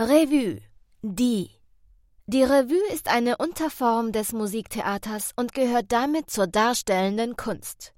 [0.00, 0.62] Revue.
[1.02, 1.50] Die.
[2.24, 7.92] Die Revue ist eine Unterform des Musiktheaters und gehört damit zur darstellenden Kunst.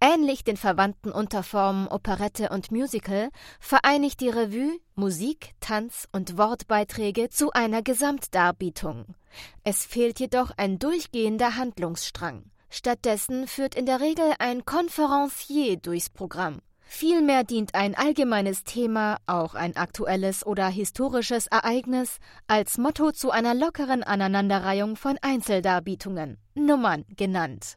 [0.00, 7.52] Ähnlich den verwandten Unterformen Operette und Musical vereinigt die Revue Musik, Tanz und Wortbeiträge zu
[7.52, 9.14] einer Gesamtdarbietung.
[9.62, 12.50] Es fehlt jedoch ein durchgehender Handlungsstrang.
[12.68, 16.62] Stattdessen führt in der Regel ein Konferencier durchs Programm.
[16.84, 23.54] Vielmehr dient ein allgemeines Thema, auch ein aktuelles oder historisches Ereignis, als Motto zu einer
[23.54, 27.76] lockeren Aneinanderreihung von Einzeldarbietungen, Nummern genannt.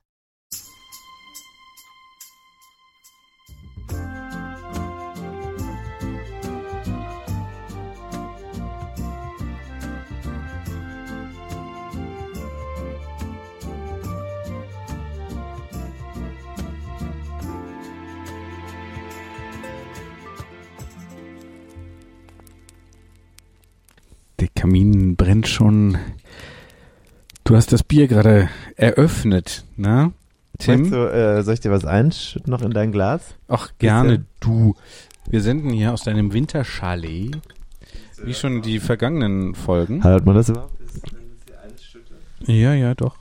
[24.39, 25.97] Der Kamin brennt schon.
[27.43, 30.11] Du hast das Bier gerade eröffnet, ne?
[30.59, 30.89] Tim?
[30.91, 33.35] Du, äh, soll ich dir was einschütten noch in dein Glas?
[33.47, 34.75] Ach, gerne du.
[35.29, 37.37] Wir senden hier aus deinem Winterchalet,
[38.23, 40.03] wie schon die vergangenen Folgen.
[40.03, 40.73] Hört man das überhaupt?
[42.45, 43.17] Ja, ja, doch.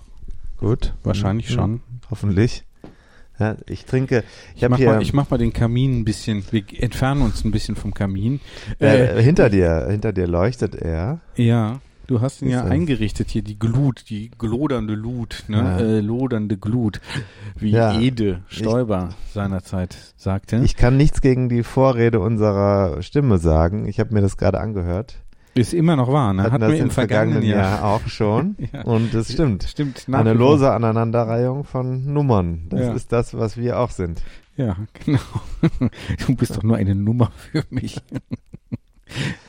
[0.59, 0.95] Gut.
[1.03, 1.55] Wahrscheinlich Mhm.
[1.55, 1.81] schon.
[2.11, 2.65] Hoffentlich.
[3.39, 6.05] Ja, ich trinke, ich Ich habe mach, hier mal, ich mach mal den Kamin ein
[6.05, 8.41] bisschen, wir entfernen uns ein bisschen vom Kamin.
[8.79, 11.21] äh, hinter dir, hinter dir leuchtet er.
[11.37, 15.57] Ja, du hast ihn ja er- eingerichtet hier, die Glut, die glodernde Lut, ne?
[15.59, 15.79] Ja.
[15.79, 17.01] Äh, lodernde Glut,
[17.59, 18.01] wie Ja.
[18.01, 20.57] Ede Stoiber seinerzeit sagte.
[20.65, 23.87] Ich kann nichts gegen die Vorrede unserer Stimme sagen.
[23.87, 25.17] Ich habe mir das gerade angehört.
[25.57, 26.43] Ist immer noch wahr, ne?
[26.43, 27.85] Hatten Hatten das wir im vergangenen Jahr.
[27.85, 28.57] auch schon.
[28.73, 28.83] Ja.
[28.83, 29.65] Und es stimmt.
[29.65, 32.67] Stimmt, Eine lose Aneinanderreihung von Nummern.
[32.71, 32.93] Das Ja.
[32.95, 34.23] ist das, was wir auch sind.
[34.57, 35.19] Ja, genau.
[36.27, 37.99] Du bist doch nur eine Nummer für mich.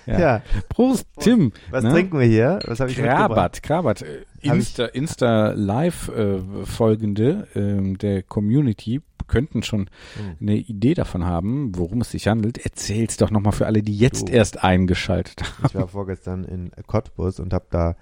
[0.06, 0.42] Ja.
[0.70, 1.52] Prost, Tim.
[1.72, 1.92] Was ne?
[1.92, 2.60] trinken wir hier?
[2.66, 2.98] Was habe ich?
[2.98, 4.06] Krabat, Krabat.
[4.50, 10.38] Äh, Insta, Insta Live äh, Folgende ähm, der Community könnten schon Hm.
[10.40, 12.58] eine Idee davon haben, worum es sich handelt.
[12.60, 14.32] Erzähl's doch nochmal für alle, die jetzt Du.
[14.34, 15.66] erst eingeschaltet haben.
[15.68, 17.96] Ich war vorgestern in Cottbus und habe da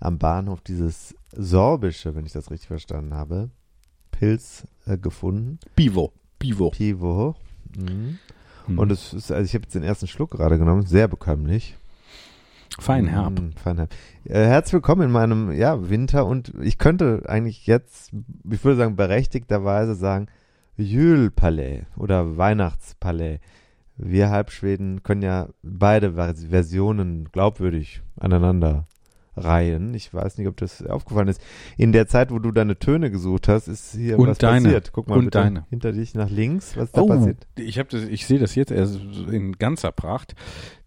[0.00, 3.50] am Bahnhof dieses sorbische, wenn ich das richtig verstanden habe,
[4.10, 5.58] Pilz äh, gefunden.
[5.76, 6.12] Bivo.
[6.40, 6.70] Bivo.
[6.70, 7.36] Pivo.
[7.78, 8.18] Mhm.
[8.66, 8.78] Hm.
[8.78, 11.76] Und es ist, also ich habe jetzt den ersten Schluck gerade genommen, sehr bekömmlich.
[12.78, 13.40] Fein herb.
[13.40, 13.90] Mm, Feinherb.
[14.24, 18.12] Äh, herzlich willkommen in meinem ja, Winter und ich könnte eigentlich jetzt,
[18.50, 20.26] ich würde sagen, berechtigterweise sagen,
[20.76, 23.40] Jülpalais oder Weihnachtspalais.
[23.96, 28.86] Wir Halbschweden können ja beide Vers- Versionen glaubwürdig aneinander
[29.36, 29.94] reihen.
[29.94, 31.40] Ich weiß nicht, ob das aufgefallen ist.
[31.76, 34.64] In der Zeit, wo du deine Töne gesucht hast, ist hier Und was deine.
[34.64, 34.92] passiert.
[34.92, 35.64] Guck mal Und bitte deine.
[35.70, 37.46] hinter dich nach links, was ist da Oh, passiert.
[37.56, 39.00] ich habe das, ich sehe das jetzt erst
[39.30, 40.34] in ganzer Pracht.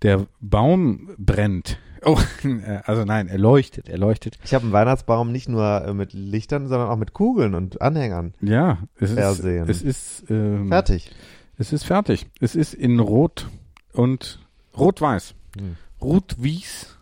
[0.04, 1.80] Der Baum brennt.
[2.04, 2.20] Oh,
[2.84, 4.38] also nein, er leuchtet, er leuchtet.
[4.44, 8.36] Ich habe einen Weihnachtsbaum nicht nur äh, mit Lichtern, sondern auch mit Kugeln und Anhängern.
[8.42, 9.68] Ja, es ist, Versehen.
[9.68, 11.10] es ist, ähm, Fertig.
[11.58, 12.28] es ist fertig.
[12.40, 13.48] Es ist in Rot
[13.94, 14.40] und
[14.78, 15.34] Rot-Weiß.
[15.58, 15.78] Hm.
[16.00, 16.96] Rot-Wies.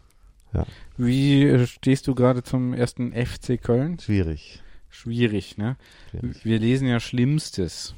[0.54, 0.66] Ja.
[0.98, 4.00] Wie äh, stehst du gerade zum ersten FC Köln?
[4.00, 4.62] Schwierig.
[4.90, 5.76] Schwierig, ne?
[6.12, 6.46] Schwierig.
[6.46, 7.96] Wir lesen ja Schlimmstes.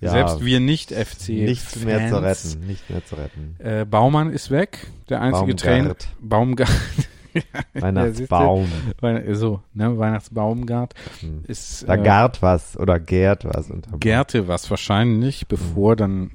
[0.00, 1.28] Ja, Selbst wir nicht FC.
[1.28, 2.66] Nichts mehr zu retten.
[2.66, 3.56] Nicht mehr zu retten.
[3.58, 4.86] Äh, Baumann ist weg.
[5.10, 5.94] Der einzige Trainer.
[6.20, 6.68] Baumgart.
[6.70, 7.60] Baumgart.
[7.74, 8.68] Weihnachtsbaum.
[9.00, 11.44] Weihn- So, ne, Weihnachtsbaumgart Hm.
[11.46, 13.70] ist Da äh, gart was oder gärt was.
[14.00, 16.32] Gärte was wahrscheinlich, bevor dann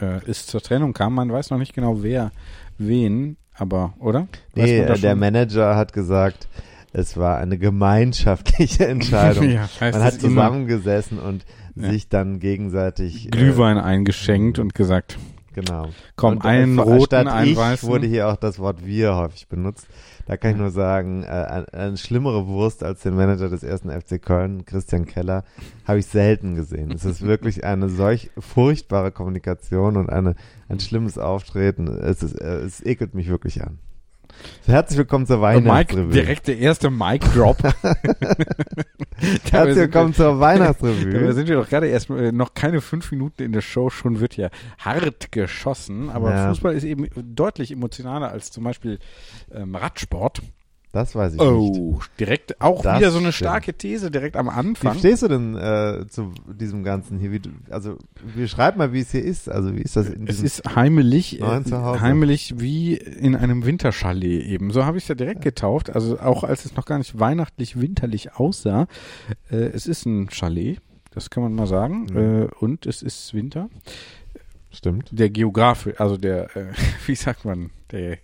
[0.00, 1.14] äh, es zur Trennung kam.
[1.14, 2.32] Man weiß noch nicht genau wer
[2.78, 4.20] wen, aber oder?
[4.54, 5.16] Weiß Nee, äh, der?
[5.16, 6.48] Manager hat gesagt,
[6.92, 9.50] es war eine gemeinschaftliche Entscheidung.
[9.50, 11.44] ja, Man hat zusammengesessen und
[11.74, 11.90] Ja.
[11.90, 15.18] sich dann gegenseitig Glühwein eingeschenkt und gesagt,
[15.54, 15.88] Äh, genau.
[16.16, 17.88] komm, und, äh, einen roten, einen ich weißen.
[17.88, 19.86] wurde hier auch das Wort wir häufig benutzt.
[20.26, 23.90] Da kann ich nur sagen, äh, eine, eine schlimmere Wurst als den Manager des ersten
[23.90, 25.44] FC Köln, Christian Keller,
[25.86, 26.90] habe ich selten gesehen.
[26.90, 30.34] Es ist wirklich eine solch furchtbare Kommunikation und eine,
[30.68, 31.86] ein schlimmes Auftreten.
[31.86, 33.78] Es, ist, äh, es ekelt mich wirklich an.
[34.66, 36.12] Herzlich willkommen zur Weihnachtsrevue.
[36.12, 37.56] direkt der erste Mic-Drop.
[39.50, 41.32] Herzlich willkommen zur Da Weihnachtsrevue.
[41.32, 44.36] sind wir doch gerade erst äh, noch keine fünf Minuten in der Show, schon wird
[44.36, 44.48] ja
[44.78, 46.10] hart geschossen.
[46.10, 46.48] Aber Ja.
[46.48, 48.98] Fußball ist eben deutlich emotionaler als zum Beispiel
[49.54, 50.42] ähm, Radsport.
[50.92, 51.46] Das weiß ich nicht.
[51.48, 53.48] Oh, direkt auch Das wieder so eine stimmt.
[53.50, 54.98] starke These direkt am Wie Anfang.
[54.98, 57.32] stehst du denn äh, zu diesem Ganzen hier?
[57.32, 57.98] Wie du, also,
[58.34, 59.50] beschreib mal, wie es hier ist.
[59.50, 64.44] Also, wie ist das in Es diesem ist heimelig, äh, heimelig wie in einem Winterchalet
[64.46, 64.70] eben.
[64.70, 65.90] So habe ich es ja direkt getauft.
[65.90, 68.86] Also auch als es noch gar nicht weihnachtlich winterlich aussah.
[69.50, 70.80] Äh, es ist ein Chalet,
[71.10, 72.06] das kann man mal sagen.
[72.10, 72.16] Mhm.
[72.16, 73.68] Äh, und es ist Winter.
[74.70, 75.08] Stimmt.
[75.12, 76.66] Der Geograf, also der, äh,
[77.06, 78.18] wie sagt man, der,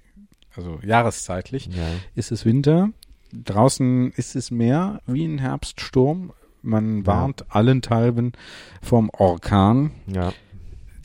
[0.57, 1.83] also jahreszeitlich Ja.
[2.15, 2.91] ist es Winter.
[3.33, 6.33] Draußen ist es mehr wie ein Herbststurm.
[6.63, 8.33] Man warnt allenthalben
[8.83, 9.91] vom Orkan.
[10.07, 10.33] ja.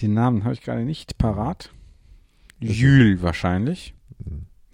[0.01, 1.71] Den Namen habe ich gerade nicht parat.
[2.59, 3.95] Jules wahrscheinlich.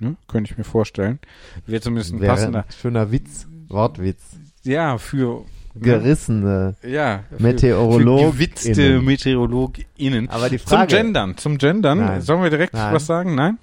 [0.01, 0.17] Ne?
[0.27, 1.19] Könnte ich mir vorstellen.
[1.65, 2.65] Wäre zumindest ein Wäre passender.
[2.67, 4.21] ein schöner Witz, Wortwitz.
[4.63, 5.45] Ja, für.
[5.75, 7.23] Gerissene Ja.
[7.29, 8.19] für- Meteorolog.
[8.19, 10.29] Für gewitzte MeteorologInnen.
[10.29, 11.37] Aber die Zum Frage, Gendern.
[11.37, 11.99] Zum Gendern.
[11.99, 12.21] Nein.
[12.21, 12.93] Sollen wir direkt Nein.
[12.93, 13.33] was sagen?
[13.35, 13.57] Nein?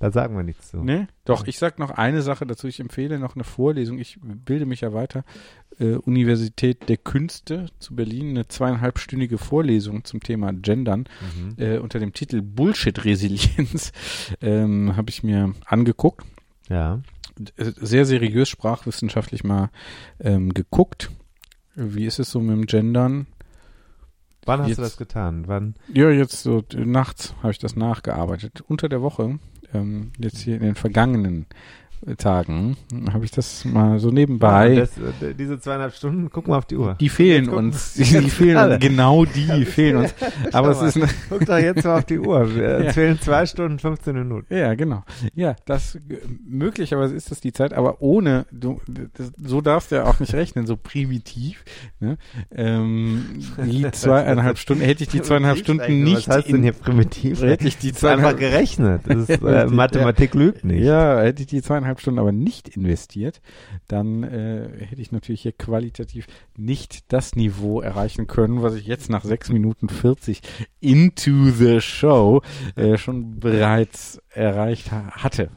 [0.00, 0.78] Da sagen wir nichts zu.
[0.78, 1.06] Nee?
[1.24, 2.66] Doch, ich sag noch eine Sache dazu.
[2.66, 3.98] Ich empfehle noch eine Vorlesung.
[3.98, 5.24] Ich bilde mich ja weiter.
[5.78, 8.30] Äh, Universität der Künste zu Berlin.
[8.30, 11.04] Eine zweieinhalbstündige Vorlesung zum Thema Gendern.
[11.36, 11.54] Mhm.
[11.62, 13.92] äh, unter dem Titel Bullshit-Resilienz
[14.40, 16.26] ähm, habe ich mir angeguckt.
[16.68, 17.00] Ja.
[17.56, 19.70] Äh, Sehr seriös sprachwissenschaftlich mal
[20.18, 21.10] ähm, geguckt.
[21.74, 23.26] Wie ist es so mit dem Gendern?
[24.46, 25.44] Wann hast Jetzt- du das getan?
[25.46, 25.74] Wann?
[25.92, 28.62] Ja, jetzt so äh, nachts habe ich das nachgearbeitet.
[28.66, 29.38] Unter der Woche,
[29.74, 31.46] ähm, jetzt hier in den vergangenen
[32.16, 32.76] Tagen,
[33.12, 34.74] habe ich das mal so nebenbei.
[34.76, 34.90] Das,
[35.22, 36.96] äh, diese zweieinhalb Stunden, guck mal auf die Uhr.
[36.98, 37.92] die fehlen uns.
[37.94, 38.78] Die, die fehlen alle.
[38.78, 40.14] Genau die fehlen uns.
[40.52, 42.40] Aber es ist eine, Guck doch jetzt mal auf die Uhr.
[42.80, 42.92] Es Ja.
[42.92, 44.54] fehlen zwei Stunden, 15 Minuten.
[44.54, 45.04] Ja, genau.
[45.34, 46.00] Ja, das äh,
[46.48, 48.80] möglicherweise ist das die Zeit, aber ohne, du,
[49.14, 51.64] das, so darfst du ja auch nicht rechnen, so primitiv.
[52.00, 52.16] Ne?
[52.50, 53.24] Ähm,
[53.64, 57.42] die zweieinhalb Stunden, hätte ich die zweieinhalb Stunden nicht Was heißt denn hier primitiv?
[57.42, 59.06] hätte ich die ist einfach zweieinhalb, gerechnet.
[59.06, 60.82] Ist, Ja, äh, Mathematik lügt nicht.
[60.84, 63.40] ja, hätte ich die zweieinhalb Stunden aber nicht investiert,
[63.88, 66.26] dann äh, hätte ich natürlich hier qualitativ
[66.56, 70.42] nicht das Niveau erreichen können, was ich jetzt nach sechs Minuten 40
[70.80, 72.42] into the show
[72.76, 75.50] äh, schon bereits erreicht ha hatte.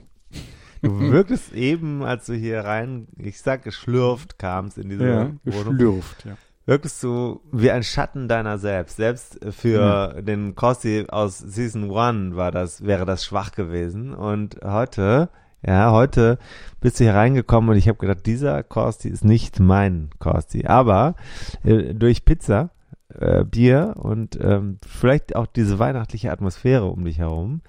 [0.82, 5.78] Du wirktest eben, als du hier rein, ich sag geschlürft kamst in diese Ja, Wohnung,
[5.78, 6.36] geschlürft, ja.
[6.66, 8.98] wirktest du wie ein Schatten deiner selbst.
[8.98, 14.14] Selbst für den Kossi aus Season 1 war das, wäre das schwach gewesen.
[14.14, 15.30] Und heute,
[15.66, 16.38] ja, heute
[16.82, 20.66] bist du hier reingekommen und ich habe gedacht, dieser Kosti ist nicht mein Kosti.
[20.66, 21.16] Aber
[21.64, 22.72] äh, durch Pizza,
[23.18, 27.62] äh, Bier und ähm, vielleicht auch diese weihnachtliche Atmosphäre um dich herum,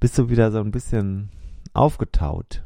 [0.00, 1.28] bist du wieder so ein bisschen
[1.74, 2.62] aufgetaut.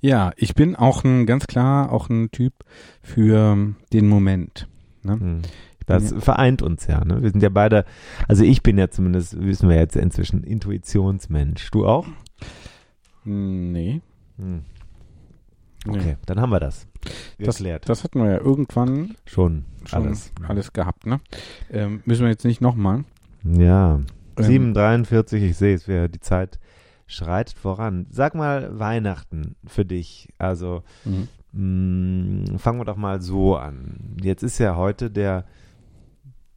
[0.00, 2.54] Ja, ich bin auch ein, ganz klar, auch ein Typ
[3.02, 4.68] für den Moment.
[5.02, 5.12] Ne?
[5.12, 5.42] Hm.
[5.86, 7.20] Das vereint uns ja, ne?
[7.20, 7.84] Wir sind ja beide,
[8.28, 11.68] also ich bin ja zumindest, wissen wir jetzt inzwischen, Intuitionsmensch.
[11.72, 12.06] Du auch?
[13.24, 14.00] Nee.
[14.38, 14.62] Hm.
[15.86, 15.98] nee.
[15.98, 16.86] Okay, dann haben wir das.
[17.38, 17.88] Das, Geklärt.
[17.88, 20.32] das hatten wir ja irgendwann schon, schon alles.
[20.46, 21.20] alles, gehabt, ne?
[21.70, 23.04] Ähm, müssen wir jetzt nicht nochmal.
[23.44, 24.00] Ja.
[24.36, 26.58] Ähm, 7,43, ich sehe es, die Zeit
[27.06, 28.06] schreitet voran.
[28.10, 30.28] Sag mal Weihnachten für dich.
[30.38, 31.28] Also, Mhm.
[32.52, 34.16] mh, fangen wir doch mal so an.
[34.22, 35.44] Jetzt ist ja heute der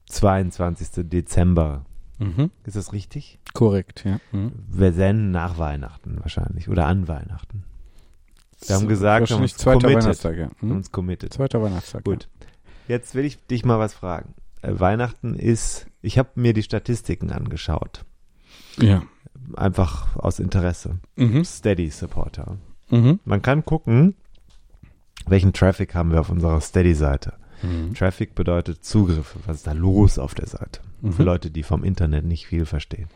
[0.10, 1.10] 22.
[1.10, 1.86] Dezember.
[2.20, 2.52] Mhm.
[2.66, 3.40] Ist das richtig?
[3.54, 4.20] Korrekt, ja.
[4.32, 4.52] Mhm.
[4.68, 7.64] Wir senden nach Weihnachten wahrscheinlich oder an Weihnachten.
[8.68, 9.90] Wir haben gesagt, wir haben uns zweiter.
[9.90, 10.50] Weihnachtstag, ja.
[10.62, 10.72] Mhm.
[10.72, 11.34] uns committed.
[11.34, 12.04] Zweiter Weihnachtstag.
[12.04, 12.30] Gut.
[12.88, 14.34] Jetzt will ich dich mal was fragen.
[14.62, 18.06] Äh, Weihnachten ist, ich habe mir die Statistiken angeschaut.
[18.80, 19.04] Ja.
[19.56, 21.00] Einfach aus Interesse.
[21.16, 21.44] Mhm.
[21.44, 22.58] Steady Supporter.
[22.90, 23.20] Mhm.
[23.26, 24.16] Man kann gucken,
[25.28, 27.34] welchen Traffic haben wir auf unserer Steady-Seite.
[27.64, 27.94] Mhm.
[27.94, 29.40] Traffic bedeutet Zugriffe.
[29.46, 30.82] Was ist da los auf der Seite?
[31.02, 31.14] Mhm.
[31.14, 33.08] Für Leute, die vom Internet nicht viel verstehen.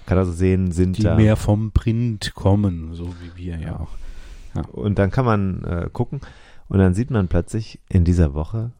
[0.00, 1.16] Man kann also sehen, sind Die da.
[1.16, 4.68] mehr vom Print kommen, so wie wir ja auch.
[4.72, 6.20] Und dann kann man äh, gucken
[6.68, 8.72] und dann sieht man plötzlich, in dieser Woche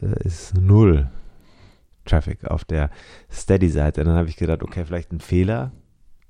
[0.00, 1.08] äh, ist null
[2.04, 2.90] Traffic auf der
[3.30, 4.04] Steady-Seite.
[4.04, 5.72] Dann habe ich gedacht, okay, vielleicht ein Fehler.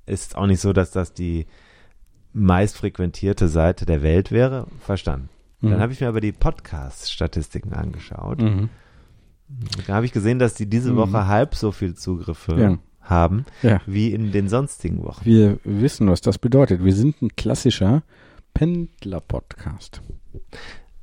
[0.05, 1.47] Ist auch nicht so, dass das die
[2.31, 4.67] meist frequentierte Seite der Welt wäre.
[4.81, 5.29] Verstanden.
[5.61, 8.39] Dann habe ich mir aber die Podcast-Statistiken angeschaut.
[8.41, 8.69] Mhm.
[9.87, 10.97] Da habe ich gesehen, dass die diese Mhm.
[10.97, 12.77] Woche halb so viel Zugriffe Ja.
[13.01, 13.81] haben Ja.
[13.85, 15.25] wie in den sonstigen Wochen.
[15.25, 16.83] Wir wissen, was das bedeutet.
[16.83, 18.03] Wir sind ein klassischer
[18.53, 20.01] Pendler-Podcast.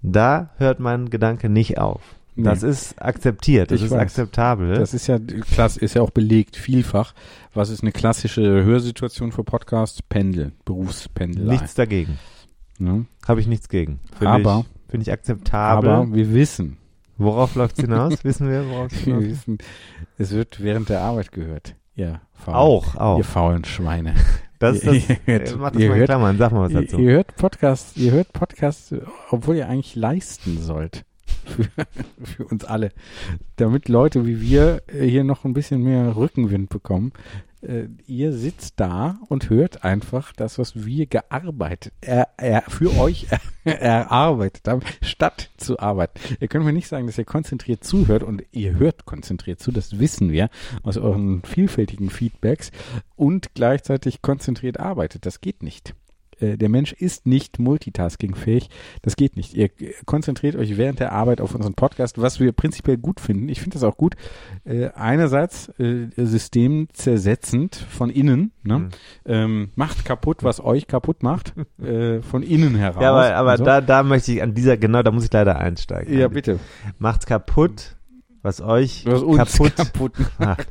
[0.02, 2.02] Da hört mein Gedanke nicht auf.
[2.34, 2.70] Das Nee.
[2.70, 4.00] ist akzeptiert, das Ich ist weiß.
[4.00, 4.74] akzeptabel.
[4.76, 7.14] Das ist ja klass, ist ja auch belegt vielfach.
[7.52, 10.00] Was ist eine klassische Hörsituation für Podcasts?
[10.02, 11.52] Pendeln, Berufspendelei.
[11.52, 12.18] Nichts dagegen.
[12.82, 13.06] Ne?
[13.26, 14.00] Habe ich nichts gegen.
[14.18, 15.88] Finde Aber- ich, finde ich akzeptabel.
[15.90, 16.78] Aber wir wissen,
[17.18, 18.24] Worauf läuft es hinaus?
[18.24, 19.30] Wissen wir, worauf es wir hinaus?
[19.30, 19.58] wissen,
[20.18, 21.76] es wird während der Arbeit gehört.
[21.94, 23.18] Ihr faulen, Auch, auch.
[23.18, 24.14] Ihr faulen Schweine.
[24.58, 26.98] Das, das, Ihr hört- äh, mach das ihr mal hört- Klammern, sag mal was dazu.
[26.98, 28.94] ihr hört Podcasts, ihr hört Podcasts,
[29.30, 31.04] obwohl ihr eigentlich leisten sollt.
[31.44, 31.66] Für,
[32.22, 32.90] für uns alle.
[33.56, 37.12] Damit Leute wie wir äh, hier noch ein bisschen mehr Rückenwind bekommen.
[37.62, 43.26] Äh, ihr sitzt da und hört einfach das, was wir gearbeitet, er, er, für euch
[43.64, 46.18] erarbeitet haben, statt zu arbeiten.
[46.40, 50.00] Ihr könnt mir nicht sagen, dass ihr konzentriert zuhört und ihr hört konzentriert zu, das
[50.00, 50.50] wissen wir
[50.82, 52.72] aus euren vielfältigen Feedbacks
[53.14, 55.24] und gleichzeitig konzentriert arbeitet.
[55.24, 55.94] Das geht nicht.
[56.40, 58.68] Äh, Der Mensch ist nicht multitaskingfähig.
[59.02, 59.54] Das geht nicht.
[59.54, 59.70] Ihr
[60.06, 63.48] konzentriert euch während der Arbeit auf unseren Podcast, was wir prinzipiell gut finden.
[63.48, 64.14] Ich finde das auch gut.
[64.64, 68.52] Äh, einerseits äh, systemzersetzend von innen.
[68.62, 68.78] Ne?
[68.78, 68.88] Mhm.
[69.26, 71.54] Ähm, macht kaputt, was euch kaputt macht.
[71.82, 73.02] äh, von innen heraus.
[73.02, 73.64] Ja, aber, aber so.
[73.64, 76.18] da, da möchte ich an dieser, genau, da muss ich leider einsteigen.
[76.18, 76.58] Ja, bitte.
[76.98, 77.96] Macht's kaputt,
[78.42, 80.66] was euch Was kaputt, kaputt macht.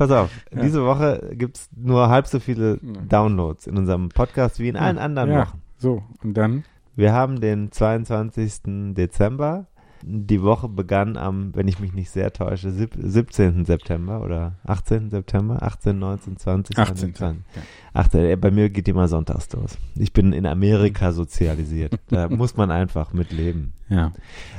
[0.00, 0.62] Pass auf, Ja.
[0.62, 3.00] diese Woche gibt's nur halb so viele Ja.
[3.06, 5.62] Downloads in unserem Podcast wie in allen anderen ja, Wochen.
[5.76, 6.64] So, und dann?
[6.96, 8.94] Wir haben den 22.
[8.94, 9.66] Dezember.
[10.02, 13.66] Die Woche begann am, wenn ich mich nicht sehr täusche, sieb- 17.
[13.66, 15.10] September oder 18.
[15.10, 17.14] September, 18, 19, 20, 18.
[17.14, 17.44] 20.
[17.92, 18.20] 18.
[18.24, 19.76] äh, Bei mir geht immer sonntags los.
[19.96, 21.92] Ich bin in Amerika sozialisiert.
[22.08, 23.74] Da muss man einfach mit leben.
[23.90, 24.12] Ja.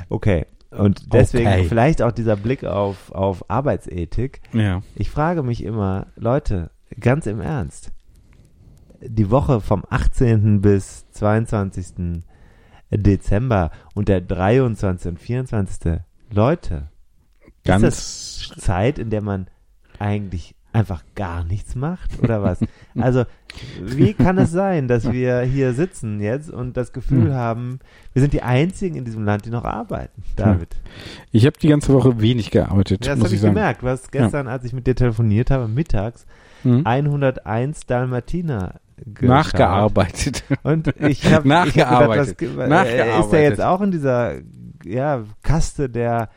[0.08, 0.46] Okay.
[0.76, 1.64] Und deswegen Okay.
[1.64, 4.40] vielleicht auch dieser Blick auf, auf Arbeitsethik.
[4.52, 4.82] Ja.
[4.94, 7.92] Ich frage mich immer, Leute, ganz im Ernst,
[9.00, 10.60] die Woche vom 18.
[10.60, 12.22] bis 22.
[12.90, 15.12] Dezember und der 23.
[15.12, 16.00] und 24.
[16.30, 16.88] Leute,
[17.64, 17.82] Ganz.
[17.84, 19.48] ist das Zeit, in der man
[19.98, 22.58] eigentlich einfach gar nichts macht oder was?
[22.98, 23.24] Also,
[23.82, 27.34] wie kann es sein, dass wir hier sitzen jetzt und das Gefühl Hm.
[27.34, 27.78] haben,
[28.14, 30.22] wir sind die einzigen in diesem Land, die noch arbeiten?
[30.36, 30.74] David.
[31.30, 33.54] Ich habe die ganze Woche wenig gearbeitet, Ja, das habe ich sagen.
[33.54, 33.82] gemerkt.
[33.82, 36.26] Du hast gestern, als ich mit dir telefoniert habe, mittags
[36.62, 36.86] Hm?
[36.86, 38.74] 101 Dalmatiner.
[39.20, 40.44] Nachgearbeitet.
[40.62, 42.40] Und ich habe Nachgearbeitet.
[42.40, 43.26] Ich hab gedacht, was, Nachgearbeitet.
[43.26, 44.34] Ist er jetzt auch in dieser
[44.84, 46.28] ja, Kaste der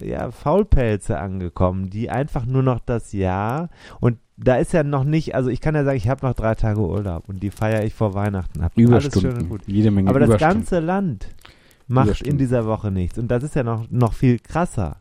[0.00, 3.68] ja, Faulpelze angekommen, die einfach nur noch das Jahr
[4.00, 6.54] und da ist ja noch nicht, also ich kann ja sagen, ich habe noch drei
[6.54, 8.72] Tage Urlaub und die feiere ich vor Weihnachten ab.
[8.76, 9.48] Alles schön und Überstunden.
[9.48, 9.62] gut.
[9.66, 10.58] Jede Menge Aber das Überstunden.
[10.60, 11.28] ganze Land
[11.86, 12.38] macht in Überstunden.
[12.38, 13.18] dieser Woche nichts.
[13.18, 14.96] Und das ist ja noch, noch viel krasser.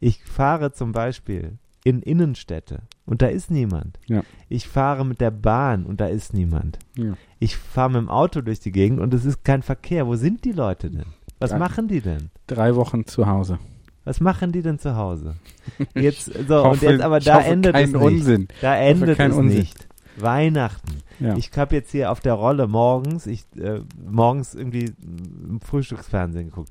[0.00, 4.00] Ich fahre zum Beispiel in Innenstädte und da ist niemand.
[4.06, 4.22] Ja.
[4.48, 6.78] Ich fahre mit der Bahn und da ist niemand.
[6.96, 7.12] Ja.
[7.38, 10.06] Ich fahre mit dem Auto durch die Gegend und es ist kein Verkehr.
[10.08, 11.06] Wo sind die Leute denn?
[11.38, 11.58] Was Ja.
[11.58, 12.30] machen die denn?
[12.48, 13.58] Drei Wochen zu Hause.
[14.04, 15.36] Was machen die denn zu Hause?
[15.94, 18.02] Jetzt, so, und hoffe- jetzt aber da endet es nicht.
[18.02, 18.48] Unsinn.
[18.60, 19.58] Da endet es Unsinn.
[19.58, 19.88] nicht.
[20.16, 20.98] Weihnachten.
[21.20, 21.36] Ja.
[21.36, 24.92] Ich habe jetzt hier auf der Rolle morgens, ich äh, morgens irgendwie
[25.48, 26.70] im Frühstücksfernsehen geguckt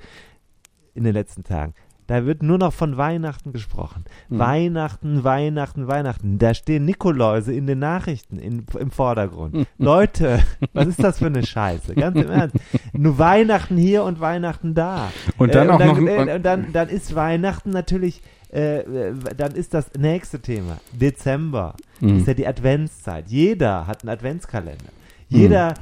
[0.93, 1.73] in den letzten Tagen.
[2.07, 4.03] Da wird nur noch von Weihnachten gesprochen.
[4.29, 4.39] Mhm.
[4.39, 6.37] Weihnachten, Weihnachten, Weihnachten.
[6.39, 9.53] Da stehen Nikoläuse in den Nachrichten in, im Vordergrund.
[9.53, 9.65] Mhm.
[9.77, 10.39] Leute,
[10.73, 11.95] was ist das für eine Scheiße?
[11.95, 12.55] Ganz im Ernst.
[12.93, 15.11] Nur Weihnachten hier und Weihnachten da.
[15.37, 18.79] Und dann Äh, auch noch dann, ein- äh, und dann, dann ist Weihnachten natürlich, äh,
[18.79, 20.77] äh, dann ist das nächste Thema.
[20.91, 22.17] Dezember Mhm.
[22.17, 23.25] ist ja die Adventszeit.
[23.29, 24.85] Jeder hat einen Adventskalender.
[25.29, 25.75] Jeder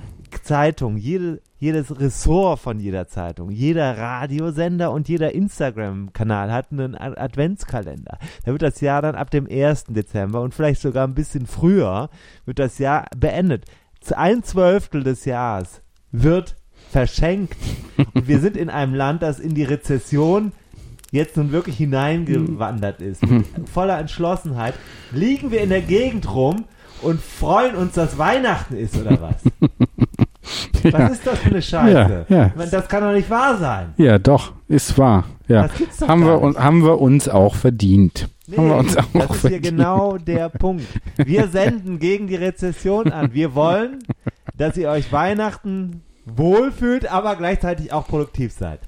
[0.50, 8.18] Zeitung, jede, jedes Ressort von jeder Zeitung, jeder Radiosender und jeder Instagram-Kanal hat einen Adventskalender.
[8.46, 9.84] Da wird das Jahr dann ab dem 1.
[9.90, 12.10] Dezember und vielleicht sogar ein bisschen früher
[12.48, 13.66] wird das Jahr beendet.
[14.16, 16.56] Ein Zwölftel des Jahres wird
[16.90, 17.56] verschenkt.
[18.16, 20.52] Und wir sind in einem Land, das in die Rezession
[21.12, 23.24] jetzt nun wirklich hineingewandert ist.
[23.24, 24.74] Mit voller Entschlossenheit
[25.12, 26.66] liegen wir in der Gegend rum
[27.04, 29.36] und freuen uns, dass Weihnachten ist oder was?
[30.92, 32.26] Was ist das für eine Scheiße?
[32.30, 32.52] Ja, ja.
[32.56, 33.94] Meine, Das kann doch nicht wahr sein.
[33.98, 35.26] Ja, doch, ist wahr.
[35.48, 35.64] Ja.
[35.64, 36.64] Das gibt's doch Haben wir, uns, nicht.
[36.66, 38.30] haben wir uns auch verdient.
[38.56, 39.64] haben wir uns auch das ist hier verdient.
[39.64, 40.86] genau der Punkt.
[41.18, 43.34] Wir senden gegen die Rezession an.
[43.34, 44.00] Wir wollen,
[44.58, 48.80] dass ihr euch Weihnachten wohlfühlt, aber gleichzeitig auch produktiv seid.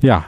[0.00, 0.24] Ja,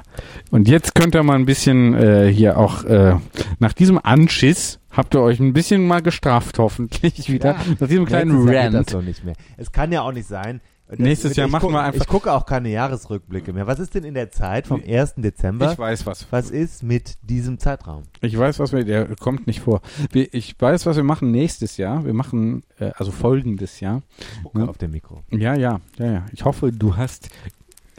[0.50, 3.16] und jetzt könnt ihr mal ein bisschen äh, hier auch äh,
[3.58, 7.52] nach diesem Anschiss habt ihr euch ein bisschen mal gestraft, hoffentlich wieder.
[7.52, 7.60] Ja.
[7.80, 8.90] Nach diesem kleinen geht das Rant.
[8.90, 9.34] so nicht mehr.
[9.56, 10.60] Es kann ja auch nicht sein.
[10.86, 13.66] Das- Nächstes Jahr machen guck- wir einfach- Ich gucke auch keine Jahresrückblicke mehr.
[13.66, 15.22] Was ist denn in der Zeit vom 1.
[15.22, 15.72] Dezember?
[15.72, 16.26] Ich weiß was.
[16.30, 18.02] Was ist mit diesem Zeitraum?
[18.20, 19.80] Ich weiß, was wir, der kommt nicht vor.
[20.12, 22.04] Ich weiß, was wir machen nächstes Jahr.
[22.04, 24.02] Wir machen, äh, also folgendes Jahr.
[24.42, 24.66] Gucke Ja.
[24.66, 25.22] auf dem Mikro.
[25.30, 26.26] Ja, ja, ja, ja.
[26.32, 27.30] Ich hoffe, du hast,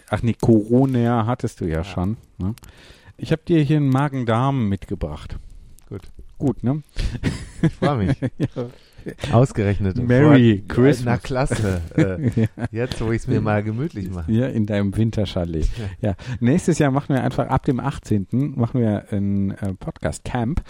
[0.10, 2.18] ach nee, Corona hattest du ja, schon.
[2.38, 2.54] Ne?
[3.18, 5.38] Ich habe dir hier einen Magen-Darm mitgebracht.
[5.90, 6.02] Gut.
[6.38, 6.84] Gut, ne?
[7.62, 8.18] Ich freue mich.
[8.38, 8.48] ja.
[9.32, 9.98] Ausgerechnet.
[9.98, 11.06] Merry Vor- Christmas.
[11.06, 11.82] Na klasse.
[11.96, 14.32] Äh, jetzt, wo ich es mir mal gemütlich mache.
[14.32, 15.70] Ja, in deinem Winterchalet.
[16.02, 16.16] Ja.
[16.40, 18.54] Nächstes Jahr machen wir einfach ab dem 18.
[18.56, 20.62] machen wir ein äh, Podcast-Camp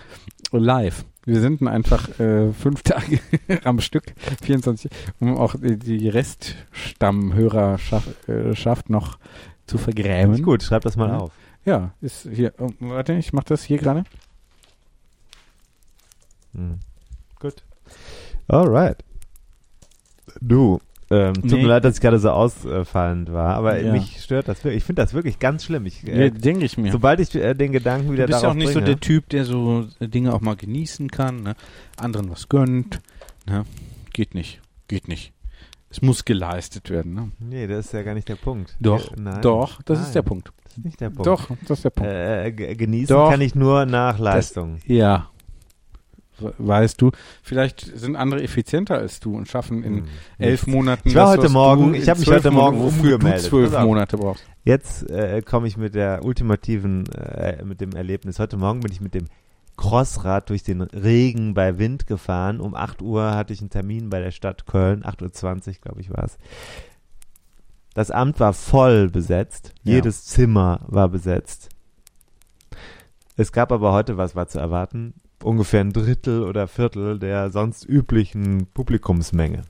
[0.51, 1.05] live.
[1.25, 3.19] Wir sind einfach äh, fünf Tage
[3.63, 9.17] am Stück, 24, um auch die- Reststammhörerschaft äh, noch
[9.65, 10.35] zu vergrämen.
[10.35, 11.31] Ist gut, schreib das mal auf.
[11.65, 12.53] Ja, ist hier.
[12.59, 14.03] Oh, warte, ich mache das hier gerade.
[16.55, 16.79] Hm.
[17.39, 17.63] Gut.
[18.47, 18.97] Alright.
[20.41, 20.79] Du,
[21.11, 21.61] ähm, tut Nee.
[21.61, 23.91] mir leid, dass ich gerade so ausfallend war, aber Ja.
[23.91, 24.77] mich stört das wirklich.
[24.79, 25.85] Ich finde das wirklich ganz schlimm.
[25.85, 26.91] Ich, Ja, äh, denke ich mir.
[26.91, 28.99] Sobald ich äh, den Gedanken wieder du bist ja darauf auch nicht so bringe, der
[28.99, 31.55] Typ, der so äh, Dinge auch mal genießen kann, ne?
[31.97, 32.99] anderen was gönnt.
[33.47, 33.65] Ne?
[34.13, 34.61] Geht nicht.
[34.87, 35.31] Geht nicht.
[35.89, 37.13] Es muss geleistet werden.
[37.13, 37.31] Ne?
[37.39, 38.75] Nee, das ist ja gar nicht der Punkt.
[38.79, 40.51] Doch, Äh, nein, doch, das nein, ist der Punkt.
[40.65, 41.27] Das ist nicht der Punkt.
[41.27, 42.11] Doch, das ist der Punkt.
[42.11, 43.29] Äh, ge- genießen Doch.
[43.29, 44.79] kann ich nur nach Leistung.
[44.87, 45.29] Ja.
[46.39, 47.11] We- Weißt du,
[47.43, 50.05] vielleicht sind andere effizienter als du und schaffen in Hm.
[50.37, 51.07] elf Monaten.
[51.09, 53.41] Ich war das, heute Morgen- ich hab mich heute Morgen wofür umgemeldet.
[53.45, 53.71] zwölf.
[53.79, 54.43] Monate brauchst.
[54.63, 58.39] Jetzt äh, komme ich mit der ultimativen, äh, mit dem Erlebnis.
[58.39, 59.25] Heute Morgen bin ich mit dem
[59.77, 62.59] Crossrad durch den Regen bei Wind gefahren.
[62.61, 65.03] Um 8 Uhr hatte ich einen Termin bei der Stadt Köln.
[65.03, 66.37] 8.20 Uhr, glaube ich, war es.
[67.93, 69.73] Das Amt war voll besetzt.
[69.83, 69.93] Ja.
[69.95, 71.69] Jedes Zimmer war besetzt.
[73.37, 75.13] Es gab aber heute, was war zu erwarten,
[75.43, 79.63] ungefähr ein Drittel oder Viertel der sonst üblichen Publikumsmenge.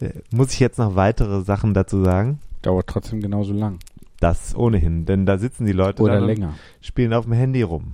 [0.00, 2.40] Äh, Muss ich jetzt noch weitere Sachen dazu sagen?
[2.62, 3.78] Dauert trotzdem genauso lang.
[4.20, 6.54] Das ohnehin, denn da sitzen die Leute Oder länger.
[6.80, 7.92] spielen auf dem Handy rum.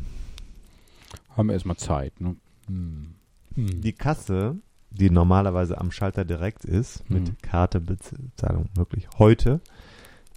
[1.37, 2.21] Haben wir erstmal Zeit.
[2.21, 2.37] Ne?
[2.67, 3.15] Hm.
[3.55, 3.81] Hm.
[3.81, 4.57] Die Kasse,
[4.91, 7.37] die normalerweise am Schalter direkt ist, mit Mhm.
[7.43, 9.61] Kartebezahlung wirklich heute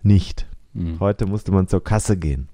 [0.02, 0.48] nicht.
[0.74, 1.00] Hm.
[1.00, 2.50] Heute musste man zur Kasse gehen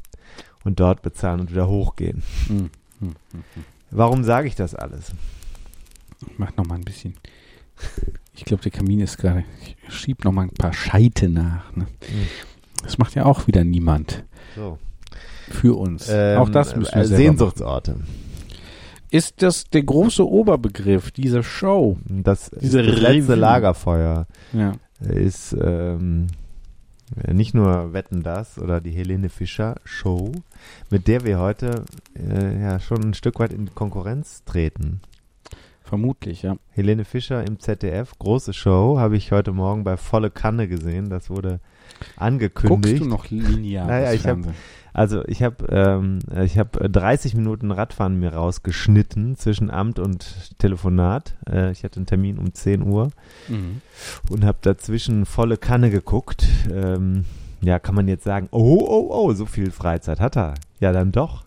[0.65, 2.23] und dort bezahlen und wieder hochgehen.
[2.47, 2.69] Hm.
[3.00, 3.10] Hm.
[3.32, 3.44] Hm.
[3.53, 3.63] Hm.
[3.91, 5.12] Warum sage ich das alles?
[6.27, 7.15] Ich mach noch mal ein bisschen.
[8.36, 9.44] Ich glaube, der Kamin ist gerade.
[9.62, 11.75] Ich schieb noch mal ein paar Scheite nach.
[11.75, 11.86] Ne?
[12.08, 12.27] Hm.
[12.84, 14.24] Das macht ja auch wieder niemand
[14.56, 14.77] So.
[15.50, 16.08] für uns.
[16.10, 17.91] Ähm, auch das müssen wir äh, selber Sehnsuchtsorte.
[17.94, 18.08] machen.
[19.12, 21.98] Ist das der große Oberbegriff dieser Show?
[22.08, 23.35] Das, Diese das letzte.
[23.35, 24.74] Lagerfeuer Ja.
[25.01, 26.27] ist ähm,
[27.31, 30.31] nicht nur Wetten das oder die Helene Fischer Show,
[30.89, 31.83] mit der wir heute
[32.17, 35.01] äh, ja schon ein Stück weit in Konkurrenz treten.
[35.83, 36.55] Vermutlich, ja.
[36.69, 41.09] Helene Fischer im ZDF, große Show, habe ich heute Morgen bei Volle Kanne gesehen.
[41.09, 41.59] Das wurde
[42.15, 43.00] angekündigt.
[43.00, 43.87] Guckst du noch linear?
[43.87, 44.53] Naja, ich hab- Fernsehen?
[44.93, 51.35] Also ich habe ähm, ich habe 30 Minuten Radfahren mir rausgeschnitten zwischen Amt und Telefonat.
[51.49, 53.09] Äh, ich hatte einen Termin um 10 Uhr
[53.47, 53.81] Mhm.
[54.29, 56.47] und habe dazwischen volle Kanne geguckt.
[56.71, 57.25] Ähm,
[57.61, 60.53] ja, kann man jetzt sagen, oh, oh, oh, so viel Freizeit hat er.
[60.79, 61.43] Ja, dann doch.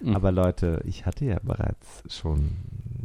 [0.00, 0.16] Mhm.
[0.16, 2.50] Aber Leute, ich hatte ja bereits schon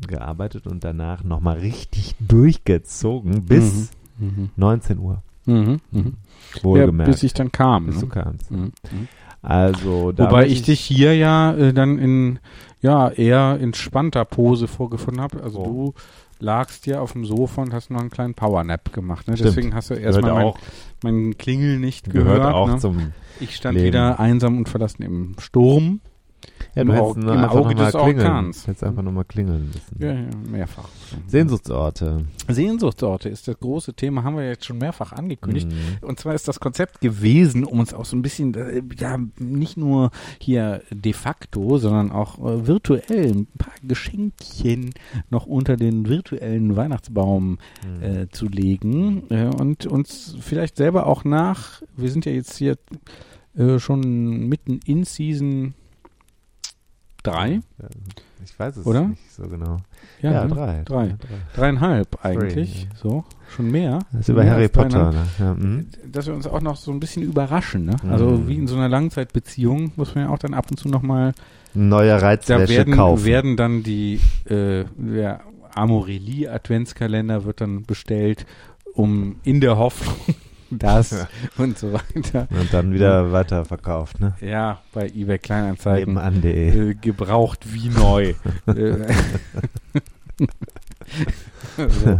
[0.07, 4.49] gearbeitet und danach nochmal richtig durchgezogen bis Mhm.
[4.55, 5.21] 19 Uhr.
[5.45, 5.79] Mhm.
[5.91, 6.13] Mhm.
[6.55, 7.11] Ja, Wohlgemerkt.
[7.11, 7.85] bis ich dann kam.
[7.87, 8.01] bis Ne?
[8.01, 8.49] du kamst.
[8.49, 8.71] Mhm.
[9.45, 12.39] Also, da Wobei ich dich hier ja äh, dann in
[12.81, 15.41] ja eher entspannter Pose vorgefunden habe.
[15.43, 15.65] Also Oh.
[15.65, 15.93] du
[16.39, 19.27] lagst ja auf dem Sofa und hast noch einen kleinen Powernap gemacht.
[19.27, 19.37] Ne?
[19.37, 19.49] Stimmt.
[19.49, 20.53] Deswegen hast du erstmal mein,
[21.03, 22.53] mein Klingel nicht gehört gehört.
[22.53, 22.77] auch ne?
[22.77, 23.13] zum.
[23.39, 23.87] Ich stand Leben.
[23.87, 26.01] wieder einsam und verlassen im Sturm.
[26.75, 28.27] Ja, Im du im einfach Auge noch mal des klingeln.
[28.27, 28.67] Orkans.
[28.67, 29.95] Hättest einfach nochmal klingeln müssen.
[29.97, 30.89] Ja, ja, mehrfach.
[31.27, 32.25] Sehnsuchtsorte.
[32.49, 35.69] Sehnsuchtsorte ist das große Thema, haben wir jetzt schon mehrfach angekündigt.
[35.69, 36.05] Mhm.
[36.07, 39.77] Und zwar ist das Konzept gewesen, um uns auch so ein bisschen, äh, ja, nicht
[39.77, 44.91] nur hier de facto, sondern auch äh, virtuell ein paar Geschenkchen
[45.29, 48.03] noch unter den virtuellen Weihnachtsbaum Mhm.
[48.03, 52.77] äh, zu legen äh, und uns vielleicht selber auch nach, wir sind ja jetzt hier
[53.57, 55.73] äh, schon mitten in Season
[57.27, 57.87] 3, Ja,
[58.43, 59.07] ich weiß es Oder?
[59.07, 59.77] nicht so genau.
[60.21, 60.53] ja, Ja, ne?
[60.53, 60.81] drei.
[60.85, 61.07] Drei.
[61.07, 61.15] Drei.
[61.55, 62.97] dreieinhalb eigentlich, Three.
[63.01, 63.23] so,
[63.55, 63.99] schon mehr.
[64.11, 65.11] Das ist über Mehr Harry Potter.
[65.11, 65.25] Ne?
[65.39, 65.87] Ja, mhm.
[66.11, 67.85] dass wir uns auch noch so ein bisschen überraschen.
[67.85, 67.95] Ne?
[68.09, 68.47] Also Mhm.
[68.47, 71.33] wie in so einer Langzeitbeziehung muss man ja auch dann ab und zu nochmal,
[71.73, 73.25] Neue da Reizwäsche werden, kaufen.
[73.25, 75.41] werden dann die, äh, der
[75.73, 78.45] Amorelie Adventskalender wird dann bestellt,
[78.93, 80.15] um in der Hoffnung,
[80.71, 81.27] dass Ja.
[81.57, 82.47] und so weiter.
[82.49, 84.35] Und dann wieder weiterverkauft, ne?
[84.41, 86.89] Ja, bei eBay Kleinanzeigen Nebenan.de.
[86.91, 88.33] äh, gebraucht wie neu.
[88.67, 89.13] Äh,
[91.77, 92.09] so,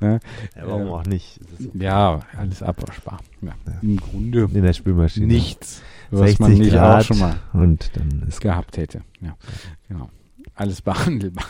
[0.00, 0.20] ne?
[0.56, 1.40] Ja, warum äh, auch nicht?
[1.58, 3.20] Das Ja, alles abwaschbar.
[3.42, 5.26] Ja, Im Grunde In der Spülmaschine.
[5.26, 7.02] nichts, was man 60 nicht Grad.
[7.02, 9.02] auch schon mal Und dann ist gehabt hätte.
[9.20, 9.36] Ja,
[9.88, 10.10] genau.
[10.54, 11.46] Alles behandelbar.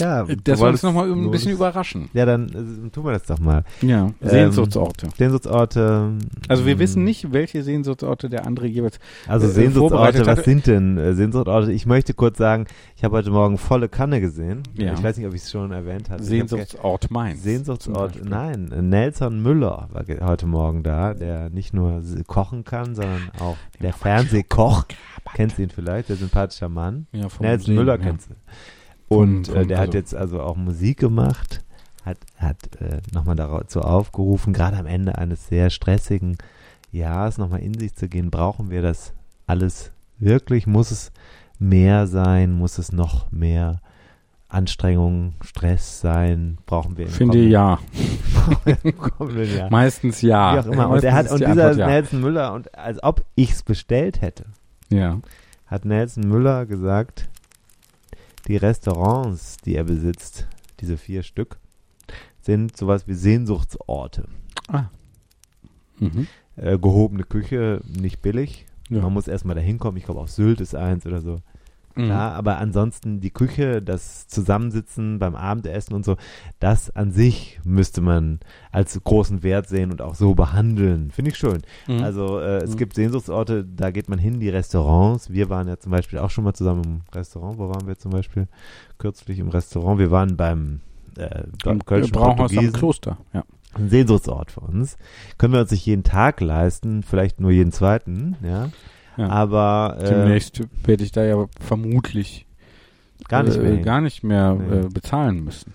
[0.00, 2.10] Ja, Das soll uns nochmal ein bisschen überraschen.
[2.12, 3.64] Ja, dann äh, tun wir das doch mal.
[3.80, 5.08] Ja, Sehnsuchtsorte.
[5.16, 6.12] Sehnsuchtsorte.
[6.48, 8.98] Also wir mh, wissen nicht, welche Sehnsuchtsorte der andere jeweils.
[9.26, 11.72] Also äh, Sehnsuchtsorte, was sind denn äh, Sehnsuchtsorte?
[11.72, 14.62] Ich möchte kurz sagen, ich habe heute Morgen volle Kanne gesehen.
[14.74, 14.92] Ja.
[14.92, 16.22] Ich weiß nicht, ob ich es schon erwähnt hatte.
[16.24, 17.42] Sehnsuchtsort Mainz.
[17.42, 18.64] Sehnsuchtsort, nein.
[18.90, 24.84] Nelson Müller war heute Morgen da, der nicht nur kochen kann, sondern auch der Fernsehkoch.
[25.34, 27.06] Kennst du ihn vielleicht, der sympathischer Mann.
[27.12, 28.04] Ja, Nelson Sehen, Müller ja.
[28.04, 28.34] kennst du.
[29.08, 31.64] Und äh, der also- hat jetzt also auch Musik gemacht,
[32.04, 36.38] hat, hat äh, nochmal dazu aufgerufen, gerade am Ende eines sehr stressigen
[36.92, 38.30] Jahres nochmal in sich zu gehen.
[38.30, 39.12] Brauchen wir das
[39.46, 40.66] alles wirklich?
[40.66, 41.12] Muss es
[41.58, 42.52] mehr sein?
[42.52, 43.80] Muss es noch mehr
[44.48, 46.58] Anstrengung, Stress sein?
[46.66, 47.78] Brauchen wir Finde ja.
[49.56, 49.70] Jahr?
[49.70, 50.54] Meistens ja.
[50.54, 50.88] Wie auch immer.
[50.90, 51.86] Und, der hat, und die dieser Antwort ja.
[51.86, 54.44] Nelson Müller, und als ob ich es bestellt hätte,
[54.88, 55.18] Ja.
[55.66, 57.28] hat Nelson Müller gesagt,
[58.46, 60.46] die Restaurants, die er besitzt,
[60.80, 61.58] diese vier Stück,
[62.40, 64.28] sind sowas wie Sehnsuchtsorte.
[64.68, 64.84] Ah.
[65.98, 66.26] Mhm.
[66.56, 68.66] Äh, gehobene Küche, nicht billig.
[68.88, 69.02] Ja.
[69.02, 69.96] Man muss erstmal da hinkommen.
[69.96, 71.40] Ich glaube, auf Sylt ist eins oder so.
[71.96, 72.08] Mhm.
[72.08, 76.16] Ja, aber ansonsten die Küche, das Zusammensitzen beim Abendessen und so,
[76.60, 81.10] das an sich müsste man als großen Wert sehen und auch so behandeln.
[81.10, 81.62] Finde ich schön.
[81.88, 82.02] Mhm.
[82.02, 82.76] Also äh, es Mhm.
[82.76, 85.30] gibt Sehnsuchtsorte, da geht man hin, die Restaurants.
[85.30, 87.58] Wir waren ja zum Beispiel auch schon mal zusammen im Restaurant.
[87.58, 88.46] Wo waren wir zum Beispiel?
[88.98, 89.98] Kürzlich im Restaurant.
[89.98, 90.80] Wir waren beim
[91.16, 92.72] äh, Im Kölschen Brauhaus am.
[92.72, 93.16] Kloster.
[93.32, 93.44] Ja.
[93.74, 94.96] Ein Sehnsuchtsort für uns.
[95.38, 98.70] Können wir uns nicht jeden Tag leisten, vielleicht nur jeden zweiten, ja.
[99.16, 99.28] Ja.
[99.28, 102.46] Aber äh, Demnächst werde ich da ja vermutlich
[103.28, 103.72] gar nicht äh, mehr.
[103.72, 103.82] hin.
[103.82, 104.76] gar nicht mehr Nee.
[104.80, 105.72] äh, bezahlen müssen.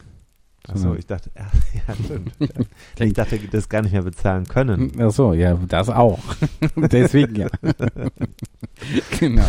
[0.71, 1.45] Achso, ich dachte, ja,
[1.88, 2.31] ja stimmt.
[2.99, 4.91] ich dachte, das gar nicht mehr bezahlen können.
[4.99, 6.19] Ach so, ja, das auch.
[6.75, 7.47] Deswegen ja.
[9.19, 9.43] genau.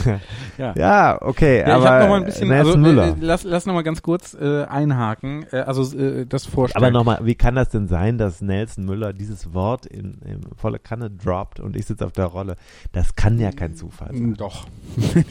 [0.59, 0.75] Ja.
[0.77, 3.09] Ja, okay, Ja, ich aber habe noch mal ein bisschen, Nelson also, Müller.
[3.09, 6.85] äh, lass, lass noch mal ganz kurz äh, einhaken, äh, also äh, das vorstellen.
[6.85, 10.79] Aber nochmal, wie kann das denn sein, dass Nelson Müller dieses Wort in, in volle
[10.79, 12.57] Kanne droppt und ich sitze auf der Rolle?
[12.93, 14.35] Das kann ja kein Zufall sein.
[14.35, 14.67] Doch,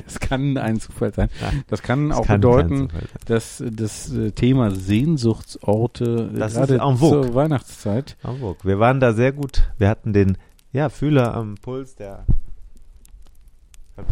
[0.06, 1.30] das kann ein Zufall sein.
[1.68, 2.88] Das kann Das auch kann bedeuten,
[3.26, 7.22] dass das äh, Thema Sehnsuchtsorte äh, Das ist gerade en vogue.
[7.24, 8.18] zur Weihnachtszeit.
[8.24, 8.64] Hamburg.
[8.66, 9.72] Wir waren da sehr gut.
[9.78, 10.38] Wir hatten den
[10.72, 12.26] ja, Fühler am Puls der.
[13.96, 14.08] Hört?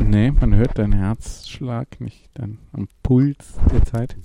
[0.00, 4.16] Nee, man hört deinen Herzschlag nicht dann am Puls der Zeit.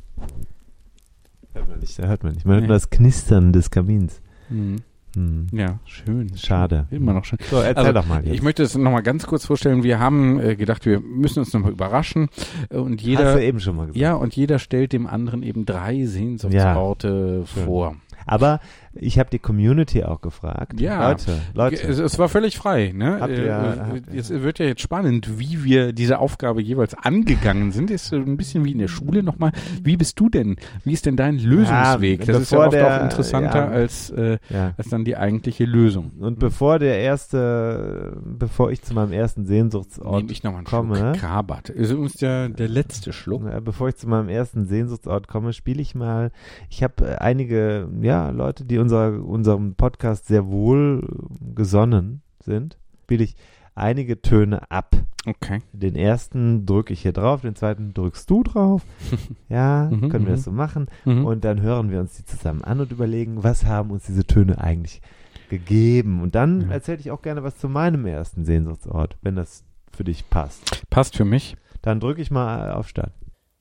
[1.54, 2.46] Hört man nicht, da hört man nicht.
[2.46, 2.68] Man hört Nee.
[2.68, 4.22] nur das Knistern des Kamins.
[4.50, 4.78] Mhm.
[5.15, 5.47] Hm.
[5.52, 6.36] Ja, schön.
[6.38, 6.88] Schade.
[6.91, 7.39] Immer noch schön.
[7.50, 8.34] So, erzähl Also, doch mal jetzt.
[8.34, 9.84] Ich möchte es nochmal ganz kurz vorstellen.
[9.84, 12.30] Wir haben äh, gedacht, wir müssen uns nochmal überraschen.
[12.69, 13.97] Äh, Und Hast jeder, du eben schon mal gesagt.
[13.97, 17.65] ja, und jeder stellt dem anderen eben drei Sehnsuchtsorte Schön.
[17.65, 17.95] vor.
[18.26, 18.60] Aber
[18.93, 20.80] ich habe die Community auch gefragt.
[20.80, 21.10] Ja.
[21.10, 21.75] Leute, Leute.
[21.88, 22.91] Es, es war völlig frei.
[22.95, 23.17] Ne?
[23.19, 27.71] Habt ihr- Äh, ihr- es wird ja jetzt spannend, wie wir diese Aufgabe jeweils angegangen
[27.71, 27.89] sind.
[27.91, 29.51] Ist so ein bisschen wie in der Schule nochmal.
[29.84, 30.58] Wie bist du denn?
[30.84, 32.19] Wie ist denn dein Lösungsweg?
[32.27, 33.67] Ja, das ist ja oft der- auch interessanter ja.
[33.69, 34.73] als, äh, ja.
[34.77, 36.12] als dann die eigentliche Lösung.
[36.19, 40.95] Und bevor der erste, bevor ich zu meinem ersten Sehnsuchtsort Nehme ich nochmal einen komme,
[40.97, 41.69] Schluck Krabat.
[41.69, 43.43] Ist übrigens der, der letzte Schluck.
[43.63, 46.32] Bevor ich zu meinem ersten Sehnsuchtsort komme, spiele ich mal.
[46.69, 51.08] Ich habe äh, einige ja, Leute, die unser, unserem Podcast sehr wohl
[51.56, 53.36] gesonnen sind, spiele ich
[53.76, 54.96] einige Töne ab.
[55.26, 55.60] Okay.
[55.72, 58.84] Den ersten drücke ich hier drauf, den zweiten drückst du drauf.
[59.50, 60.36] Ja, Mhm, können wir mhm.
[60.38, 60.88] das so machen.
[61.06, 61.26] Mhm.
[61.26, 64.60] Und dann hören wir uns die zusammen an und überlegen, was haben uns diese Töne
[64.60, 65.02] eigentlich
[65.50, 66.22] gegeben.
[66.22, 66.72] Und dann Ja.
[66.72, 70.89] erzähle ich auch gerne was zu meinem ersten Sehnsuchtsort, wenn das für dich passt.
[70.89, 71.56] Passt für mich.
[71.82, 73.12] Dann drücke ich mal auf Start.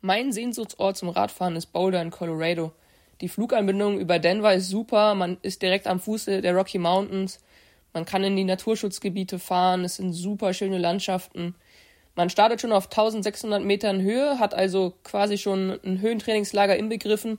[0.00, 2.72] Mein Sehnsuchtsort zum Radfahren ist Boulder in Colorado.
[3.20, 7.38] Die Fluganbindung über Denver ist super, man ist direkt am Fuße der Rocky Mountains,
[7.92, 11.54] man kann in die Naturschutzgebiete fahren, es sind super schöne Landschaften.
[12.14, 17.38] Man startet schon auf 1600 Metern Höhe, hat also quasi schon ein Höhentrainingslager inbegriffen,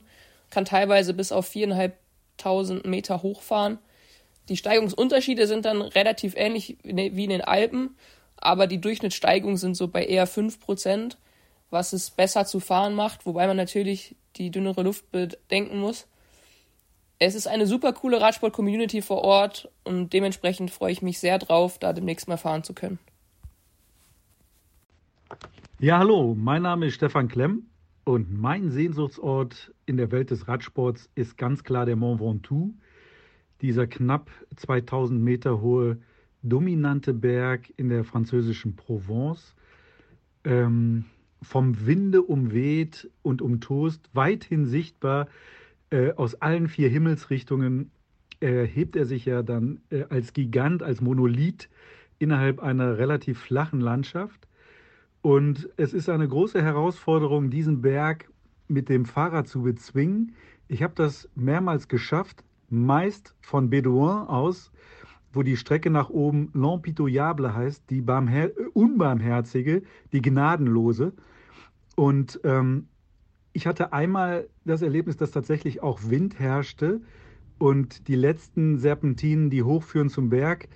[0.50, 3.78] kann teilweise bis auf 4500 Meter hochfahren.
[4.48, 7.96] Die Steigungsunterschiede sind dann relativ ähnlich wie in den Alpen,
[8.36, 11.16] aber die Durchschnittssteigung sind so bei eher 5 Prozent
[11.72, 16.06] was es besser zu fahren macht, wobei man natürlich die dünnere Luft bedenken muss.
[17.18, 21.78] Es ist eine super coole Radsport-Community vor Ort und dementsprechend freue ich mich sehr drauf,
[21.78, 22.98] da demnächst mal fahren zu können.
[25.78, 27.66] Ja, hallo, mein Name ist Stefan Klemm
[28.04, 32.74] und mein Sehnsuchtsort in der Welt des Radsports ist ganz klar der Mont Ventoux,
[33.60, 35.98] dieser knapp 2000 Meter hohe
[36.42, 39.54] dominante Berg in der französischen Provence.
[40.44, 41.04] Ähm,
[41.42, 45.28] vom Winde umweht und umtost, weithin sichtbar
[45.90, 47.90] äh, aus allen vier Himmelsrichtungen
[48.40, 51.68] äh, hebt er sich ja dann äh, als Gigant, als Monolith
[52.18, 54.48] innerhalb einer relativ flachen Landschaft.
[55.20, 58.28] Und es ist eine große Herausforderung, diesen Berg
[58.68, 60.34] mit dem Fahrrad zu bezwingen.
[60.68, 64.72] Ich habe das mehrmals geschafft, meist von Bedouin aus,
[65.32, 71.12] wo die Strecke nach oben L'Empitoyable heißt, die Barmher Unbarmherzige, die Gnadenlose.
[72.02, 72.88] Und ähm,
[73.52, 77.00] ich hatte einmal das Erlebnis, dass tatsächlich auch Wind herrschte
[77.58, 80.66] und die letzten Serpentinen, die hochführen zum Berg,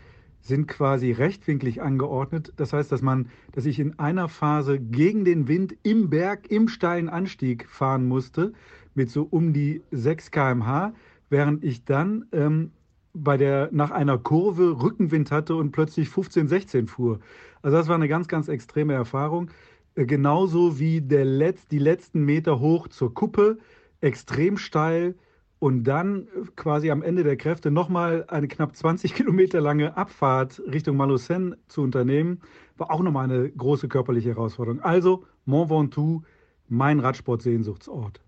[0.40, 2.52] sind quasi rechtwinklig angeordnet.
[2.54, 6.68] Das heißt, dass man, dass ich in einer Phase gegen den Wind im Berg, im
[6.68, 8.52] steilen Anstieg fahren musste,
[8.94, 10.94] mit so um die 6 km/h,
[11.28, 12.70] während ich dann ähm,
[13.14, 17.18] bei der, nach einer Kurve Rückenwind hatte und plötzlich 15, 16 fuhr.
[17.62, 19.50] Also das war eine ganz, ganz extreme Erfahrung.
[19.96, 23.58] Äh, genauso wie der Letz-, die letzten Meter hoch zur Kuppe,
[24.00, 25.16] extrem steil,
[25.58, 31.00] und dann quasi am Ende der Kräfte nochmal eine knapp 20 Kilometer lange Abfahrt Richtung
[31.00, 32.40] Malocène zu unternehmen,
[32.76, 34.80] war auch nochmal eine große körperliche Herausforderung.
[34.80, 36.22] Also Mont Ventoux,
[36.68, 38.20] mein Radsportsehnsuchtsort.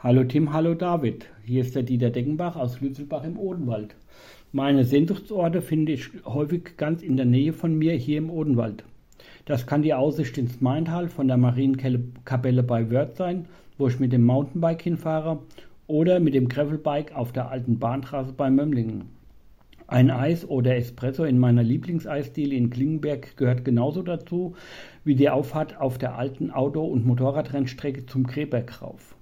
[0.00, 1.28] Hallo Tim, hallo David.
[1.42, 3.96] Hier ist der Dieter Deckenbach aus Lützelbach im Odenwald.
[4.52, 8.84] Meine Sehnsuchtsorte finde ich häufig ganz in der Nähe von mir hier im Odenwald.
[9.48, 13.46] Das kann die Aussicht ins Maintal von der Marienkapelle bei Wörth sein,
[13.78, 15.38] wo ich mit dem Mountainbike hinfahre
[15.86, 19.04] oder mit dem Gravelbike auf der alten Bahntrasse bei Mömlingen.
[19.86, 24.54] Ein Eis oder Espresso in meiner Lieblingseisdiele in Klingenberg gehört genauso dazu
[25.02, 29.16] wie die Auffahrt auf der alten Auto- und Motorradrennstrecke zum Kreberg rauf.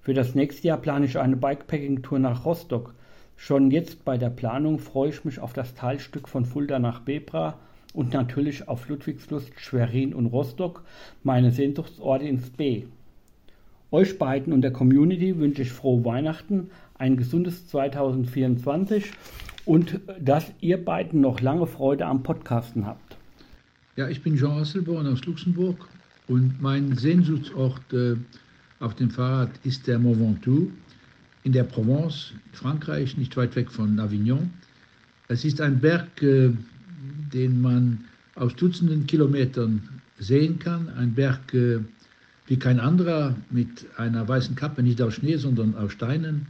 [0.00, 2.94] Für das nächste Jahr plane ich eine Bikepacking-Tour nach Rostock.
[3.36, 7.58] Schon jetzt bei der Planung freue ich mich auf das Teilstück von Fulda nach Bebra
[7.94, 10.82] und natürlich auf Ludwigslust, Schwerin und Rostock,
[11.22, 12.84] meine Sehnsuchtsorte ins B.
[13.90, 19.12] Euch beiden und der Community wünsche ich frohe Weihnachten, ein gesundes 2024
[19.64, 23.16] und dass ihr beiden noch lange Freude am Podcasten habt.
[23.96, 25.88] Ja, ich bin Jean Hasselborn aus Luxemburg
[26.26, 28.16] und mein Sehnsuchtsort äh,
[28.80, 30.70] auf dem Fahrrad ist der Mont Ventoux
[31.44, 34.50] in der Provence, Frankreich, nicht weit weg von Avignon.
[35.28, 36.50] Es ist ein Berg, äh,
[37.34, 38.04] den man
[38.36, 39.82] aus Dutzenden Kilometern
[40.18, 41.80] sehen kann, ein Berg, äh,
[42.46, 46.46] wie kein anderer mit einer weißen Kappe, nicht aus Schnee, sondern aus Steinen.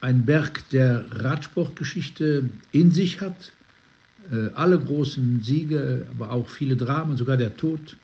[0.00, 3.52] Ein Berg, der Radsportgeschichte in sich hat.
[4.30, 7.96] Äh, alle großen Siege, aber auch viele Dramen, sogar der Tod,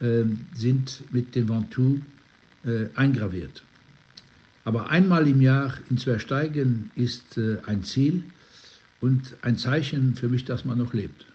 [0.00, 2.00] äh, sind mit dem Ventoux
[2.64, 3.62] äh, eingraviert.
[4.64, 8.24] Aber einmal im Jahr ihn zu ersteigen, ist äh, ein Ziel
[9.00, 11.26] und ein Zeichen für mich, dass man noch lebt.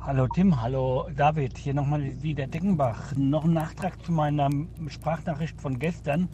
[0.00, 3.14] Hallo Tim, hallo David, hier nochmal wieder Deckenbach.
[3.16, 4.48] Noch ein Nachtrag zu meiner
[4.88, 6.28] Sprachnachricht von gestern.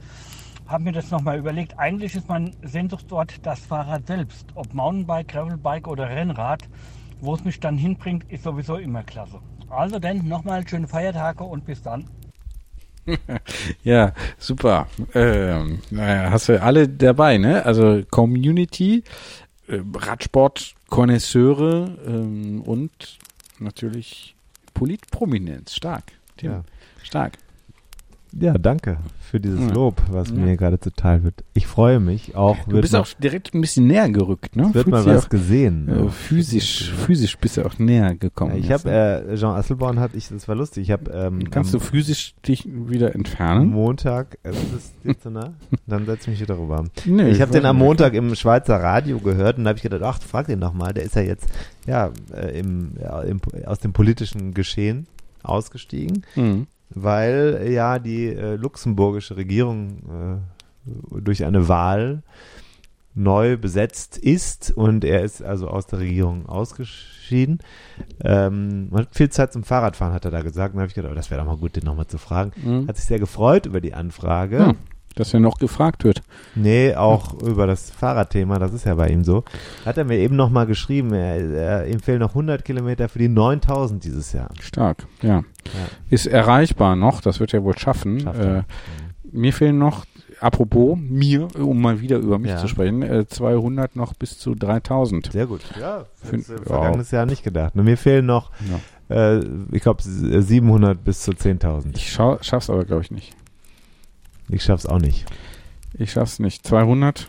[0.66, 1.78] Haben mir das nochmal überlegt.
[1.78, 4.46] Eigentlich ist mein Sehnsuchtsort das Fahrrad selbst.
[4.54, 6.62] Ob Mountainbike, Gravelbike oder Rennrad.
[7.20, 9.40] Wo es mich dann hinbringt, ist sowieso immer klasse.
[9.68, 12.08] Also dann nochmal schöne Feiertage und bis dann.
[13.84, 14.88] ja, super.
[15.14, 17.64] Ähm, naja, hast du alle dabei, ne?
[17.64, 19.04] Also Community,
[19.68, 23.18] äh, Radsport-Konnoisseure ähm, und
[23.58, 24.34] natürlich
[24.74, 25.74] Politprominenz.
[25.74, 26.12] Stark.
[26.36, 26.50] Tim.
[26.50, 26.64] Ja.
[27.02, 27.38] Stark.
[28.38, 29.72] Ja, danke für dieses.
[29.72, 30.36] Lob, was Ja.
[30.36, 31.42] mir gerade zuteil wird.
[31.54, 32.56] Ich freue mich auch.
[32.68, 34.64] Du bist mal, auch direkt ein bisschen näher gerückt, ne?
[34.68, 35.88] es wird Fühlt mal was auch, gesehen.
[35.88, 38.56] äh, physisch, physisch bist du auch näher gekommen.
[38.56, 41.72] ich jetzt, habe, äh, Jean Asselborn hat, ich, das war lustig, ich habe ähm, Kannst
[41.74, 43.70] du physisch dich wieder entfernen?
[43.70, 45.54] Montag, äh, ist das dir zu nah?
[45.86, 46.84] Dann setz mich wieder rüber.
[47.04, 47.78] Nee, ich habe den am.
[47.78, 50.92] Montag im Schweizer Radio gehört und da habe ich gedacht, ach, frag den noch mal,
[50.92, 51.48] der ist ja jetzt
[51.86, 55.06] ja, äh, im, ja im, aus dem politischen Geschehen
[55.42, 56.66] ausgestiegen, Mhm.
[56.90, 60.42] Weil ja die äh, luxemburgische Regierung
[60.84, 62.22] äh, durch eine Wahl
[63.16, 67.60] neu besetzt ist und er ist also aus der Regierung ausgeschieden.
[68.22, 70.74] Ähm, man hat viel Zeit zum Fahrradfahren, hat er da gesagt.
[70.74, 72.52] Und da habe ich gedacht, oh, das wäre doch mal gut, den nochmal zu fragen.
[72.62, 72.86] Mhm.
[72.86, 74.66] Hat sich sehr gefreut über die Anfrage.
[74.66, 74.76] Hm,
[75.16, 76.22] dass er noch gefragt wird.
[76.54, 79.42] Nee, auch über das Fahrradthema, das ist ja bei ihm so.
[79.84, 83.28] Hat er mir eben nochmal geschrieben, er, er ihm fehlen noch 100 Kilometer für die
[83.28, 84.50] 9000 dieses Jahr.
[84.60, 85.42] Stark, ja.
[86.08, 88.20] Ist erreichbar noch, das wird er wohl schaffen.
[88.20, 88.62] Schafft Äh,
[89.32, 90.04] mir fehlen noch,
[90.40, 92.58] apropos mir, um mal wieder über mich Ja.
[92.58, 95.32] zu sprechen, äh, 200 noch bis zu 3000.
[95.32, 95.62] Sehr gut.
[95.80, 96.64] Ja, Find- das, ja.
[96.64, 97.74] vergangenes Jahr nicht gedacht.
[97.74, 98.50] Nur mir fehlen noch,
[99.10, 99.38] äh,
[99.72, 101.96] ich glaube, 700 bis zu 10.000.
[101.96, 103.34] Ich schau, schaff's aber, glaube ich, nicht.
[104.48, 105.26] Ich schaff's auch nicht.
[105.94, 106.66] Ich schaff's nicht.
[106.66, 107.28] 200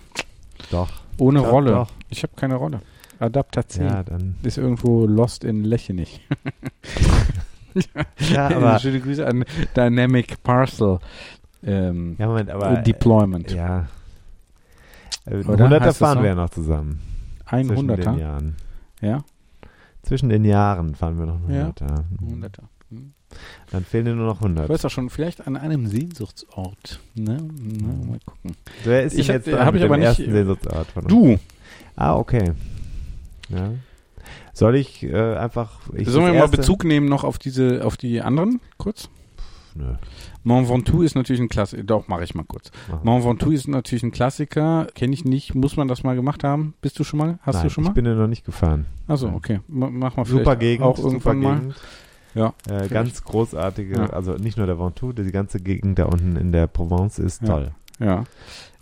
[0.72, 0.90] Doch.
[1.18, 1.72] ohne Doch, Rolle.
[1.72, 1.92] doch.
[2.10, 2.82] Ich habe keine Rolle.
[3.20, 3.88] Adaptation.
[3.88, 4.36] Ja, dann.
[4.44, 6.22] Ist irgendwo lost in Lechenich.
[8.32, 10.98] Ja, aber, Schöne Grüße an Dynamic Parcel
[11.64, 12.78] ähm, ja, Moment, aber.
[12.78, 13.52] Deployment.
[13.52, 13.88] Ja.
[15.26, 15.66] Äh, Oder?
[15.66, 17.02] 100er Heißt das fahren wir ja noch zusammen.
[17.46, 18.18] Ein zwischen den 100er.
[18.20, 18.56] Jahren.
[19.02, 19.24] Ja,
[20.04, 21.68] Zwischen den Jahren fahren wir noch einen Ja.
[21.70, 22.04] 100er.
[22.22, 22.64] 100er.
[22.90, 23.14] Hm.
[23.72, 24.70] Dann fehlen dir nur noch Du 100.
[24.70, 27.00] weißt doch schon, vielleicht an einem Sehnsuchtsort.
[27.16, 27.38] Ne?
[27.60, 28.56] Na, mal gucken.
[28.84, 31.04] Wer ist denn Ich hab- jetzt hab dran ich mit aber nicht- ersten Sehnsuchtsort von
[31.04, 31.12] uns?
[31.14, 31.40] Du,
[31.96, 32.52] Ah, okay.
[33.50, 33.72] Ja.
[34.54, 35.80] Soll ich äh, einfach.
[35.96, 39.10] Ich sollen wir mal Bezug nehmen noch auf diese, auf die anderen kurz?
[39.76, 39.94] Nö.
[40.44, 41.84] Mont Ventoux ist natürlich ein Klassiker.
[41.84, 42.72] Doch, mache ich mal kurz.
[42.90, 43.04] Mach.
[43.04, 44.88] Mont Ventoux ist natürlich ein Klassiker.
[44.96, 45.54] Kenne ich nicht.
[45.56, 46.74] Muss man das mal gemacht haben?
[46.82, 47.40] Bist du schon mal?
[47.42, 47.90] Hast Nein, du schon mal?
[47.92, 48.86] Ich bin ja noch nicht gefahren.
[49.08, 49.60] Achso, okay.
[49.68, 51.62] Ma- Mach mal vielleicht Super Gegend, auch irgendwann mal.
[52.38, 52.54] Ja.
[52.70, 54.10] Äh, ganz großartige, Ja.
[54.12, 57.48] also nicht nur der Ventoux, die ganze Gegend da unten in der Provence ist Ja.
[57.48, 57.72] toll.
[58.00, 58.24] Ja.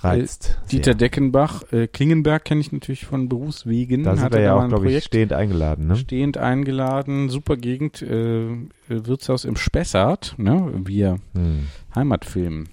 [0.01, 0.59] Reizt.
[0.71, 0.95] Dieter sehr.
[0.95, 4.03] Deckenbach, äh, Klingenberg kenne ich natürlich von Berufswegen.
[4.03, 5.87] Da sind wir ja auch, glaube ich, stehend eingeladen.
[5.87, 5.95] Ne?
[5.95, 7.29] stehend eingeladen.
[7.29, 8.01] Super Gegend.
[8.01, 10.35] Äh, äh, Wirtshaus im Spessart.
[10.37, 10.69] Ne?
[10.85, 11.67] Wir Hm.
[11.95, 12.65] Heimatfilm.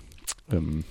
[0.51, 0.85] Ähm,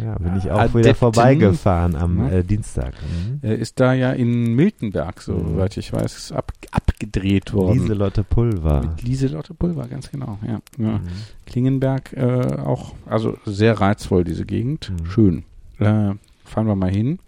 [0.00, 0.80] Ja, bin ich auch Adepten.
[0.80, 2.30] wieder vorbeigefahren am Ja.
[2.38, 2.94] äh, Dienstag.
[2.94, 3.40] Mhm.
[3.48, 5.32] äh, ist da ja in Miltenberg, Mhm.
[5.54, 7.80] soweit ich weiß, ist ab, abgedreht worden.
[7.80, 8.80] Lieselotte Pulver.
[8.82, 10.38] Mit Lieselotte Pulver, ganz genau.
[10.46, 10.60] Ja.
[10.78, 10.98] ja.
[10.98, 11.00] Mhm.
[11.46, 14.90] Klingenberg äh, auch, also sehr reizvoll, diese Gegend.
[14.90, 15.06] Mhm.
[15.06, 15.44] Schön.
[15.78, 16.14] Äh,
[16.44, 17.18] fahren wir mal hin.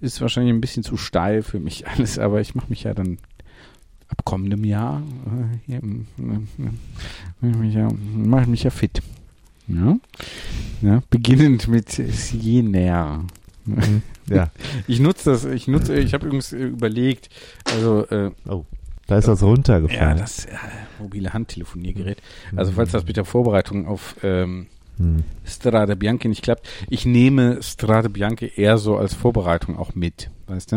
[0.00, 3.18] Ist wahrscheinlich ein bisschen zu steil für mich alles, aber ich mache mich ja dann
[4.08, 9.00] ab kommendem Jahr äh, hier, äh, mach ich mich ja, mach ich mich ja fit.
[9.68, 9.96] Ja?
[10.82, 13.24] ja beginnend mit Siena.
[13.64, 14.02] Mhm.
[14.28, 14.50] Ja,
[14.86, 17.28] Ich nutze das, ich nutze, ich habe übrigens überlegt,
[17.74, 18.30] also äh,
[19.06, 20.18] da ist was ja, runtergefallen.
[20.18, 20.50] das äh,
[20.98, 22.22] mobile Handtelefoniergerät.
[22.56, 25.24] Also falls das mit der Vorbereitung auf ähm, Hm.
[25.44, 30.70] Strade Bianche nicht klappt, ich nehme Strade Bianche eher so als Vorbereitung auch mit, weißt
[30.70, 30.76] du?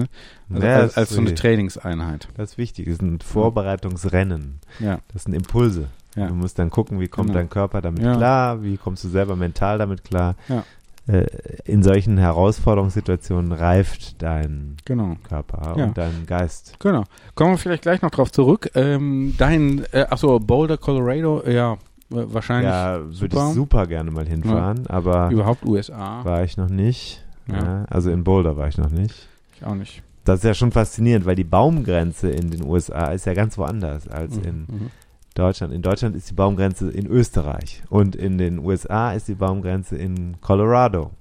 [0.52, 2.28] Also Ja, als, als so eine ist- Trainingseinheit.
[2.36, 2.88] Das ist wichtig.
[2.88, 4.60] Das sind Vorbereitungsrennen.
[4.80, 5.90] Ja, Das sind Impulse.
[6.18, 6.28] Ja.
[6.28, 7.40] Du musst dann gucken, wie kommt Genau.
[7.40, 8.16] dein Körper damit Ja.
[8.16, 10.36] klar, wie kommst du selber mental damit klar.
[10.50, 10.64] Ja.
[11.08, 11.26] Äh,
[11.64, 15.16] in solchen Herausforderungssituationen reift dein genau.
[15.28, 16.76] Körper und dein Geist.
[16.80, 17.04] Genau.
[17.36, 18.70] Kommen wir vielleicht gleich noch drauf zurück.
[18.76, 21.78] Ähm, dein, äh, achso, Boulder, Colorado, ja,
[22.10, 26.24] wahrscheinlich Ja, würde ich super gerne mal hinfahren, aber überhaupt USA.
[26.26, 27.24] war ich noch nicht.
[27.90, 29.28] Also in Boulder war ich noch nicht.
[29.56, 30.04] Ich auch nicht.
[30.26, 34.10] Das ist ja schon faszinierend, weil die Baumgrenze in den USA ist ja ganz woanders
[34.10, 34.92] als in Mhm.
[35.38, 35.74] Deutschland.
[35.74, 40.38] In Deutschland ist die Baumgrenze in Österreich und in den USA ist die Baumgrenze in
[40.42, 41.12] Colorado.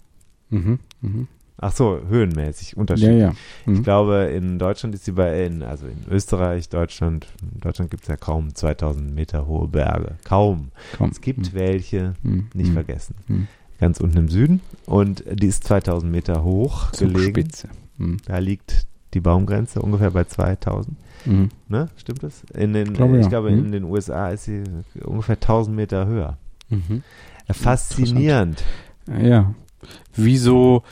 [0.51, 0.79] Mhm.
[1.01, 1.29] Mhm.
[1.59, 3.19] Ach so, höhenmäßig Ja, unterschiedlich.
[3.21, 3.33] ja.
[3.65, 3.75] Mhm.
[3.77, 8.03] Ich glaube, in Deutschland ist die bei, in, also in Österreich, Deutschland, in Deutschland gibt
[8.03, 10.17] es ja kaum 2000 Meter hohe Berge.
[10.25, 10.71] Kaum.
[10.99, 11.11] Komm.
[11.11, 11.55] Es gibt Mhm.
[11.55, 12.49] welche, Mhm.
[12.53, 12.75] nicht Mhm.
[12.75, 13.15] vergessen.
[13.29, 13.49] Mhm.
[13.81, 17.15] Ganz unten im Süden und die ist 2000 Meter hoch gelegen.
[17.19, 17.69] Zugspitze.
[17.99, 18.19] Mhm.
[18.27, 20.97] Da liegt die Baumgrenze ungefähr bei 2000.
[21.27, 21.49] Mhm.
[21.69, 21.89] Ne?
[21.97, 22.43] Stimmt das?
[22.55, 23.29] In den, Glaube, ich ja.
[23.29, 23.67] glaube, Mhm.
[23.67, 24.63] in den USA ist sie
[25.05, 26.37] ungefähr 1000 Meter höher.
[26.71, 27.03] Mhm.
[27.51, 28.63] Faszinierend.
[29.23, 29.55] Ja.
[30.15, 30.83] Wieso?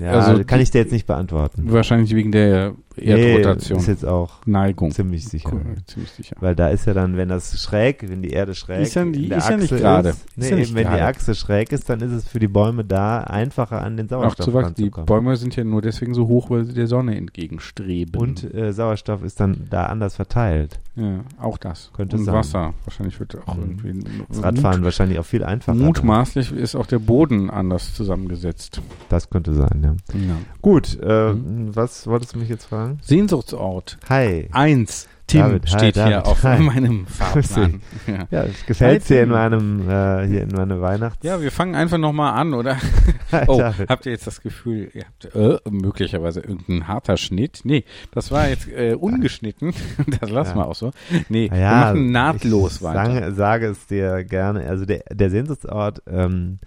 [0.00, 1.70] Ja, Also kann die- ich dir jetzt nicht beantworten.
[1.70, 3.76] Wahrscheinlich wegen der Erdrotation.
[3.78, 4.90] Nee, ist jetzt auch Neigung.
[4.90, 5.50] ziemlich sicher.
[5.52, 6.36] Cool, ziemlich sicher.
[6.40, 9.36] Weil da ist ja dann, wenn das schräg, wenn die Erde schräg Ist ja der
[9.38, 10.14] ist ja nicht gerade.
[10.36, 11.04] nee, ja nicht eben, wenn die gerade.
[11.04, 14.54] Achse schräg ist, dann ist es für die Bäume da einfacher an den Sauerstoff zu
[14.54, 14.74] wachsen.
[14.76, 14.90] Die.
[14.90, 18.20] Bäume sind ja nur deswegen so hoch, weil sie der Sonne entgegenstreben.
[18.20, 20.80] Und äh, Sauerstoff ist dann da anders verteilt.
[20.96, 21.90] ja, auch das.
[21.94, 22.34] Könnte Und sein.
[22.34, 22.74] Wasser.
[22.84, 23.78] Wahrscheinlich wird auch Mhm.
[23.84, 24.04] irgendwie.
[24.28, 25.76] Das Radfahren wahrscheinlich auch viel einfacher.
[25.76, 28.80] Mutmaßlich ist auch der Boden anders zusammengesetzt.
[29.08, 30.18] Das könnte sein, ja.
[30.18, 30.36] Ja.
[30.62, 31.74] Gut, äh, Mhm.
[31.76, 32.85] was wolltest du mich jetzt fragen?
[33.02, 33.98] Sehnsuchtsort.
[34.08, 34.48] Hi.
[34.52, 35.08] Eins.
[35.28, 36.26] Tim David, hi, steht hier David.
[36.26, 36.60] auf Hi.
[36.60, 37.80] meinem Fahrplan.
[38.06, 38.28] Ja.
[38.30, 41.18] Ja, gefällt dir in meinem, äh, hier in meiner Weihnachts...
[41.24, 42.76] ja, wir fangen einfach nochmal an, oder?
[43.48, 43.88] Oh, David.
[43.90, 47.62] habt ihr jetzt das Gefühl, ihr habt äh, möglicherweise irgendein harter Schnitt?
[47.64, 49.74] Nee, das war jetzt äh, ungeschnitten.
[50.20, 50.62] das lassen Ja.
[50.62, 50.92] wir auch so.
[51.28, 53.04] Nee, Ah wir machen nahtlos ich weiter.
[53.04, 54.60] Sage, sage es dir gerne.
[54.68, 56.60] Also der, der Sehnsuchtsort, ähm,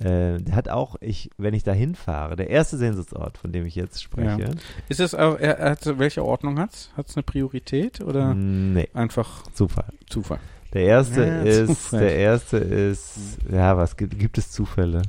[0.00, 3.74] äh, der hat auch, ich, wenn ich da hinfahre, der erste Sehnsuchtsort, von dem ich
[3.74, 4.50] jetzt spreche,
[4.88, 6.90] Ist es auch, er, er hat, welche Ordnung hat's?
[6.96, 9.92] Hat es eine Priorität oder nee, einfach Zufall.
[10.08, 10.38] Zufall?
[10.72, 12.00] Der erste Ja, ist, Zufall.
[12.00, 15.02] der erste ist, ja, was gibt, gibt es Zufälle?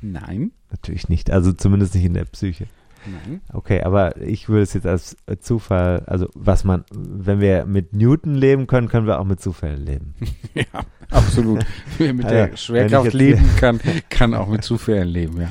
[0.00, 0.50] Nein.
[0.70, 2.66] Natürlich nicht, also zumindest nicht in der Psyche.
[3.06, 3.40] Nein.
[3.52, 8.34] Okay, aber ich würde es jetzt als Zufall, also was man, wenn wir mit Newton
[8.34, 10.14] leben können, können wir auch mit Zufällen leben.
[10.54, 10.64] Ja,
[11.10, 11.64] absolut.
[11.98, 15.48] Wer mit Ja, der Schwerkraft leben kann, kann auch mit Zufällen leben, ja.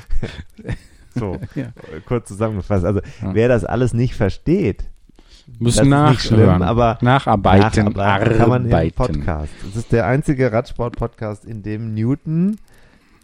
[1.16, 1.68] So, Ja.
[2.06, 2.86] kurz zusammengefasst.
[2.86, 3.34] Also Ja.
[3.34, 4.86] wer das alles nicht versteht,
[5.60, 6.20] Müssen Das ist nicht nachhören.
[6.20, 8.92] schlimm, aber nacharbeiten, nacharbeiten kann man im.
[8.92, 9.52] Podcast.
[9.66, 12.58] Das ist der einzige Radsport-Podcast, in dem Newton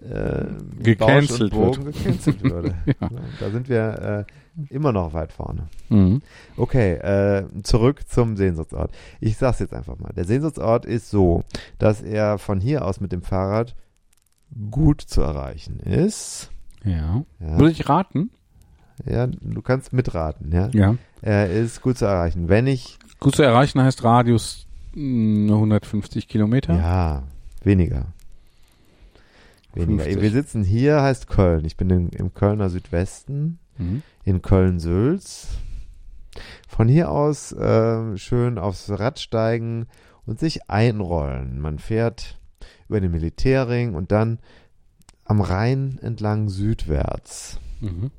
[0.01, 0.45] äh,
[0.83, 2.75] Gecancelt Bogen gecancelt wurde.
[2.86, 3.10] Ja.
[3.39, 5.67] Da sind wir äh, immer noch weit vorne.
[5.89, 6.21] Mhm.
[6.56, 8.91] Okay, äh, zurück zum Sehnsuchtsort.
[9.19, 10.12] Ich sag's jetzt einfach mal.
[10.15, 11.43] Der Sehnsuchtsort ist so,
[11.79, 13.75] dass er von hier aus mit dem Fahrrad
[14.71, 16.50] gut zu erreichen ist.
[16.83, 17.23] Ja.
[17.39, 18.29] Ja, Muss ich raten?
[19.06, 20.69] ja du kannst mitraten, ja.
[20.73, 20.95] Ja.
[21.21, 22.50] Er ist gut zu erreichen.
[22.50, 24.67] Wenn ich Gut zu erreichen heißt Radius
[25.00, 26.73] Mm, 150 Kilometer?
[26.75, 27.23] Ja,
[27.63, 28.08] weniger.
[29.78, 30.04] Weniger.
[30.04, 30.21] 50.
[30.21, 31.65] Wir sitzen hier, heißt Köln.
[31.65, 34.02] Ich bin in, im Kölner Südwesten, Mhm.
[34.23, 35.48] in Köln-Sülz.
[36.67, 39.88] Von hier aus äh, schön aufs Rad steigen
[40.25, 41.60] und sich einrollen.
[41.60, 42.40] Man fährt
[42.90, 44.40] über den Militärring und dann
[45.25, 47.60] am Rhein entlang südwärts.
[47.82, 48.12] Mhm.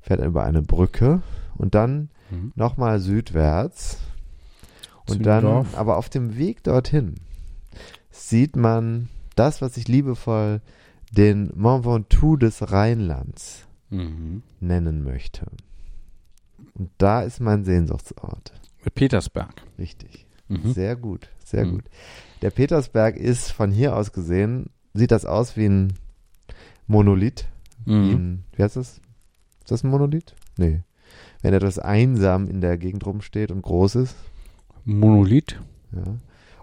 [0.00, 1.22] Fährt über eine Brücke
[1.56, 2.52] und dann Mhm.
[2.54, 3.98] nochmal südwärts.
[5.08, 5.44] Und dann,
[5.74, 7.16] aber auf dem Weg dorthin,
[8.10, 10.60] sieht man das, was ich liebevoll
[11.12, 14.42] den Mont Ventoux des Rheinlands Mhm.
[14.60, 15.46] nennen möchte.
[16.74, 18.52] Und da ist mein Sehnsuchtsort.
[18.94, 19.62] Petersberg.
[19.78, 20.26] Richtig.
[20.48, 20.72] Mhm.
[20.72, 21.70] Sehr gut, sehr Mhm.
[21.72, 21.84] gut.
[22.40, 25.92] Der Petersberg ist von hier aus gesehen, sieht das aus wie ein
[26.86, 27.46] Monolith.
[27.84, 28.10] Wie, Mhm.
[28.10, 29.00] ein, wie heißt das?
[29.60, 30.34] Ist das ein Monolith?
[30.56, 30.80] Nee.
[31.42, 34.16] Wenn etwas einsam in der Gegend rumsteht und groß ist.
[34.84, 35.60] Monolith.
[35.92, 36.16] Ja.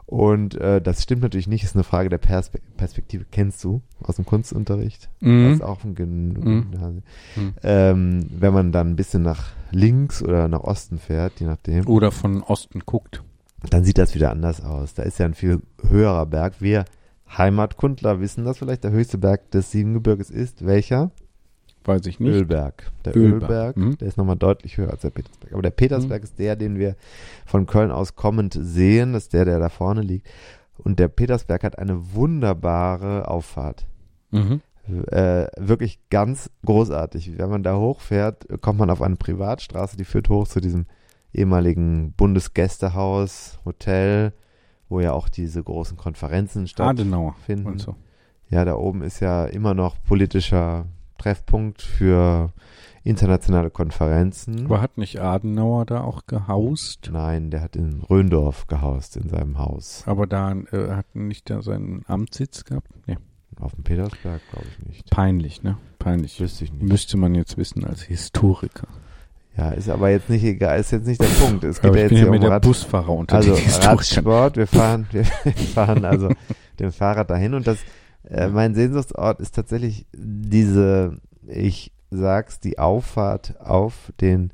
[0.10, 3.26] Und äh, das stimmt natürlich nicht, ist eine Frage der Perspe Perspektive.
[3.32, 5.04] Kennst du aus dem Kunstunterricht?
[5.20, 5.52] Das Mhm.
[5.54, 6.72] ist auch ein Gen Mhm.
[6.72, 7.04] Gymnasium.
[7.36, 7.54] Mhm.
[7.62, 12.12] Ähm, wenn man dann ein bisschen nach links oder nach Osten fährt, je nachdem, Oder
[12.12, 13.24] von Osten guckt.
[13.70, 14.96] dann sieht das wieder anders aus.
[14.96, 16.56] Da ist ja ein viel höherer Berg.
[16.60, 16.86] Wir
[17.38, 18.84] Heimatkundler wissen das vielleicht.
[18.84, 21.12] Der höchste Berg des Siebengebirges ist welcher?
[21.86, 22.30] Weiß ich nicht.
[22.34, 22.92] Ölberg.
[23.06, 23.42] Der Ölberg.
[23.50, 23.98] Ölberg, Mhm.
[23.98, 25.54] der ist nochmal deutlich höher als der Petersberg.
[25.54, 26.96] Aber der Petersberg ist der, den wir
[27.46, 29.14] von Köln aus kommend sehen.
[29.14, 30.28] Das ist der, der da vorne liegt.
[30.78, 33.86] Und der Petersberg hat eine wunderbare Auffahrt.
[34.32, 34.62] Mhm.
[35.12, 37.38] Äh, wirklich ganz großartig.
[37.38, 40.86] Wenn man da hochfährt, kommt man auf eine Privatstraße, die führt hoch zu diesem
[41.34, 42.14] ehemaligen
[42.74, 44.34] Bundesgästehaus, Hotel,
[44.90, 47.68] wo ja auch diese großen Konferenzen Adenauer stattfinden.
[47.68, 47.96] und so.
[48.50, 50.86] Ja, da oben ist ja immer noch politischer
[51.20, 52.52] Treffpunkt für
[53.04, 54.66] internationale Konferenzen.
[54.66, 57.10] Aber hat nicht Adenauer da auch gehaust?
[57.12, 60.04] Nein, der hat in Röndorf gehaust, in seinem Haus.
[60.06, 62.88] Aber da äh, hat nicht da seinen Amtssitz gehabt?
[63.08, 63.18] Nee.
[63.60, 65.10] Auf dem Petersberg, glaube ich nicht.
[65.10, 65.78] Peinlich, ne?
[65.98, 66.40] Peinlich.
[66.40, 66.84] Wüsste ich nicht.
[66.84, 68.88] Müsste man jetzt wissen als Historiker.
[69.58, 71.66] Ja, ist aber jetzt nicht egal, ist jetzt nicht der Punkt.
[71.66, 73.54] Es geht ja jetzt bin ja hier mit um der Rad, Busfahrer unter also.
[73.82, 74.56] Radsport.
[74.56, 75.26] Wir fahren, wir
[75.74, 76.32] fahren also
[76.80, 77.80] dem Fahrrad dahin und das,
[78.30, 81.18] äh, mein Sehnsuchtsort ist tatsächlich diese,
[81.48, 84.52] ich sag's, die Auffahrt auf den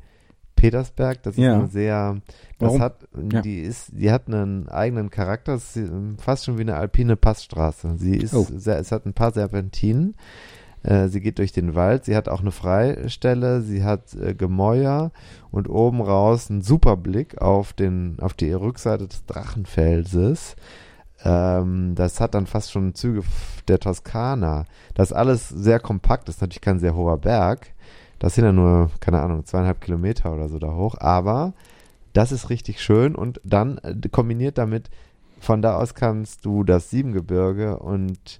[0.55, 1.21] Petersberg.
[1.23, 1.55] Das ist Ja.
[1.55, 2.15] eine sehr,
[2.59, 2.81] das Warum?
[2.81, 3.41] hat, Ja.
[3.41, 5.53] die ist, die hat einen eigenen Charakter.
[5.55, 7.95] Es ist ähm, fast schon wie eine alpine Passstraße.
[7.97, 8.47] Sie ist, Oh.
[8.55, 10.15] sehr, es hat ein paar Serpentinen.
[10.83, 15.11] Äh, Sie geht durch den Wald, sie hat auch eine Freistelle, sie hat äh, Gemäuer
[15.51, 20.55] und oben raus einen super Blick auf, den, auf die Rückseite des Drachenfelses.
[21.23, 23.23] Ähm, das hat dann fast schon Züge
[23.67, 24.65] der Toskana.
[24.93, 27.67] Das alles sehr kompakt, das ist natürlich kein sehr hoher Berg.
[28.19, 31.53] Das sind ja nur, keine Ahnung, zweieinhalb Kilometer oder so da hoch, aber
[32.13, 34.89] das ist richtig schön und dann äh, kombiniert damit,
[35.39, 38.39] von da aus kannst du das Siebengebirge und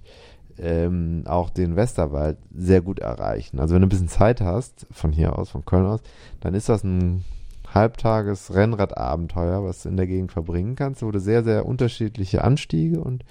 [0.58, 3.60] ähm, auch den Westerwald sehr gut erreichen.
[3.60, 6.00] Also wenn du ein bisschen Zeit hast, von hier aus, von Köln aus,
[6.40, 7.24] dann ist das ein
[7.76, 13.00] halbtages Rennradabenteuer, was du in der Gegend verbringen kannst, wo du sehr, sehr unterschiedliche Anstiege
[13.00, 13.24] und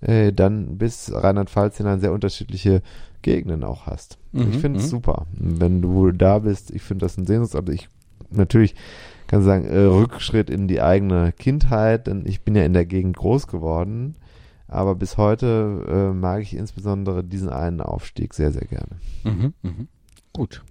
[0.00, 2.82] äh, dann bis Rheinland-Pfalz hinein sehr unterschiedliche
[3.22, 4.18] Gegenden auch hast.
[4.32, 4.90] Mhm, ich finde es mhm.
[4.90, 5.26] super.
[5.32, 7.70] Wenn du da bist, ich finde das ein Sehnsuchtsort.
[7.70, 7.88] Ich
[8.30, 8.74] natürlich
[9.26, 13.16] kann sagen, äh, Rückschritt in die eigene Kindheit, denn ich bin ja in der Gegend
[13.16, 14.16] groß geworden.
[14.68, 18.98] Aber bis heute äh, mag ich insbesondere diesen einen Aufstieg sehr, sehr gerne.
[19.22, 19.88] Mhm, mhm.
[20.32, 20.64] Gut.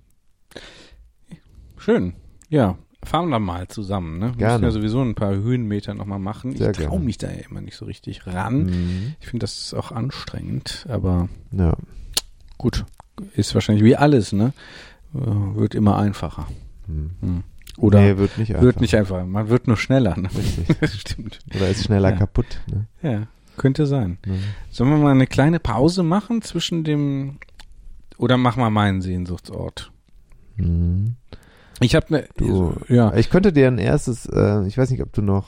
[1.77, 2.13] Schön.
[2.49, 4.19] Ja, fahren wir mal zusammen.
[4.19, 4.27] Ne?
[4.31, 4.53] Wir Gerne.
[4.53, 6.55] müssen ja sowieso ein paar Höhenmeter nochmal machen.
[6.55, 8.65] Sehr ich traue mich da ja immer nicht so richtig ran.
[8.65, 9.13] Mhm.
[9.19, 11.73] Ich finde, das ist auch anstrengend, aber Ja.
[12.57, 12.85] gut.
[13.35, 14.53] Ist wahrscheinlich wie alles, ne?
[15.13, 16.47] Äh, Wird immer einfacher.
[16.87, 17.11] Mhm.
[17.21, 17.43] Hm.
[17.77, 18.63] Oder nee, wird nicht einfach.
[18.63, 19.25] wird nicht einfacher.
[19.25, 20.17] Man wird nur schneller.
[20.17, 20.29] Ne?
[20.35, 20.89] Richtig.
[20.99, 21.39] Stimmt.
[21.55, 22.17] Oder ist schneller Ja.
[22.17, 22.61] kaputt.
[22.67, 22.85] Ne?
[23.01, 23.27] Ja,
[23.57, 24.17] könnte sein.
[24.25, 24.39] Mhm.
[24.71, 27.37] Sollen wir mal eine kleine Pause machen zwischen dem
[28.17, 29.91] oder mach mal meinen Sehnsuchtsort?
[30.57, 31.15] Mhm.
[31.79, 33.13] Ich habe eine Du- ja.
[33.15, 35.47] Ich könnte dir ein erstes, äh, ich weiß nicht, ob du noch,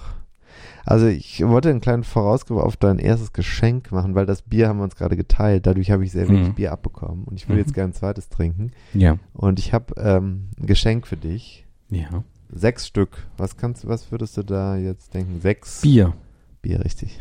[0.85, 4.77] also ich wollte einen kleinen Vorausgriff auf dein erstes Geschenk machen, weil das Bier haben
[4.79, 5.65] wir uns gerade geteilt.
[5.67, 6.53] Dadurch habe ich sehr wenig Mhm.
[6.55, 7.65] Bier abbekommen und ich würde Mhm.
[7.65, 8.71] jetzt gerne ein zweites trinken.
[8.93, 9.17] Ja.
[9.33, 11.65] Und ich habe ähm, ein Geschenk für dich.
[11.89, 12.23] Ja.
[12.51, 13.25] Sechs Stück.
[13.37, 15.41] Was kannst, was würdest du da jetzt denken?
[15.41, 16.13] Sechs Bier.
[16.61, 17.19] Bier, richtig.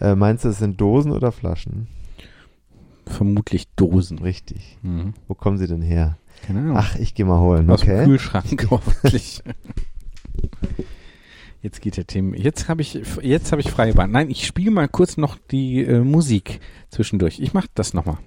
[0.00, 1.88] Äh, meinst du, es sind Dosen oder Flaschen?
[3.06, 4.18] Vermutlich Dosen.
[4.18, 4.78] Richtig.
[4.82, 5.14] Mhm.
[5.28, 6.18] Wo kommen sie denn her?
[6.42, 6.76] Keine Ahnung.
[6.76, 7.70] Ach, ich gehe mal holen.
[7.70, 8.04] Aus dem Okay.
[8.04, 9.42] Kühlschrank hoffentlich.
[11.62, 12.34] Jetzt geht der Tim.
[12.34, 14.10] Jetzt habe ich jetzt habe ich freie Bahn.
[14.12, 16.60] Nein, ich spiele mal kurz noch die äh, Musik
[16.90, 17.40] zwischendurch.
[17.40, 18.18] Ich mache das nochmal.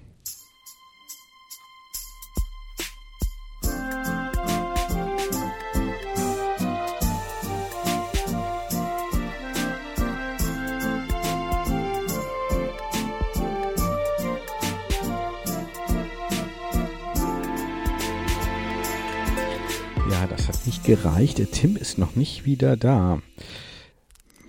[20.90, 21.38] Gereicht.
[21.38, 23.22] Der Tim ist noch nicht wieder da.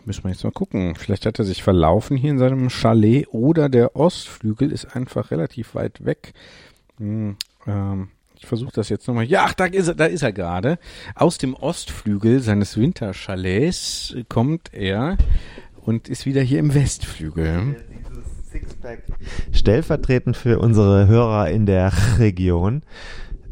[0.07, 0.95] Müssen wir jetzt mal gucken.
[0.97, 5.75] Vielleicht hat er sich verlaufen hier in seinem Chalet oder der Ostflügel ist einfach relativ
[5.75, 6.33] weit weg.
[6.97, 7.37] Hm,
[7.67, 9.27] ähm, ich versuche das jetzt nochmal.
[9.27, 10.79] Ja, ach, da ist er, da ist er gerade.
[11.15, 15.19] Aus dem Ostflügel seines Winterchalets kommt er
[15.85, 17.77] und ist wieder hier im Westflügel.
[19.53, 22.83] Stellvertretend für unsere Hörer in der Region,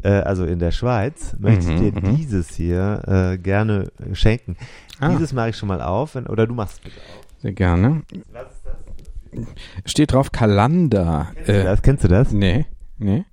[0.03, 2.15] äh, also in der Schweiz, möchte ich Mhm, dir mhm.
[2.17, 4.55] dieses hier äh, gerne schenken.
[4.99, 5.09] Ah.
[5.09, 7.25] Dieses mache ich schon mal auf, wenn, oder du machst es bitte auf.
[7.41, 8.01] Sehr gerne.
[8.33, 9.91] Was ist das?
[9.91, 11.31] Steht drauf Kalender.
[11.35, 11.81] Kennst du das?
[11.81, 12.31] Kennst du das?
[12.31, 12.65] Nee,
[12.97, 13.25] nee.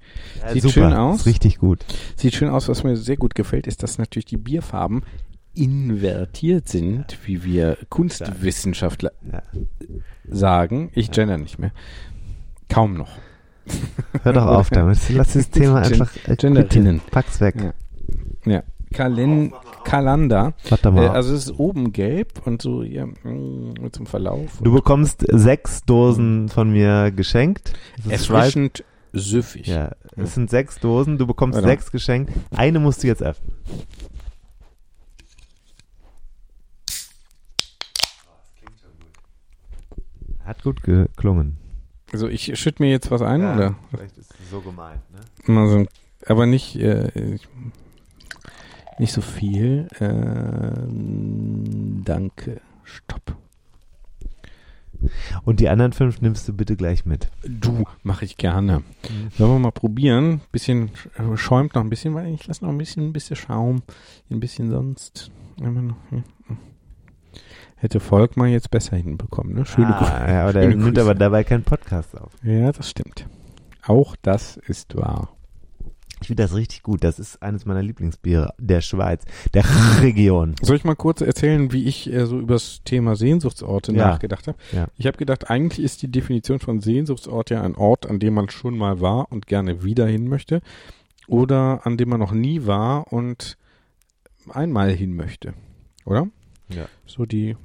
[0.43, 1.27] Ja, Sieht super, schön aus.
[1.27, 1.85] Richtig gut.
[2.17, 2.69] Sieht schön aus.
[2.69, 5.03] Was mir sehr gut gefällt, ist, dass natürlich die Bierfarben
[5.55, 9.43] invertiert sind, wie wir Kunstwissenschaftler Ja.
[10.29, 10.91] sagen.
[10.95, 11.73] Ich gender nicht mehr.
[12.69, 13.11] Kaum noch.
[14.23, 14.99] Hör doch auf damit.
[15.11, 16.11] Lass das Thema einfach.
[16.27, 17.01] Äh, Genderinnen.
[17.11, 17.55] Pack's weg.
[18.45, 18.53] Ja.
[18.53, 18.63] Ja.
[18.95, 19.53] Kalen
[19.85, 20.55] Kalender.
[20.69, 21.09] Warte Äh, mal.
[21.11, 24.59] also es ist oben gelb und so hier mit zum Verlauf.
[24.63, 27.73] du bekommst sechs Dosen von mir geschenkt.
[28.09, 29.67] Erfrischend süffig.
[29.67, 31.19] Ja, es sind sechs Dosen.
[31.19, 31.69] Du bekommst Warte.
[31.69, 32.33] sechs geschenkt.
[32.55, 33.53] Eine musst du jetzt öffnen.
[40.45, 41.59] Hat gut geklungen.
[42.13, 43.75] Also ich schütte mir jetzt was ein, oder?
[43.91, 45.53] Vielleicht ist es so gemeint, ne?
[45.53, 45.87] Mal so,
[46.27, 47.49] aber nicht, äh, ich,
[48.99, 49.89] nicht so viel.
[50.01, 52.61] Ähm, danke.
[52.85, 53.37] Stopp.
[55.45, 57.29] Und die anderen fünf nimmst du bitte gleich mit.
[57.47, 58.83] Du, mache ich gerne.
[59.37, 60.41] Sollen wir mal probieren?
[60.53, 63.83] Bisschen äh, schäumt noch ein bisschen, weil ich lasse noch ein bisschen, ein bisschen Schaum,
[64.31, 65.31] ein bisschen sonst.
[65.59, 66.25] Immer noch, hm.
[67.79, 69.67] Hätte Volkmar jetzt besser hinbekommen, ne?
[69.67, 70.11] Schöne ah, Grüße.
[70.13, 72.33] ja, aber der nimmt aber dabei keinen Podcast auf.
[72.43, 73.27] Ja, das stimmt.
[73.87, 75.37] Auch das ist wahr.
[76.23, 77.05] Ich finde das richtig gut.
[77.05, 79.65] Das ist eines meiner Lieblingsbiere der Schweiz, der
[80.01, 80.55] Region.
[80.63, 84.09] Soll ich mal kurz erzählen, wie ich äh, so über das Thema Sehnsuchtsorte Ja.
[84.09, 84.57] nachgedacht habe?
[84.73, 84.89] Ja.
[84.97, 88.49] Ich habe gedacht, eigentlich ist die Definition von Sehnsuchtsort ja ein Ort, an dem man
[88.49, 90.63] schon mal war und gerne wieder hin möchte
[91.29, 93.59] oder an dem man noch nie war und
[94.49, 95.53] einmal hin möchte,
[96.07, 96.29] oder?
[96.71, 96.87] Ja.
[97.05, 97.57] So die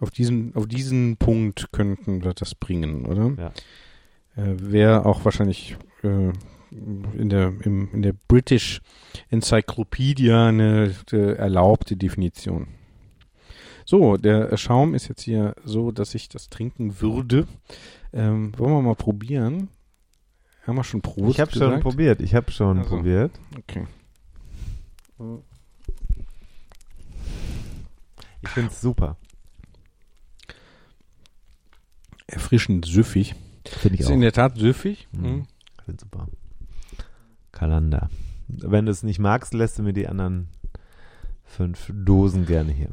[0.00, 3.32] auf diesen auf diesen Punkt könnten wir das bringen, oder?
[4.36, 4.42] Ja.
[4.42, 6.32] Äh, Wäre auch wahrscheinlich äh,
[6.70, 8.80] in der im, in der British
[9.30, 12.68] Encyclopedia eine, äh, erlaubte Definition.
[13.84, 17.48] So, der Schaum ist jetzt hier so, dass ich das trinken würde.
[18.12, 19.68] Ähm, wollen wir mal probieren?
[20.66, 22.20] Haben wir schon Prost Ich habe schon probiert.
[22.20, 22.90] Ich habe schon Also.
[22.96, 23.32] probiert.
[23.56, 23.86] Okay.
[28.42, 29.16] Ich finde es super.
[32.28, 33.34] Erfrischend süffig.
[33.66, 34.12] Finde ich Ist auch.
[34.12, 35.08] in der Tat süffig.
[35.12, 35.22] Mhm.
[35.30, 35.46] Mhm.
[35.78, 36.28] Ich finde super.
[37.52, 38.08] Kalender.
[38.48, 40.48] Wenn du es nicht magst, lässt du mir die anderen
[41.44, 42.88] fünf Dosen gerne hier.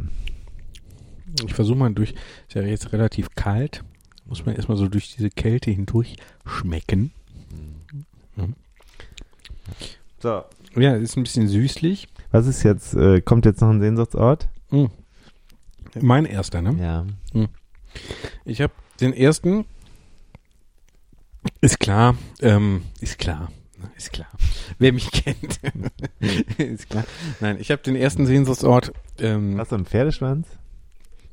[1.46, 2.12] Ich versuche mal durch,
[2.48, 3.84] ist ja jetzt relativ kalt,
[4.26, 6.16] muss man erstmal so durch diese Kälte hindurch
[6.46, 7.12] schmecken.
[10.20, 10.44] So.
[10.76, 12.08] Ja, ist ein bisschen süßlich.
[12.32, 14.50] Was ist jetzt, äh, kommt jetzt noch ein Sehnsuchtsort?
[14.72, 14.90] Mhm.
[16.02, 16.76] Mein erster, ne?
[16.82, 17.48] Ja.
[18.44, 19.66] Ich habe den ersten.
[21.62, 23.52] Ist klar, ähm, ist klar,
[23.96, 24.28] ist klar.
[24.80, 25.60] Wer mich kennt,
[26.58, 27.06] ist klar.
[27.40, 28.92] Nein, ich habe den ersten Sehnsuchtsort.
[29.20, 30.48] Ähm, Hast du einen Pferdeschwanz?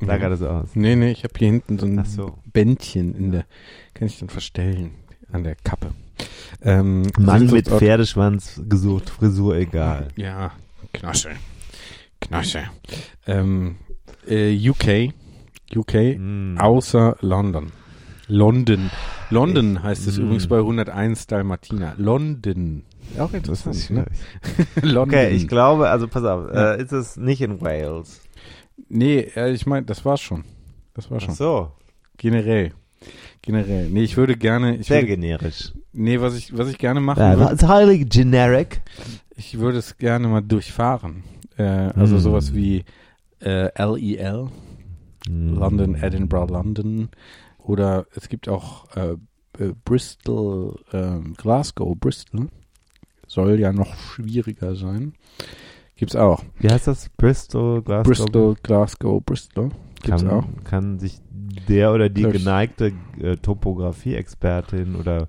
[0.01, 0.21] Sah Mhm.
[0.21, 0.71] gerade so aus.
[0.75, 2.39] Nee, nee, ich habe hier hinten so ein Ach so.
[2.53, 3.47] Bändchen in der,
[3.95, 4.93] kann ich dann verstellen
[5.31, 5.95] an der Kappe.
[6.61, 10.09] Ähm, Mann mit Pferdeschwanz gesucht, Frisur egal.
[10.17, 10.53] Ja,
[10.93, 11.31] Knasche.
[12.21, 12.65] Knasche.
[13.27, 13.77] Ähm,
[14.29, 15.15] äh, UK.
[15.77, 16.59] UK, Mm.
[16.59, 17.73] außer London.
[18.29, 18.91] London.
[19.31, 20.23] London heißt es Mm.
[20.23, 21.95] übrigens bei 101 Dalmatiner.
[21.99, 22.85] London.
[23.19, 24.07] Auch Das interessant, ist ne?
[24.83, 24.99] London.
[25.19, 26.75] Okay, ich glaube, also pass auf, Ja.
[26.75, 28.21] äh, ist es nicht in Wales?
[28.89, 30.45] Nee, äh, ich meine, das war's schon.
[30.95, 31.35] Das war Ach schon.
[31.35, 31.73] so,
[32.17, 32.73] Generell.
[33.43, 33.89] Generell.
[33.89, 35.73] Nee, ich würde gerne, ich sehr würde, generisch.
[35.93, 38.81] nee, was ich, was ich gerne machen Ja, würde, it's highly generic.
[39.37, 41.25] ich würde es gerne mal durchfahren.
[41.59, 42.19] Äh, also Mm.
[42.21, 42.85] sowas wie
[43.41, 44.49] äh, LEL,
[45.29, 45.55] Mm.
[45.55, 47.09] London, Edinburgh, London.
[47.59, 49.17] Oder es gibt auch äh,
[49.59, 52.49] äh, Bristol, ähm, Glasgow, Bristol.
[53.27, 55.15] Soll ja noch schwieriger sein.
[55.97, 56.43] Gibt's auch.
[56.59, 57.09] Wie heißt das?
[57.11, 58.07] Bristol, Glasgow?
[58.07, 59.71] Bristol, Glasgow, Bristol.
[60.03, 60.45] Gibt's kann, auch.
[60.65, 61.21] kann sich
[61.69, 65.29] der oder die geneigte äh, Topografie-Expertin oder.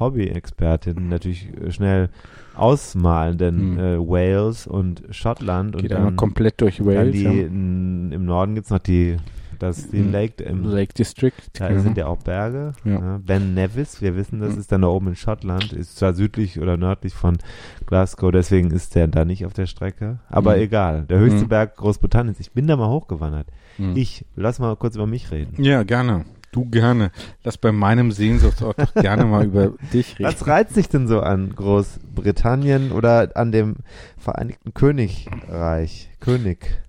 [0.00, 2.08] Hobby-Expertin natürlich äh, schnell
[2.54, 3.78] ausmalen, denn Hm.
[3.78, 7.12] äh, Wales und Schottland und Geht einmal dann, komplett durch Wales.
[7.12, 7.30] die, ja.
[7.30, 9.16] n, im Norden gibt's noch die
[9.58, 10.12] Das ist die Mhm.
[10.12, 11.32] Lake im Lake District.
[11.54, 11.80] Da genau.
[11.82, 12.72] sind ja auch Berge.
[12.84, 12.98] Ja.
[12.98, 13.20] ne?
[13.24, 14.60] Ben Nevis, wir wissen, das Mhm.
[14.60, 17.38] ist dann da oben in Schottland, ist zwar südlich oder nördlich von
[17.86, 20.18] Glasgow, deswegen ist der da nicht auf der Strecke.
[20.28, 20.62] Aber Mhm.
[20.62, 21.48] egal, der höchste Mhm.
[21.48, 22.40] Berg Großbritanniens.
[22.40, 23.46] Ich bin da mal hochgewandert.
[23.78, 23.96] Mhm.
[23.96, 25.62] Ich, lass mal kurz über mich reden.
[25.62, 26.24] Ja, gerne.
[26.52, 27.10] Du gerne.
[27.42, 30.28] Lass bei meinem Sehnsuchtsort doch gerne mal über dich reden.
[30.32, 33.76] Was reizt dich denn so an Großbritannien oder an dem
[34.16, 36.10] Vereinigten Königreich?
[36.20, 36.83] König.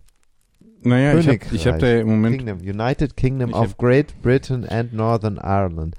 [0.86, 4.94] Naja, ich habe ich hab da im Moment Kingdom, United Kingdom of Great Britain and
[4.94, 5.96] Northern Ireland.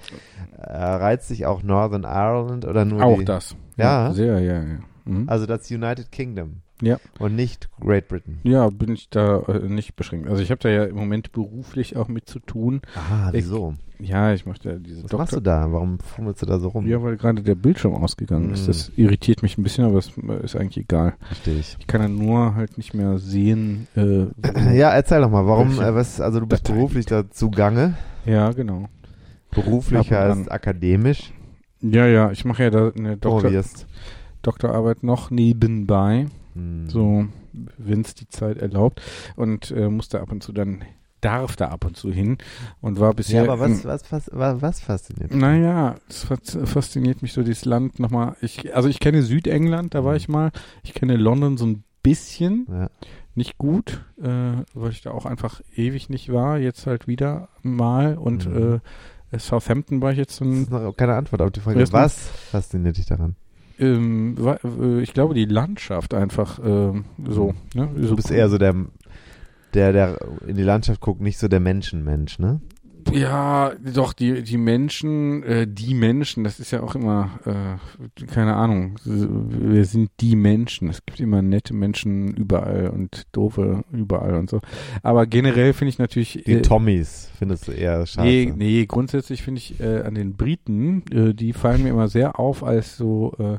[0.56, 3.56] Äh, reizt dich auch Northern Ireland oder nur auch die, das.
[3.76, 4.12] Ja?
[4.12, 4.78] Sehr, ja, ja.
[5.04, 5.28] Mhm.
[5.28, 6.62] Also das United Kingdom.
[6.82, 6.98] Ja.
[7.18, 8.38] Und nicht Great Britain.
[8.42, 10.28] Ja, bin ich da äh, nicht beschränkt.
[10.28, 12.82] Also ich habe da ja im Moment beruflich auch mit zu tun.
[12.94, 13.74] Ah, wieso?
[13.98, 15.72] Ja, ich möchte ja diese Was Doktor machst du da?
[15.72, 16.86] Warum fummelst du da so rum?
[16.86, 18.64] Ja, weil gerade der Bildschirm ausgegangen ist.
[18.64, 18.66] Mm.
[18.66, 21.14] Das irritiert mich ein bisschen, aber es äh, ist eigentlich egal.
[21.22, 21.76] Verstehe ich.
[21.80, 23.86] Ich kann ja nur halt nicht mehr sehen.
[23.96, 24.26] Äh,
[24.74, 26.74] Ja, erzähl doch mal, warum, äh, was, also du bist Datei?
[26.76, 27.94] beruflich da zugange.
[28.26, 28.88] ja, genau.
[29.50, 30.54] Beruflich Ab und heißt an.
[30.54, 31.32] akademisch.
[31.80, 33.86] Ja, ja, ich mache ja da eine Doktor, Promovierst.
[34.42, 36.26] Doktorarbeit noch nebenbei,
[36.56, 36.88] Hm.
[36.88, 37.26] so
[37.78, 39.00] wenn es die Zeit erlaubt
[39.36, 40.84] und äh, muss da ab und zu dann,
[41.22, 42.36] darf da ab und zu hin
[42.82, 43.44] und war bisher.
[43.44, 45.40] Ja, aber was, im- was, was, was, was fasziniert dich?
[45.40, 48.36] Naja, es fas- fasziniert mich so dieses Land nochmal.
[48.42, 50.16] Ich, also ich kenne Südengland, da war Mhm.
[50.18, 50.50] ich mal.
[50.84, 52.90] Ich kenne London so ein bisschen, Ja.
[53.34, 54.28] nicht gut, äh,
[54.74, 56.58] weil ich da auch einfach ewig nicht war.
[56.58, 58.80] Jetzt halt wieder mal und Mhm.
[59.32, 61.82] äh, Southampton war ich jetzt so Das ein, ist noch keine Antwort auf die Frage.
[61.92, 63.34] Was fasziniert dich daran?
[63.78, 67.54] Ähm, äh, ich glaube die Landschaft einfach ähm, so.
[67.74, 67.90] Ne?
[67.96, 68.74] so Du bist eher so der,
[69.74, 72.60] der, der in die Landschaft guckt, nicht so der Menschenmensch, ne?
[73.12, 78.54] Ja, doch, die, die Menschen, äh, die Menschen, das ist ja auch immer, äh, keine
[78.54, 80.88] Ahnung, wir sind die Menschen.
[80.88, 84.60] Es gibt immer nette Menschen überall und doofe überall und so.
[85.02, 86.42] Aber generell finde ich natürlich.
[86.46, 88.22] Die äh, Tommys findest du eher scheiße.
[88.22, 92.38] Nee, nee, grundsätzlich finde ich äh, an den Briten, äh, die fallen mir immer sehr
[92.38, 93.58] auf als so äh,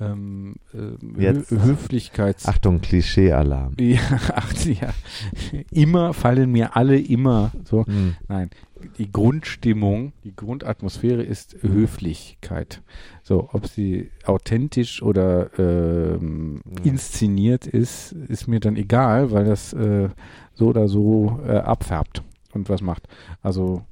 [0.00, 1.50] ähm, äh, Jetzt.
[1.50, 2.46] Hö Höflichkeits...
[2.46, 3.74] Achtung, Klischee-Alarm.
[3.80, 4.00] Ja,
[4.34, 4.90] ach, ja.
[5.72, 7.84] Immer fallen mir alle immer so.
[7.86, 8.14] Hm.
[8.28, 8.50] Nein,
[8.98, 12.82] die Grundstimmung, die Grundatmosphäre ist Höflichkeit.
[13.22, 20.08] So, ob sie authentisch oder ähm, inszeniert ist, ist mir dann egal, weil das äh,
[20.54, 22.22] so oder so äh, abfärbt
[22.52, 23.08] und was macht.
[23.42, 23.82] Also,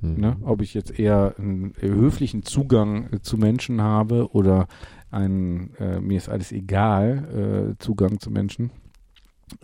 [0.00, 0.20] Hm.
[0.20, 4.66] ne, ob ich jetzt eher einen höflichen Zugang äh, zu Menschen habe oder
[5.10, 8.70] einen, äh, mir ist alles egal, äh, Zugang zu Menschen,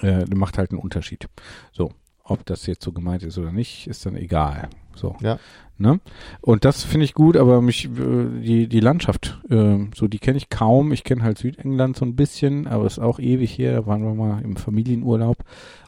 [0.01, 1.29] äh, macht halt einen Unterschied.
[1.73, 1.93] So,
[2.31, 4.69] ob das jetzt so gemeint ist oder nicht, ist dann egal.
[4.95, 5.17] So.
[5.21, 5.39] Ja.
[5.79, 5.99] Ne?
[6.43, 10.37] Und das finde ich gut, aber mich, äh, die, die Landschaft, äh, so, die kenne
[10.37, 10.93] ich kaum.
[10.93, 13.73] Ich kenne halt Südengland so ein bisschen, aber ist auch ewig her.
[13.73, 15.39] Da waren wir mal im Familienurlaub.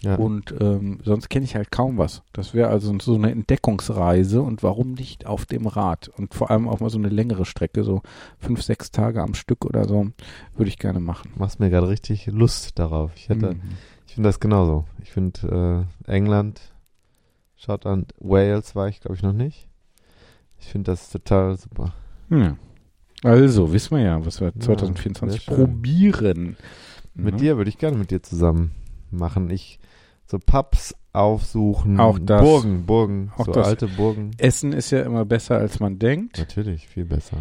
[0.00, 0.14] Ja.
[0.14, 2.22] Und ähm, sonst kenne ich halt kaum was.
[2.32, 6.08] Das wäre also so eine Entdeckungsreise und warum nicht auf dem Rad?
[6.16, 8.00] Und vor allem auch mal so eine längere Strecke, so
[8.38, 10.08] fünf, sechs Tage am Stück oder so,
[10.56, 11.32] würde ich gerne machen.
[11.36, 13.10] machst mir gerade richtig Lust darauf.
[13.14, 13.60] Ich hätte, Mhm.
[14.12, 14.84] Ich finde das genauso.
[15.02, 16.60] Ich finde äh, England,
[17.56, 19.68] Schottland, Wales war ich glaube ich noch nicht.
[20.60, 21.94] Ich finde das total super.
[22.28, 22.58] Ja.
[23.24, 25.64] Also, wissen wir ja, was wir Ja, 2024 sehr schön.
[25.64, 26.56] probieren.
[27.14, 27.40] Mit Ne?
[27.40, 28.72] dir würde ich gerne mit dir zusammen
[29.10, 29.48] machen.
[29.48, 29.78] Ich
[30.26, 32.42] so Pubs aufsuchen, Auch das.
[32.42, 34.32] Burgen, Burgen, Auch so alte Burgen.
[34.36, 36.36] Essen ist ja immer besser, als man denkt.
[36.38, 37.38] Natürlich, viel besser.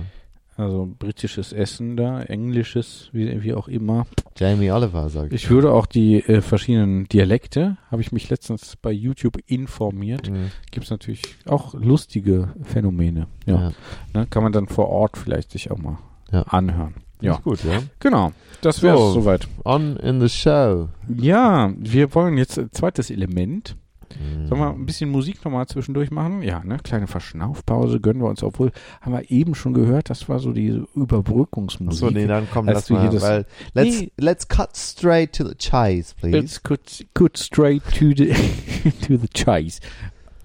[0.61, 4.05] Also britisches Essen da, englisches, wie, wie auch immer.
[4.37, 5.43] Jamie Oliver, sag ich.
[5.43, 10.29] Ich würde auch die äh, verschiedenen Dialekte, habe ich mich letztens bei YouTube informiert.
[10.29, 10.51] Mhm.
[10.69, 13.27] Gibt es natürlich auch lustige Phänomene.
[13.45, 13.55] Ja.
[13.61, 13.71] Ja.
[14.13, 15.97] Ne, kann man dann vor Ort vielleicht sich auch mal
[16.31, 16.43] Ja.
[16.43, 16.93] anhören.
[17.21, 17.33] Ja.
[17.33, 17.79] Ja, gut, ja.
[17.99, 18.31] genau.
[18.61, 19.11] Das wäre So.
[19.11, 19.47] soweit.
[19.63, 20.89] On in the show.
[21.07, 23.75] Ja, wir wollen jetzt ein zweites Element.
[24.19, 24.47] Mhm.
[24.47, 26.41] Sollen wir ein bisschen Musik nochmal zwischendurch machen?
[26.41, 26.77] Ja, ne?
[26.83, 30.83] Kleine Verschnaufpause gönnen wir uns, obwohl, haben wir eben schon gehört, das war so die
[30.95, 32.03] Überbrückungsmusik.
[32.03, 34.11] Achso, nee, dann komm, lass mal, das- weil let's, Nee.
[34.17, 36.37] let's cut straight to the chase, please.
[36.37, 38.33] Let's cut, cut straight to the,
[39.07, 39.79] to the chase.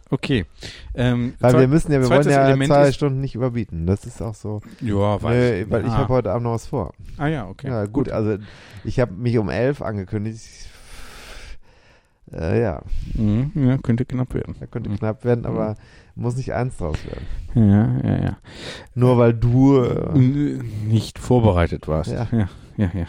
[0.09, 0.45] Okay.
[0.95, 3.87] Ähm, weil wir müssen ja, wir wollen ja Element zwei Stunden nicht überbieten.
[3.87, 4.61] Das ist auch so.
[4.81, 5.69] Ja, Nö, ich.
[5.71, 5.97] weil ich Ah.
[5.99, 6.95] habe heute Abend noch was vor.
[7.19, 7.67] Ah ja, okay.
[7.67, 8.37] Ja, gut, also
[8.85, 10.39] ich habe mich um elf angekündigt.
[12.33, 12.83] Äh, ja,
[13.14, 14.57] Mhm, ja, könnte knapp werden.
[14.59, 14.99] da könnte Mhm.
[14.99, 15.77] knapp werden, aber
[16.14, 17.70] muss nicht eins draus werden.
[17.70, 18.37] Ja, ja, ja.
[18.95, 19.83] Nur weil du.
[19.83, 22.11] Äh, Nicht vorbereitet warst.
[22.11, 22.27] Ja.
[22.33, 22.91] ja, ja.
[22.95, 23.07] ja.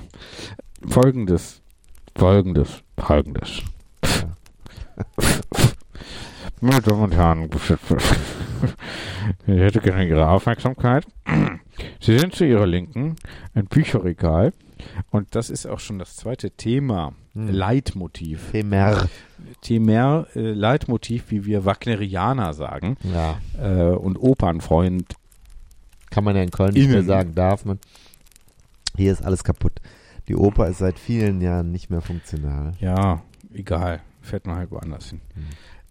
[0.88, 1.61] Folgendes.
[2.15, 2.84] Folgendes.
[2.97, 3.61] Folgendes.
[6.59, 7.49] Meine Damen und Herren,
[9.45, 11.05] ich hätte gerne Ihre Aufmerksamkeit.
[12.01, 13.15] Sie sind zu Ihrer Linken
[13.53, 14.53] ein Bücherregal
[15.11, 17.13] und das ist auch schon das zweite Thema.
[17.46, 18.42] Leitmotiv.
[18.52, 19.08] Femer.
[19.62, 22.98] Temer äh, Leitmotiv, wie wir Wagnerianer sagen.
[23.04, 23.38] Ja.
[23.62, 25.14] Äh, und Opernfreund.
[26.10, 27.80] Kann man ja in Köln nicht mehr sagen, darf man.
[28.96, 29.74] Hier ist alles kaputt.
[30.28, 32.74] Die Oper ist seit vielen Jahren nicht mehr funktional.
[32.80, 33.22] Ja,
[33.54, 34.02] egal.
[34.22, 35.22] Fährt man halt woanders hin.
[35.36, 35.44] Hm.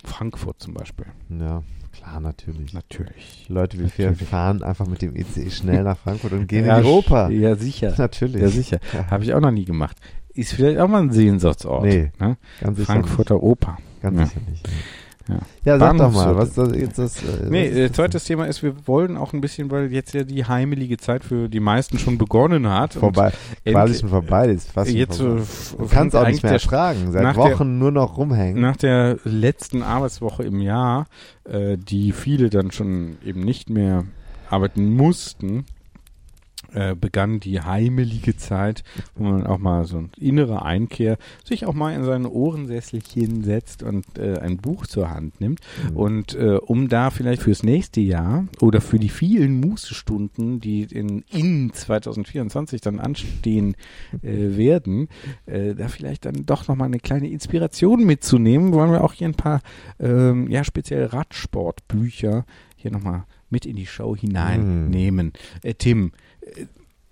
[0.05, 1.07] Frankfurt zum Beispiel.
[1.29, 2.73] Ja, klar, natürlich.
[2.73, 3.47] Natürlich.
[3.49, 4.29] Leute wie wir Natürlich.
[4.29, 7.31] fahren einfach mit dem ICE schnell nach Frankfurt und gehen ja, in die Oper.
[7.31, 7.95] Ja, sicher.
[7.97, 8.43] Natürlich.
[8.43, 8.79] Ja, sicher.
[8.93, 9.11] Ja.
[9.11, 9.97] Habe ich auch noch nie gemacht.
[10.37, 11.85] Ist vielleicht auch mal ein Sehnsuchtsort.
[11.85, 12.37] Nee, ne?
[12.61, 13.73] Ganz Frankfurter Oper.
[13.79, 14.03] nicht.
[14.03, 14.27] Ganz Ja.
[14.27, 14.69] sicher nicht.
[15.29, 15.39] Ja.
[15.65, 17.17] Ja, sag doch mal, was ist das jetzt das?
[17.25, 20.15] Äh, Nee, ist äh, das zweites Thema ist, wir wollen auch ein bisschen, weil jetzt
[20.15, 22.95] ja die heimelige Zeit für die meisten schon begonnen hat.
[22.95, 23.33] vorbei,
[23.65, 25.41] quasi schon vorbei, ist fast Jetzt vorbei.
[25.41, 28.61] äh, Du kannst auch nicht mehr der ertragen, seit nach der- Wochen nur noch rumhängen.
[28.63, 31.07] Nach der letzten Arbeitswoche im Jahr,
[31.43, 34.05] äh, die viele dann schon eben nicht mehr
[34.49, 35.65] arbeiten mussten,
[36.73, 41.75] äh, begann die heimelige Zeit, wo man auch mal so eine innere Einkehr sich auch
[41.75, 45.61] mal in seine Ohrensesselchen setzt und äh, ein Buch zur Hand nimmt.
[45.91, 45.97] Mhm.
[45.97, 51.25] Und äh, um da vielleicht fürs nächste Jahr oder für die vielen Mußestunden, die in,
[51.31, 53.77] in 2024 dann anstehen
[54.23, 55.09] äh, werden,
[55.47, 59.35] äh, da vielleicht dann doch nochmal eine kleine Inspiration mitzunehmen, wollen wir auch hier ein
[59.35, 59.61] paar
[59.99, 62.45] ähm, ja speziell Radsportbücher
[62.77, 65.33] hier nochmal mit in die Show hineinnehmen.
[65.63, 66.13] Äh, Tim,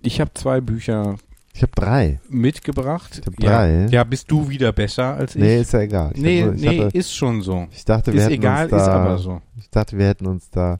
[0.03, 1.17] ich habe zwei Bücher
[1.53, 2.21] Ich habe drei.
[2.29, 3.19] mitgebracht.
[3.21, 3.87] Ich hab ja, drei.
[3.87, 5.43] ja, bist du wieder besser als ich?
[5.43, 6.13] Nee, ist ja egal.
[6.15, 7.67] Ich, nee, nur- nee hatte, ist schon so.
[7.71, 9.41] ich dachte, wir Ist hätten egal, uns da, ist aber so.
[9.59, 10.79] Ich dachte, wir hätten uns da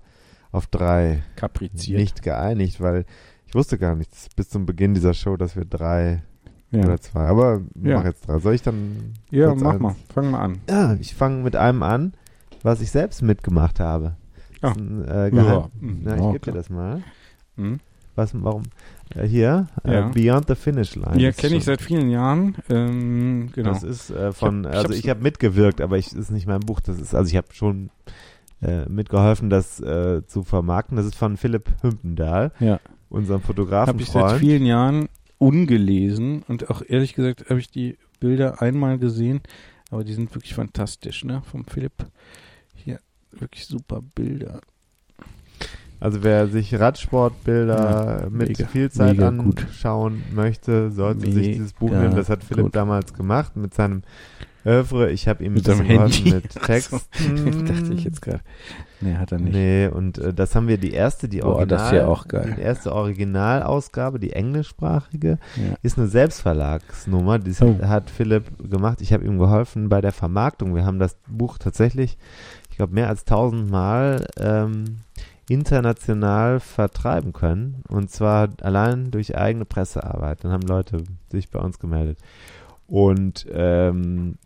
[0.53, 1.99] auf drei Kapriziert.
[2.01, 3.05] nicht geeinigt, weil
[3.47, 6.23] ich wusste gar nichts bis zum Beginn dieser Show, dass wir drei
[6.71, 6.81] ja.
[6.85, 7.27] oder zwei.
[7.27, 7.99] Aber Ja.
[7.99, 8.39] mach jetzt drei.
[8.39, 9.15] Soll ich dann?
[9.31, 9.81] ja, mach eins?
[9.81, 9.97] mal.
[10.13, 10.59] Fang mal an.
[10.69, 12.15] Ja, ich fange mit einem an,
[12.63, 14.17] was ich selbst mitgemacht habe.
[14.61, 14.73] Ah.
[14.77, 15.29] Ein, äh, Ja.
[15.29, 15.65] Geheim.
[15.81, 16.01] Mhm.
[16.05, 17.03] Ich Ja, gebe dir das mal.
[17.57, 17.79] Hm?
[18.17, 18.63] Was, warum?
[19.15, 20.09] Äh, hier, Ja.
[20.09, 21.21] äh, Beyond the Finish Line.
[21.21, 22.57] Ja, kenne ich seit vielen Jahren.
[22.69, 23.71] Ähm, genau.
[23.71, 26.61] Das ist äh, von, Ich hab- also ich habe mitgewirkt, aber ich ist nicht mein
[26.61, 26.81] Buch.
[26.81, 27.91] Das ist, also ich habe schon
[28.63, 30.97] äh, mitgeholfen, das äh, zu vermarkten.
[30.97, 32.79] Das ist von Philipp Hümpendahl, Ja.
[33.09, 35.09] unserem habe ich seit vielen Jahren
[35.39, 39.41] ungelesen und auch ehrlich gesagt habe ich die Bilder einmal gesehen,
[39.91, 41.43] aber die sind wirklich fantastisch, ne?
[41.51, 41.93] Vom Philipp.
[42.75, 43.01] Hier
[43.33, 44.61] wirklich super Bilder.
[46.01, 49.61] Also wer sich Radsportbilder Ja, mit mega, viel Zeit mega gut.
[49.63, 52.17] anschauen möchte, sollte sich dieses Buch Mega nehmen.
[52.17, 52.77] Das hat Philipp gut.
[52.77, 54.03] damals gemacht mit seinem
[54.67, 55.11] Övre.
[55.11, 56.31] Ich habe ihm Mit seinem Handy.
[56.33, 56.61] mit so.
[56.61, 57.01] Texten.
[57.67, 58.41] Dachte ich jetzt gerade.
[59.01, 59.53] Nee, hat er nicht.
[59.55, 62.27] Nee, und äh, das haben wir die erste, die Boah, Original, das ist ja auch
[62.29, 62.55] geil.
[62.57, 65.75] die erste Originalausgabe, die englischsprachige, Ja.
[65.83, 67.39] ist eine Selbstverlagsnummer.
[67.39, 67.79] Die Oh.
[67.83, 69.01] hat Philipp gemacht.
[69.01, 70.75] Ich habe ihm geholfen bei der Vermarktung.
[70.75, 72.17] Wir haben das Buch tatsächlich,
[72.71, 75.01] ich glaube, mehr als tausendmal ähm,
[75.49, 77.83] international vertreiben können.
[77.89, 80.45] Und zwar allein durch eigene Pressearbeit.
[80.45, 82.19] Dann haben Leute sich bei uns gemeldet.
[82.87, 84.37] Und ähm,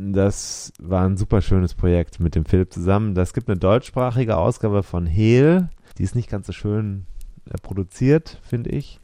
[0.00, 3.14] das war ein super schönes Projekt mit dem Philipp zusammen.
[3.14, 5.68] Das gibt eine deutschsprachige Ausgabe von Hehl.
[5.96, 7.06] Die ist nicht ganz so schön
[7.46, 9.00] äh, produziert, finde ich,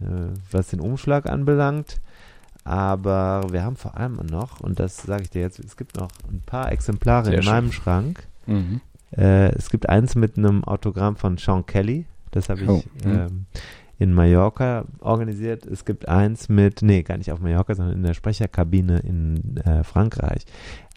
[0.00, 0.04] äh,
[0.50, 2.00] was den Umschlag anbelangt.
[2.64, 6.08] Aber wir haben vor allem noch, und das sage ich dir jetzt, es gibt noch
[6.30, 7.52] ein paar Exemplare Sehr in schön.
[7.52, 8.26] meinem Schrank.
[8.46, 8.80] Mhm.
[9.16, 12.06] Äh, es gibt eins mit einem Autogramm von Sean Kelly.
[12.30, 13.46] Das habe ich Oh, ähm,
[13.98, 15.66] in Mallorca organisiert.
[15.66, 19.84] Es gibt eins mit, nee, gar nicht auf Mallorca, sondern in der Sprecherkabine in äh,
[19.84, 20.44] Frankreich.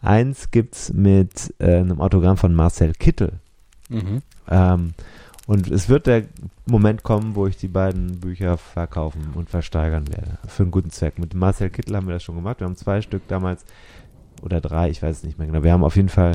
[0.02, 3.32] Eins gibt's mit äh, einem Autogramm von Marcel Kittel.
[3.88, 4.22] Mhm.
[4.50, 4.94] Ähm,
[5.46, 6.24] und es wird der
[6.66, 10.38] Moment kommen, wo ich die beiden Bücher verkaufen und versteigern werde.
[10.46, 11.18] Für einen guten Zweck.
[11.18, 12.60] Mit Marcel Kittel haben wir das schon gemacht.
[12.60, 13.64] Wir haben zwei Stück damals
[14.42, 15.62] oder drei, ich weiß es nicht mehr genau.
[15.62, 16.32] Wir haben auf jeden Fall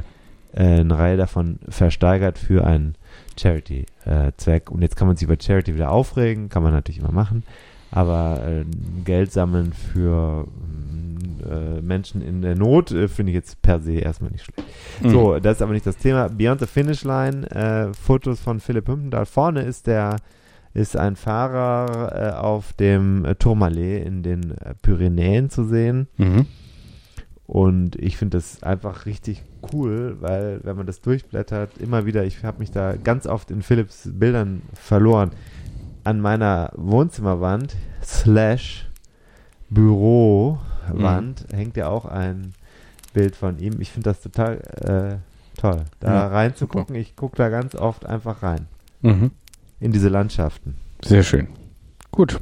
[0.56, 2.96] eine Reihe davon versteigert für einen
[3.40, 4.70] Charity-Zweck.
[4.70, 7.44] und jetzt kann man sich über Charity wieder aufregen, kann man natürlich immer machen.
[7.92, 8.66] Aber äh,
[9.06, 13.94] Geld sammeln für mm, äh, Menschen in der Not äh, finde ich jetzt per se
[13.94, 14.68] erstmal nicht schlecht.
[15.02, 15.10] Mhm.
[15.10, 16.28] So, das ist aber nicht das Thema.
[16.28, 19.28] Beyond the Finish Line, äh, Fotos von Philipp Hümpendahl.
[19.28, 20.18] Vorne ist der
[20.74, 26.08] ist ein Fahrer äh, auf dem äh, Tourmalet in den äh, Pyrenäen zu sehen.
[26.18, 26.48] Mhm.
[27.46, 32.44] Und ich finde das einfach richtig cool, weil wenn man das durchblättert, immer wieder, ich
[32.44, 35.32] habe mich da ganz oft in Philipps Bildern verloren.
[36.06, 38.90] An meiner Wohnzimmerwand slash
[39.70, 42.54] Bürowand hängt ja auch ein
[43.14, 43.80] Bild von ihm.
[43.80, 46.96] Ich finde das total äh, toll, da Ja, reinzugucken.
[46.96, 48.68] Ich gucke da ganz oft einfach rein
[49.02, 49.32] Mhm.
[49.80, 50.76] in diese Landschaften.
[51.04, 51.48] Sehr schön.
[52.12, 52.40] Gut.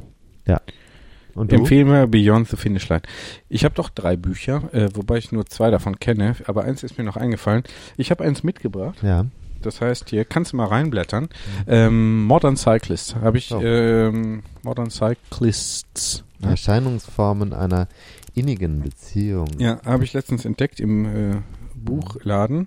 [1.34, 1.56] Und du?
[1.56, 3.02] Empfehlen wir Beyond the Finish Line.
[3.48, 6.98] Ich habe doch drei Bücher, äh, wobei ich nur zwei davon kenne, aber eins ist
[6.98, 7.62] mir noch eingefallen.
[7.96, 9.02] Ich habe eins mitgebracht.
[9.02, 9.26] Ja.
[9.62, 11.28] Das heißt, hier kannst du mal reinblättern.
[11.66, 13.52] Ähm, Modern Cyclist habe ich.
[13.54, 13.60] Oh.
[13.60, 16.24] Ähm, Modern Cyclists.
[16.40, 16.50] Ne?
[16.50, 17.88] Erscheinungsformen einer
[18.34, 19.58] innigen Beziehungen.
[19.58, 21.36] Ja, habe ich letztens entdeckt im äh,
[21.74, 22.66] Buchladen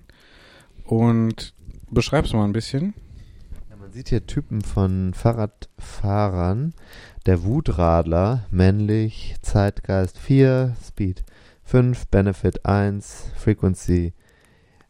[0.86, 1.54] und
[1.92, 2.94] beschreib's mal ein bisschen.
[3.70, 6.74] Ja, man sieht hier Typen von Fahrradfahrern.
[7.26, 11.24] Der Wutradler, männlich, Zeitgeist 4, Speed
[11.64, 14.14] 5, Benefit 1, Frequency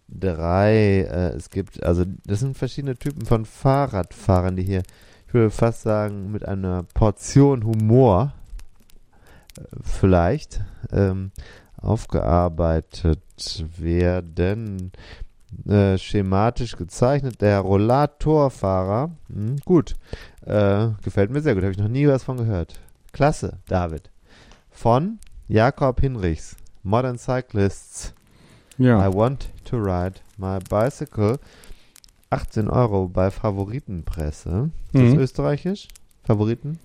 [0.09, 0.73] 3.
[0.73, 4.83] Äh, es gibt, also das sind verschiedene Typen von Fahrradfahrern, die hier,
[5.29, 8.33] ich würde fast sagen, mit einer Portion Humor
[9.57, 10.61] äh, vielleicht
[10.91, 11.31] ähm,
[11.77, 14.91] aufgearbeitet werden.
[15.67, 17.41] Äh, schematisch gezeichnet.
[17.41, 19.95] Der Rollatorfahrer, hm, gut,
[20.45, 22.79] äh, gefällt mir sehr gut, habe ich noch nie was von gehört.
[23.11, 24.09] Klasse, David.
[24.71, 28.13] Von Jakob Hinrichs, Modern Cyclists.
[28.77, 29.07] Ja.
[29.07, 31.39] I want to ride my bicycle.
[32.29, 34.71] 18 Euro bei Favoritenpresse.
[34.91, 35.19] Ist das Mhm.
[35.19, 35.87] österreichisch?
[36.23, 36.79] Favoriten?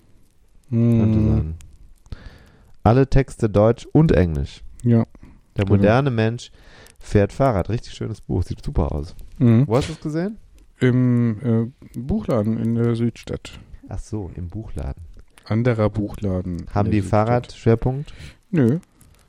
[0.69, 1.55] Könnte Mm, sein.
[2.83, 4.63] Alle Texte Deutsch und Englisch.
[4.83, 5.05] ja.
[5.57, 5.75] Der Genau.
[5.75, 6.49] moderne Mensch
[6.97, 7.67] fährt Fahrrad.
[7.69, 8.41] Richtig schönes Buch.
[8.43, 9.13] Sieht super aus.
[9.37, 9.67] Mhm.
[9.67, 10.37] Wo hast du es gesehen?
[10.81, 13.59] Im äh, Buchladen in der Südstadt.
[13.87, 15.03] Ach so, im Buchladen.
[15.45, 16.65] Anderer Buchladen.
[16.73, 17.27] Haben die Südstadt.
[17.27, 18.13] Fahrradschwerpunkt?
[18.51, 18.79] Nö,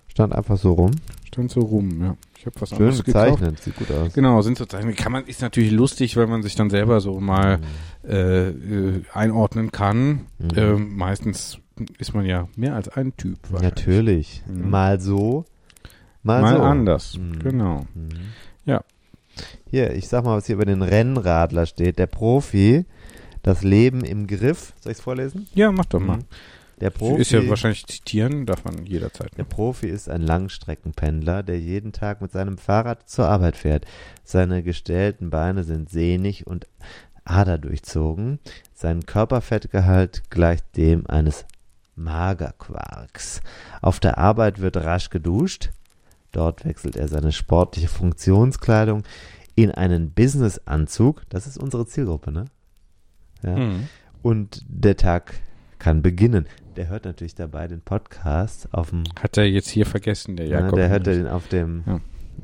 [0.09, 0.91] Stand einfach so rum.
[1.27, 2.17] stand so rum, ja.
[2.39, 3.37] Ich habe was Schön anderes gekauft.
[3.39, 3.61] gezeichnet.
[3.61, 4.13] Sieht gut aus.
[4.13, 4.97] Genau, sind so Zeichnungen.
[4.97, 7.61] Kann man, ist natürlich lustig, weil man sich dann selber so mal
[8.07, 10.27] äh, äh, einordnen kann.
[10.39, 10.49] Mhm.
[10.57, 11.59] Ähm, meistens
[11.99, 13.39] ist man ja mehr als ein Typ.
[13.63, 14.43] Natürlich.
[14.47, 14.69] Mhm.
[14.69, 15.45] Mal so,
[16.23, 16.63] mal, Mal so.
[16.63, 17.17] anders.
[17.19, 17.39] Mhm.
[17.39, 17.87] Genau.
[17.95, 18.09] Mhm.
[18.67, 18.83] Ja.
[19.71, 21.99] Hier, ich sag mal, was hier über den Rennradler steht.
[21.99, 22.85] Der Profi,
[23.43, 24.73] das Leben im Griff.
[24.81, 25.49] Soll ich es vorlesen?
[25.55, 26.19] Ja, mach doch mal.
[26.19, 26.25] Mhm.
[26.81, 29.31] Der Profi Ist ja wahrscheinlich zitieren, darf man jederzeit.
[29.39, 33.87] Der Profi ist ein Langstreckenpendler, der jeden Tag mit seinem Fahrrad zur Arbeit fährt.
[34.25, 36.67] Seine gestellten Beine sind sehnig und
[37.25, 38.41] aderdurchzogen.
[38.75, 41.45] Sein Körperfettgehalt gleicht dem eines
[41.95, 43.43] Magerquarks.
[43.81, 45.71] Auf der Arbeit wird rasch geduscht.
[46.33, 49.03] Dort wechselt er seine sportliche Funktionskleidung
[49.55, 51.23] in einen Businessanzug.
[51.29, 52.47] Das ist unsere Zielgruppe, ne?
[53.43, 53.57] Ja.
[53.57, 53.89] Mhm.
[54.23, 55.35] Und der Tag
[55.79, 56.47] kann beginnen.
[56.77, 60.61] Der hört natürlich dabei den Podcast auf dem Hat er jetzt hier vergessen, der ja,
[60.61, 60.77] Jakob.
[60.77, 62.01] der hört den auf dem Ja.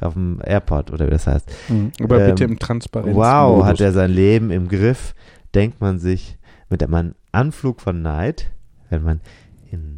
[0.07, 1.51] auf dem Airport oder wie das heißt.
[1.69, 1.93] Mhm.
[2.03, 3.17] Aber Ähm, bitte im Transparenz.
[3.17, 5.15] Wow, hat er sein Leben im Griff,
[5.55, 6.37] denkt man sich
[6.69, 8.51] mit einem Anflug von Neid,
[8.91, 9.21] wenn man
[9.71, 9.98] in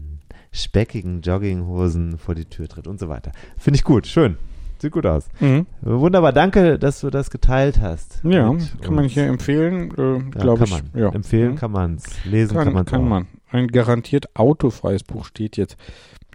[0.53, 3.33] speckigen Jogginghosen vor die Tür tritt und so weiter.
[3.59, 4.37] Finde ich gut, schön.
[4.79, 5.29] Sieht gut aus.
[5.41, 5.67] Mhm.
[5.83, 8.21] Wunderbar, danke, dass du das geteilt hast.
[8.25, 10.93] Ja, kann man hier empfehlen, äh, ja, glaube kann ich.
[10.95, 11.03] man.
[11.03, 11.09] Ja.
[11.11, 11.57] Empfehlen Mhm.
[11.57, 12.25] kann man es.
[12.25, 13.09] Lesen kann, Kann, man kann, auch.
[13.09, 13.27] man.
[13.51, 15.77] Ein garantiert autofreies Buch steht jetzt,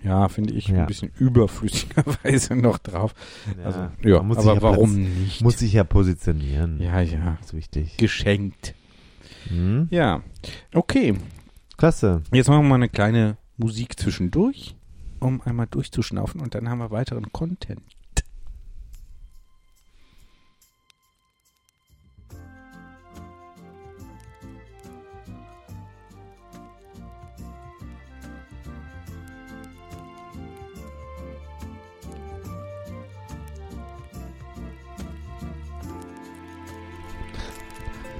[0.03, 0.82] ja, finde ich, Ja.
[0.82, 3.16] ein bisschen überflüssigerweise noch drauf.
[3.57, 5.41] Ja, Also, ja, aber ja warum platz- nicht?
[5.43, 6.80] Muss sich ja positionieren.
[6.80, 7.97] ja, ja, Das ist wichtig.
[7.97, 8.76] geschenkt.
[9.49, 9.88] Mhm.
[9.89, 10.22] Ja,
[10.74, 11.16] okay.
[11.78, 12.22] Klasse.
[12.32, 14.75] Jetzt machen wir mal eine kleine Musik zwischendurch,
[15.19, 17.81] um einmal durchzuschnaufen und dann haben wir weiteren Content.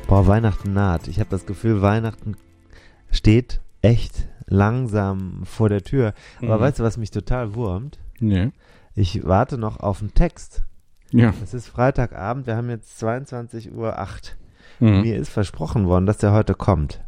[0.08, 1.08] Boah, Weihnachten naht.
[1.08, 2.38] Ich habe das Gefühl, Weihnachten
[3.12, 6.14] steht echt langsam vor der Tür.
[6.42, 6.62] Aber Mhm.
[6.62, 8.00] weißt du, was mich total wurmt?
[8.20, 8.52] Nee.
[8.94, 10.64] Ich warte noch auf einen Text.
[11.12, 11.34] Ja.
[11.44, 14.36] Es ist Freitagabend, wir haben jetzt 22.08
[14.82, 14.88] Uhr.
[14.88, 15.02] Mhm.
[15.02, 17.02] Mir ist versprochen worden, dass der heute kommt.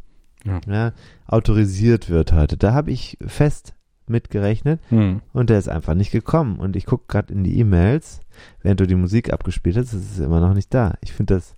[0.45, 0.93] Ja.
[1.25, 2.55] autorisiert wird heute.
[2.55, 3.73] Da habe ich fest
[4.07, 5.21] mitgerechnet Mhm.
[5.33, 6.57] und der ist einfach nicht gekommen.
[6.59, 8.21] Und ich gucke gerade in die E-Mails,
[8.61, 10.93] während du die Musik abgespielt hast, ist es immer noch nicht da.
[11.01, 11.55] Ich finde das.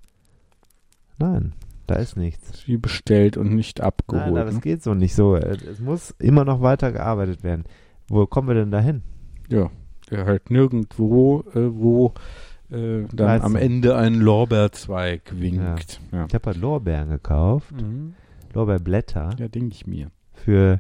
[1.19, 1.53] Nein,
[1.89, 2.67] da ist nichts.
[2.67, 4.27] Wie bestellt und nicht abgeholt.
[4.27, 4.57] Nein, aber ne?
[4.57, 5.35] es geht so nicht so.
[5.35, 7.63] Es muss immer noch weiter gearbeitet werden.
[8.07, 9.01] Wo kommen wir denn dahin?
[9.49, 9.69] Ja,
[10.09, 12.13] der halt nirgendwo, äh, wo
[12.71, 13.55] äh, dann Weißt am.
[13.55, 15.99] Ende ein Lorbeerzweig winkt.
[16.11, 16.25] Ja.
[16.27, 18.13] Ich habe halt Lorbeeren gekauft, Mhm.
[18.53, 20.11] Lorbeerblätter Ja, denke ich mir.
[20.33, 20.79] für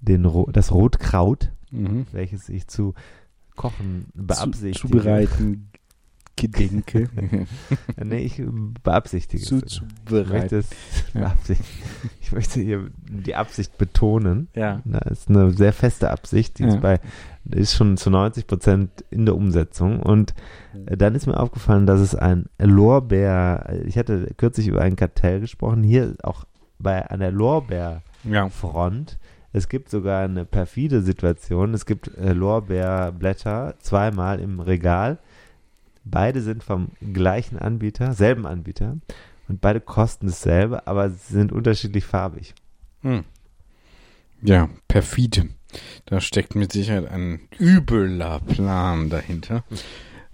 [0.00, 2.06] den Ro das Rotkraut, Mhm.
[2.12, 2.94] welches ich zu
[3.56, 4.72] kochen beabsichtige.
[4.78, 5.68] Zu, zubereiten
[6.36, 7.08] gedenke.
[8.02, 8.42] Nee, ich
[8.82, 9.82] beabsichtige zu, es.
[10.06, 10.68] Ich möchte, es
[11.14, 11.36] Ja.
[12.20, 14.48] ich möchte hier die Absicht betonen.
[14.54, 14.80] Ja.
[14.84, 16.68] Das ist eine sehr feste Absicht, die Ja.
[16.70, 17.00] ist, bei,
[17.44, 20.00] ist schon zu 90 Prozent in der Umsetzung.
[20.00, 20.34] Und
[20.86, 25.40] äh, dann ist mir aufgefallen, dass es ein Lorbeer, ich hatte kürzlich über ein Kartell
[25.40, 26.44] gesprochen, hier auch
[26.78, 29.10] bei einer Lorbeerfront.
[29.12, 29.16] Ja.
[29.54, 31.74] Es gibt sogar eine perfide Situation.
[31.74, 35.18] Es gibt äh, Lorbeerblätter zweimal im Regal.
[36.04, 38.98] Beide sind vom gleichen Anbieter, selben Anbieter.
[39.48, 42.54] Und beide kosten dasselbe, aber sie sind unterschiedlich farbig.
[43.02, 43.24] Hm.
[44.42, 45.48] Ja, perfide.
[46.06, 49.64] Da steckt mit Sicherheit ein übler Plan dahinter.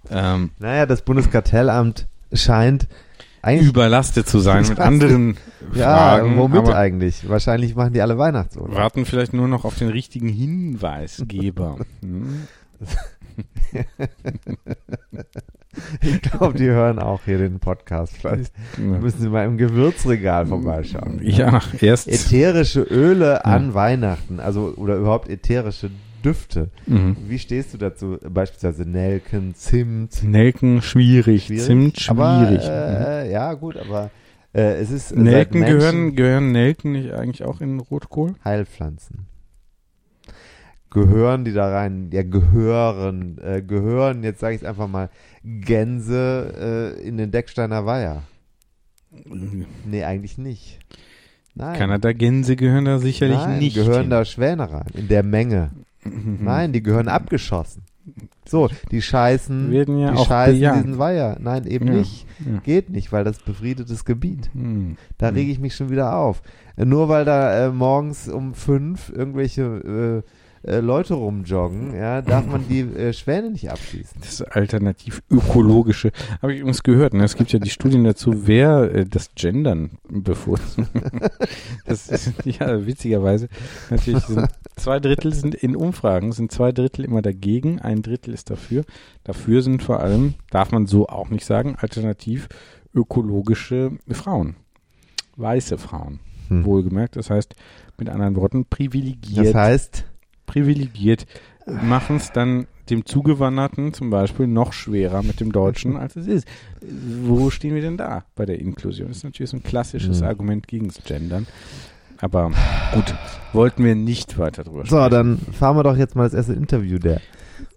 [0.09, 2.87] Ähm, naja, das Bundeskartellamt scheint
[3.47, 5.37] überlastet zu sein mit anderen
[5.71, 6.31] Fragen.
[6.31, 7.29] Ja, womit eigentlich?
[7.29, 8.75] Wahrscheinlich machen die alle Weihnachtsurlaub.
[8.75, 11.77] Warten vielleicht nur noch auf den richtigen Hinweisgeber.
[12.01, 12.47] hm?
[16.01, 18.17] ich glaube, die hören auch hier den Podcast.
[18.17, 21.19] Vielleicht müssen sie mal im Gewürzregal vorbeischauen.
[21.23, 22.07] Ja, erst.
[22.07, 25.89] Ätherische Öle an Weihnachten, also oder überhaupt ätherische
[26.23, 26.69] Düfte.
[26.85, 27.15] Mhm.
[27.27, 28.17] Wie stehst du dazu?
[28.27, 30.23] Beispielsweise Nelken, Zimt.
[30.23, 32.61] Nelken schwierig, schwierig Zimt schwierig.
[32.61, 34.09] Aber, äh, ja, gut, aber
[34.53, 35.15] äh, es ist.
[35.15, 38.35] Nelken gehören, gehören Nelken nicht eigentlich auch in Rotkohl?
[38.43, 39.27] Heilpflanzen.
[40.91, 42.09] Gehören die da rein?
[42.11, 43.37] Ja, gehören.
[43.43, 45.09] Äh, gehören, jetzt sage ich es einfach mal,
[45.43, 48.23] Gänse äh, in den Decksteiner Weiher.
[49.85, 50.79] Nee, eigentlich nicht.
[51.55, 51.77] Nein.
[51.77, 53.75] Kanada-Gänse gehören da sicherlich Nein, nicht.
[53.75, 54.09] gehören hin.
[54.11, 55.71] da Schwäne rein, in der Menge.
[56.03, 56.39] Mhm.
[56.43, 57.83] Nein, die gehören abgeschossen.
[58.47, 60.77] So, die scheißen, Werden ja die auch scheißen bejagt.
[60.79, 61.37] diesen Weiher.
[61.39, 62.25] Nein, eben Ja, nicht.
[62.39, 62.59] ja.
[62.63, 64.49] Geht nicht, weil das befriedetes Gebiet.
[64.53, 64.97] Hm.
[65.19, 66.41] Da rege ich mich schon wieder auf.
[66.77, 70.29] Nur weil da äh, morgens um fünf irgendwelche äh,
[70.63, 74.19] äh, Leute rumjoggen, ja, darf man die äh, Schwäne nicht abschießen.
[74.21, 76.11] Das alternativ ökologische.
[76.41, 77.13] Habe ich übrigens gehört.
[77.13, 77.23] Ne?
[77.23, 80.89] Es gibt ja die Studien dazu, wer äh, das Gendern bevorzugt.
[81.85, 83.47] das ist ja witzigerweise
[83.89, 88.49] natürlich sind zwei Drittel sind in Umfragen sind zwei Drittel immer dagegen, ein Drittel ist
[88.49, 88.83] dafür.
[89.23, 92.49] Dafür sind vor allem, darf man so auch nicht sagen, alternativ
[92.93, 94.55] ökologische Frauen,
[95.37, 96.19] weiße Frauen.
[96.49, 96.65] Hm.
[96.65, 97.55] Wohlgemerkt, das heißt
[97.97, 100.05] mit anderen Worten privilegiert Das heißt,
[100.49, 101.25] privilegiert,
[101.65, 106.47] machen es dann dem Zugewanderten zum Beispiel noch schwerer mit dem Deutschen, als es ist.
[106.81, 109.09] Wo stehen wir denn da bei der Inklusion?
[109.09, 110.27] Das ist natürlich so ein klassisches Mhm.
[110.27, 111.45] Argument gegen das Gendern.
[112.19, 112.51] Aber
[112.93, 113.13] gut,
[113.53, 115.11] wollten wir nicht weiter drüber so, sprechen.
[115.11, 117.21] dann fahren wir doch jetzt mal das erste Interview der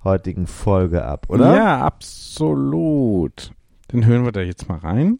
[0.02, 1.54] heutigen Folge ab, oder?
[1.54, 3.52] Ja, absolut.
[3.88, 5.18] Dann hören wir da jetzt mal rein.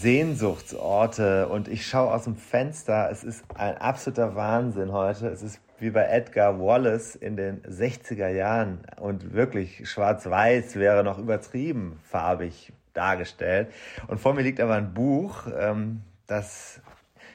[0.00, 3.10] Sehnsuchtsorte und ich schaue aus dem Fenster.
[3.10, 5.28] Es ist ein absoluter Wahnsinn heute.
[5.28, 11.18] Es ist wie bei Edgar Wallace in den 60er Jahren und wirklich schwarz-weiß wäre noch
[11.18, 13.72] übertrieben farbig dargestellt.
[14.08, 16.80] Und vor mir liegt aber ein Buch, ähm, das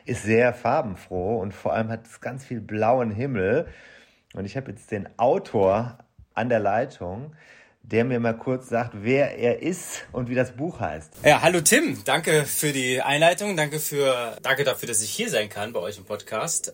[0.05, 3.67] ist sehr farbenfroh und vor allem hat es ganz viel blauen Himmel.
[4.33, 5.99] Und ich habe jetzt den Autor
[6.33, 7.35] an der Leitung,
[7.91, 11.11] der mir mal kurz sagt, wer er ist und wie das Buch heißt.
[11.23, 15.49] Ja, hallo Tim, danke für die Einleitung, danke für, danke dafür, dass ich hier sein
[15.49, 16.73] kann bei euch im Podcast.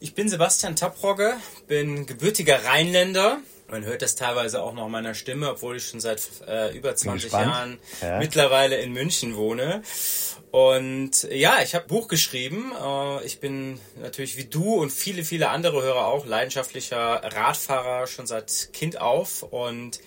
[0.00, 1.34] Ich bin Sebastian Taprogge,
[1.68, 3.38] bin gebürtiger Rheinländer.
[3.70, 6.96] Man hört das teilweise auch noch in meiner Stimme, obwohl ich schon seit äh, über
[6.96, 7.46] 20 gespannt.
[7.46, 8.18] Jahren Ja.
[8.18, 9.82] mittlerweile in München wohne.
[10.50, 12.72] Und ja, ich habe Buch geschrieben.
[12.82, 18.26] Äh, Ich bin natürlich wie du und viele, viele andere Hörer auch leidenschaftlicher Radfahrer schon
[18.26, 20.00] seit Kind auf und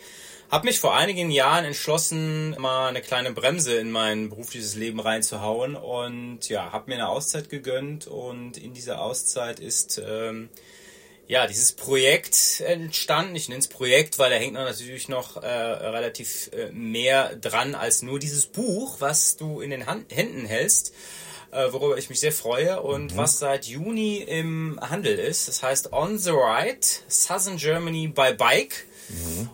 [0.53, 5.75] habe mich vor einigen Jahren entschlossen, mal eine kleine Bremse in mein berufliches Leben reinzuhauen
[5.75, 10.49] und ja, habe mir eine Auszeit gegönnt und in dieser Auszeit ist ähm,
[11.27, 13.35] ja dieses Projekt entstanden.
[13.35, 18.03] Ich nenne es Projekt, weil da hängt natürlich noch äh, relativ äh, mehr dran als
[18.03, 20.93] nur dieses Buch, was du in den Hand Händen hältst
[21.49, 25.47] äh, worüber ich mich sehr freue und was seit Juni im Handel ist.
[25.47, 28.85] Das heißt On the Ride, Southern Germany by Bike.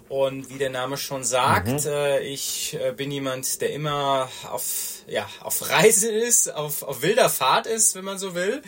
[0.07, 5.27] Und wie der Name schon sagt, äh, ich äh, bin jemand, der immer auf, ja,
[5.41, 8.61] auf Reise ist, auf, auf wilder Fahrt ist, wenn man so will.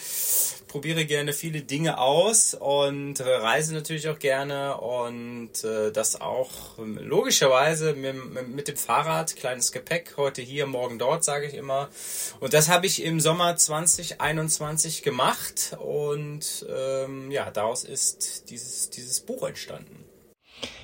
[0.68, 6.78] Probiere gerne viele Dinge aus und äh, reise natürlich auch gerne und äh, das auch
[6.78, 11.90] logischerweise mit, mit, mit dem Fahrrad, kleines Gepäck, heute hier, morgen dort, sage ich immer.
[12.40, 19.20] Und das habe ich im Sommer 2021 gemacht und ähm, ja, daraus ist dieses, dieses
[19.20, 20.01] Buch entstanden.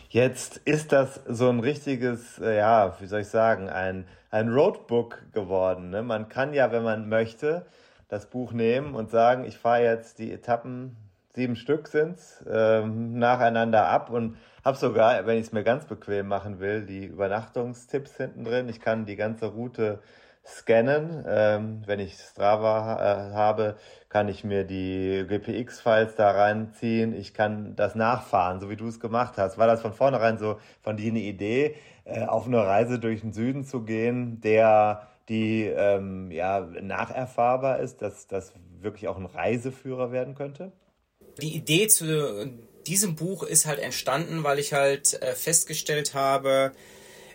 [0.10, 5.34] Jetzt ist das so ein richtiges, äh, ja, wie soll ich sagen, ein, ein Roadbook
[5.34, 5.90] geworden.
[5.90, 6.02] Ne?
[6.02, 7.66] Man kann ja, wenn man möchte,
[8.08, 10.96] das Buch nehmen und sagen, ich fahre jetzt die Etappen,
[11.36, 16.28] sieben Stück sind's, ähm, nacheinander ab und habe sogar, wenn ich es mir ganz bequem
[16.28, 18.70] machen will, die Übernachtungstipps hinten drin.
[18.70, 20.00] Ich kann die ganze Route
[20.46, 21.26] scannen.
[21.28, 23.76] Ähm, wenn ich Strava äh, habe,
[24.10, 27.14] kann ich mir die GPX-Files da reinziehen.
[27.14, 29.58] Ich kann das nachfahren, so wie du es gemacht hast.
[29.58, 33.34] War das von vornherein so von dir eine Idee, äh, auf eine Reise durch den
[33.34, 40.12] Süden zu gehen, der die ähm, ja, nacherfahrbar ist, dass das wirklich auch ein Reiseführer
[40.12, 40.72] werden könnte?
[41.42, 42.50] Die Idee zu
[42.88, 46.72] diesem Buch ist halt entstanden, weil ich halt äh, festgestellt habe,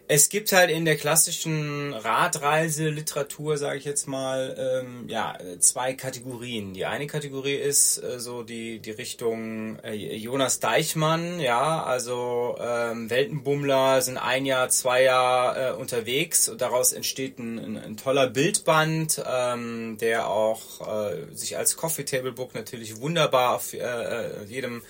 [0.09, 6.74] es gibt halt in der klassischen Radreiseliteratur, sage ich jetzt mal, ähm, ja, zwei Kategorien.
[6.74, 13.11] Die eine Kategorie ist äh, so die, die Richtung äh, Jonas Deichmann, ja, also ähm,
[13.11, 18.26] Weltenbummler sind ein Jahr, zwei Jahre äh, unterwegs und daraus entsteht ein, ein, ein toller
[18.26, 24.44] Bildband, ähm, der auch äh, sich als Coffee Table Book natürlich wunderbar auf äh, äh
[24.44, 24.82] jedem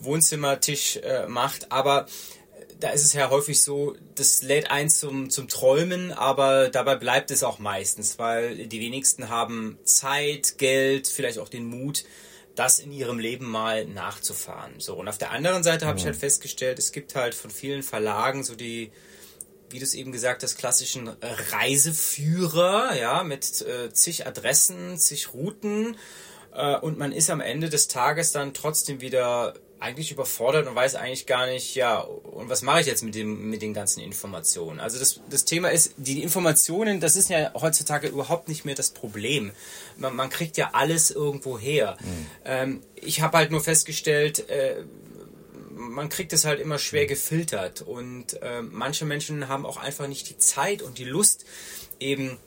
[0.00, 2.06] Wohnzimmertisch äh, macht, aber
[2.84, 7.30] da ist es ja häufig so, das lädt ein zum, zum Träumen, aber dabei bleibt
[7.30, 12.04] es auch meistens, weil die wenigsten haben Zeit, Geld, vielleicht auch den Mut,
[12.54, 14.80] das in ihrem Leben mal nachzufahren.
[14.80, 17.82] So, und auf der anderen Seite habe ich halt festgestellt, es gibt halt von vielen
[17.82, 18.92] Verlagen so die,
[19.70, 25.96] wie du es eben gesagt hast, klassischen Reiseführer, ja, mit äh, zig Adressen, zig Routen.
[26.52, 30.94] Äh, und man ist am Ende des Tages dann trotzdem wieder eigentlich überfordert und weiß
[30.94, 34.80] eigentlich gar nicht, ja, und was mache ich jetzt mit, dem, mit den ganzen Informationen?
[34.80, 38.90] Also das, das Thema ist, die Informationen, das ist ja heutzutage überhaupt nicht mehr das
[38.90, 39.52] Problem.
[39.96, 41.96] Man, man kriegt ja alles irgendwo her.
[42.00, 42.26] Mhm.
[42.44, 44.84] Ähm, ich habe halt nur festgestellt, äh,
[45.76, 50.30] man kriegt es halt immer schwer gefiltert und äh, manche Menschen haben auch einfach nicht
[50.30, 51.44] die Zeit und die Lust,
[52.00, 52.38] eben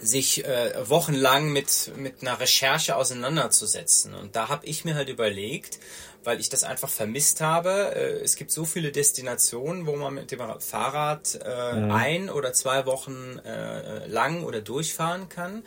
[0.00, 4.14] sich äh, wochenlang mit, mit einer Recherche auseinanderzusetzen.
[4.14, 5.78] Und da habe ich mir halt überlegt,
[6.24, 7.94] weil ich das einfach vermisst habe.
[7.94, 11.90] Äh, es gibt so viele Destinationen, wo man mit dem Fahrrad äh, mhm.
[11.90, 15.64] ein oder zwei Wochen äh, lang oder durchfahren kann.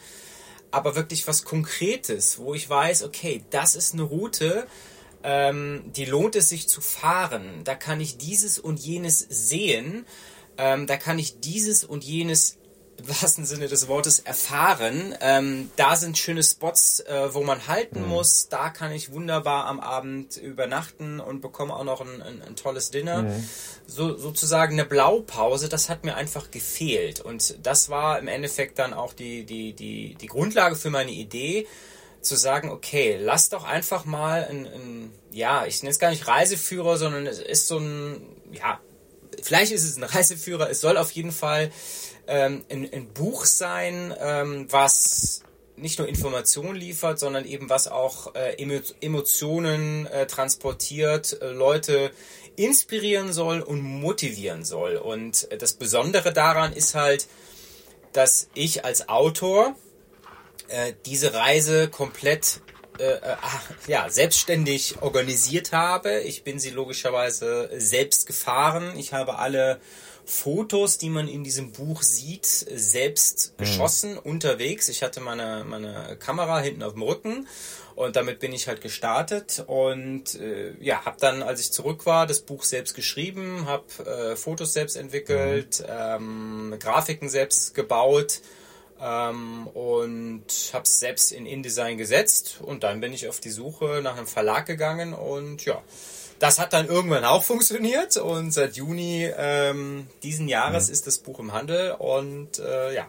[0.72, 4.68] Aber wirklich was Konkretes, wo ich weiß, okay, das ist eine Route,
[5.24, 7.62] ähm, die lohnt es sich zu fahren.
[7.64, 10.06] Da kann ich dieses und jenes sehen.
[10.58, 12.58] Ähm, da kann ich dieses und jenes
[13.04, 15.16] wahrsten Sinne des Wortes erfahren.
[15.22, 18.10] Ähm, da sind schöne Spots, äh, wo man halten mhm.
[18.10, 18.50] muss.
[18.50, 22.92] Da kann ich wunderbar am Abend übernachten und bekomme auch noch ein, ein, ein tolles
[22.92, 23.24] Dinner.
[23.24, 23.50] Mhm.
[23.86, 27.22] So, sozusagen eine Blaupause, das hat mir einfach gefehlt.
[27.22, 31.68] Und das war im Endeffekt dann auch die, die, die, die Grundlage für meine Idee,
[32.22, 36.28] zu sagen, okay, lass doch einfach mal ein, ein ja, ich nenne es gar nicht
[36.28, 38.22] Reiseführer, sondern es ist so ein,
[38.52, 38.80] ja,
[39.42, 41.72] vielleicht ist es ein Reiseführer, es soll auf jeden Fall
[42.28, 45.44] ähm, ein, ein, Buch sein, ähm, was
[45.76, 48.56] nicht nur Informationen liefert, sondern eben was auch äh,
[49.02, 52.12] Emotionen äh, transportiert, äh, Leute
[52.56, 54.96] inspirieren soll und motivieren soll.
[54.96, 57.28] Und das Besondere daran ist halt,
[58.14, 59.76] dass ich als Autor
[60.70, 62.62] äh, diese Reise komplett
[63.00, 63.36] äh, äh,
[63.88, 66.22] ja, selbstständig organisiert habe.
[66.22, 68.98] Ich bin sie logischerweise selbst gefahren.
[68.98, 69.80] Ich habe alle
[70.30, 73.64] Fotos, die man in diesem Buch sieht, selbst mhm.
[73.64, 74.90] geschossen unterwegs.
[74.90, 77.48] Ich hatte meine, meine Kamera hinten auf dem Rücken
[77.96, 82.28] und damit bin ich halt gestartet und äh, ja, habe dann, als ich zurück war,
[82.28, 86.74] das Buch selbst geschrieben, habe äh, Fotos selbst entwickelt, mhm.
[86.74, 88.42] ähm, Grafiken selbst gebaut
[89.02, 94.02] ähm, und habe es selbst in InDesign gesetzt und dann bin ich auf die Suche
[94.04, 95.82] nach einem Verlag gegangen und ja,
[96.40, 100.94] das hat dann irgendwann auch funktioniert und seit Juni ähm, diesen Jahres mhm.
[100.94, 103.08] ist das Buch im Handel und äh, ja,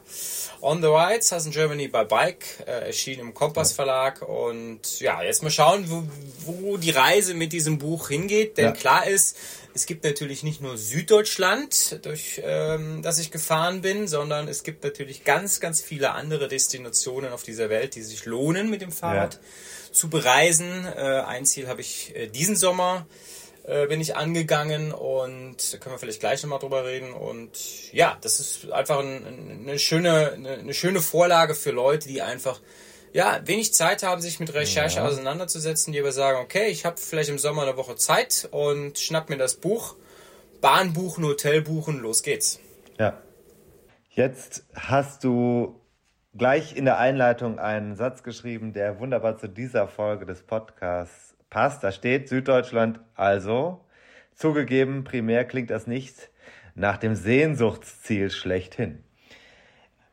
[0.61, 5.23] On the Rides, Has in Germany by Bike, äh, erschien im Kompass Verlag und ja,
[5.23, 6.05] jetzt mal schauen, wo,
[6.45, 8.73] wo die Reise mit diesem Buch hingeht, denn ja.
[8.73, 9.37] klar ist,
[9.75, 14.83] es gibt natürlich nicht nur Süddeutschland, durch ähm, das ich gefahren bin, sondern es gibt
[14.83, 19.35] natürlich ganz, ganz viele andere Destinationen auf dieser Welt, die sich lohnen mit dem Fahrrad.
[19.35, 19.41] Ja
[19.99, 20.87] zu bereisen.
[20.87, 23.07] Äh, ein Ziel habe ich äh, diesen Sommer
[23.69, 27.13] äh, bin ich angegangen und da können wir vielleicht gleich nochmal drüber reden.
[27.13, 32.23] Und ja, das ist einfach ein, eine, schöne, eine, eine, schöne Vorlage für Leute, die
[32.23, 32.61] einfach
[33.13, 35.07] ja, wenig Zeit haben, sich mit Recherche ja.
[35.07, 39.29] auseinanderzusetzen, die aber sagen, okay, ich habe vielleicht im Sommer eine Woche Zeit und schnapp
[39.29, 39.97] mir das Buch,
[40.63, 42.61] Bahn buchen, Hotel buchen, los geht's.
[42.99, 43.23] Ja.
[44.11, 45.78] Jetzt hast du
[46.39, 51.83] gleich in der Einleitung einen Satz geschrieben, der wunderbar zu dieser Folge des Podcasts passt.
[51.83, 53.85] Da steht Süddeutschland also.
[54.35, 56.31] Zugegeben, primär klingt das nicht
[56.75, 59.03] nach dem Sehnsuchtsziel schlechthin.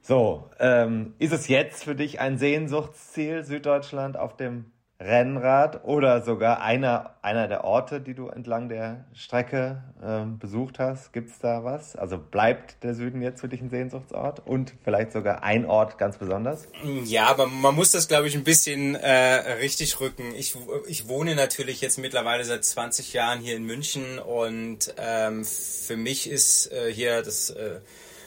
[0.01, 6.61] So, ähm, ist es jetzt für dich ein Sehnsuchtsziel, Süddeutschland auf dem Rennrad oder sogar
[6.61, 11.11] einer, einer der Orte, die du entlang der Strecke äh, besucht hast?
[11.11, 11.97] Gibt es da was?
[11.97, 16.17] Also bleibt der Süden jetzt für dich ein Sehnsuchtsort und vielleicht sogar ein Ort ganz
[16.17, 16.67] besonders?
[17.03, 19.11] Ja, aber man muss das, glaube ich, ein bisschen äh,
[19.59, 20.33] richtig rücken.
[20.37, 20.55] Ich,
[20.87, 26.29] ich wohne natürlich jetzt mittlerweile seit 20 Jahren hier in München und ähm, für mich
[26.29, 27.49] ist äh, hier das...
[27.49, 27.79] Äh,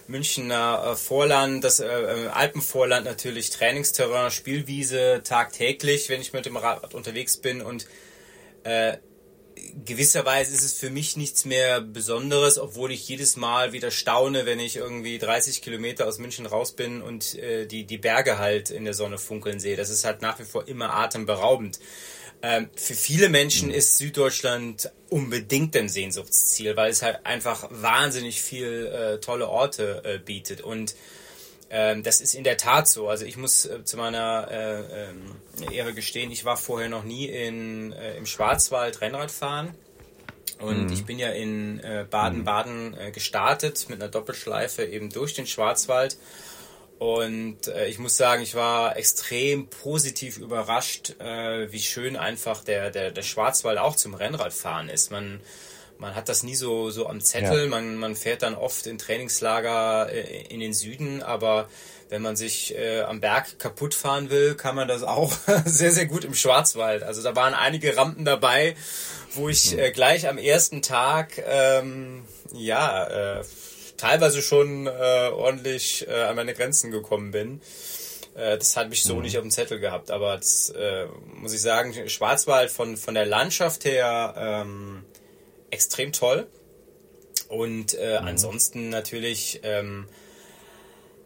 [0.09, 6.57] Münchner äh, Vorland, das äh, äh, Alpenvorland natürlich, Trainingsterrain, Spielwiese tagtäglich, wenn ich mit dem
[6.57, 7.87] Rad unterwegs bin und
[9.85, 14.61] gewisserweise ist es für mich nichts mehr Besonderes, obwohl ich jedes Mal wieder staune, wenn
[14.61, 18.85] ich irgendwie 30 Kilometer aus München raus bin und äh, die, die Berge halt in
[18.85, 19.77] der Sonne funkeln sehe.
[19.77, 21.79] Das ist halt nach wie vor immer atemberaubend.
[22.41, 28.87] Ähm, für viele Menschen ist Süddeutschland unbedingt ein Sehnsuchtsziel, weil es halt einfach wahnsinnig viel
[28.87, 30.61] äh, tolle Orte äh, bietet.
[30.61, 30.95] Und
[31.71, 33.09] ähm, das ist in der Tat so.
[33.09, 37.27] Also ich muss äh, zu meiner äh, ähm, Ehre gestehen, ich war vorher noch nie
[37.27, 39.75] in, äh, im Schwarzwald Rennrad fahren.
[40.61, 40.93] Und mhm.
[40.93, 46.17] ich bin ja in äh, Baden-Baden gestartet mit einer Doppelschleife eben durch den Schwarzwald
[46.99, 52.91] und äh, ich muss sagen, ich war extrem positiv überrascht, äh, wie schön einfach der,
[52.91, 55.13] der, der Schwarzwald auch zum Rennradfahren ist.
[55.13, 55.41] Man,
[55.99, 57.69] man hat das nie so, so am Zettel, ja.
[57.69, 61.69] man, man fährt dann oft in Trainingslager äh, in den Süden, aber
[62.09, 65.33] wenn man sich äh, am Berg kaputt fahren will, kann man das auch
[65.65, 67.05] sehr, sehr gut im Schwarzwald.
[67.05, 68.75] Also da waren einige Rampen dabei,
[69.35, 69.79] wo ich hm.
[69.79, 73.45] äh, gleich am ersten Tag ähm, ja äh,
[73.99, 74.91] teilweise schon äh,
[75.31, 77.61] ordentlich äh, an meine Grenzen gekommen bin.
[78.35, 79.23] Äh, das hat mich so mhm.
[79.23, 83.27] nicht auf dem Zettel gehabt, aber das, äh, muss ich sagen, Schwarzwald von, von der
[83.27, 85.05] Landschaft her ähm,
[85.71, 86.47] extrem toll.
[87.49, 88.29] Und äh, mhm.
[88.29, 90.09] ansonsten natürlich ähm,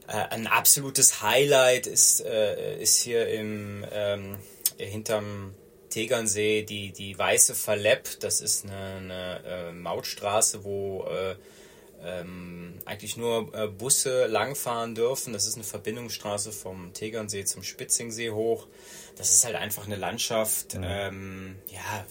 [0.07, 4.39] äh, ein absolutes Highlight ist, äh, ist hier im ähm,
[4.79, 5.55] hinterm
[5.91, 8.09] Tegernsee die, die Weiße Verlepp.
[8.21, 11.37] Das ist eine, eine äh, Mautstraße, wo äh,
[12.05, 15.33] ähm, eigentlich nur äh, Busse langfahren dürfen.
[15.33, 18.67] Das ist eine Verbindungsstraße vom Tegernsee zum Spitzingsee hoch.
[19.17, 20.75] Das ist halt einfach eine Landschaft.
[20.75, 20.85] Mhm.
[20.85, 22.05] Ähm, ja,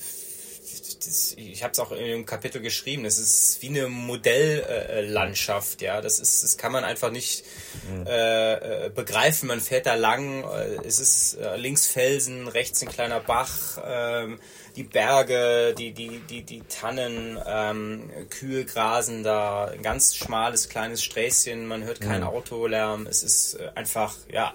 [1.05, 3.03] das, ich habe es auch in dem Kapitel geschrieben.
[3.03, 5.81] Das ist wie eine Modelllandschaft.
[5.81, 7.43] Äh, ja, das ist, das kann man einfach nicht
[7.89, 8.05] mhm.
[8.05, 9.47] äh, äh begreifen.
[9.47, 10.43] Man fährt da lang.
[10.43, 13.81] Äh, es ist äh, links Felsen, rechts ein kleiner Bach.
[13.83, 14.39] Ähm,
[14.75, 21.03] die Berge, die, die, die, die Tannen, ähm, Kühe grasen da, ein ganz schmales kleines
[21.03, 22.29] Sträßchen, man hört keinen mhm.
[22.29, 24.53] Autolärm, es ist äh, einfach, ja,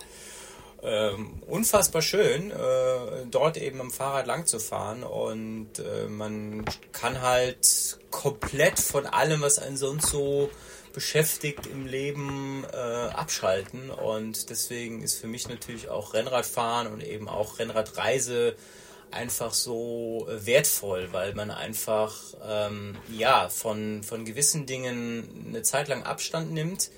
[0.83, 7.23] ähm, unfassbar schön, äh, dort eben am Fahrrad lang zu fahren und äh, man kann
[7.23, 10.51] halt komplett von allem, was einen sonst so
[10.93, 17.29] beschäftigt im Leben äh, abschalten und deswegen ist für mich natürlich auch Rennradfahren und eben
[17.29, 18.57] auch Rennradreise
[19.11, 22.15] einfach so äh, wertvoll, weil man einfach
[22.47, 26.91] ähm, ja von, von gewissen Dingen eine Zeit lang Abstand nimmt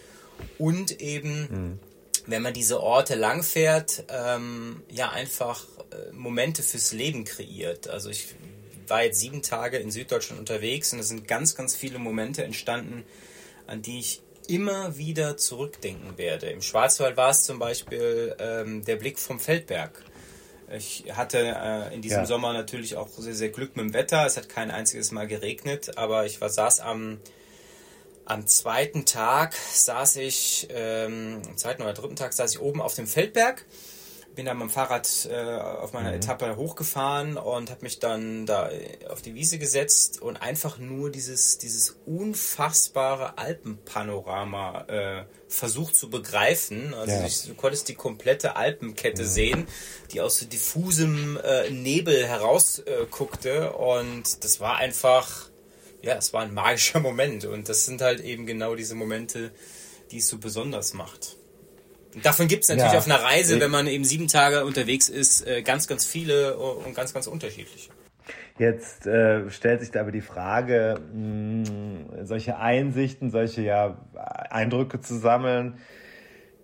[0.58, 1.78] und eben, mhm.
[2.26, 7.88] wenn man diese Orte langfährt, ähm, ja einfach äh, Momente fürs Leben kreiert.
[7.88, 8.34] Also ich
[8.86, 13.04] war jetzt sieben Tage in Süddeutschland unterwegs und es sind ganz, ganz viele Momente entstanden,
[13.66, 16.46] an die ich immer wieder zurückdenken werde.
[16.46, 20.02] Im Schwarzwald war es zum Beispiel ähm, der Blick vom Feldberg.
[20.76, 22.26] Ich hatte äh, in diesem ja.
[22.26, 24.26] Sommer natürlich auch sehr, sehr Glück mit dem Wetter.
[24.26, 27.18] Es hat kein einziges Mal geregnet, aber ich war, saß am,
[28.24, 32.94] am zweiten Tag, saß ich, ähm, am zweiten oder dritten Tag saß ich oben auf
[32.94, 33.64] dem Feldberg
[34.38, 36.18] bin dann mit dem Fahrrad äh, auf meiner mhm.
[36.18, 38.70] Etappe hochgefahren und habe mich dann da
[39.10, 46.94] auf die Wiese gesetzt und einfach nur dieses, dieses unfassbare Alpenpanorama äh, versucht zu begreifen.
[46.94, 47.26] Also ja.
[47.26, 49.26] ich, du konntest die komplette Alpenkette mhm.
[49.26, 49.66] sehen,
[50.12, 55.50] die aus so diffusem äh, Nebel herausguckte äh, und das war einfach,
[56.00, 59.50] ja, es war ein magischer Moment und das sind halt eben genau diese Momente,
[60.12, 61.37] die es so besonders macht.
[62.22, 62.98] Davon gibt es natürlich ja.
[62.98, 66.94] auf einer Reise, wenn man eben sieben Tage unterwegs ist, äh, ganz, ganz viele und
[66.94, 67.90] ganz, ganz unterschiedliche.
[68.58, 73.98] Jetzt äh, stellt sich da aber die Frage, mh, solche Einsichten, solche ja,
[74.50, 75.78] Eindrücke zu sammeln,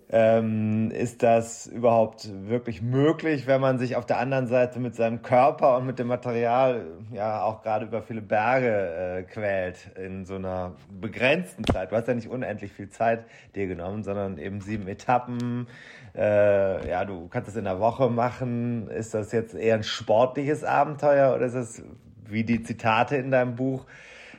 [0.09, 5.23] ähm, ist das überhaupt wirklich möglich, wenn man sich auf der anderen Seite mit seinem
[5.23, 10.35] Körper und mit dem Material ja auch gerade über viele Berge äh, quält in so
[10.35, 11.91] einer begrenzten Zeit?
[11.91, 13.25] Du hast ja nicht unendlich viel Zeit
[13.55, 15.67] dir genommen, sondern eben sieben Etappen.
[16.15, 18.87] Äh, ja, du kannst es in der Woche machen.
[18.89, 21.83] Ist das jetzt eher ein sportliches Abenteuer oder ist es
[22.27, 23.85] wie die Zitate in deinem Buch?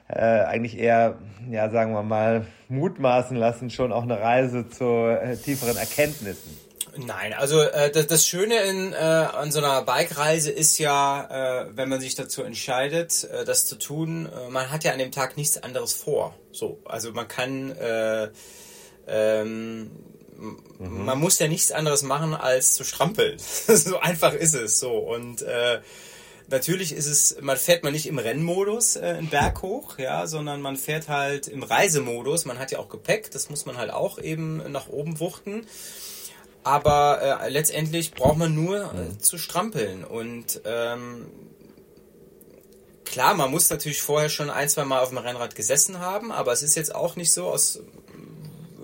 [0.09, 1.19] Äh, eigentlich eher,
[1.51, 6.67] ja, sagen wir mal, mutmaßen lassen, schon auch eine Reise zu äh, tieferen Erkenntnissen.
[6.99, 11.77] Nein, also äh, das, das Schöne in, äh, an so einer Bike-Reise ist ja, äh,
[11.77, 15.13] wenn man sich dazu entscheidet, äh, das zu tun, äh, man hat ja an dem
[15.13, 16.35] Tag nichts anderes vor.
[16.53, 18.29] So, also man kann, äh,
[19.07, 19.91] ähm,
[20.79, 21.05] mhm.
[21.05, 23.39] man muss ja nichts anderes machen als zu strampeln.
[23.39, 24.81] so einfach ist es.
[24.81, 25.81] So und äh,
[26.49, 30.61] natürlich ist es, man fährt man nicht im Rennmodus äh, einen Berg hoch, ja, sondern
[30.61, 32.45] man fährt halt im Reisemodus.
[32.45, 35.67] Man hat ja auch Gepäck, das muss man halt auch eben nach oben wuchten.
[36.63, 40.05] Aber äh, letztendlich braucht man nur äh, zu strampeln.
[40.05, 41.27] Und ähm,
[43.05, 46.53] klar, man muss natürlich vorher schon ein, zwei Mal auf dem Rennrad gesessen haben, aber
[46.53, 47.81] es ist jetzt auch nicht so aus,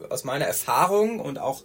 [0.09, 1.65] aus meiner Erfahrung und auch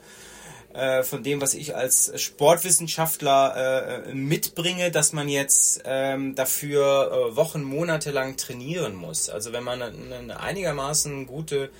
[0.78, 7.36] äh, von dem, was ich als Sportwissenschaftler äh, mitbringe, dass man jetzt ähm, dafür äh,
[7.36, 9.30] Wochen, Monate lang trainieren muss.
[9.30, 11.72] Also wenn man eine, einigermaßen gute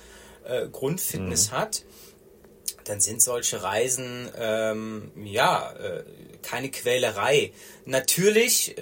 [0.44, 1.56] äh, Grundfitness mhm.
[1.56, 1.84] hat,
[2.86, 6.02] dann sind solche Reisen ähm, ja äh,
[6.42, 7.52] keine Quälerei.
[7.84, 8.74] Natürlich,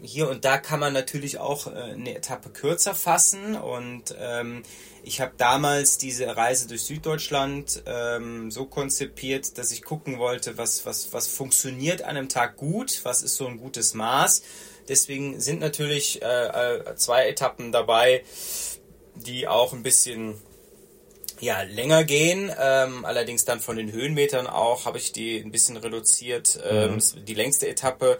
[0.00, 4.62] hier und da kann man natürlich auch eine Etappe kürzer fassen und ähm,
[5.08, 10.84] ich habe damals diese Reise durch Süddeutschland ähm, so konzipiert, dass ich gucken wollte, was,
[10.84, 14.42] was, was funktioniert an einem Tag gut, was ist so ein gutes Maß.
[14.86, 18.22] Deswegen sind natürlich äh, äh zwei Etappen dabei,
[19.14, 20.34] die auch ein bisschen
[21.40, 25.78] ja, länger gehen, ähm, allerdings dann von den Höhenmetern auch habe ich die ein bisschen
[25.78, 26.60] reduziert.
[26.68, 27.24] Ähm, mhm.
[27.24, 28.18] Die längste Etappe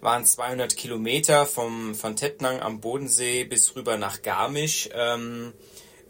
[0.00, 4.88] waren 200 Kilometer vom, von Tettnang am Bodensee bis rüber nach Garmisch.
[4.94, 5.52] Ähm,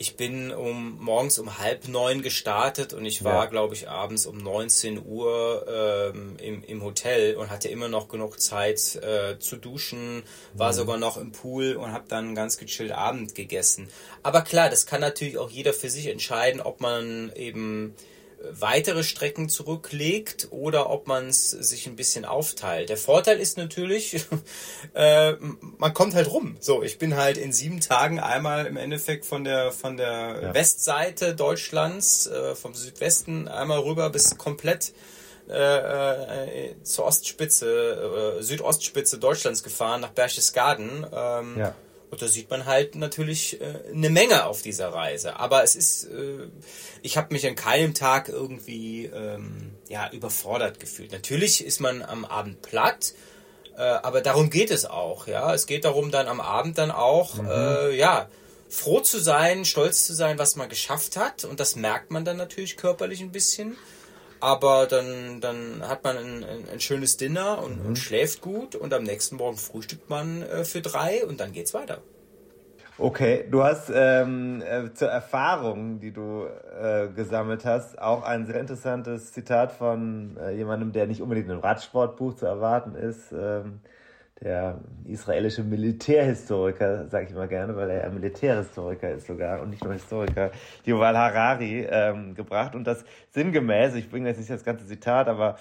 [0.02, 3.46] ich bin um morgens um halb neun gestartet und ich war, ja.
[3.46, 8.40] glaube ich, abends um 19 Uhr ähm, im, im Hotel und hatte immer noch genug
[8.40, 10.24] Zeit äh, zu duschen,
[10.54, 10.76] war mhm.
[10.76, 13.86] sogar noch im Pool und habe dann ganz gechillt Abend gegessen.
[14.24, 17.94] Aber klar, das kann natürlich auch jeder für sich entscheiden, ob man eben
[18.50, 22.88] weitere Strecken zurücklegt oder ob man es sich ein bisschen aufteilt.
[22.88, 24.24] Der Vorteil ist natürlich,
[24.94, 25.32] äh,
[25.78, 26.56] man kommt halt rum.
[26.60, 30.54] So, ich bin halt in sieben Tagen einmal im Endeffekt von der von der ja.
[30.54, 34.92] Westseite Deutschlands, äh, vom Südwesten einmal rüber bis komplett
[35.48, 41.06] äh, äh zur Ostspitze, äh, Südostspitze Deutschlands gefahren nach Berchtesgaden.
[41.12, 41.74] Ähm, ja.
[42.12, 45.40] Und da sieht man halt natürlich äh, eine Menge auf dieser Reise.
[45.40, 46.46] Aber es ist, äh,
[47.00, 51.10] ich habe mich an keinem Tag irgendwie ähm, ja, überfordert gefühlt.
[51.10, 53.14] Natürlich ist man am Abend platt,
[53.78, 55.26] äh, aber darum geht es auch.
[55.26, 57.48] Ja, Es geht darum, dann am Abend dann auch, mhm.
[57.48, 58.28] äh, ja,
[58.68, 61.44] froh zu sein, stolz zu sein, was man geschafft hat.
[61.44, 63.78] Und das merkt man dann natürlich körperlich ein bisschen.
[64.42, 67.86] Aber dann, dann hat man ein, ein, ein schönes Dinner und, mhm.
[67.86, 71.74] und, schläft gut und am nächsten Morgen frühstückt man äh, für drei und dann geht's
[71.74, 71.98] weiter.
[72.98, 78.58] Okay, du hast ähm, äh, zur Erfahrung, die du äh, gesammelt hast, auch ein sehr
[78.58, 83.30] interessantes Zitat von äh, jemandem, der nicht unbedingt im Radsportbuch zu erwarten ist.
[83.30, 83.78] Ähm,
[84.42, 89.84] der israelische Militärhistoriker, sage ich immer gerne, weil er ja Militärhistoriker ist sogar und nicht
[89.84, 90.50] nur Historiker,
[90.84, 92.74] Yuval Harari ähm, gebracht.
[92.74, 95.56] Und das sinngemäß, ich bringe jetzt nicht das ganze Zitat, aber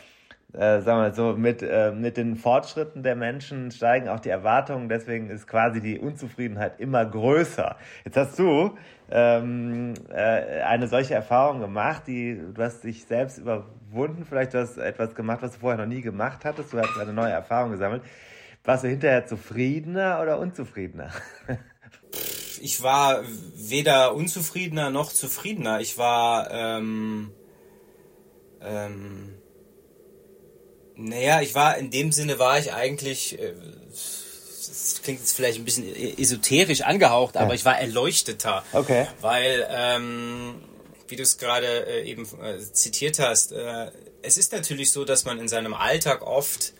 [0.53, 4.29] äh, sagen wir mal so, mit, äh, mit den Fortschritten der Menschen steigen auch die
[4.29, 7.77] Erwartungen, deswegen ist quasi die Unzufriedenheit immer größer.
[8.03, 8.77] Jetzt hast du
[9.11, 14.77] ähm, äh, eine solche Erfahrung gemacht, die du hast dich selbst überwunden, vielleicht du hast
[14.77, 18.01] etwas gemacht, was du vorher noch nie gemacht hattest, du hast eine neue Erfahrung gesammelt.
[18.63, 21.11] Warst du hinterher zufriedener oder unzufriedener?
[22.61, 23.23] ich war
[23.55, 25.81] weder unzufriedener noch zufriedener.
[25.81, 27.31] Ich war, ähm,
[28.61, 29.33] ähm,
[30.95, 33.53] naja, ich war, in dem Sinne war ich eigentlich, äh,
[33.89, 37.55] das klingt jetzt vielleicht ein bisschen e-, esoterisch angehaucht, aber ja.
[37.55, 38.63] ich war erleucteter.
[38.73, 39.07] Okay.
[39.21, 40.61] Weil, ähm,
[41.07, 45.25] wie du es gerade äh, eben äh, zitiert hast, äh, es ist natürlich so, dass
[45.25, 46.73] man in seinem Alltag oft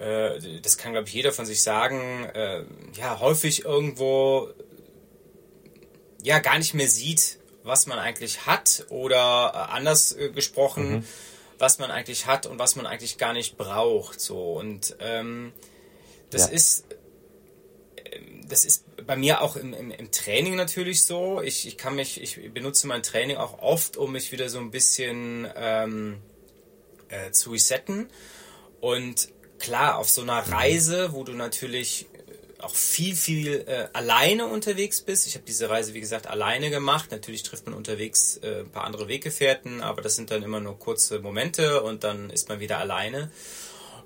[0.00, 2.64] äh, das kann, glaube ich, jeder von sich sagen, äh,
[2.94, 4.48] ja, häufig irgendwo
[6.22, 11.04] ja gar nicht mehr sieht, was man eigentlich hat oder äh, anders äh, gesprochen, mhm.
[11.58, 14.20] was man eigentlich hat und was man eigentlich gar nicht braucht.
[14.20, 15.52] So und ähm,
[16.30, 16.54] das ja.
[16.54, 16.84] ist
[18.48, 21.40] das ist bei mir auch im, im, im Training natürlich so.
[21.40, 24.70] Ich, ich kann mich, ich benutze mein Training auch oft, um mich wieder so ein
[24.70, 26.18] bisschen ähm,
[27.08, 28.08] äh, zu resetten.
[28.80, 29.28] Und
[29.60, 35.00] klar, auf so einer Reise, wo du natürlich äh, auch viel, viel äh, alleine unterwegs
[35.00, 35.26] bist.
[35.26, 37.10] Ich habe diese Reise, wie gesagt, alleine gemacht.
[37.10, 40.78] Natürlich trifft man unterwegs äh, ein paar andere Weggefährten, aber das sind dann immer nur
[40.78, 43.30] kurze Momente und dann ist man wieder alleine.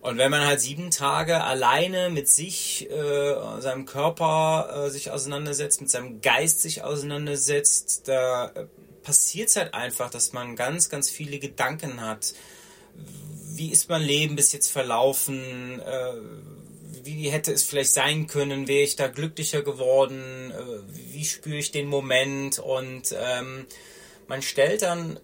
[0.04, 5.80] Und wenn man halt sieben Tage alleine mit sich, äh, seinem Körper äh, sich auseinandersetzt,
[5.80, 8.66] mit seinem Geist sich auseinandersetzt, da äh,
[9.02, 12.34] passiert es halt einfach, dass man ganz, ganz viele Gedanken hat,
[13.54, 16.12] wie ist mein Leben bis jetzt verlaufen, äh,
[17.04, 21.70] wie hätte es vielleicht sein können, wäre ich da glücklicher geworden, äh, wie spüre ich
[21.70, 23.66] den Moment und ähm,
[24.26, 25.20] man stellt dann,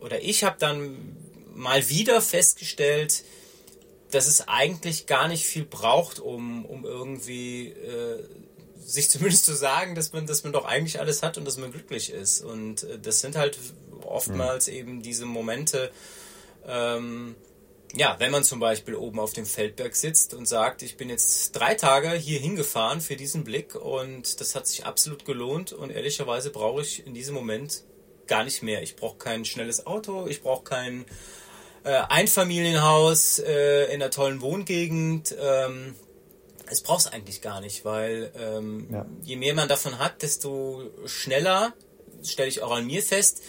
[0.00, 1.16] oder ich habe dann
[1.54, 3.24] mal wieder festgestellt,
[4.10, 8.24] dass es eigentlich gar nicht viel braucht, um, um irgendwie äh,
[8.78, 11.72] sich zumindest zu sagen, dass man, dass man doch eigentlich alles hat und dass man
[11.72, 12.42] glücklich ist.
[12.42, 13.58] Und äh, das sind halt
[14.02, 14.72] oftmals mhm.
[14.72, 15.90] eben diese Momente,
[16.68, 17.34] ähm,
[17.94, 21.52] ja, wenn man zum Beispiel oben auf dem Feldberg sitzt und sagt, ich bin jetzt
[21.52, 26.50] drei Tage hier hingefahren für diesen Blick und das hat sich absolut gelohnt und ehrlicherweise
[26.50, 27.84] brauche ich in diesem Moment
[28.26, 28.82] gar nicht mehr.
[28.82, 31.06] Ich brauche kein schnelles Auto, ich brauche kein
[31.84, 35.34] äh, Einfamilienhaus äh, in einer tollen Wohngegend.
[35.40, 35.94] Ähm,
[36.70, 39.06] es braucht es eigentlich gar nicht, weil ähm, ja.
[39.22, 41.72] je mehr man davon hat, desto schneller,
[42.22, 43.42] stelle ich auch an mir fest,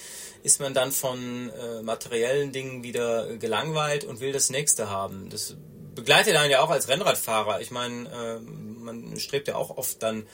[0.43, 5.29] ist man dann von äh, materiellen Dingen wieder gelangweilt und will das nächste haben.
[5.29, 5.55] Das
[5.95, 7.61] begleitet einen ja auch als Rennradfahrer.
[7.61, 10.27] Ich meine, äh, man strebt ja auch oft dann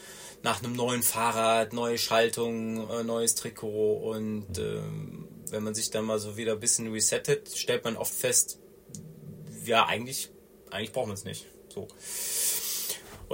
[0.44, 4.82] nach einem neuen Fahrrad, neue Schaltung, äh, neues Trikot und äh,
[5.50, 8.60] wenn man sich dann mal so wieder ein bisschen resettet, stellt man oft fest,
[9.66, 10.30] ja, eigentlich,
[10.70, 11.46] eigentlich braucht man es nicht.
[11.74, 11.88] So.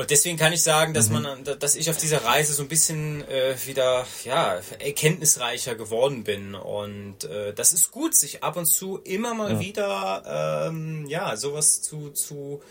[0.01, 1.21] Und deswegen kann ich sagen, dass mhm.
[1.21, 6.55] man, dass ich auf dieser Reise so ein bisschen äh, wieder ja erkenntnisreicher geworden bin
[6.55, 9.59] und äh, das ist gut, sich ab und zu immer mal ja.
[9.59, 12.63] wieder ähm, ja sowas zu zu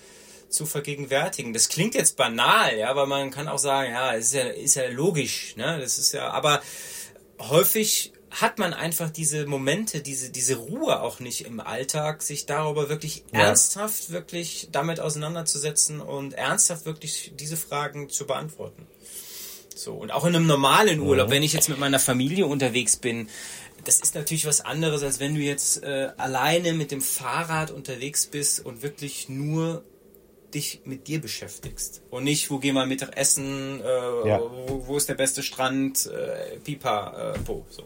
[0.48, 1.52] zu vergegenwärtigen.
[1.52, 4.74] Das klingt jetzt banal, ja, weil man kann auch sagen, ja, es ist ja ist
[4.74, 6.61] ja logisch, ne, das ist ja, aber
[7.39, 12.89] häufig hat man einfach diese Momente, diese, diese Ruhe auch nicht im Alltag, sich darüber
[12.89, 13.40] wirklich ja.
[13.40, 18.86] ernsthaft wirklich damit auseinanderzusetzen und ernsthaft wirklich diese Fragen zu beantworten.
[19.74, 21.32] So, und auch in einem normalen Urlaub, mhm.
[21.32, 23.28] wenn ich jetzt mit meiner Familie unterwegs bin,
[23.85, 28.27] das ist natürlich was anderes, als wenn du jetzt äh, alleine mit dem Fahrrad unterwegs
[28.27, 29.82] bist und wirklich nur
[30.52, 32.02] dich mit dir beschäftigst.
[32.11, 34.40] Und nicht, wo gehen wir Mittagessen, äh, ja.
[34.40, 37.85] wo, wo, ist der beste Strand, äh, pipa, äh, po, so.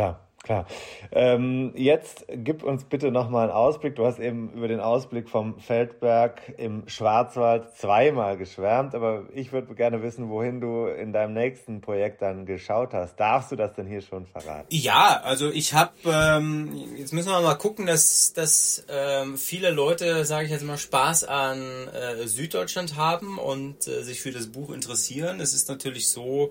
[0.00, 0.20] Klar.
[0.42, 0.66] Klar.
[1.12, 3.96] Ähm, jetzt gib uns bitte nochmal einen Ausblick.
[3.96, 9.74] Du hast eben über den Ausblick vom Feldberg im Schwarzwald zweimal geschwärmt, aber ich würde
[9.74, 13.16] gerne wissen, wohin du in deinem nächsten Projekt dann geschaut hast.
[13.20, 14.64] Darfst du das denn hier schon verraten?
[14.70, 20.24] Ja, also ich habe, ähm, jetzt müssen wir mal gucken, dass, dass ähm, viele Leute,
[20.24, 24.70] sage ich jetzt mal, Spaß an äh, Süddeutschland haben und äh, sich für das Buch
[24.70, 25.38] interessieren.
[25.38, 26.50] Es ist natürlich so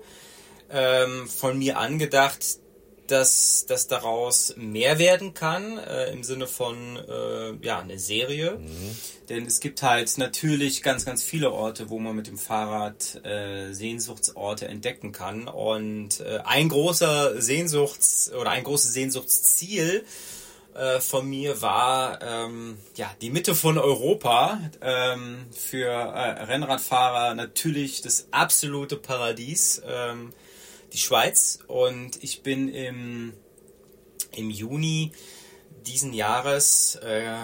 [0.70, 2.60] ähm, von mir angedacht,
[3.10, 8.58] dass, dass daraus mehr werden kann, äh, im Sinne von äh, ja, eine Serie.
[8.58, 8.96] Mhm.
[9.28, 13.72] Denn es gibt halt natürlich ganz, ganz viele Orte, wo man mit dem Fahrrad äh,
[13.72, 15.48] Sehnsuchtsorte entdecken kann.
[15.48, 20.04] Und äh, ein großer Sehnsuchts- oder ein großes Sehnsuchtsziel
[20.74, 28.02] äh, von mir war ähm, ja die Mitte von Europa ähm, für äh, Rennradfahrer natürlich
[28.02, 29.82] das absolute Paradies.
[29.86, 30.32] Ähm,
[30.92, 33.32] die Schweiz und ich bin im,
[34.32, 35.12] im Juni
[35.86, 37.36] diesen Jahres, äh,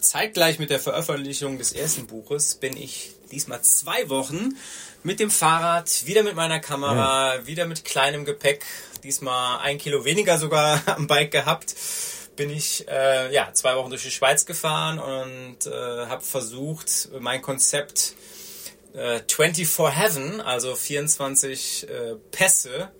[0.00, 4.56] zeitgleich mit der Veröffentlichung des ersten Buches, bin ich diesmal zwei Wochen
[5.02, 7.46] mit dem Fahrrad, wieder mit meiner Kamera, ja.
[7.46, 8.64] wieder mit kleinem Gepäck,
[9.02, 11.74] diesmal ein Kilo weniger sogar am Bike gehabt,
[12.36, 17.42] bin ich äh, ja zwei Wochen durch die Schweiz gefahren und äh, habe versucht, mein
[17.42, 18.37] Konzept äh,
[19.28, 22.90] 24 Heaven, also 24 äh, Pässe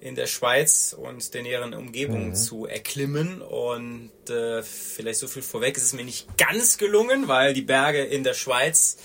[0.00, 2.34] in der Schweiz und der näheren Umgebung mhm.
[2.34, 3.40] zu erklimmen.
[3.40, 8.02] Und äh, vielleicht so viel vorweg ist es mir nicht ganz gelungen, weil die Berge
[8.02, 8.96] in der Schweiz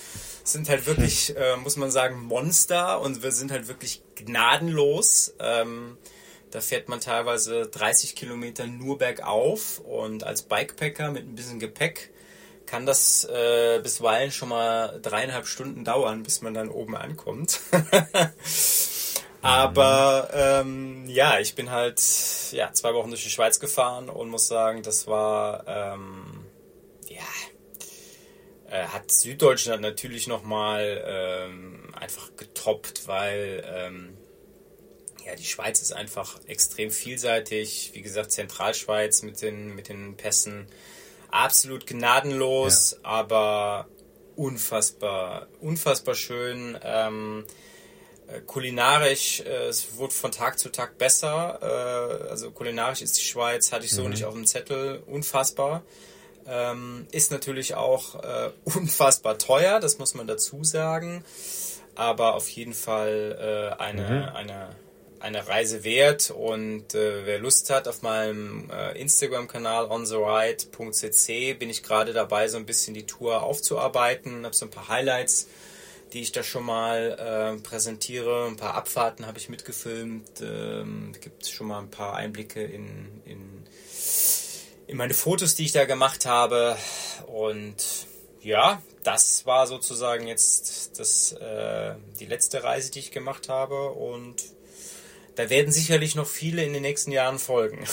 [0.42, 5.34] sind halt wirklich, äh, muss man sagen, Monster und wir sind halt wirklich gnadenlos.
[5.38, 5.96] Ähm,
[6.50, 12.10] da fährt man teilweise 30 Kilometer nur bergauf und als Bikepacker mit ein bisschen Gepäck
[12.68, 17.60] kann das äh, bisweilen schon mal dreieinhalb Stunden dauern, bis man dann oben ankommt.
[19.40, 22.02] Aber ähm, ja, ich bin halt
[22.52, 26.44] ja, zwei Wochen durch die Schweiz gefahren und muss sagen, das war ähm,
[27.08, 27.22] ja
[28.70, 34.16] äh, hat Süddeutschland natürlich nochmal ähm, einfach getoppt, weil ähm,
[35.24, 37.92] ja, die Schweiz ist einfach extrem vielseitig.
[37.94, 40.66] Wie gesagt, Zentralschweiz mit den, mit den Pässen
[41.30, 42.98] absolut gnadenlos, ja.
[43.02, 43.86] aber
[44.36, 46.78] unfassbar, unfassbar schön.
[46.82, 47.44] Ähm,
[48.28, 51.58] äh, kulinarisch, äh, es wurde von Tag zu Tag besser.
[51.62, 54.10] Äh, also kulinarisch ist die Schweiz, hatte ich so mhm.
[54.10, 55.02] nicht auf dem Zettel.
[55.06, 55.82] Unfassbar.
[56.46, 61.24] Ähm, ist natürlich auch äh, unfassbar teuer, das muss man dazu sagen.
[61.94, 64.36] Aber auf jeden Fall äh, eine, mhm.
[64.36, 64.68] eine,
[65.20, 66.30] eine Reise wert.
[66.30, 72.56] Und äh, wer Lust hat, auf meinem äh, Instagram-Kanal ontheride.cc bin ich gerade dabei, so
[72.56, 75.48] ein bisschen die Tour aufzuarbeiten, habe so ein paar Highlights,
[76.12, 81.46] die ich da schon mal äh, präsentiere, ein paar Abfahrten habe ich mitgefilmt, ähm, gibt
[81.46, 83.66] schon mal ein paar Einblicke in, in,
[84.86, 86.76] in meine Fotos, die ich da gemacht habe.
[87.26, 87.76] Und
[88.40, 93.90] ja, das war sozusagen jetzt das, äh, die letzte Reise, die ich gemacht habe.
[93.90, 94.42] Und
[95.38, 97.84] da werden sicherlich noch viele in den nächsten Jahren folgen.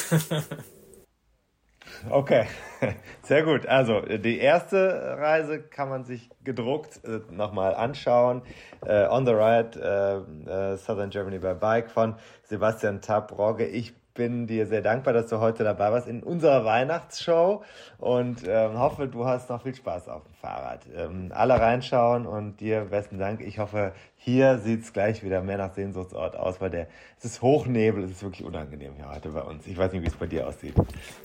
[2.10, 2.48] okay,
[3.22, 3.68] sehr gut.
[3.68, 8.42] Also die erste Reise kann man sich gedruckt äh, nochmal anschauen.
[8.84, 13.68] Äh, On the Ride, äh, äh Southern Germany by Bike von Sebastian Tabrogge.
[13.68, 17.64] Ich bin dir sehr dankbar, dass du heute dabei warst in unserer Weihnachtsshow
[18.00, 20.82] und ähm, hoffe, du hast noch viel Spaß auf dem Fahrrad.
[20.96, 23.42] Ähm, alle reinschauen und dir besten Dank.
[23.42, 26.88] Ich hoffe, hier sieht es gleich wieder mehr nach Sehnsuchtsort aus, weil der,
[27.20, 29.68] es ist Hochnebel, es ist wirklich unangenehm hier heute bei uns.
[29.68, 30.76] Ich weiß nicht, wie es bei dir aussieht.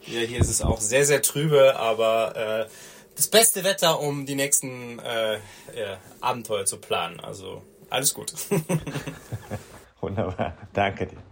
[0.06, 2.66] Ja, hier ist es auch sehr, sehr trübe, aber äh,
[3.16, 5.38] das beste Wetter, um die nächsten äh, äh,
[6.20, 7.20] Abenteuer zu planen.
[7.20, 8.32] Also alles gut.
[10.00, 11.29] Wunderbar, danke dir.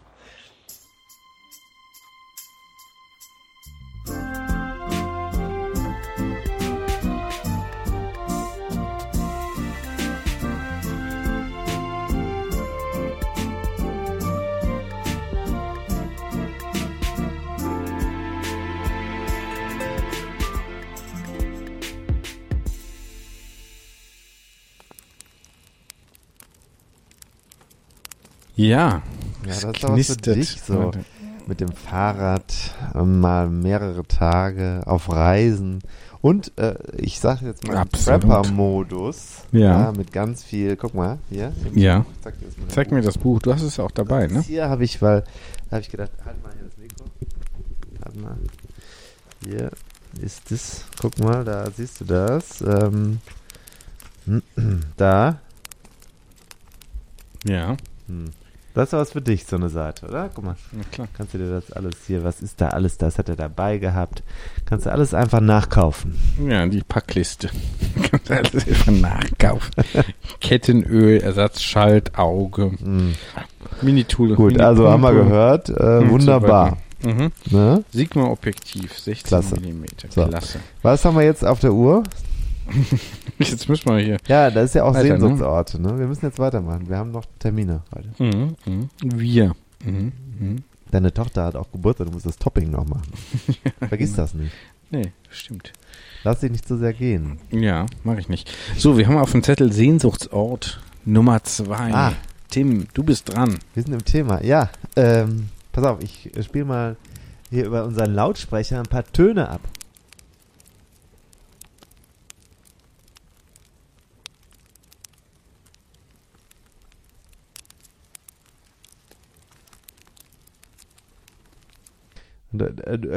[28.58, 29.02] Ja.
[29.46, 30.90] Ja, das ist aber für dich so.
[31.48, 32.52] Mit dem Fahrrad
[32.94, 35.80] ähm, mal mehrere Tage auf Reisen.
[36.20, 39.44] Und äh, ich sage jetzt mal Prepper-Modus.
[39.52, 39.60] Ja.
[39.60, 39.92] ja.
[39.92, 41.52] Mit ganz viel, guck mal, hier.
[41.74, 42.04] Ja.
[42.22, 42.34] Zeig,
[42.68, 43.40] Zeig mir das Buch.
[43.40, 44.42] Du hast es auch dabei, ne?
[44.42, 45.22] Hier habe ich, weil,
[45.70, 47.04] da habe ich gedacht, halt mal hier das Mikro.
[48.04, 48.36] Halt mal.
[49.44, 49.70] Hier
[50.20, 50.84] ist das.
[51.00, 52.60] Guck mal, da siehst du das.
[52.60, 53.20] Ähm,
[54.96, 55.38] da.
[57.44, 57.76] Ja.
[58.06, 58.30] Hm.
[58.78, 60.30] Das ist was für dich, so eine Seite, oder?
[60.32, 60.56] Guck mal.
[60.70, 61.08] Ja, klar.
[61.12, 64.22] Kannst du dir das alles hier, was ist da alles, das hat er dabei gehabt.
[64.66, 66.16] Kannst du alles einfach nachkaufen.
[66.48, 67.50] Ja, die Packliste.
[68.08, 69.72] Kannst du alles einfach nachkaufen.
[70.40, 73.14] Kettenöl, Ersatzschalt, Auge, mm.
[73.82, 74.36] Mini-Tool.
[74.36, 75.70] Gut, Mini also haben wir gehört.
[75.70, 76.76] Äh, wunderbar.
[77.02, 77.32] Mhm.
[77.50, 77.82] Ne?
[77.90, 79.56] Sigma-Objektiv, 16 Klasse.
[79.56, 79.86] mm.
[80.08, 80.60] Klasse.
[80.82, 82.04] Was haben wir jetzt auf der Uhr?
[83.38, 84.16] Jetzt müssen wir hier.
[84.26, 85.20] Ja, das ist ja auch weiter, ne?
[85.20, 85.80] Sehnsuchtsorte.
[85.80, 85.98] Ne?
[85.98, 86.88] Wir müssen jetzt weitermachen.
[86.88, 88.10] Wir haben noch Termine heute.
[88.22, 88.88] Mhm, mh.
[89.02, 89.54] Wir.
[89.84, 90.56] Mhm, mh.
[90.90, 93.10] Deine Tochter hat auch Geburtstag, du musst das Topping noch machen.
[93.88, 94.52] Vergiss das nicht.
[94.90, 95.72] Nee, stimmt.
[96.24, 97.38] Lass dich nicht so sehr gehen.
[97.50, 98.50] Ja, mache ich nicht.
[98.76, 101.92] So, wir haben auf dem Zettel Sehnsuchtsort Nummer zwei.
[101.92, 102.12] Ah.
[102.50, 103.58] Tim, du bist dran.
[103.74, 104.42] Wir sind im Thema.
[104.42, 106.96] Ja, ähm, pass auf, ich spiele mal
[107.50, 109.60] hier über unseren Lautsprecher ein paar Töne ab.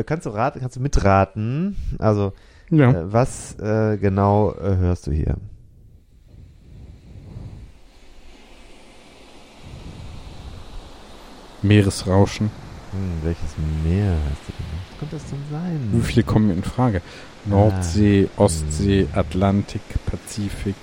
[0.05, 1.75] Kannst du raten, kannst du mitraten?
[1.99, 2.33] Also,
[2.69, 2.91] ja.
[2.91, 5.37] äh, was äh, genau äh, hörst du hier?
[11.61, 12.49] Meeresrauschen.
[12.91, 14.65] Hm, welches Meer hast du denn?
[14.89, 15.89] Was könnte das denn sein?
[15.93, 17.01] Wie viele kommen in Frage?
[17.45, 19.19] Nordsee, ah, Ostsee, hm.
[19.19, 20.75] Atlantik, Pazifik.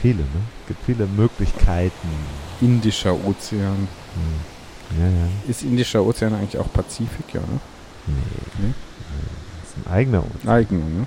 [0.00, 0.40] Viele, ne?
[0.62, 2.08] Es gibt viele Möglichkeiten.
[2.60, 3.88] Indischer Ozean.
[4.14, 4.98] Hm.
[4.98, 5.28] Ja, ja.
[5.48, 7.60] Ist Indischer Ozean eigentlich auch Pazifik, ja, ne?
[8.10, 8.66] Nee.
[8.66, 8.74] nee.
[9.60, 10.48] Das ist ein eigener Ozean.
[10.48, 11.06] Eigener, ne?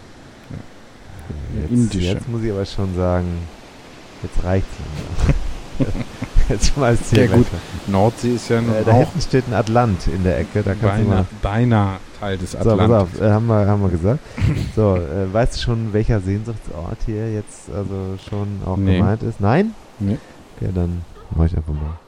[0.50, 1.62] Ja.
[1.62, 2.14] Jetzt, Indische.
[2.14, 3.28] jetzt muss ich aber schon sagen,
[4.22, 6.04] jetzt reicht's langsam.
[6.50, 7.48] jetzt schmeißt hier Ja gut,
[7.88, 10.64] Nordsee ist ja nur äh, Da hinten steht ein Atlant in der Ecke.
[10.64, 12.88] Da beinahe, mal beinahe Teil des Atlantiks.
[12.88, 14.20] So, pass auf, äh, haben, wir, haben wir gesagt.
[14.76, 18.98] so, äh, weißt du schon, welcher Sehnsuchtsort hier jetzt also schon auch nee.
[18.98, 19.42] gemeint ist?
[19.42, 19.74] Nein?
[20.00, 20.18] Nee.
[20.58, 21.02] Okay, dann
[21.36, 22.00] mach ich einfach mal.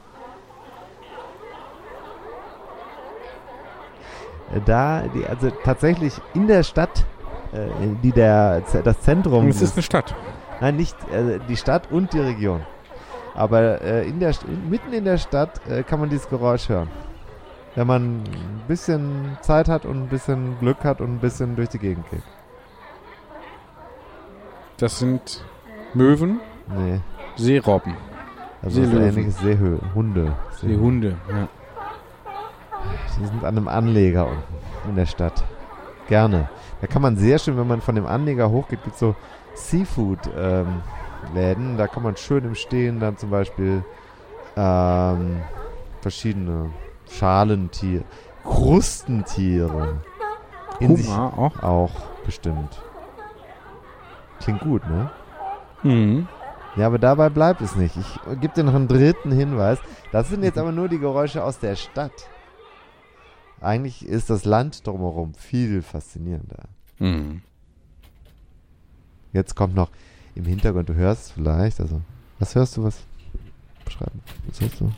[4.64, 7.04] Da, die, also tatsächlich in der Stadt,
[7.52, 7.66] äh,
[8.02, 9.48] die der, das Zentrum.
[9.48, 10.14] Es ist eine Stadt.
[10.60, 12.62] Nein, nicht äh, die Stadt und die Region.
[13.34, 14.34] Aber äh, in der,
[14.68, 16.88] mitten in der Stadt äh, kann man dieses Geräusch hören.
[17.74, 21.68] Wenn man ein bisschen Zeit hat und ein bisschen Glück hat und ein bisschen durch
[21.68, 22.22] die Gegend geht.
[24.78, 25.44] Das sind
[25.92, 26.40] Möwen?
[26.68, 27.00] Nee.
[27.36, 27.94] Seerobben.
[28.62, 29.08] Also Seelöwen.
[29.08, 30.32] ähnliches Seehö Hunde.
[30.52, 31.48] Seehunde, ja.
[33.20, 35.44] Die sind an einem Anleger unten in der Stadt.
[36.08, 36.48] Gerne.
[36.80, 39.14] Da kann man sehr schön, wenn man von dem Anleger hochgeht, gibt so
[39.54, 40.82] Seafood-Läden.
[41.34, 43.82] Ähm, da kann man schön im Stehen dann zum Beispiel
[44.56, 45.42] ähm,
[46.00, 46.70] verschiedene
[47.10, 48.02] Schalentier,
[48.44, 50.00] Krustentiere.
[50.78, 51.62] In sich Hummer auch.
[51.62, 51.90] auch
[52.24, 52.82] bestimmt.
[54.40, 55.10] Klingt gut, ne?
[55.82, 56.28] Mhm.
[56.76, 57.96] Ja, aber dabei bleibt es nicht.
[57.96, 59.78] Ich gebe dir noch einen dritten Hinweis.
[60.12, 62.12] Das sind jetzt aber nur die Geräusche aus der Stadt.
[63.60, 66.64] Eigentlich ist das Land drumherum viel faszinierender.
[66.98, 67.42] Mhm.
[69.32, 69.90] Jetzt kommt noch
[70.34, 72.00] im Hintergrund, du hörst vielleicht, also,
[72.38, 73.04] was hörst du, was?
[73.84, 74.20] Beschreiben.
[74.48, 74.92] Was hörst du?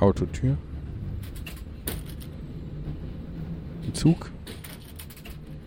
[0.00, 0.56] Autotür.
[3.84, 4.30] Ein Zug.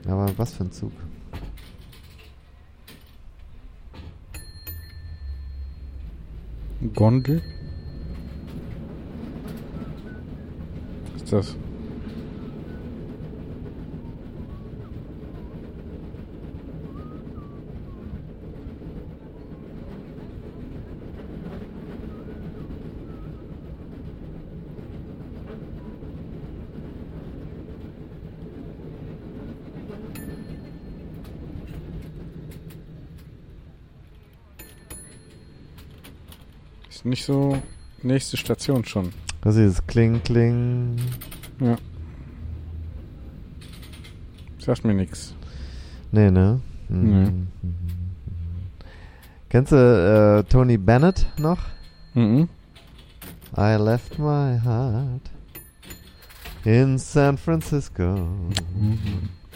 [0.08, 0.92] Aber was für ein Zug?
[6.94, 7.42] Gondel.
[11.14, 11.56] Was ist das?
[36.90, 37.58] Ist nicht so
[38.04, 39.12] nächste Station schon.
[39.44, 40.96] Das ist Kling, Kling.
[41.60, 41.76] Ja.
[44.58, 45.36] Sagt mir nix.
[46.14, 46.62] Nee, ne?
[46.88, 47.26] Nee.
[47.26, 47.48] Mhm.
[49.50, 51.60] Kennst du äh, Tony Bennett noch?
[52.14, 52.48] Mhm.
[53.58, 55.30] I left my heart
[56.64, 58.16] in San Francisco.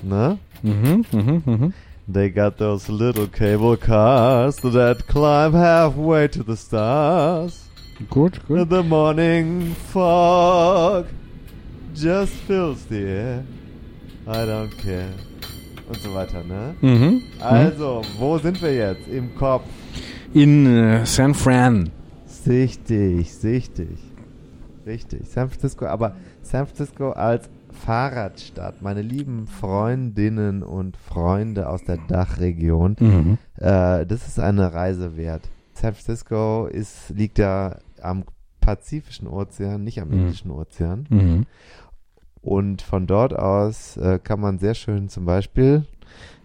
[0.03, 0.37] Ne?
[0.61, 1.73] Mhm, mhm, mhm.
[2.11, 7.66] They got those little cable cars that climb halfway to the stars.
[8.09, 8.69] Gut, gut.
[8.69, 11.05] The morning fog
[11.95, 13.43] just fills the air.
[14.27, 15.09] I don't care.
[15.89, 16.75] Und so weiter, ne?
[16.81, 17.23] Mhm.
[17.39, 19.07] Also, wo sind wir jetzt?
[19.07, 19.65] Im Kopf.
[20.33, 21.89] In äh, San Fran.
[22.45, 23.97] Richtig, richtig.
[24.85, 25.27] Richtig.
[25.27, 28.81] San Francisco, aber San Francisco als Fahrradstadt.
[28.81, 32.95] Meine lieben Freundinnen und Freunde aus der Dachregion.
[32.99, 33.37] Mhm.
[33.57, 35.49] Äh, das ist eine Reise wert.
[35.73, 38.23] San Francisco ist, liegt ja am
[38.59, 40.13] Pazifischen Ozean, nicht am Mhm.
[40.19, 41.05] Indischen Ozean.
[41.09, 41.45] Mhm.
[42.41, 45.85] Und von dort aus äh, kann man sehr schön zum Beispiel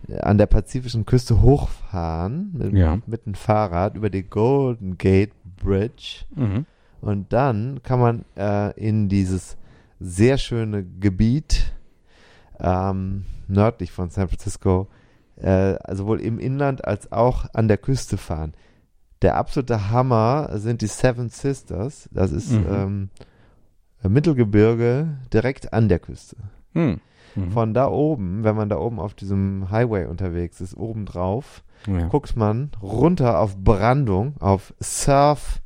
[0.08, 2.98] äh, an der pazifischen Küste hochfahren mit, Ja.
[3.06, 6.24] mit dem Fahrrad über die Golden Gate Bridge.
[6.34, 6.66] Mhm.
[7.00, 9.56] Und dann kann man äh, in dieses
[10.00, 11.72] sehr schöne Gebiet
[12.60, 14.88] ähm, nördlich von San Francisco,
[15.36, 18.54] äh, sowohl im Inland als auch an der Küste fahren.
[19.22, 22.08] Der absolute Hammer sind die Seven Sisters.
[22.12, 22.66] Das ist Mhm.
[22.70, 23.08] ähm,
[24.08, 26.36] Mittelgebirge direkt an der Küste.
[26.74, 27.00] Mhm.
[27.34, 27.50] Mhm.
[27.52, 32.06] Von da oben, wenn man da oben auf diesem Highway unterwegs ist, oben drauf, ja.
[32.08, 35.60] guckt man runter auf Brandung, auf Surf,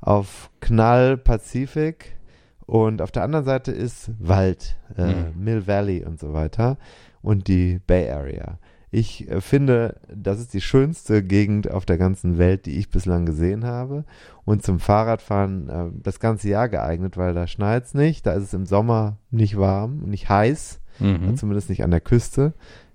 [0.00, 2.16] auf Knall Pazifik
[2.64, 5.44] und auf der anderen Seite ist Wald, äh, Mhm.
[5.44, 6.76] Mill Valley und so weiter
[7.22, 8.58] und die Bay Area.
[8.90, 13.26] Ich äh, finde, das ist die schönste Gegend auf der ganzen Welt, die ich bislang
[13.26, 14.04] gesehen habe.
[14.44, 18.54] Und zum Fahrradfahren äh, das ganze Jahr geeignet, weil da schneit's nicht, da ist es
[18.54, 21.36] im Sommer nicht warm, nicht heiß, Mhm.
[21.36, 22.54] zumindest nicht an der Küste.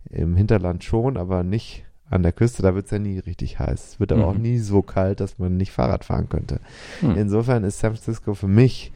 [0.09, 3.89] Im Hinterland schon, aber nicht an der Küste, da wird es ja nie richtig heiß.
[3.93, 4.27] Es wird aber Mhm.
[4.27, 6.59] auch nie so kalt, dass man nicht Fahrrad fahren könnte.
[7.01, 7.15] Mhm.
[7.15, 8.91] Insofern ist San Francisco für mich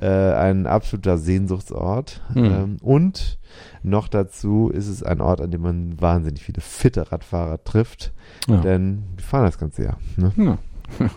[0.00, 2.22] äh, ein absoluter Sehnsuchtsort.
[2.34, 2.44] Mhm.
[2.44, 3.38] Ähm, und
[3.82, 8.12] noch dazu ist es ein Ort, an dem man wahnsinnig viele fitte Radfahrer trifft,
[8.48, 8.60] Ja.
[8.60, 9.98] denn die fahren das ganze Jahr.
[10.16, 10.32] Ne?
[10.36, 10.58] Ja.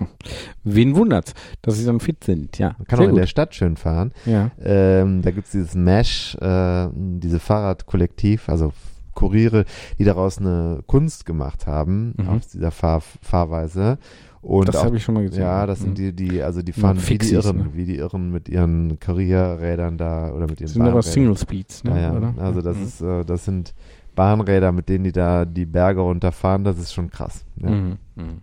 [0.63, 2.75] Wen wundert's, dass sie dann fit sind, ja.
[2.77, 3.21] Man kann Sehr auch in gut.
[3.21, 4.11] der Stadt schön fahren.
[4.25, 4.51] Ja.
[4.61, 8.71] Ähm, da gibt es dieses Mesh, äh, diese Fahrradkollektiv, also
[9.15, 9.65] Kuriere,
[9.99, 12.29] die daraus eine Kunst gemacht haben Mhm.
[12.29, 13.97] aus dieser Fahr Fahrweise.
[14.43, 15.41] Und Das habe ich schon mal gesehen.
[15.41, 15.95] Ja, das sind Mhm.
[15.95, 17.69] die, die, also die fahren wie die Irren, ne?
[17.73, 21.13] wie die Irren mit ihren Kurierrädern da oder mit ihren Das sind aber Bahnrädern.
[21.13, 21.91] Single Speeds, ne?
[21.91, 22.13] Ja, ja.
[22.17, 22.33] Oder?
[22.37, 22.83] Also das Mhm.
[22.83, 23.73] ist, äh, das sind
[24.15, 26.63] Bahnräder, mit denen die da die Berge runterfahren.
[26.65, 27.45] Das ist schon krass.
[27.55, 27.69] Ja.
[27.69, 27.97] Mhm.
[28.15, 28.41] Mhm.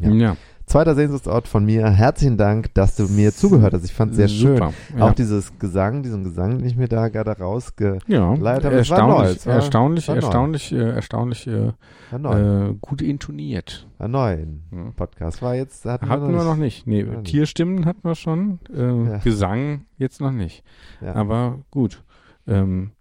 [0.00, 0.10] Ja.
[0.10, 0.36] Ja.
[0.72, 1.90] Zweiter Sehnsuchtsort von mir.
[1.90, 3.84] Herzlichen Dank, dass du mir zugehört hast.
[3.84, 4.98] Ich fand es sehr Super, schön.
[4.98, 5.04] ja.
[5.06, 9.06] Auch dieses Gesang, diesen Gesang, den ich mir da gerade rausge Ja, aber es war
[9.06, 11.72] neu, erstaunlich, war- erstaunlich, war erstaunlich, äh, erstaunlich äh,
[12.10, 13.86] äh, gut intoniert.
[13.98, 14.90] War neu im Ja.
[14.96, 15.42] Podcast.
[15.42, 16.86] War jetzt, hatten, Hatten wir noch nicht.
[16.86, 17.20] Nee, Ja.
[17.20, 19.18] Tierstimmen hatten wir schon, äh.
[19.22, 20.64] Gesang jetzt noch nicht.
[21.02, 22.02] Aber gut.
[22.46, 22.92] Ähm,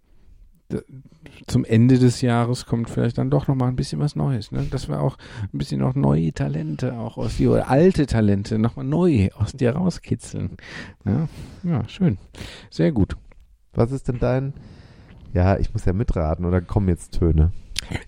[1.48, 4.52] zum Ende des Jahres kommt vielleicht dann doch nochmal ein bisschen was Neues.
[4.52, 4.64] Ne?
[4.70, 5.18] Dass wir auch
[5.54, 9.72] ein bisschen auch neue Talente auch aus dir oder alte Talente nochmal neu aus dir
[9.72, 10.58] rauskitzeln.
[11.06, 11.28] Ja?
[11.64, 12.18] ja, schön.
[12.70, 13.16] Sehr gut.
[13.74, 14.54] Was ist denn dein.
[15.34, 17.52] Ja, ich muss ja mitraten oder kommen jetzt Töne?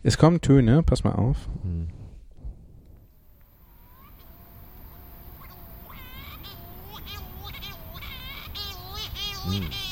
[0.03, 1.38] Es kommen Töne, pass mal auf.
[1.64, 1.88] Hm.
[9.45, 9.82] Mm.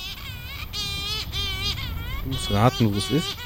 [2.23, 3.37] Du musst raten, wo es ist.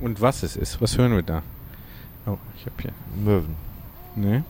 [0.00, 0.80] Und was es ist.
[0.80, 1.42] Was hören wir da?
[2.26, 2.92] Oh, ich hab hier.
[3.14, 3.54] Möwen.
[4.16, 4.44] Ne?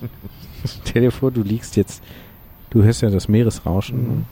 [0.84, 2.02] Stell dir vor, du liegst jetzt,
[2.70, 4.18] du hörst ja das Meeresrauschen.
[4.18, 4.24] Mhm.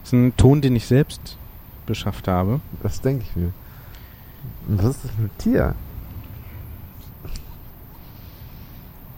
[0.00, 1.36] Das ist ein Ton, den ich selbst
[1.86, 2.60] beschafft habe.
[2.82, 3.52] Das denke ich mir.
[4.68, 5.74] Was ist das für ein Tier?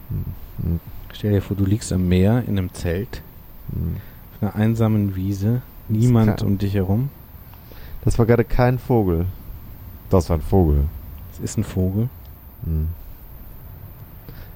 [0.09, 0.79] Hm,
[1.13, 3.21] Stell dir vor, du liegst am Meer in einem Zelt,
[3.71, 3.97] hm.
[4.35, 7.09] auf einer einsamen Wiese, niemand um dich herum.
[8.03, 9.25] Das war gerade kein Vogel.
[10.09, 10.85] Das war ein Vogel.
[11.31, 12.09] Es ist ein Vogel.
[12.65, 12.89] Hm.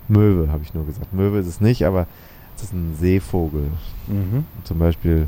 [0.07, 1.13] Möwe, habe ich nur gesagt.
[1.13, 2.07] Möwe ist es nicht, aber
[2.55, 3.69] es ist ein Seevogel.
[4.07, 4.45] Mhm.
[4.63, 5.27] Zum Beispiel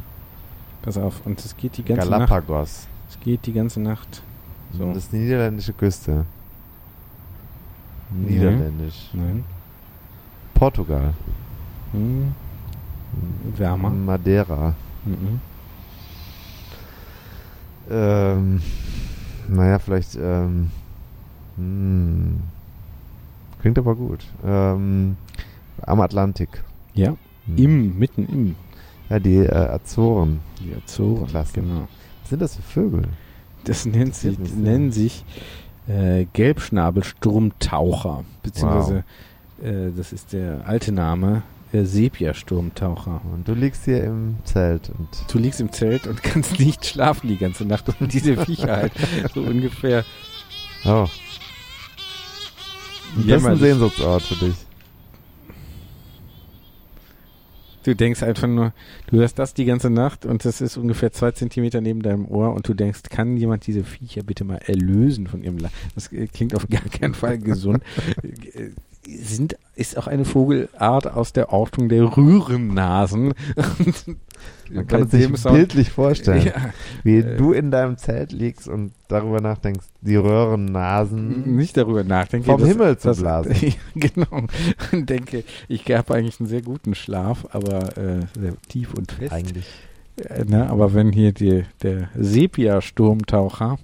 [0.82, 2.30] Pass auf, und es geht die ganze Nacht.
[2.30, 2.88] Galapagos.
[3.10, 4.24] Es geht die ganze Nacht.
[4.78, 4.88] So.
[4.94, 6.26] Das ist die niederländische Küste.
[8.12, 9.10] Niederländisch.
[9.14, 9.44] Nein.
[10.54, 11.14] Portugal.
[11.92, 12.34] Hm.
[13.56, 13.90] Wärmer.
[13.90, 14.74] Madeira.
[15.06, 15.42] Mhm.
[17.90, 18.62] Ähm,
[19.48, 20.16] naja, vielleicht.
[20.16, 20.70] Ähm,
[21.58, 22.40] hm.
[23.62, 24.24] Klingt aber gut.
[24.46, 25.18] Ähm,
[25.82, 26.64] am Atlantik.
[26.94, 27.16] Ja,
[27.46, 27.58] Hm.
[27.58, 28.56] im, mitten im.
[29.10, 30.40] Ja, die äh, Azoren.
[30.60, 31.28] Die Azoren.
[31.28, 31.54] Klasse.
[31.62, 31.88] Genau.
[32.22, 33.04] Was sind das für Vögel?
[33.64, 35.24] Das nennt sich, nennen sich
[35.88, 38.24] äh, Gelbschnabelsturmtaucher.
[38.44, 39.04] Beziehungsweise,
[39.62, 43.22] äh, das ist der alte Name, äh, Sepia-Sturmtaucher.
[43.34, 47.28] Und du liegst hier im Zelt und Du liegst im Zelt und kannst nicht schlafen
[47.28, 48.94] die ganze Nacht und diese Viecher halt
[49.34, 50.04] so ungefähr
[50.86, 51.08] oh,
[53.26, 53.58] das ist ein.
[53.58, 54.56] Sehnsuchtsort für dich.
[57.84, 58.74] Du denkst einfach nur,
[59.08, 62.54] du hörst das die ganze Nacht und das ist ungefähr zwei Zentimeter neben deinem Ohr
[62.54, 66.28] und du denkst, kann jemand diese Viecher bitte mal erlösen von ihrem La Das äh,
[66.28, 67.84] klingt auf gar keinen Fall gesund.
[68.54, 68.72] Äh,
[69.08, 73.34] Sind, ist auch eine Vogelart aus der Ortung der Rührennasen.
[74.72, 76.54] Man kann es sich Sound- bildlich vorstellen, Ja,
[77.04, 81.56] wie äh, du in deinem Zelt liegst und darüber nachdenkst, die Röhrennasen.
[81.56, 82.46] nicht darüber nachdenke.
[82.46, 83.56] Vom dass- Himmel zu dass- blasen.
[83.96, 84.44] Genau.
[84.92, 89.34] Und denke, ich habe eigentlich einen sehr guten Schlaf, aber äh, sehr tief und fest.
[89.34, 89.66] Eigentlich.
[90.18, 93.78] Äh, ne, aber wenn hier die, der Sepia-Sturmtaucher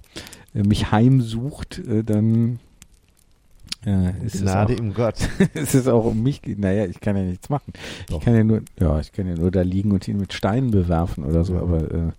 [0.54, 2.60] äh, mich heimsucht, äh, dann
[4.24, 5.16] ist es, Gnade auch, im Gott.
[5.54, 6.40] ist es auch um mich.
[6.44, 7.72] Naja, ich kann ja nichts machen.
[8.08, 8.18] Doch.
[8.18, 10.70] Ich kann ja nur, ja, ich kann ja nur da liegen und ihn mit Steinen
[10.72, 11.60] bewerfen oder so, Ja.
[11.62, 12.12] aber äh,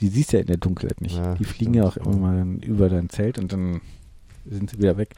[0.00, 1.16] die siehst du ja in der Dunkelheit nicht.
[1.16, 1.76] Ja, die fliegen stimmt.
[1.76, 3.80] ja auch immer mal über dein Zelt und dann
[4.46, 5.10] sind sie wieder weg.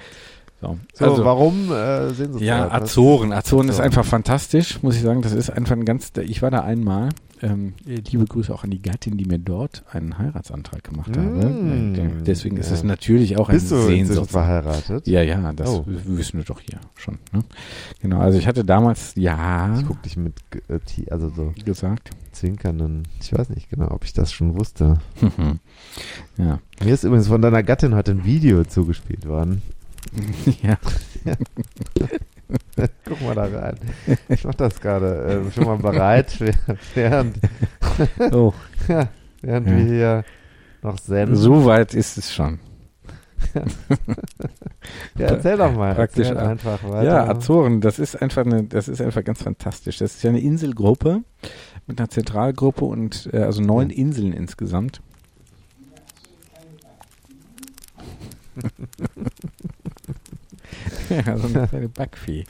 [0.60, 2.40] So, So, also, warum äh, Sehnsuchtsort?
[2.42, 3.32] ja, Was- Azoren.
[3.32, 5.20] Azoren ist einfach fantastisch, muss ich sagen.
[5.22, 6.12] Das ist einfach ein ganz.
[6.26, 7.10] Ich war da einmal.
[7.42, 11.46] Ähm, liebe Grüße auch an die Gattin, die mir dort einen Heiratsantrag gemacht Mm, habe.
[12.00, 12.74] Äh, Deswegen ist ja.
[12.76, 14.30] es natürlich auch ein Bist du Sehnsucht.
[14.30, 15.06] verheiratet?
[15.06, 15.84] Ja, ja, das Oh.
[15.86, 17.18] wissen wir doch hier schon.
[17.34, 17.40] Ne?
[18.00, 20.32] Genau, also ich hatte damals, ja, Ich guck dich mit
[20.68, 20.78] äh,
[21.10, 22.08] also so gesagt.
[22.32, 23.02] zwinkernden.
[23.20, 24.96] Ich weiß nicht genau, ob ich das schon wusste.
[26.38, 26.58] ja.
[26.82, 29.60] Mir ist übrigens von deiner Gattin heute ein Video zugespielt worden.
[30.62, 30.76] ja.
[33.04, 33.76] Guck mal da rein.
[34.28, 36.38] Ich mach das gerade äh, schon mal bereit,
[36.94, 37.38] während,
[38.32, 38.52] Oh,
[39.42, 39.76] während Ja.
[39.76, 40.24] wir hier
[40.82, 41.34] noch senden.
[41.36, 42.60] so weit ist es schon.
[45.18, 45.94] Ja, erzähl doch mal.
[45.94, 47.02] Praktisch, erzähl äh, einfach weiter.
[47.04, 49.98] Ja, Azoren, das ist einfach eine, das ist einfach ganz fantastisch.
[49.98, 51.22] Das ist ja eine Inselgruppe
[51.86, 55.00] mit einer Zentralgruppe und äh, also neun Inseln insgesamt.
[61.10, 62.44] Ja, so eine kleine Backfee.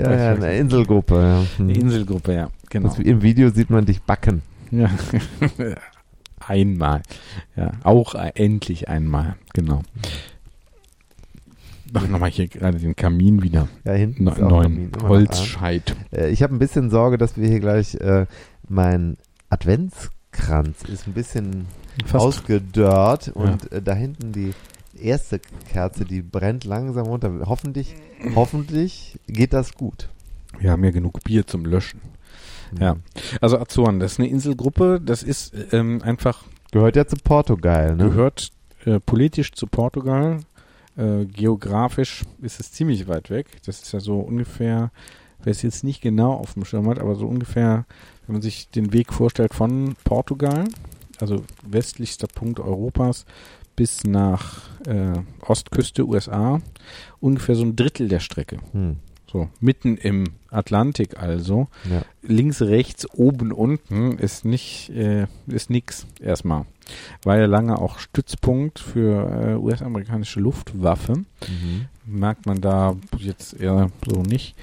[0.00, 1.14] Ja, ja, eine Inselgruppe.
[1.14, 1.44] Ja.
[1.58, 1.68] Hm.
[1.68, 2.88] Eine Inselgruppe, ja, genau.
[2.88, 4.42] Das, Im Video sieht man dich backen.
[4.70, 4.90] Ja.
[6.48, 7.02] einmal.
[7.56, 9.82] Ja, auch äh, endlich einmal, genau.
[11.92, 13.68] Mach nochmal hier gerade den Kamin wieder.
[13.84, 15.94] Ja, hinten Ne neuen Holzscheit.
[16.12, 18.26] Äh, ich habe ein bisschen Sorge, dass wir hier gleich äh,
[18.68, 19.16] mein
[19.48, 21.66] Adventskranz ist ein bisschen
[22.04, 22.24] Fast.
[22.24, 24.52] ausgedörrt und äh, da hinten die
[24.96, 25.40] erste
[25.70, 27.32] Kerze, die brennt langsam runter.
[27.46, 27.94] Hoffentlich,
[28.34, 30.08] hoffentlich geht das gut.
[30.58, 32.00] Wir haben ja genug Bier zum Löschen.
[32.78, 32.96] Ja.
[33.40, 36.44] Also Azoren, das ist eine Inselgruppe, das ist ähm, einfach
[36.74, 38.08] Gehört ja zu Portugal, ne?
[38.08, 38.50] gehört
[38.84, 40.40] äh, politisch zu Portugal.
[40.96, 43.46] Äh, geografisch ist es ziemlich weit weg.
[43.64, 44.90] Das ist ja so ungefähr,
[45.44, 47.86] wer es jetzt nicht genau auf dem Schirm hat, aber so ungefähr,
[48.26, 50.64] wenn man sich den Weg vorstellt von Portugal,
[51.20, 53.24] also westlichster Punkt Europas,
[53.76, 56.60] bis nach äh, Ostküste USA,
[57.20, 58.58] ungefähr so ein Drittel der Strecke.
[58.72, 58.96] Hm.
[59.34, 61.66] So, mitten im Atlantik also.
[61.90, 62.02] Ja.
[62.22, 66.66] Links, rechts, oben, unten ist nicht, äh, ist nix erstmal.
[67.24, 71.14] War ja lange auch Stützpunkt für äh, US-amerikanische Luftwaffe.
[71.16, 71.86] Mhm.
[72.06, 74.54] Merkt man da jetzt eher so nicht.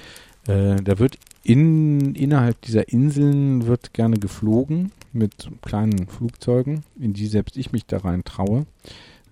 [0.46, 7.26] Äh, da wird in, innerhalb dieser Inseln wird gerne geflogen mit kleinen Flugzeugen, in die
[7.26, 8.66] selbst ich mich da rein traue.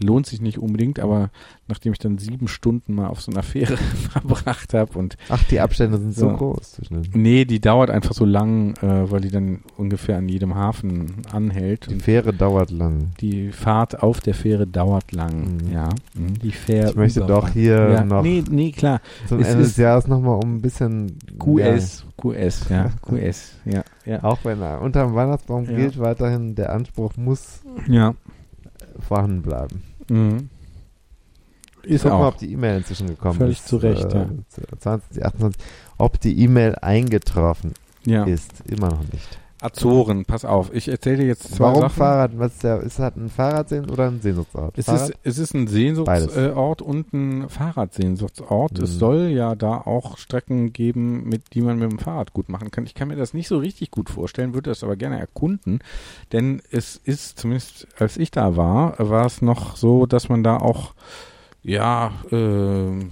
[0.02, 1.30] Lohnt sich nicht unbedingt, aber
[1.68, 3.76] nachdem ich dann sieben Stunden mal auf so einer Fähre
[4.10, 6.36] verbracht habe und Ach, die Abstände sind so, So.
[6.36, 10.54] groß zwischen nee, die dauert einfach so lang, äh, weil die dann ungefähr an jedem
[10.54, 11.88] Hafen anhält.
[11.90, 13.10] Die Fähre dauert lang.
[13.20, 15.72] die Fahrt auf der Fähre dauert lang, Mhm.
[15.72, 15.88] ja.
[16.14, 16.38] Mhm.
[16.42, 19.00] Die Fähre Ich möchte doch hier ja, noch Nee, nee, klar.
[19.28, 23.84] zum es Ende des Jahres nochmal um ein bisschen QS, QS, ja, QS, ja, Ja,
[24.06, 24.24] ja.
[24.24, 25.76] auch wenn er unter dem Weihnachtsbaum Ja.
[25.76, 28.14] gilt, weiterhin der Anspruch muss Ja.
[28.98, 29.82] vorhanden bleiben.
[30.10, 30.48] Mhm.
[31.82, 32.28] Ist Guck mal, auch.
[32.34, 33.68] ob die E-Mail inzwischen gekommen Völlig ist.
[33.68, 34.28] zu Recht, äh, ja.
[34.78, 35.62] 20, 28,
[35.96, 37.72] ob die E-Mail eingetroffen
[38.04, 38.24] Ja.
[38.24, 38.52] ist.
[38.66, 39.38] immer noch nicht.
[39.62, 40.72] Azoren, pass auf.
[40.74, 41.94] Ich erzähle dir jetzt zwei Warum Sachen.
[41.96, 42.38] Fahrrad?
[42.38, 44.78] Was ist der, ist das ein Fahrradsehen oder ein Sehnsuchtsort?
[44.78, 45.10] Es Fahrrad?
[45.10, 48.78] ist, es ist ein Sehnsuchtsort und ein Fahrradsehnsuchtsort.
[48.78, 48.98] Es Mhm.
[48.98, 52.84] soll ja da auch Strecken geben, mit die man mit dem Fahrrad gut machen kann.
[52.86, 55.80] Ich kann mir das nicht so richtig gut vorstellen, würde das aber gerne erkunden,
[56.32, 60.56] denn es ist zumindest als ich da war, war es noch so, dass man da
[60.56, 60.94] auch
[61.62, 63.04] ja äh,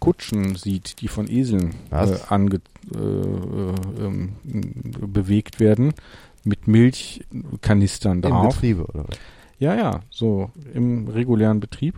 [0.00, 2.60] Kutschen sieht, die von Eseln äh, ange, äh, äh,
[5.06, 5.94] bewegt werden
[6.44, 8.54] mit Milchkanistern Im drauf.
[8.54, 9.06] Betriebe oder?
[9.58, 11.94] Ja, ja, so im regulären Betrieb.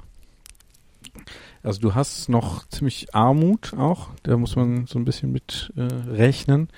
[1.63, 5.83] Also du hast noch ziemlich Armut auch, da muss man so ein bisschen mit äh,
[5.83, 6.69] rechnen.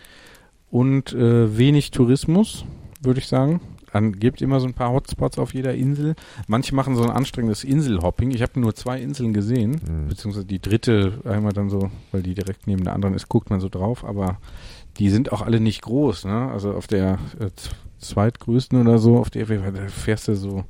[0.70, 2.65] Und äh, wenig Tourismus,
[3.01, 3.61] würde ich sagen.
[3.97, 6.14] An, gibt immer so ein paar Hotspots auf jeder Insel.
[6.47, 8.31] Manche machen so ein anstrengendes Inselhopping.
[8.31, 10.09] Ich habe nur zwei Inseln gesehen, Mhm.
[10.09, 13.60] beziehungsweise die dritte einmal dann so, weil die direkt neben der anderen ist, guckt man
[13.60, 14.39] so drauf, aber
[14.98, 16.51] die sind auch alle nicht groß, ne?
[16.51, 17.51] Also auf der äh,
[17.98, 20.64] zweitgrößten oder so, auf der da fährst du so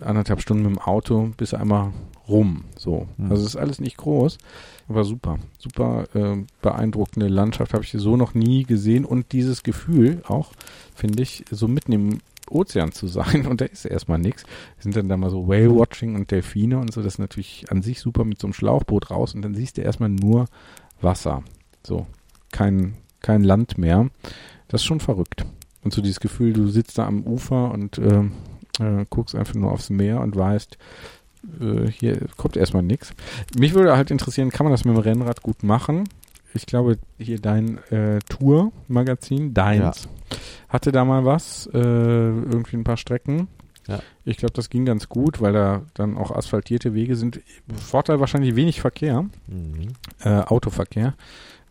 [0.00, 1.92] anderthalb Stunden mit dem Auto bis einmal
[2.28, 2.64] rum.
[2.76, 3.06] So.
[3.16, 3.30] Mhm.
[3.30, 4.38] Also es ist alles nicht groß,
[4.88, 5.38] aber super.
[5.58, 10.52] Super äh, beeindruckende Landschaft habe ich so noch nie gesehen und dieses Gefühl auch,
[10.94, 12.18] finde ich, so mitten im
[12.48, 14.44] Ozean zu sein und da ist erstmal nichts.
[14.78, 18.00] Sind dann da mal so Whale-Watching und Delfine und so, das ist natürlich an sich
[18.00, 20.46] super mit so einem Schlauchboot raus und dann siehst du erstmal nur
[21.00, 21.42] Wasser.
[21.82, 22.06] So,
[22.52, 24.08] kein, kein Land mehr.
[24.68, 25.44] Das ist schon verrückt.
[25.82, 28.32] Und so dieses Gefühl, du sitzt da am Ufer und ähm,
[28.80, 30.78] äh, guckst einfach nur aufs Meer und weißt,
[31.60, 33.12] äh, hier kommt erstmal nichts.
[33.58, 36.08] Mich würde halt interessieren, kann man das mit dem Rennrad gut machen?
[36.54, 40.08] Ich glaube, hier dein äh, Tour-Magazin, deins,
[40.68, 43.48] hatte da mal was, äh, irgendwie ein paar Strecken.
[43.88, 44.00] Ja.
[44.24, 47.40] Ich glaube, das ging ganz gut, weil da dann auch asphaltierte Wege sind.
[47.76, 49.88] Vorteil wahrscheinlich wenig Verkehr, Mhm.
[50.24, 51.14] äh, Autoverkehr.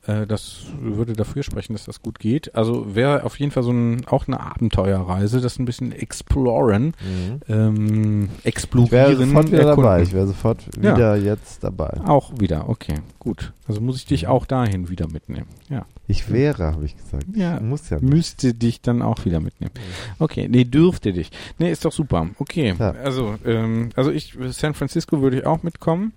[0.07, 2.53] Äh, das würde dafür sprechen, dass das gut geht.
[2.55, 7.39] Also wäre auf jeden Fall so ein, auch eine Abenteuerreise, das ein bisschen exploren, Mhm.
[7.47, 8.91] ähm, Ich explorieren.
[8.91, 9.83] wäre sofort wieder erkunden.
[9.83, 10.01] dabei.
[10.03, 10.95] Ich wäre sofort Ja.
[10.95, 11.99] wieder jetzt dabei.
[12.05, 13.53] Auch wieder, okay, gut.
[13.67, 15.47] Also muss ich dich auch dahin wieder mitnehmen.
[15.69, 15.85] Ja.
[16.07, 17.25] Ich wäre, habe ich gesagt.
[17.33, 17.55] Ja.
[17.57, 18.07] Ich muss ja nicht.
[18.13, 19.71] Müsste dich dann auch wieder mitnehmen.
[20.19, 21.31] Okay, nee, dürfte dich.
[21.57, 22.27] Nee, ist doch super.
[22.37, 22.91] Okay, Ja.
[22.91, 26.13] also, ähm, also ich, San Francisco würde ich auch mitkommen.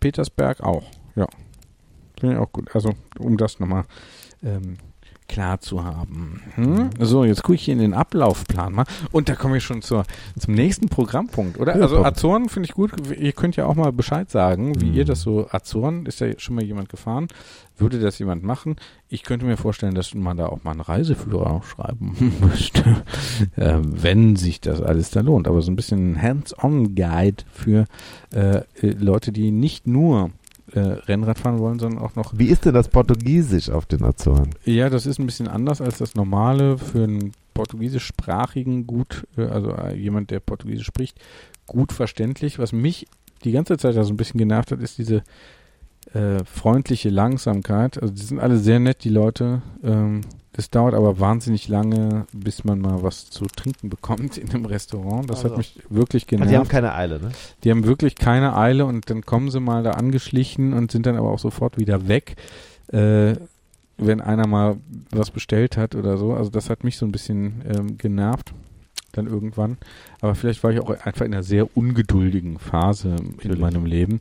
[0.00, 0.82] Petersberg auch,
[1.14, 1.26] ja.
[2.20, 2.74] Finde ich auch gut.
[2.74, 3.84] Also, um das nochmal
[4.42, 4.76] ähm,
[5.28, 6.40] klar zu haben.
[6.54, 6.88] Hm?
[7.00, 8.86] So, jetzt gucke ich hier in den Ablaufplan mal.
[9.12, 10.04] Und da komme ich schon zur,
[10.38, 11.76] zum nächsten Programmpunkt, oder?
[11.76, 12.02] Ja, also.
[12.02, 12.92] Azoren finde ich gut.
[13.14, 14.94] Ihr könnt ja auch mal Bescheid sagen, wie Mhm.
[14.94, 17.28] ihr das so, Azoren, ist ja schon mal jemand gefahren.
[17.76, 18.76] Würde das jemand machen?
[19.10, 23.02] Ich könnte mir vorstellen, dass man da auch mal einen Reiseführer schreiben müsste,
[23.56, 25.46] äh, wenn sich das alles da lohnt.
[25.46, 27.84] Aber so ein bisschen Hands-on-Guide für
[28.34, 28.64] äh, äh,
[28.98, 30.30] Leute, die nicht nur
[30.78, 34.50] äh, Rennrad fahren wollen, sondern auch noch Wie ist denn das Portugiesisch auf den Azoren?
[34.64, 39.72] ja, das ist ein bisschen anders als das normale für einen portugiesischsprachigen gut, äh, also
[39.72, 41.18] äh, jemand, der Portugiesisch spricht,
[41.66, 42.58] gut verständlich.
[42.58, 43.06] Was mich
[43.44, 45.22] die ganze Zeit da so ein bisschen genervt hat, ist diese
[46.12, 48.00] äh, freundliche Langsamkeit.
[48.00, 49.62] Also die sind alle sehr nett, die Leute.
[49.82, 50.22] Ähm,
[50.58, 55.30] das dauert aber wahnsinnig lange, bis man mal was zu trinken bekommt in einem Restaurant.
[55.30, 55.50] Das Also.
[55.50, 56.50] hat mich wirklich genervt.
[56.50, 57.30] Die haben keine Eile, ne?
[57.62, 61.14] Die haben wirklich keine Eile und dann kommen sie mal da angeschlichen und sind dann
[61.16, 62.34] aber auch sofort wieder weg,
[62.92, 63.34] äh,
[63.98, 64.78] wenn einer mal
[65.12, 66.32] was bestellt hat oder so.
[66.34, 68.52] Also das hat mich so ein bisschen ähm, genervt
[69.12, 69.76] dann irgendwann.
[70.20, 73.60] Aber vielleicht war ich auch einfach in einer sehr ungeduldigen Phase in Natürlich.
[73.60, 74.20] meinem Leben.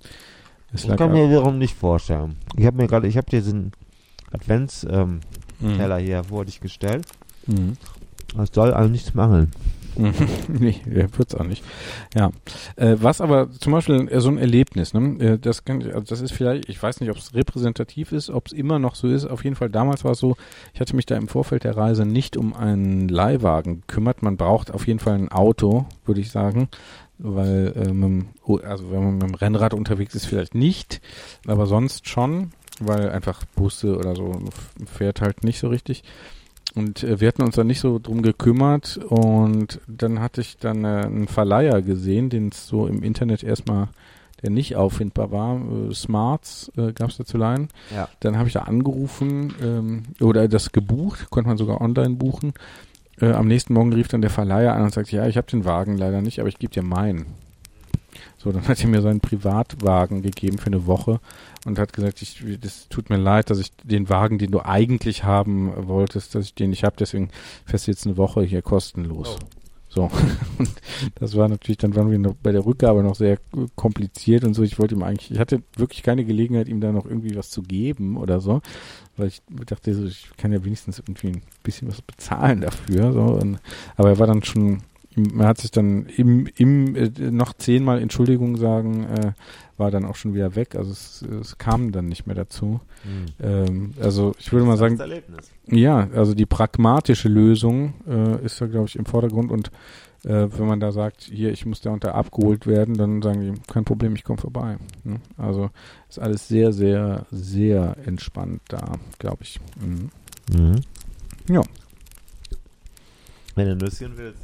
[0.71, 2.35] Es Ich kann an- mir wiederum nicht vorstellen.
[2.55, 3.71] Ich habe mir gerade, ich habe diesen
[4.31, 5.07] Adventskeller
[5.59, 5.97] Mhm.
[5.97, 7.05] hier vor dich gestellt.
[7.47, 7.77] Mhm.
[8.41, 9.51] Es soll also nichts mangeln.
[10.47, 11.63] nee, wird's auch nicht.
[12.15, 12.29] Ja.
[12.75, 15.17] Äh, was aber zum Beispiel äh, so ein Erlebnis, ne?
[15.19, 18.45] Äh, das kann also das ist vielleicht, ich weiß nicht, ob es repräsentativ ist, ob
[18.45, 19.25] es immer noch so ist.
[19.25, 20.35] Auf jeden Fall damals war es so,
[20.75, 24.21] ich hatte mich da im Vorfeld der Reise nicht um einen Leihwagen gekümmert.
[24.21, 26.69] Man braucht auf jeden Fall ein Auto, würde ich sagen.
[27.17, 28.27] Weil, äh, dem-
[28.63, 31.01] also wenn man mit dem Rennrad unterwegs ist, vielleicht nicht,
[31.47, 34.39] aber sonst schon, weil einfach Busse oder so
[34.85, 36.03] fährt halt nicht so richtig.
[36.75, 40.83] Und äh, wir hatten uns da nicht so drum gekümmert und dann hatte ich dann
[40.83, 43.87] äh, einen Verleiher gesehen, den es so im Internet erstmal,
[44.43, 45.59] der nicht auffindbar war.
[45.59, 47.69] Äh, Smarts äh, gab es da zu leihen.
[47.95, 48.07] Ja.
[48.19, 52.53] Dann habe ich da angerufen ähm, oder das gebucht, konnte man sogar online buchen.
[53.19, 55.65] Äh, am nächsten Morgen rief dann der Verleiher an und sagte, ja, ich habe den
[55.65, 57.25] Wagen leider nicht, aber ich gebe dir meinen.
[58.37, 61.19] So, dann hat er mir seinen Privatwagen gegeben für eine Woche
[61.65, 65.23] und hat gesagt, ich, das tut mir leid, dass ich den Wagen, den du eigentlich
[65.23, 67.29] haben wolltest, dass ich den nicht habe, deswegen
[67.65, 69.39] fährst du jetzt eine Woche hier kostenlos.
[69.89, 70.03] So.
[70.59, 70.69] Und
[71.15, 73.39] das war natürlich, dann waren wir noch bei der Rückgabe noch sehr
[73.75, 74.61] kompliziert und so.
[74.63, 77.63] Ich wollte ihm eigentlich, ich hatte wirklich keine Gelegenheit, ihm da noch irgendwie was zu
[77.63, 78.61] geben oder so,
[79.15, 83.11] weil ich dachte, so, ich kann ja wenigstens irgendwie ein bisschen was bezahlen dafür.
[83.13, 83.21] So.
[83.21, 83.59] Und,
[83.95, 84.83] aber er war dann schon,
[85.39, 89.31] er hat sich dann im, im äh, noch zehnmal Entschuldigung sagen, äh,
[89.77, 90.75] war dann auch schon wieder weg.
[90.75, 92.81] Also es, es kam dann nicht mehr dazu.
[93.39, 95.51] Ähm, also ich würde mal sagen, Erlebnis.
[95.67, 99.71] ja, also die pragmatische Lösung äh, ist da, glaube ich, im Vordergrund und
[100.23, 103.61] äh, wenn man da sagt, hier, ich muss da unter abgeholt werden, dann sagen die,
[103.71, 104.77] kein Problem, ich komme vorbei.
[105.03, 105.21] Ne?
[105.37, 105.69] Also
[106.09, 109.59] ist alles sehr, sehr, sehr entspannt da, glaube ich.
[109.79, 110.09] Mhm.
[110.51, 110.81] Mhm.
[111.49, 111.61] Ja.
[113.55, 114.41] Wenn du Nüsschen willst.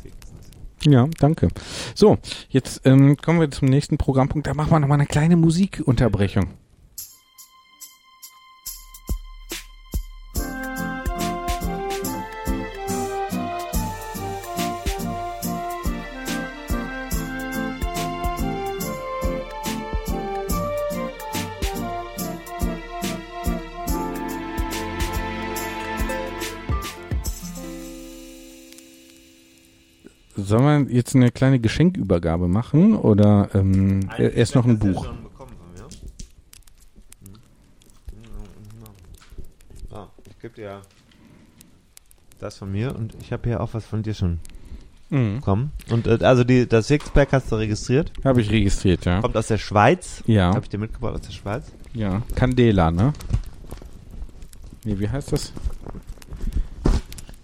[0.85, 1.47] Ja, danke.
[1.95, 2.17] So,
[2.49, 4.47] jetzt ähm, kommen wir zum nächsten Programmpunkt.
[4.47, 6.62] Da machen wir nochmal eine kleine Musikunterbrechung.
[30.35, 35.05] Sollen wir jetzt eine kleine Geschenkübergabe machen oder ähm, erst noch ein Buch?
[39.91, 39.97] ja.
[39.97, 40.81] Ah, ich gebe dir
[42.39, 44.39] das von mir und ich habe hier auch was von dir schon
[45.09, 45.35] Mhm.
[45.35, 45.71] bekommen.
[45.91, 48.11] Und äh, also die, das Sixpack hast du registriert.
[48.23, 49.21] Habe ich registriert, ja.
[49.21, 50.23] Kommt aus der Schweiz.
[50.25, 50.47] Ja.
[50.49, 51.71] Habe ich dir mitgebracht aus der Schweiz.
[51.93, 53.13] Ja, Candela, ne?
[54.83, 55.53] Nee, wie heißt das?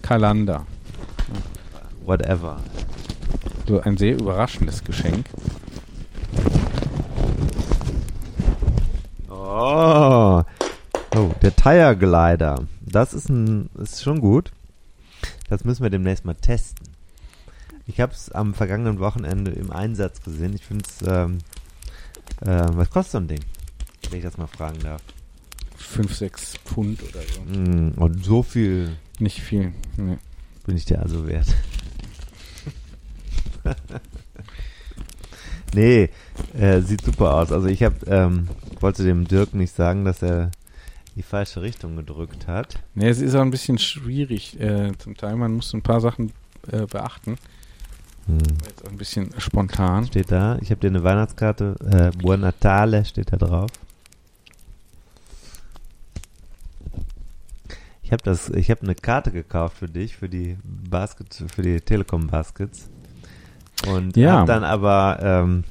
[0.02, 0.66] Kalanda.
[2.10, 2.60] Whatever.
[3.68, 5.28] So ein sehr überraschendes Geschenk.
[9.30, 10.42] Oh.
[11.16, 12.66] Oh, der Tire Glider.
[12.82, 14.52] Das ist ein ist schon gut.
[15.50, 16.88] Das müssen wir demnächst mal testen.
[17.86, 20.56] Ich habe es am vergangenen Wochenende im Einsatz gesehen.
[20.56, 21.38] Ich finde es, ähm,
[22.42, 23.46] äh, was kostet so ein Ding?
[24.10, 25.04] Wenn ich das mal fragen darf.
[25.78, 27.42] 5, 6 Pfund oder so.
[27.42, 29.74] Mm, und so viel Nicht viel.
[29.96, 30.18] Nee.
[30.66, 31.56] bin ich dir also wert.
[35.74, 36.10] nee,
[36.58, 37.52] äh, sieht super aus.
[37.52, 38.48] Also ich habe, ähm,
[38.80, 40.52] wollte dem Dirk nicht sagen, dass er
[41.16, 42.80] die falsche Richtung gedrückt hat.
[42.96, 45.36] nee, es ist auch ein bisschen schwierig äh, zum Teil.
[45.36, 46.32] Man muss ein paar Sachen
[46.72, 47.38] äh, beachten.
[48.28, 48.38] Hm.
[48.66, 50.06] Jetzt auch ein bisschen spontan.
[50.06, 50.58] Steht da.
[50.62, 51.76] Ich habe dir eine Weihnachtskarte.
[52.14, 53.72] Äh, Buon Natale steht da drauf.
[58.04, 58.50] Ich habe das.
[58.50, 62.89] Ich habe eine Karte gekauft für dich für die Basket, für die Telekom Baskets.
[63.88, 64.40] Und Ja.
[64.40, 65.64] habe dann aber ähm,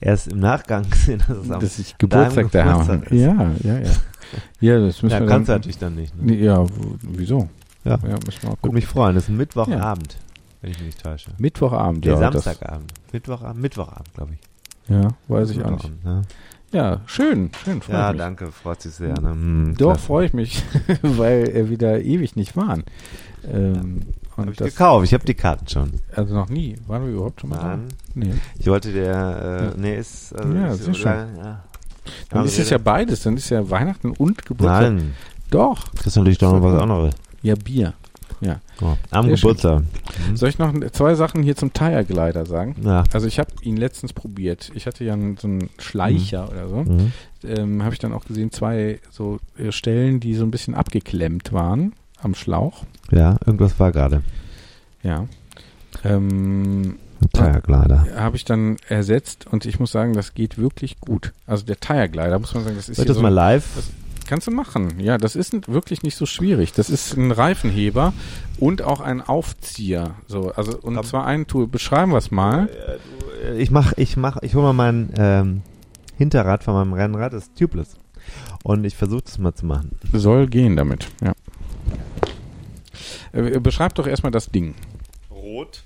[0.00, 2.80] erst im Nachgang gesehen, dass es am Dass ich Geburtstag da habe.
[2.84, 3.20] Geburtstag ist.
[3.20, 3.90] Ja, ja, ja.
[4.60, 6.20] Ja, das müssen Ja, wir kannst du dann, natürlich dann nicht.
[6.20, 6.34] Ne?
[6.34, 6.66] Ja,
[7.02, 7.48] wieso?
[7.84, 7.92] Ja.
[7.92, 8.74] Ja, müssen wir mal Würde gucken.
[8.74, 9.14] mich freuen.
[9.14, 10.16] Das ist ein Mittwochabend,
[10.60, 11.30] wenn ich mich nicht täusche.
[11.38, 12.30] Mittwochabend, ja.
[12.30, 12.92] das- Samstagabend.
[13.12, 14.90] Mittwochabend, Mittwochabend, glaube ich.
[14.92, 15.84] Ja, weiß ich auch nicht.
[15.88, 16.22] Mittwochabend, ne?
[16.72, 18.18] Ja, schön, schön, Ja, mich.
[18.18, 19.14] danke, freut sich sehr.
[19.20, 19.30] Ne?
[19.30, 20.62] Hm, Doch, freue ich mich,
[21.02, 22.82] weil er wieder ewig nicht waren.
[23.48, 24.00] Ähm,
[24.36, 25.04] Hab ich das, gekauft.
[25.06, 25.92] Ich habe die Karten schon.
[26.14, 26.76] also noch nie.
[26.86, 27.88] Waren wir überhaupt schon mal Nein.
[27.88, 27.94] da?
[28.14, 28.34] Nee.
[28.58, 31.36] Ich wollte der, äh, nee, ist, also Ja, ist sehr schön.
[31.38, 31.64] Ja.
[32.30, 33.22] Dann ist es ja beides.
[33.22, 34.92] Dann ist ja Weihnachten und Geburtstag.
[34.92, 35.14] Nein,
[35.50, 35.88] Doch.
[35.94, 37.14] das ist natürlich doch noch was anderes.
[37.42, 37.94] Ja, Bier.
[38.40, 38.60] Ja.
[38.82, 39.36] Oh, am Sehr.
[39.36, 39.82] Geburtstag.
[40.34, 42.76] Soll ich noch zwei Sachen hier zum Tire Glider sagen?
[42.82, 43.04] Ja.
[43.12, 44.70] Also ich habe ihn letztens probiert.
[44.74, 46.76] Ich hatte ja einen, so einen Schleicher oder so.
[46.82, 47.12] Mhm.
[47.44, 51.52] Ähm, habe ich dann auch gesehen, zwei so äh, Stellen, die so ein bisschen abgeklemmt
[51.52, 51.94] waren
[52.26, 52.84] am Schlauch.
[53.10, 54.22] Ja, irgendwas war gerade.
[55.02, 55.26] Ja.
[56.04, 56.96] Ähm,
[57.32, 58.06] Tire-Glider.
[58.16, 61.32] habe ich dann ersetzt und ich muss sagen, das geht wirklich gut.
[61.46, 63.66] Also der Tire Glider, muss man sagen, das ist Wird das so mal live?
[63.74, 63.90] das-
[64.28, 64.98] Kannst du machen.
[64.98, 66.72] Ja, das ist wirklich nicht so schwierig.
[66.72, 68.12] Das ist ein Reifenheber
[68.58, 70.16] und auch ein Aufzieher.
[70.26, 71.68] So, also und zwar ein Tool.
[71.68, 72.68] Beschreiben wir es mal.
[73.56, 75.62] Ich mach, ich mach, ich hole mal mein ähm,
[76.16, 77.98] Hinterrad von meinem Rennrad, das ist tubeless.
[78.64, 79.92] Und ich versuche das mal zu machen.
[80.12, 81.06] Soll gehen damit.
[81.22, 81.32] Ja.
[83.32, 84.74] Äh, Beschreib doch erstmal das Ding.
[85.30, 85.82] Rot.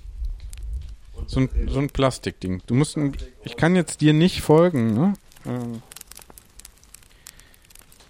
[1.27, 2.61] So ein, so ein Plastikding.
[2.65, 5.13] Du musst, ein, ich kann jetzt dir nicht folgen, ne?
[5.45, 5.81] Ähm.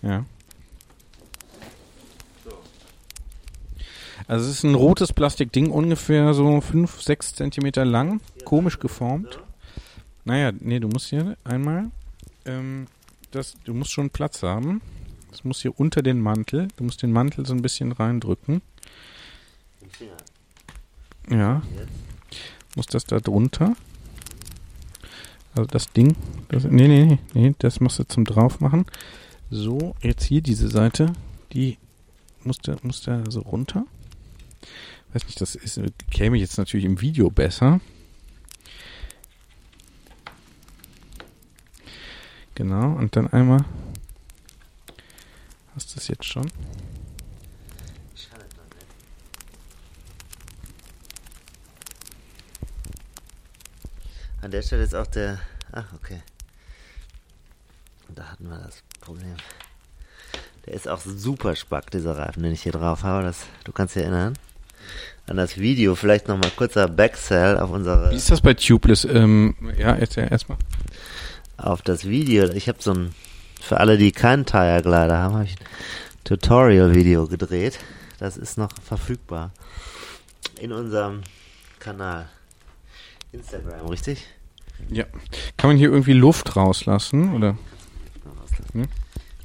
[0.02, 0.26] Ja.
[4.28, 9.40] Also es ist ein rotes Plastikding, ungefähr so 5, 6 Zentimeter lang, komisch geformt.
[10.24, 11.92] Naja, nee, du musst hier einmal,
[12.46, 12.88] ähm,
[13.32, 14.82] das, du musst schon Platz haben.
[15.32, 18.62] Das muss hier unter den Mantel, du musst den Mantel so ein bisschen reindrücken.
[21.32, 21.62] Ja.
[22.76, 23.76] Muss das da drunter?
[25.56, 26.16] Also das Ding.
[26.50, 28.86] Das, nee, nee, nee, das musst du zum drauf machen.
[29.50, 31.14] So, jetzt hier diese Seite,
[31.54, 31.78] die
[32.44, 33.86] muss da, muss da so runter.
[35.14, 35.80] Weiß nicht, das ist,
[36.10, 37.82] käme jetzt natürlich im Video besser.
[42.56, 43.66] Genau, und dann einmal.
[45.76, 46.50] Hast du es jetzt schon?
[54.42, 55.40] An der Stelle ist auch der.
[55.72, 56.22] Ach, okay.
[58.16, 59.36] Da hatten wir das Problem.
[60.66, 63.24] Der ist auch super spack, dieser Reifen, den ich hier drauf habe.
[63.24, 64.34] Das, du kannst dich erinnern.
[65.28, 68.12] An das Video, vielleicht nochmal kurzer Backsell auf unsere.
[68.12, 69.06] Wie ist das bei Tubeless?
[69.06, 70.58] Ähm, ja, erzähl erstmal.
[71.58, 72.50] Auf das Video.
[72.50, 73.16] Ich habe so ein.
[73.62, 75.66] Für alle, die keinen Tire Glider haben, habe ich ein
[76.24, 77.78] Tutorial-Video gedreht.
[78.18, 79.52] Das ist noch verfügbar.
[80.60, 81.22] In unserem
[81.80, 82.28] Kanal.
[83.32, 84.26] Instagram, richtig?
[84.90, 85.06] Ja.
[85.58, 87.34] Kann man hier irgendwie Luft rauslassen?
[87.36, 87.58] Oder?
[88.74, 88.88] Hm?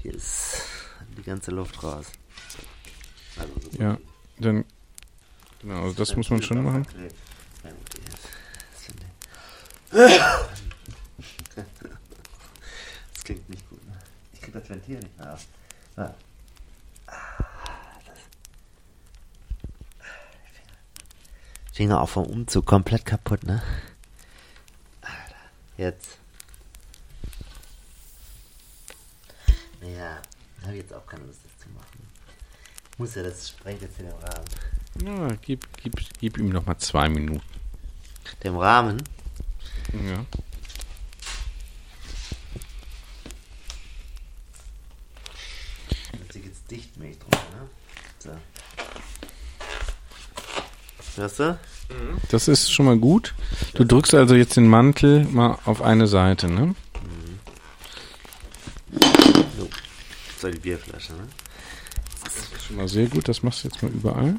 [0.03, 0.63] Hier ist
[1.17, 2.07] die ganze Luft raus.
[3.39, 3.99] Also so Ja,
[4.39, 4.65] dann.
[5.61, 6.87] Genau, also das muss man schon machen.
[13.15, 13.85] Das klingt nicht gut.
[13.87, 13.93] Ne?
[14.35, 15.47] Ich krieg das Ventil nicht mehr auf.
[15.97, 16.15] Ah.
[21.77, 23.62] Finger auch vom Umzug komplett kaputt, ne?
[25.03, 25.36] Alter,
[25.77, 26.16] jetzt.
[29.82, 30.23] Ja,
[30.62, 32.09] habe ich jetzt auch keine Lust, das zu machen.
[32.97, 35.28] Muss ja, das sprengt jetzt in den Rahmen.
[35.31, 37.44] Ja, gib, gib, gib ihm noch mal zwei Minuten.
[38.43, 39.03] Dem Rahmen?
[39.93, 40.24] Ja.
[46.24, 47.69] Jetzt jetzt Dichtmilch drunter, ne?
[48.19, 48.31] So.
[51.16, 51.59] Hörst du?
[52.30, 53.34] Das ist schon mal gut.
[53.74, 56.74] Du drückst also jetzt den Mantel mal auf eine Seite, ne?
[59.59, 59.68] So.
[60.34, 61.28] Das war die Bierflasche, ne?
[62.24, 63.28] Das ist schon mal sehr gut.
[63.28, 64.38] Das machst du jetzt mal überall.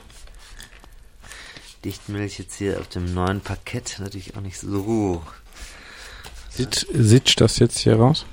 [1.84, 5.24] Dichtmilch jetzt hier auf dem neuen Parkett natürlich auch nicht so.
[6.50, 8.26] Sitz, sitzt das jetzt hier raus?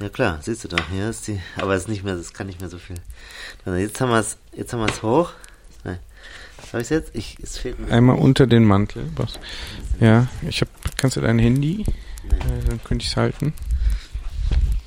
[0.00, 2.48] Ja klar, siehst du doch, hier ist die, aber es ist nicht mehr, das kann
[2.48, 2.96] nicht mehr so viel.
[3.64, 5.30] Also jetzt haben wir es, jetzt haben wir es hoch.
[5.84, 6.00] Nein.
[6.72, 7.14] Habe ich es jetzt?
[7.14, 7.92] Ich, es fehlt mir.
[7.92, 9.10] Einmal unter den Mantel.
[9.16, 9.38] Was?
[10.00, 10.68] Ja, ich hab.
[10.96, 11.82] Kannst du dein Handy?
[11.82, 13.52] Äh, dann könnte ich es halten.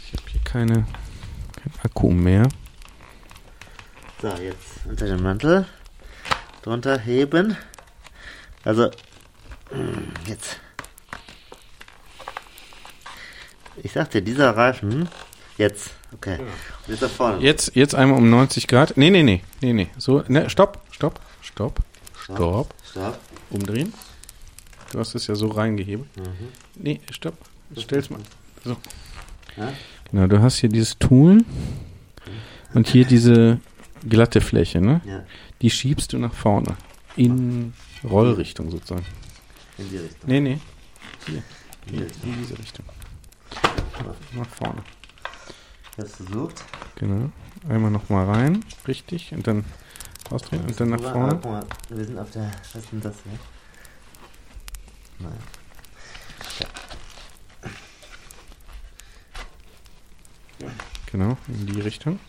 [0.04, 2.50] Ich habe hier keine, kein Akku mehr.
[4.20, 5.68] So, jetzt unter den Mantel.
[6.64, 7.56] Drunter heben.
[8.64, 8.88] Also,
[9.72, 10.60] mm, jetzt.
[13.84, 15.08] Ich sagte, dieser Reifen.
[15.58, 15.92] Jetzt.
[16.14, 16.40] Okay.
[17.16, 17.42] Vorne.
[17.42, 18.98] Jetzt, jetzt einmal um 90 Grad.
[18.98, 19.44] Nee, nee, nee.
[19.62, 19.90] Nee, nee.
[19.98, 20.82] So, ne, stopp,
[21.56, 21.80] stopp,
[22.22, 23.20] stopp, stopp.
[23.50, 23.94] Umdrehen.
[24.92, 26.10] Du hast es ja so reingehebelt.
[26.18, 26.50] Mhm.
[26.76, 27.38] Nee, stopp.
[27.78, 28.20] Stell's mal.
[28.66, 28.76] So.
[29.56, 29.72] Ja?
[30.12, 31.46] Genau, du hast hier dieses Tool
[32.74, 33.60] und hier diese
[34.08, 35.02] glatte Fläche, ne?
[35.06, 35.24] Ja.
[35.62, 36.76] Die schiebst du nach vorne.
[37.16, 37.74] In
[38.04, 39.06] Rollrichtung sozusagen.
[39.78, 40.30] In die Richtung.
[40.30, 40.60] Nee, nee.
[41.26, 41.42] Hier.
[41.88, 42.86] In Hier, in diese Richtung.
[44.36, 44.84] Nach vorne.
[45.98, 46.64] Hast du versucht?
[46.96, 47.32] Genau.
[47.70, 48.66] Einmal nochmal rein.
[48.88, 49.32] Richtig.
[49.32, 49.64] Und dann
[50.32, 51.40] ausdrehen und dann nach Guck mal, vorne.
[51.42, 52.52] Guck mal, wir sind auf der.
[52.74, 53.40] Was ist denn das hier?
[55.20, 55.34] Nein.
[61.12, 62.20] Genau, in die Richtung.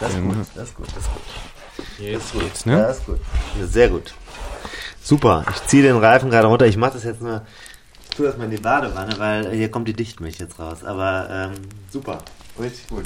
[0.00, 0.34] Das ist Genau.
[0.34, 1.98] gut, das ist gut, das ist gut.
[1.98, 2.82] Jetzt geht's, Ja, ne?
[2.82, 3.20] das ist gut.
[3.58, 4.14] Ja, sehr gut.
[5.02, 5.44] Super.
[5.54, 6.66] Ich ziehe den Reifen gerade runter.
[6.66, 7.42] Ich mache das jetzt nur.
[8.10, 10.84] Ich tue das mal in die Badewanne, weil hier kommt die Dichtmilch jetzt raus.
[10.84, 11.52] Aber ähm,
[11.90, 12.18] super.
[12.58, 13.04] Richtig gut.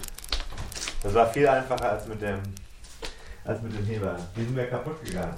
[1.02, 2.38] Das war viel einfacher als mit dem
[3.44, 4.16] als mit dem Heber.
[4.36, 5.34] Die sind mir kaputt gegangen.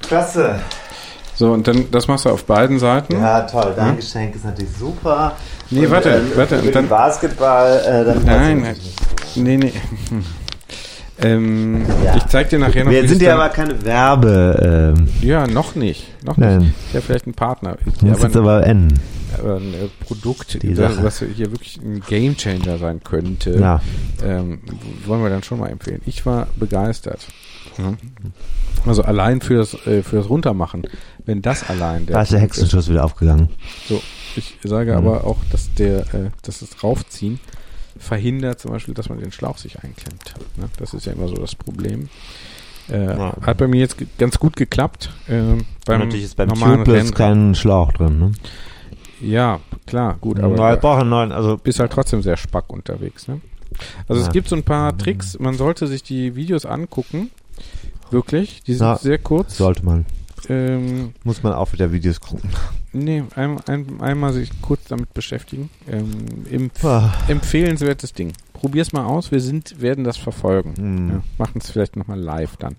[0.00, 0.60] Klasse.
[1.34, 3.14] So, und dann, das machst du auf beiden Seiten.
[3.14, 3.72] Ja, toll.
[3.74, 5.32] Dein Geschenk ist natürlich super.
[5.70, 9.36] Nee, Und, warte, äh, warte, und dann- Basketball, äh, dann Nein, nicht.
[9.36, 9.72] nee, nee.
[11.22, 12.16] ähm, Ja.
[12.16, 14.94] Ich zeig dir nachher noch, Wir sind ja aber keine Werbe.
[14.98, 16.06] Ähm, Ja, noch nicht.
[16.24, 16.58] Noch Nein.
[16.58, 16.72] nicht.
[16.88, 17.76] Ich habe vielleicht einen Partner.
[17.86, 18.94] Ich, jetzt aber enden.
[18.98, 21.02] aber ein äh, Produkt, Sache.
[21.04, 23.80] was hier wirklich ein Gamechanger sein könnte, Ja.
[24.24, 24.60] ähm,
[25.06, 26.00] wollen wir dann schon mal empfehlen.
[26.06, 27.26] Ich war begeistert.
[27.78, 27.94] Ja.
[28.86, 30.86] Also allein für das, äh, für das Runtermachen,
[31.26, 32.62] wenn das allein der Da ist der Punkt ist.
[32.62, 33.48] Hexenschuss wieder aufgegangen.
[33.88, 34.00] So,
[34.36, 34.98] ich sage Mhm.
[34.98, 37.38] aber auch, dass der, äh, dass das Raufziehen
[37.98, 40.34] verhindert zum Beispiel, dass man den Schlauch sich einklemmt.
[40.56, 40.68] Ne?
[40.78, 42.08] Das ist ja immer so das Problem.
[42.88, 43.36] Äh, Ja.
[43.42, 45.10] Hat bei mir jetzt ganz gut geklappt.
[45.28, 47.14] Ähm, beim Natürlich ist beim normalen Tubeless Rennen.
[47.14, 48.18] kein Schlauch drin.
[48.18, 48.32] Ne?
[49.20, 51.32] Ja, klar, gut, Aber aber ich brauche einen neuen.
[51.32, 53.28] Also bist halt trotzdem sehr spack unterwegs.
[53.28, 53.40] Ne?
[54.08, 54.26] Also Ja.
[54.28, 55.38] es gibt so ein paar Tricks.
[55.38, 57.30] Man sollte sich die Videos angucken.
[58.10, 58.96] Wirklich, die sind Ja.
[58.96, 59.56] sehr kurz.
[59.58, 60.06] sollte man.
[60.48, 62.50] Ähm, Muss man auch wieder Videos gucken.
[62.92, 65.68] nee, ein, ein, einmal sich kurz damit beschäftigen.
[65.88, 66.10] Ähm,
[66.50, 67.12] empf Ah.
[67.28, 68.32] empfehlenswertes Ding.
[68.54, 69.30] Probier's mal aus.
[69.30, 70.74] Wir sind, werden das verfolgen.
[70.76, 71.08] Hm.
[71.10, 72.76] Ja, Machen es vielleicht nochmal live dann.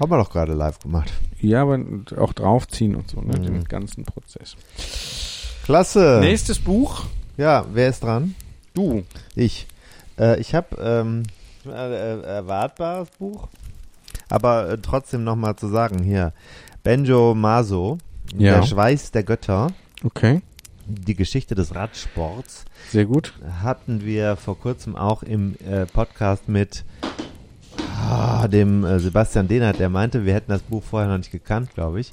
[0.00, 1.12] Haben wir doch gerade live gemacht.
[1.40, 1.78] Ja, aber
[2.18, 3.36] auch draufziehen und so, ne?
[3.38, 3.42] Mhm.
[3.42, 4.56] Den ganzen Prozess.
[5.64, 6.18] Klasse.
[6.20, 7.04] Nächstes Buch.
[7.36, 8.34] Ja, wer ist dran?
[8.74, 9.04] Du.
[9.34, 9.66] Ich.
[10.18, 11.22] Äh, ich habe ähm,
[11.66, 13.48] äh, erwartbares Buch,
[14.28, 16.32] aber äh, trotzdem nochmal zu sagen hier.
[16.82, 17.98] Benjo Maso,
[18.36, 18.56] Ja.
[18.56, 19.68] Der Schweiß der Götter,
[20.04, 20.42] Okay.
[20.86, 23.32] die Geschichte des Radsports, Sehr gut.
[23.62, 26.84] hatten wir vor kurzem auch im äh, Podcast mit
[28.10, 31.72] ah, dem äh, Sebastian Dehnert, der meinte, wir hätten das Buch vorher noch nicht gekannt,
[31.74, 32.12] glaube ich.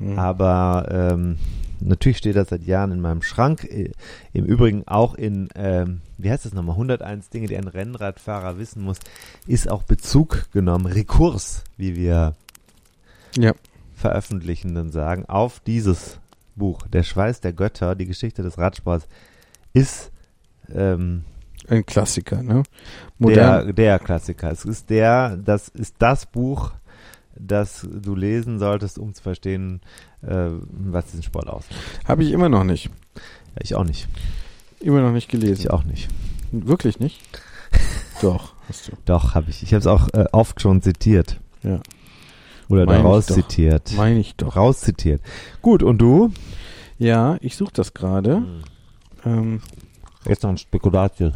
[0.00, 0.18] Mhm.
[0.18, 1.38] Aber ähm,
[1.80, 3.64] natürlich steht das seit Jahren in meinem Schrank.
[3.64, 3.92] Äh,
[4.32, 8.82] Im Übrigen auch in, ähm, wie heißt das nochmal, 101 Dinge, die ein Rennradfahrer wissen
[8.82, 8.98] muss,
[9.46, 12.34] ist auch Bezug genommen, Rekurs, wie wir
[13.36, 13.52] Ja.
[13.94, 16.20] Veröffentlichenden sagen, auf dieses
[16.54, 16.86] Buch.
[16.88, 19.06] Der Schweiß der Götter, die Geschichte des Radsports,
[19.72, 20.10] ist
[20.74, 21.24] ähm,
[21.68, 22.62] Ein Klassiker, ne?
[23.18, 23.28] der,
[23.62, 23.74] Modern.
[23.74, 24.50] der Klassiker.
[24.50, 26.72] Es ist der, das ist das Buch,
[27.38, 29.80] das du lesen solltest, um zu verstehen,
[30.22, 31.80] äh, was diesen Sport ausmacht.
[32.06, 32.90] Habe ich immer noch nicht.
[33.54, 34.08] Ja, ich auch nicht.
[34.80, 35.62] Immer noch nicht gelesen.
[35.62, 36.08] Ich auch nicht.
[36.52, 37.20] Wirklich nicht?
[38.22, 38.92] Doch, hast du.
[39.04, 39.62] Doch, habe ich.
[39.62, 41.38] Ich habe es auch äh, oft schon zitiert.
[41.62, 41.80] Ja.
[42.68, 43.92] Oder Meine ich daraus zitiert.
[43.96, 44.56] Meine ich doch.
[44.56, 45.22] Rauszitiert.
[45.62, 46.32] Gut, und du?
[46.98, 48.42] Ja, ich suche das gerade.
[49.24, 49.62] Ähm,
[50.26, 51.32] Jetzt noch ein Spekulatio.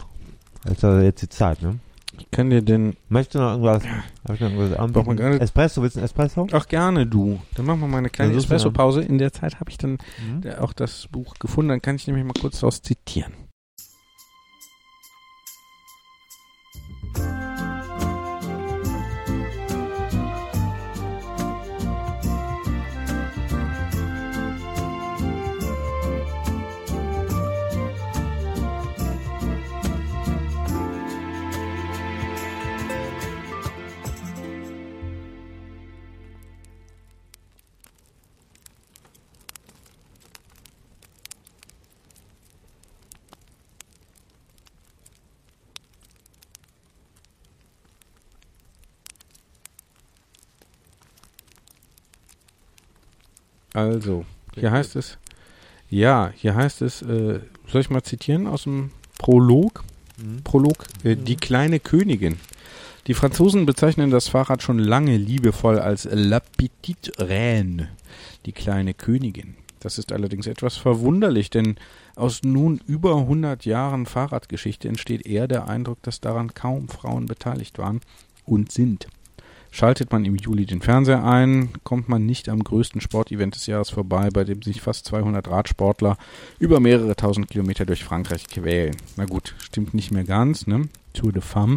[0.68, 1.78] Jetzt hat jetzt die Zeit, ne?
[2.18, 2.96] Ich kann dir denn.
[3.08, 3.82] Möchtest du noch irgendwas?
[3.84, 5.16] Hab ich noch irgendwas Braucht man anbieten?
[5.16, 6.46] gar nicht- Espresso, willst du einen Espresso?
[6.52, 7.40] Ach, gerne du.
[7.56, 8.34] Dann machen wir mal eine kleine.
[8.34, 9.02] Espresso-Pause.
[9.02, 10.48] In der Zeit habe ich dann Mhm.
[10.60, 11.70] auch das Buch gefunden.
[11.70, 13.32] Dann kann ich nämlich mal kurz daraus zitieren.
[53.74, 54.24] Also,
[54.54, 55.18] hier heißt es,
[55.88, 59.84] ja, hier heißt es, äh, soll ich mal zitieren aus dem Prolog?
[60.18, 60.42] Mhm.
[60.42, 62.38] Prolog, äh, die kleine Königin.
[63.06, 67.88] Die Franzosen bezeichnen das Fahrrad schon lange liebevoll als La Petite Reine,
[68.46, 69.56] die kleine Königin.
[69.80, 71.76] Das ist allerdings etwas verwunderlich, denn
[72.14, 77.78] aus nun über 100 Jahren Fahrradgeschichte entsteht eher der Eindruck, dass daran kaum Frauen beteiligt
[77.78, 78.00] waren
[78.44, 79.08] und sind.
[79.74, 83.88] Schaltet man im Juli den Fernseher ein, kommt man nicht am größten Sportevent des Jahres
[83.88, 86.18] vorbei, bei dem sich fast 200 Radsportler
[86.58, 88.94] über mehrere tausend Kilometer durch Frankreich quälen.
[89.16, 90.90] Na gut, stimmt nicht mehr ganz, ne?
[91.14, 91.76] Tour de Femme.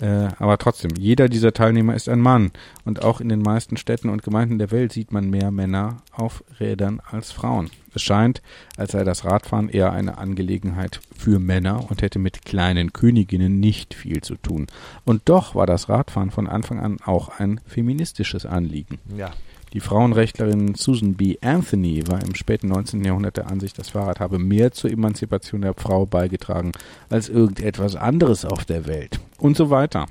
[0.00, 2.52] Äh, aber trotzdem, jeder dieser Teilnehmer ist ein Mann.
[2.84, 6.44] Und auch in den meisten Städten und Gemeinden der Welt sieht man mehr Männer auf
[6.60, 7.70] Rädern als Frauen.
[7.94, 8.42] Es scheint,
[8.76, 13.94] als sei das Radfahren eher eine Angelegenheit für Männer und hätte mit kleinen Königinnen nicht
[13.94, 14.66] viel zu tun.
[15.04, 18.98] Und doch war das Radfahren von Anfang an auch ein feministisches Anliegen.
[19.16, 19.32] Ja.
[19.72, 21.36] Die Frauenrechtlerin Susan B.
[21.42, 23.04] Anthony war im späten 19.
[23.04, 26.72] Jahrhundert der Ansicht, das Fahrrad habe mehr zur Emanzipation der Frau beigetragen
[27.10, 29.20] als irgendetwas anderes auf der Welt.
[29.38, 30.06] Und so weiter.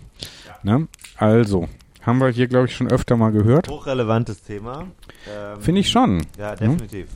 [0.63, 0.87] Ne?
[1.17, 1.67] Also,
[2.01, 3.67] haben wir hier, glaube ich, schon öfter mal gehört.
[3.69, 4.85] Hochrelevantes Thema.
[5.27, 6.25] Ähm, Finde ich schon.
[6.37, 6.57] Ja, Ne?
[6.57, 7.07] definitiv.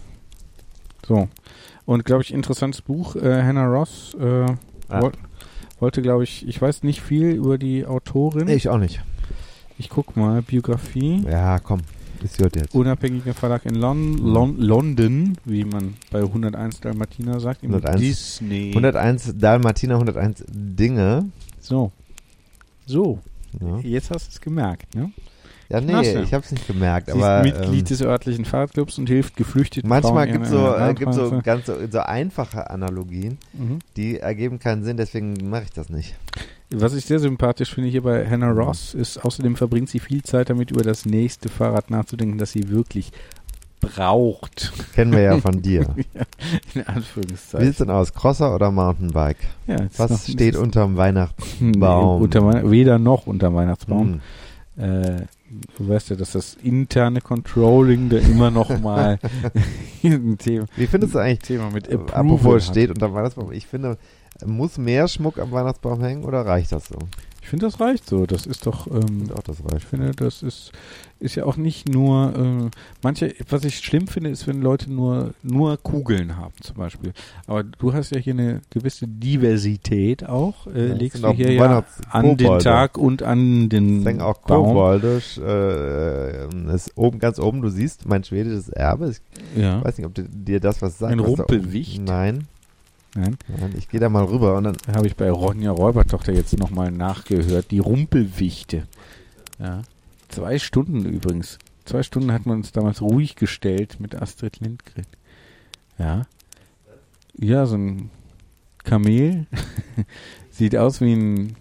[1.08, 1.28] So.
[1.86, 3.16] Und, glaube ich, interessantes Buch.
[3.16, 4.46] Äh, Hannah Ross äh,
[4.90, 5.12] woll
[5.80, 8.46] wollte, glaube ich, ich weiß nicht viel über die Autorin.
[8.46, 9.02] Nee, ich auch nicht.
[9.80, 11.24] Ich guck mal, Biografie.
[11.28, 11.82] Ja, komm.
[12.24, 12.76] Ist gut jetzt.
[12.76, 18.70] unabhängiger Verlag in Lon Lon London, wie man bei 101 Dalmatiner sagt, im 101 Disney.
[18.70, 21.30] 101 Dalmatiner, 101 Dinge.
[21.60, 21.92] So.
[22.86, 23.20] So.
[23.60, 25.12] Ja, Jetzt hast du es gemerkt, ne?
[25.72, 26.22] Ja nee, Klasse.
[26.22, 29.36] ich habe es nicht gemerkt, Sie ist aber Mitglied ähm, des örtlichen Fahrradclubs und hilft
[29.36, 29.90] Geflüchteten.
[29.90, 33.80] manchmal gibt es in so, äh, gibt's so ganz so, so einfache Analogien, Mhm.
[33.96, 36.16] die ergeben keinen Sinn, deswegen mache ich das nicht.
[36.74, 40.50] Was ich sehr sympathisch finde hier bei Hannah Ross ist, außerdem verbringt sie viel Zeit
[40.50, 43.12] damit, über das nächste Fahrrad nachzudenken, das sie wirklich
[43.82, 44.72] braucht.
[44.94, 45.82] Kennen wir ja von dir.
[46.74, 47.66] In Wie Anführungszeichen.
[47.68, 49.38] sieht's denn aus, Crosser oder Mountainbike?
[49.68, 52.22] Ja, Was noch- steht unterm Nee, Weihnachtsbaum?
[52.22, 54.22] unter, Weihn- weder noch unter Weihnachtsbaum.
[54.78, 54.84] Hm.
[54.84, 55.22] Äh,
[55.78, 59.20] du weißt ja, dass das interne Controlling da immer noch mal
[60.04, 63.98] ein Thema, Wie findest du eigentlich, Thema mit Approval steht unterm Weihnachtsbaum, ich finde,
[64.46, 66.98] muss mehr Schmuck am Weihnachtsbaum hängen oder reicht das so?
[67.44, 68.26] Ich finde, das reicht so.
[68.28, 68.86] Das ist doch.
[68.88, 69.86] Ich Ähm, finde auch, das ich reicht.
[69.86, 70.72] finde, das ist,
[71.20, 72.34] ist ja auch nicht nur.
[72.36, 72.70] Äh,
[73.02, 77.14] manche, was ich schlimm finde, ist, wenn Leute nur, nur Kugeln haben, zum Beispiel.
[77.48, 80.68] Aber du hast ja hier eine gewisse Diversität auch.
[80.68, 82.60] Äh, Ja, legst du auch hier ja an den.
[82.60, 84.42] Tag und an den Es hängen auch.
[84.44, 89.10] Kobolde, äh, ist oben, ganz oben, du siehst mein schwedisches Erbe.
[89.10, 89.84] Ich Ja.
[89.84, 91.12] weiß nicht, ob dir, das was sagt.
[91.12, 92.02] Ein Rumpelwicht?
[92.02, 92.48] Nein,
[93.16, 93.38] Nein.
[93.48, 96.58] nein, ich gehe da mal rüber und dann, Da habe ich bei Ronja Räubertochter jetzt
[96.58, 97.72] nochmal nachgehört.
[97.72, 98.88] Die Rumpelwichte.
[99.60, 99.82] Ja.
[100.30, 101.60] Zwei Stunden übrigens.
[101.84, 105.06] Zwei Stunden hatten wir uns damals ruhig gestellt mit Astrid Lindgren.
[105.98, 106.26] Ja.
[107.38, 108.12] Ja, so ein
[108.84, 109.46] Kamel.
[110.50, 111.56] Sieht aus wie ein,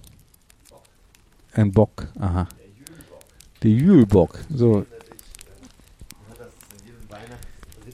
[1.52, 2.08] ein Bock.
[2.18, 2.46] Aha.
[3.62, 4.38] Der Jülbock.
[4.50, 4.86] So.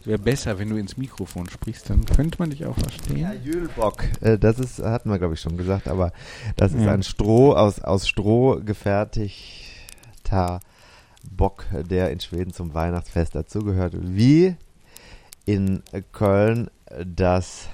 [0.07, 3.19] Wäre besser, wenn du ins Mikrofon sprichst, dann könnte man dich auch verstehen.
[3.19, 4.05] Ja, Jülbock.
[4.21, 6.13] Äh, das ist, hatten wir glaube ich schon gesagt, aber
[6.57, 6.93] das ist Ja.
[6.93, 10.61] ein Stroh, aus, aus Stroh gefertigter
[11.29, 13.95] Bock, der in Schweden zum Weihnachtsfest dazugehört.
[14.01, 14.55] Wie
[15.45, 16.71] in Köln
[17.05, 17.69] das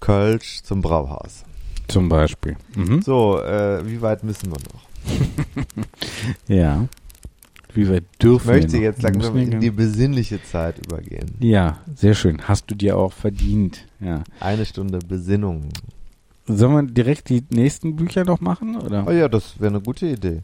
[0.00, 1.44] Kölsch zum Brauhaus.
[1.88, 2.56] Zum Beispiel.
[2.74, 3.00] Mhm.
[3.02, 4.82] So, äh, wie weit müssen wir noch?
[6.48, 6.86] Ja.
[7.74, 11.34] Wie Ich dürfen wir möchte jetzt langsam in die besinnliche Zeit übergehen.
[11.40, 12.42] Ja, sehr schön.
[12.46, 13.86] Hast du dir auch verdient.
[14.00, 14.22] Ja.
[14.40, 15.68] Eine Stunde Besinnung.
[16.46, 18.76] Sollen wir direkt die nächsten Bücher noch machen?
[18.76, 19.06] Oder?
[19.06, 20.40] Oh ja, das wäre eine gute Idee.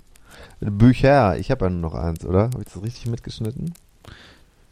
[0.60, 2.44] Bücher, ich habe ja nur noch eins, oder?
[2.44, 3.74] Habe ich das richtig mitgeschnitten?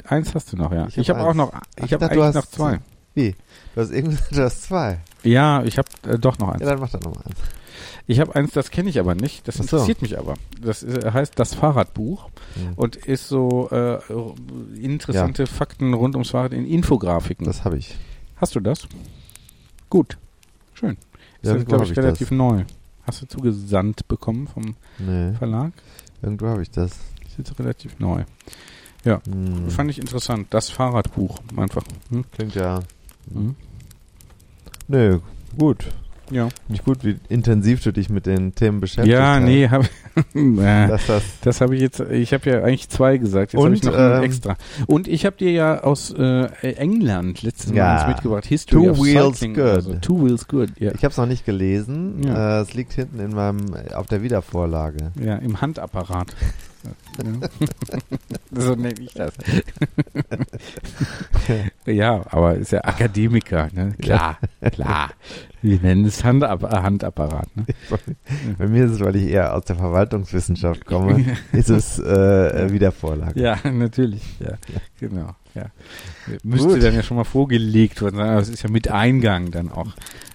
[0.04, 0.86] Eins hast du noch, ja.
[0.88, 2.78] Ich Ich hab habe auch noch, ich ich habe eigentlich hast noch zwei.
[3.14, 3.34] Wie?
[3.74, 5.00] Du hast irgendwie du hast zwei.
[5.22, 6.60] Ja, ich habe äh, doch noch eins.
[6.60, 7.36] Ja, dann mach doch noch mal eins.
[8.08, 9.48] Ich habe eins, das kenne ich aber nicht.
[9.48, 9.76] Das Ach so.
[9.76, 10.34] interessiert mich aber.
[10.60, 12.72] Das ist, heißt das Fahrradbuch Hm.
[12.76, 13.98] und ist so äh,
[14.80, 17.44] interessante Fakten rund ums Fahrrad in Infografiken.
[17.46, 17.96] Das habe ich.
[18.36, 18.86] Hast du das?
[19.90, 20.16] Gut.
[20.74, 20.96] Schön.
[21.42, 22.36] Ist jetzt, glaube ich, ich relativ das.
[22.38, 22.64] neu.
[23.04, 25.72] Hast du zugesandt bekommen vom Nee, Verlag?
[26.22, 26.92] irgendwo habe ich das.
[27.26, 28.24] Ist jetzt relativ neu.
[29.04, 29.68] Hm.
[29.70, 30.48] Fand ich interessant.
[30.50, 31.38] Das Fahrradbuch.
[31.56, 31.84] Einfach.
[32.10, 32.24] Hm?
[32.32, 32.80] Klingt ja.
[33.32, 33.54] Hm?
[34.88, 35.20] Nö,
[35.58, 35.86] gut.
[36.30, 36.48] Ja.
[36.68, 39.42] Nicht gut, wie intensiv du dich mit den Themen beschäftigt Ja, hast.
[39.44, 39.86] nee, habe
[40.34, 42.00] äh, Dass das, das habe ich jetzt.
[42.00, 43.52] Ich habe ja eigentlich zwei gesagt.
[43.52, 44.56] Jetzt habe Und, ich noch ähm, extra.
[44.86, 47.96] Und ich habe dir ja aus äh, England letztes Mal Ja.
[47.98, 48.44] eins mitgebracht.
[48.46, 49.54] History Two of Wheels Cycling.
[49.54, 49.64] Good.
[49.64, 50.70] Also, two Wheels Good.
[50.78, 50.92] Ja.
[50.92, 52.22] ich habe es noch nicht gelesen.
[52.24, 52.58] Ja.
[52.58, 55.12] Äh, es liegt hinten in meinem, auf der Wiedervorlage.
[55.22, 56.34] ja, im Handapparat.
[58.50, 59.32] so nenne ich das.
[61.86, 63.94] ja, aber ist ja Akademiker, ne?
[64.00, 64.38] Klar,
[64.72, 65.10] klar.
[65.62, 67.66] Wir nennen es Handap Handapparat, ne?
[68.58, 73.40] Bei mir ist es, weil ich eher aus der Verwaltungswissenschaft komme, ist es äh, Wiedervorlage.
[73.40, 74.58] Ja, natürlich, ja,
[75.00, 75.66] genau, ja.
[76.42, 76.82] Müsste Gut.
[76.82, 79.94] dann ja schon mal vorgelegt worden sein, aber es ist ja mit Eingang dann auch,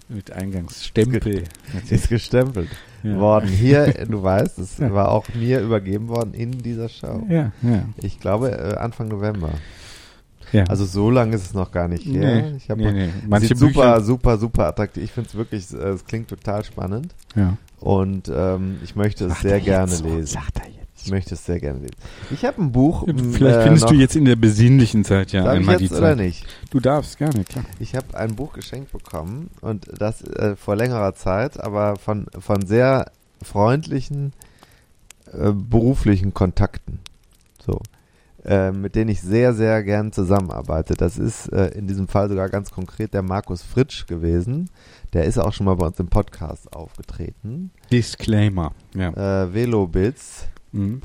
[0.09, 1.43] mit Eingangsstempel.
[1.89, 2.69] Ist gestempelt
[3.03, 3.17] Ja.
[3.19, 3.47] worden.
[3.49, 4.93] Hier, du weißt, es Ja.
[4.93, 7.25] war auch mir übergeben worden in dieser Show.
[7.29, 7.83] Ja, ja.
[7.97, 9.49] Ich glaube äh, Anfang November.
[10.51, 10.63] ja.
[10.65, 12.43] Also so lange ist es noch gar nicht her.
[12.43, 13.09] nee, Ich nee, nee.
[13.27, 15.03] Manche sieht super, Bücher, super, super attraktiv.
[15.03, 17.57] Ich finde es wirklich, äh, es klingt total spannend ja.
[17.79, 20.25] und ähm, ich möchte es sehr er gerne jetzt lesen.
[20.27, 20.80] Sagt er jetzt.
[21.05, 21.95] Ich möchte es sehr gerne lesen.
[22.31, 23.05] Ich habe ein Buch.
[23.05, 25.93] Vielleicht äh, findest du jetzt in der besinnlichen Zeit ja Darf ich einmal die jetzt
[25.97, 26.17] oder Zeit.
[26.17, 26.45] nicht?
[26.69, 27.65] Du darfst gerne, klar.
[27.79, 32.65] Ich habe ein Buch geschenkt bekommen und das äh, vor längerer Zeit, aber von, von
[32.65, 33.11] sehr
[33.41, 34.33] freundlichen
[35.31, 36.99] äh, beruflichen Kontakten.
[37.65, 37.81] So.
[38.43, 40.95] Äh, mit denen ich sehr, sehr gern zusammenarbeite.
[40.95, 44.71] Das ist äh, in diesem Fall sogar ganz konkret der Markus Fritsch gewesen.
[45.13, 47.69] Der ist auch schon mal bei uns im Podcast aufgetreten.
[47.91, 48.71] Disclaimer.
[48.95, 49.43] Ja.
[49.43, 51.01] Äh, velobits.de Mhm.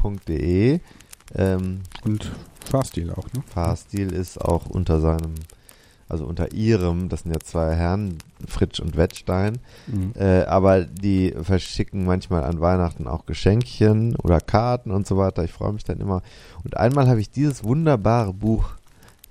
[1.34, 2.30] ähm, Und
[2.64, 3.42] Fahrstil auch, ne?
[3.52, 5.34] Fahrstil ist auch unter seinem
[6.08, 9.58] Also unter ihrem, das sind ja zwei Herren, Fritsch und Wettstein.
[9.88, 10.12] Mhm.
[10.16, 15.42] Äh, aber die verschicken manchmal an Weihnachten auch Geschenkchen oder Karten und so weiter.
[15.42, 16.22] Ich freue mich dann immer.
[16.62, 18.70] Und einmal habe ich dieses wunderbare Buch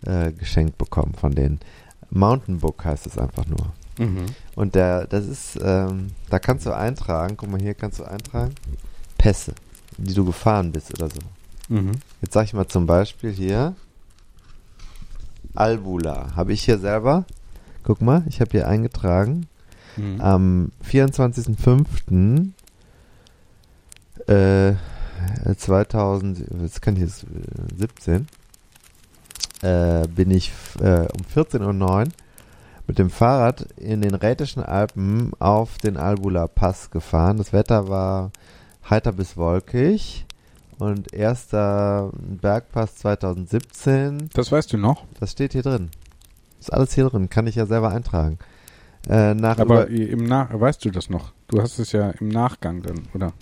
[0.06, 1.60] äh, geschenkt bekommen von denen.
[2.10, 3.74] Mountain Book heißt es einfach nur.
[3.98, 4.26] Mhm.
[4.56, 8.54] Und der, das ist, ähm, da kannst du eintragen, guck mal hier kannst du eintragen,
[9.18, 9.54] Pässe,
[9.98, 11.20] die du gefahren bist oder so.
[11.70, 11.92] Mhm.
[12.22, 13.76] Jetzt sag ich mal zum Beispiel hier,
[15.54, 17.26] Albula, habe ich hier selber,
[17.84, 19.48] guck mal, ich habe hier eingetragen,
[19.98, 20.20] Mhm.
[20.22, 22.50] am 24.05.
[24.28, 24.74] Äh,
[25.58, 28.28] 2000, jetzt kann ich jetzt äh, 17,
[29.62, 30.52] äh, bin ich
[30.82, 32.04] äh, um 14.09 Uhr
[32.88, 37.38] mit dem Fahrrad in den Rätischen Alpen auf den Albula Pass gefahren.
[37.38, 38.32] Das Wetter war
[38.90, 40.26] heiter bis wolkig
[40.78, 44.30] und erster Bergpass 2017.
[44.34, 45.06] Das weißt du noch?
[45.20, 45.90] Das steht hier drin.
[46.60, 48.40] Ist alles hier drin, kann ich ja selber eintragen.
[49.08, 51.32] Äh, nach Aber im Nach weißt du das noch?
[51.48, 53.34] Du hast es ja im Nachgang dann, oder?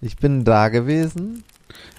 [0.00, 1.44] ich bin da gewesen.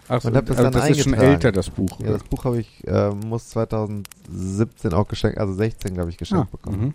[0.08, 1.34] Ach, Und hab das also dann das ist schon eingetragen.
[1.34, 2.00] älter, das Buch.
[2.00, 6.48] Ja, das Buch habe ich, äh, muss 2017 auch geschenkt, also 16 glaube ich, geschenkt
[6.48, 6.80] ah, bekommen.
[6.82, 6.94] mhm.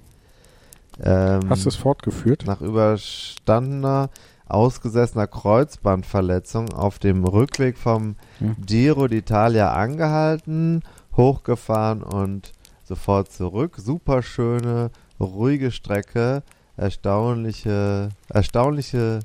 [1.02, 2.44] Ähm, Hast du es fortgeführt?
[2.46, 4.10] nach überstandener,
[4.48, 8.54] ausgesessener Kreuzbandverletzung auf dem Rückweg vom Ja.
[8.64, 10.82] Giro d'Italia angehalten,
[11.16, 12.52] hochgefahren und
[12.84, 13.76] sofort zurück.
[13.78, 14.90] Super schöne,
[15.20, 16.42] ruhige Strecke,
[16.76, 19.20] erstaunliche, erstaunliche,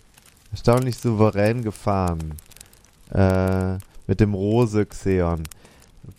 [0.51, 2.35] erstaunlich souverän gefahren.
[3.11, 3.77] Äh,
[4.07, 5.43] mit dem Rose Xeon.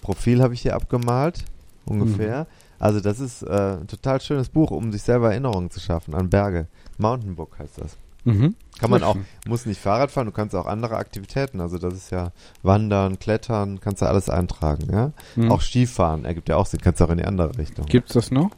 [0.03, 1.45] Profil habe ich hier abgemalt,
[1.87, 2.47] ungefähr.
[2.79, 6.31] Also das ist äh, ein total schönes Buch, um sich selber Erinnerungen zu schaffen an
[6.31, 6.66] Berge.
[6.99, 7.97] Mountain Book heißt das.
[8.29, 8.55] Mhm.
[8.79, 12.11] Kann man auch, muss nicht Fahrrad fahren, du kannst auch andere Aktivitäten, also das ist
[12.11, 12.31] ja
[12.63, 15.13] Wandern, Klettern, kannst du alles eintragen, ja.
[15.35, 15.51] Mhm.
[15.51, 17.87] Auch Skifahren ergibt ja auch Sinn, kannst du auch in die andere Richtung.
[17.87, 18.51] Gibt's das noch?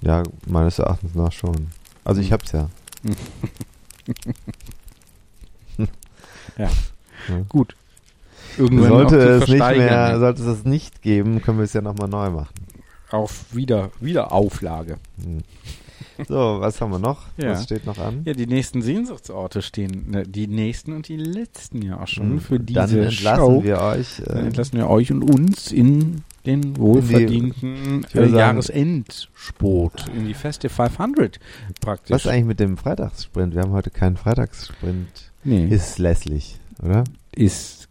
[0.00, 1.68] Ja, meines Erachtens nach schon.
[2.04, 2.34] Also ich Mhm.
[2.34, 2.68] hab's ja.
[7.48, 7.76] Gut.
[8.58, 10.18] Irgendwann Sollte es nicht mehr, ne?
[10.18, 12.52] sollte es das nicht geben, können wir es ja nochmal neu machen.
[13.10, 14.98] Auf wieder, Wiederauflage.
[15.22, 15.42] Hm.
[16.28, 17.20] So, was haben wir noch?
[17.36, 17.50] Ja.
[17.52, 18.22] Was steht noch an?
[18.24, 22.40] Ja, die nächsten Sehnsuchtsorte stehen, ne, die nächsten und die letzten ja auch schon Hm.
[22.40, 23.62] für diese Dann entlassen Show.
[23.64, 24.22] wir euch.
[24.24, 30.26] Dann Äh, entlassen wir euch und uns in den wohlverdienten würde äh, sagen- Jahresendsport, in
[30.26, 31.38] die Feste 500
[31.80, 32.10] praktisch.
[32.14, 33.54] was ist eigentlich mit dem Freitagssprint?
[33.54, 35.30] Wir haben heute keinen Freitagssprint.
[35.44, 37.04] nee, ist, Ist lässlich, oder?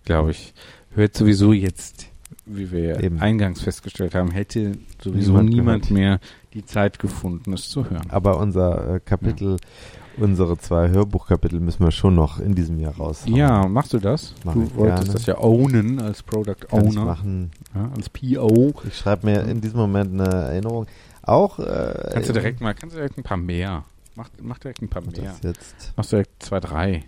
[0.06, 0.54] glaube ich,
[0.96, 2.08] hört sowieso jetzt,
[2.46, 3.20] wie wir Eben.
[3.20, 6.20] eingangs festgestellt haben, hätte sowieso Niemand niemand, mehr
[6.54, 8.10] die Zeit gefunden, es zu hören.
[8.10, 9.58] Aber unser äh, Kapitel,
[10.18, 13.24] unsere zwei Hörbuchkapitel müssen wir schon noch in diesem Jahr raus.
[13.26, 14.34] Ja, machst du das?
[14.44, 15.14] Mach du wolltest gerne.
[15.14, 17.52] das ja ownen als Product Kann ich Owner, machen.
[17.74, 18.74] ja, als PO.
[18.88, 20.88] Ich schreibe mir in diesem Moment eine Erinnerung.
[21.24, 23.84] Auch äh, Kannst du direkt mal, kannst du direkt ein paar mehr.
[24.16, 25.36] Mach, mach direkt ein paar das mehr.
[25.44, 25.94] jetzt.
[25.96, 27.04] Machst direkt zwei, drei.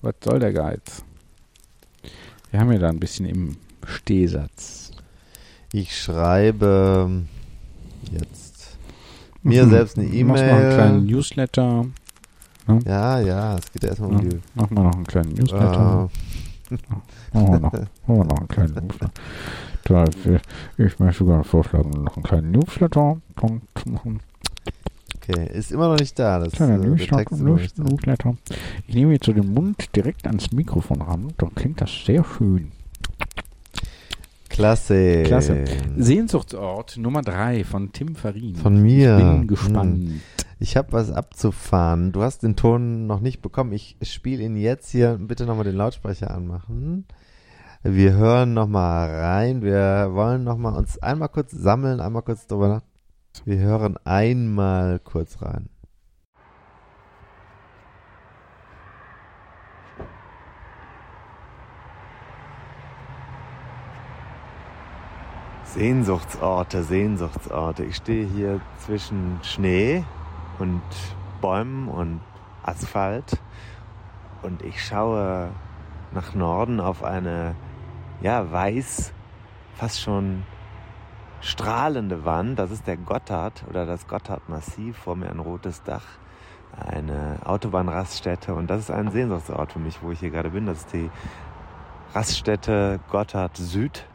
[0.00, 1.04] Was soll der Geiz?
[2.50, 4.90] Wir haben ja da ein bisschen im Stehsatz.
[5.72, 7.22] Ich schreibe
[8.10, 8.51] jetzt
[9.42, 9.70] mir Mhm.
[9.70, 11.14] selbst eine Machst noch einen kleinen E-Mail.
[11.14, 11.86] Newsletter.
[12.86, 14.40] Ja, ja, es geht erstmal um Ja, die.
[14.54, 16.08] mach mal noch einen kleinen Newsletter.
[16.70, 16.76] Äh,
[17.34, 19.10] Machen wir noch, machen wir noch einen kleinen Newsletter.
[19.84, 20.04] Da,
[20.78, 24.20] ich, möchte sogar vorschlagen, noch einen kleinen Newsletter zu machen.
[25.16, 26.38] okay, ist immer noch nicht da.
[26.38, 26.86] Das, Kleiner äh.
[26.86, 28.34] Newsletter.
[28.86, 31.32] Ich nehme jetzt so den Mund direkt ans Mikrofon ran.
[31.38, 32.70] Dann klingt das sehr schön.
[34.62, 35.24] Klasse.
[35.24, 35.64] Klasse.
[35.96, 38.54] Sehnsuchtsort Nummer drei von Tim Farin.
[38.54, 39.16] Von mir.
[39.18, 39.46] Ich bin Hm.
[39.48, 40.10] gespannt.
[40.60, 42.12] Ich habe was abzufahren.
[42.12, 43.72] Du hast den Ton noch nicht bekommen.
[43.72, 45.18] Ich spiele ihn jetzt hier.
[45.20, 47.06] Bitte nochmal den Lautsprecher anmachen.
[47.82, 49.62] Wir hören nochmal rein.
[49.62, 52.82] Wir wollen nochmal uns einmal kurz sammeln, einmal kurz drüber nach.
[53.44, 55.70] Wir hören einmal kurz rein.
[65.74, 67.84] Sehnsuchtsorte, Sehnsuchtsorte.
[67.84, 70.04] Ich stehe hier zwischen Schnee
[70.58, 70.82] und
[71.40, 72.20] Bäumen und
[72.62, 73.40] Asphalt
[74.42, 75.48] und ich schaue
[76.12, 77.54] nach Norden auf eine,
[78.20, 79.14] ja, weiß,
[79.74, 80.42] fast schon
[81.40, 82.58] strahlende Wand.
[82.58, 84.98] Das ist der Gotthard oder das Gotthardmassiv.
[84.98, 86.04] Vor mir ein rotes Dach,
[86.86, 90.66] eine Autobahnraststätte und das ist ein Sehnsuchtsort für mich, wo ich hier gerade bin.
[90.66, 91.10] Das ist die
[92.14, 94.06] Raststätte Gotthard Süd.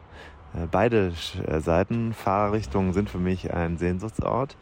[0.54, 1.12] Äh, Beide
[1.46, 4.56] äh, Seiten, Fahrrichtungen sind für mich ein Sehnsuchtsort.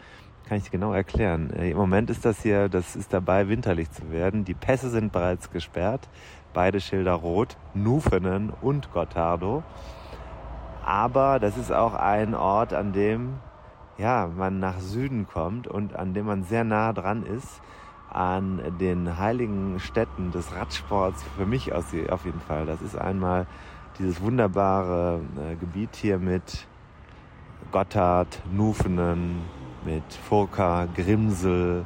[0.49, 1.51] Kann ich genau erklären.
[1.51, 4.45] Äh, Im Moment ist das hier, das ist dabei, winterlich zu werden.
[4.45, 6.09] Die Pässe sind bereits gesperrt.
[6.53, 7.57] Beide Schilder rot.
[7.75, 9.63] Nufenen und Gottardo.
[10.85, 13.35] Aber das ist auch ein Ort, an dem
[13.99, 17.61] ja, man nach Süden kommt und an dem man sehr nah dran ist
[18.17, 22.65] an den heiligen Städten des Radsports, für mich auf jeden Fall.
[22.65, 23.47] Das ist einmal
[23.99, 26.67] dieses wunderbare äh, Gebiet hier mit
[27.73, 29.43] Gotthard, Nufenen,
[29.85, 31.85] mit Furka, Grimsel,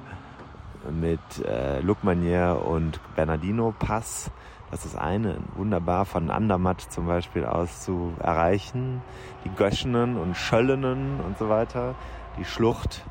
[0.90, 4.30] mit äh, Lukmanier und Bernardino Pass.
[4.70, 9.02] Das ist eine, wunderbar von Andermatt zum Beispiel aus zu erreichen.
[9.44, 11.94] Die Göschenen und Schöllenen und so weiter.
[12.38, 13.04] Die Schlucht,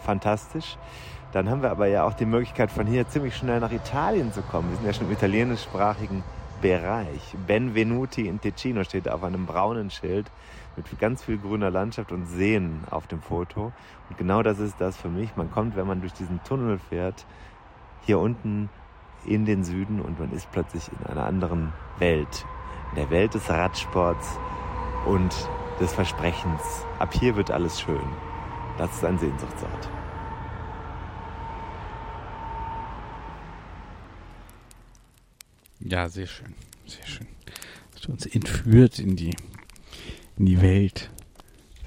[0.00, 0.76] fantastisch.
[1.32, 4.42] Dann haben wir aber ja auch die Möglichkeit, von hier ziemlich schnell nach Italien zu
[4.42, 4.70] kommen.
[4.70, 6.24] Wir sind ja schon im italienischsprachigen
[6.60, 7.34] Bereich.
[7.46, 10.30] Benvenuti in Ticino steht auf einem braunen Schild
[10.76, 13.72] mit ganz viel grüner Landschaft und Seen auf dem Foto.
[14.08, 15.36] Und genau das ist das für mich.
[15.36, 17.26] Man kommt, wenn man durch diesen Tunnel fährt,
[18.02, 18.68] hier unten
[19.24, 22.46] in den Süden und man ist plötzlich in einer anderen Welt.
[22.90, 24.38] In der Welt des Radsports
[25.06, 25.34] und
[25.80, 26.84] des Versprechens.
[26.98, 28.00] Ab hier wird alles schön.
[28.78, 29.95] Das ist ein Sehnsuchtsort.
[35.88, 36.52] Ja, sehr schön.
[36.86, 37.26] Sehr schön.
[37.94, 39.36] Hast du uns entführt in die,
[40.36, 41.10] in die Welt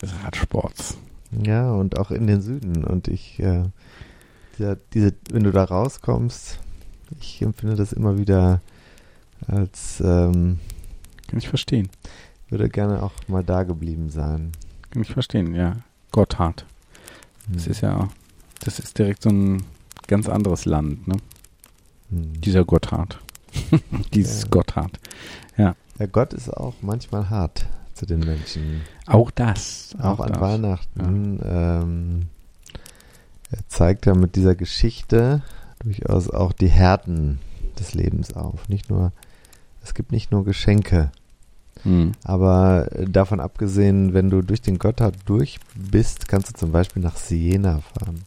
[0.02, 0.98] des Radsports.
[1.32, 2.86] Ja, und auch in den Süden.
[2.86, 3.64] Und ich, äh,
[4.58, 6.60] dieser, diese, wenn du da rauskommst,
[7.20, 8.62] ich empfinde das immer wieder
[9.48, 10.00] als.
[10.00, 10.60] Ähm,
[11.28, 11.90] Kann ich verstehen.
[12.50, 14.54] Würde gerne auch mal da geblieben sein.
[14.92, 15.76] Kann ich verstehen, ja.
[16.12, 16.66] Gotthard.
[17.50, 17.72] Das hm.
[17.72, 18.10] ist ja,
[18.62, 19.64] das ist direkt so ein
[20.08, 21.18] ganz anderes Land, ne?
[22.10, 22.42] Hm.
[22.42, 23.20] Dieser Gotthard.
[24.14, 24.48] Dieses ja.
[24.50, 25.00] Gotthard.
[25.58, 25.76] Ja.
[25.98, 28.82] Der Gott ist auch manchmal hart zu den Menschen.
[29.06, 29.96] Auch das.
[30.00, 30.42] Auch, auch an das.
[30.42, 31.40] Weihnachten.
[31.44, 31.82] Ja.
[31.82, 32.28] Ähm,
[33.52, 35.42] er zeigt ja mit dieser Geschichte
[35.80, 37.40] durchaus auch die Härten
[37.80, 38.70] des Lebens auf.
[38.70, 39.12] Nicht nur,
[39.84, 41.12] es gibt nicht nur Geschenke.
[41.84, 42.12] Hm.
[42.24, 47.16] Aber davon abgesehen, wenn du durch den Gotthard durch bist, kannst du zum Beispiel nach
[47.16, 48.24] Siena fahren.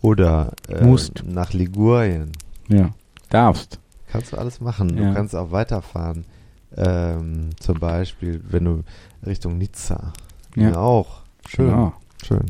[0.00, 2.32] Oder äh, nach Ligurien.
[2.68, 2.90] Ja,
[3.30, 3.80] darfst.
[4.10, 4.96] Kannst du alles machen.
[4.96, 5.08] Ja.
[5.08, 6.24] Du kannst auch weiterfahren.
[6.76, 8.84] Ähm, zum Beispiel, wenn du
[9.26, 10.12] Richtung Nizza.
[10.54, 11.22] Ja, auch.
[11.46, 11.66] Schön.
[11.66, 11.92] Genau.
[12.26, 12.46] Schön.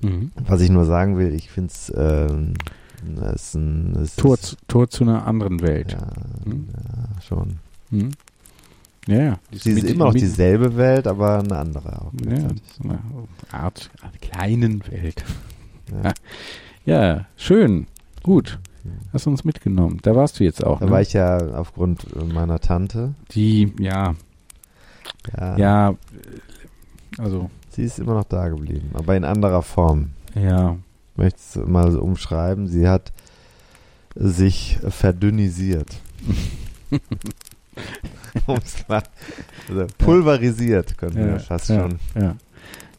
[0.00, 0.32] Mhm.
[0.46, 2.54] Was ich nur sagen will, ich finde ähm,
[3.34, 5.92] es ein, es Tor, zu, Tor zu einer anderen Welt.
[5.92, 6.08] Ja,
[6.44, 6.68] mhm.
[6.72, 7.58] ja schon.
[7.90, 8.10] Mhm.
[9.06, 9.38] Ja, ja.
[9.52, 12.12] Sie ist immer noch dieselbe Welt, aber eine andere auch.
[12.24, 12.98] Ja, so eine
[13.50, 15.22] Art einer kleinen Welt.
[16.02, 16.12] Ja.
[16.86, 17.86] ja, schön.
[18.22, 18.58] Gut.
[19.12, 19.98] Hast du uns mitgenommen.
[20.02, 20.80] Da warst du jetzt auch.
[20.80, 20.90] Da ne?
[20.90, 23.14] war ich ja aufgrund meiner Tante.
[23.30, 24.14] Die, ja.
[25.36, 25.56] Ja.
[25.56, 25.94] Ja,
[27.18, 27.50] also.
[27.70, 30.10] Sie ist immer noch da geblieben, aber in anderer Form.
[30.34, 30.76] Ja.
[31.12, 32.68] Ich möchte es mal so umschreiben.
[32.68, 33.12] Sie hat
[34.14, 35.88] sich verdünnisiert.
[38.46, 41.98] also pulverisiert, können ja, wir fast ja, schon.
[42.14, 42.36] Ja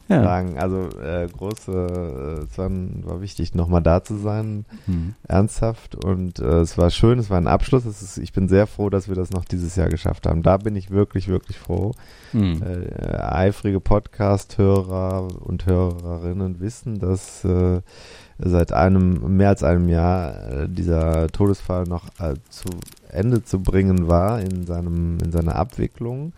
[0.07, 0.23] ja.
[0.23, 0.57] sagen.
[0.60, 5.15] Also äh, große, äh, es war, war wichtig, nochmal da zu sein, mhm.
[5.27, 5.95] ernsthaft.
[5.95, 7.86] Und äh, es war schön, es war ein Abschluss.
[7.86, 10.44] Ist, ich bin sehr froh, dass wir das noch dieses Jahr geschafft haben.
[10.44, 11.91] Da bin ich wirklich, wirklich froh.
[12.34, 12.61] Mhm.
[12.64, 17.82] Äh, eifrige Podcast-Hörer und Hörerinnen wissen, dass äh,
[18.38, 22.69] seit einem, mehr als einem Jahr äh, dieser Todesfall noch äh, zu
[23.10, 26.34] Ende zu bringen war in seinem, in seiner Abwicklung.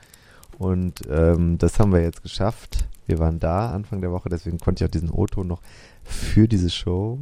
[0.58, 2.88] Und ähm, das haben wir jetzt geschafft.
[3.08, 5.62] Wir waren da Anfang der Woche, deswegen konnte ich auch diesen O-Ton noch
[6.04, 7.20] für diese Show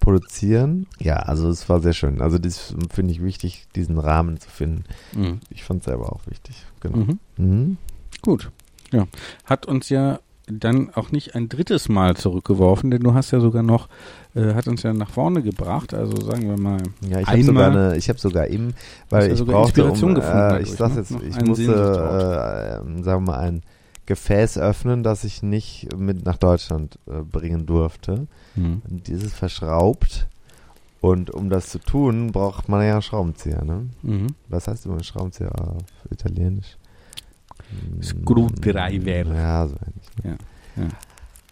[0.00, 0.86] produzieren.
[1.00, 2.20] Ja, also es war sehr schön.
[2.20, 4.84] Also das finde ich wichtig, diesen Rahmen zu finden.
[5.12, 5.40] Mhm.
[5.50, 6.64] Ich fand es selber auch wichtig.
[6.80, 6.98] Genau.
[6.98, 7.18] Mhm.
[7.36, 7.76] Mhm.
[8.22, 8.50] Gut.
[8.92, 9.06] Ja.
[9.44, 13.62] Hat uns ja dann auch nicht ein drittes Mal zurückgeworfen, denn du hast ja sogar
[13.62, 13.88] noch,
[14.34, 16.82] äh, hat uns ja nach vorne gebracht, also sagen wir mal.
[17.08, 18.74] Ja, ich habe sogar eine, ich habe sogar im,
[19.08, 21.00] weil ich brauchte, um, äh, ich sag's ne?
[21.00, 23.62] jetzt, ich musste, äh, sagen wir mal, ein
[24.06, 28.26] Gefäß öffnen, das ich nicht mit nach Deutschland äh, bringen durfte.
[28.54, 28.82] Mhm.
[28.86, 30.28] Dieses verschraubt.
[31.00, 33.62] Und um das zu tun, braucht man ja einen Schraubenzieher.
[33.64, 33.90] Ne?
[34.02, 34.28] Mhm.
[34.48, 36.78] Was heißt immer Schraubenzieher auf Italienisch?
[38.02, 39.34] Screwdriver.
[39.34, 40.08] Ja, so ähnlich.
[40.22, 40.38] Ne?
[40.76, 40.88] Ja, ja.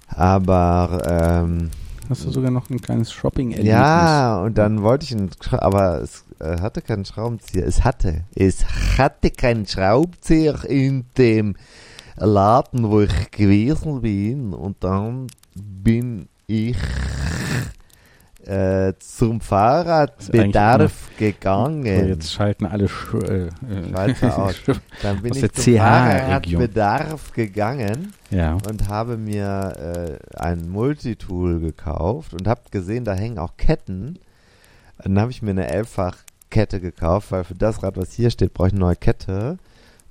[0.08, 1.70] Aber ähm,
[2.08, 3.72] hast du sogar noch ein kleines Shopping-Erlebnis?
[3.72, 7.66] Ja, und dann wollte ich einen, aber es äh, hatte keinen Schraubenzieher.
[7.66, 8.64] Es hatte, es
[8.98, 11.56] hatte keinen Schraubenzieher in dem
[12.16, 14.52] Laden, wo ich gewesen bin.
[14.52, 16.76] Und dann bin ich
[18.46, 21.84] äh, zum Fahrradbedarf gegangen.
[21.84, 23.48] So, jetzt schalten alle Sch äh,
[24.26, 24.56] aus.
[25.02, 28.58] Dann bin ich zum Fahrradbedarf gegangen ja.
[28.68, 34.18] und habe mir äh, ein Multitool gekauft und habe gesehen, da hängen auch Ketten.
[34.98, 38.68] Dann habe ich mir eine Elffach-Kette gekauft, weil für das Rad, was hier steht, brauche
[38.68, 39.58] ich eine neue Kette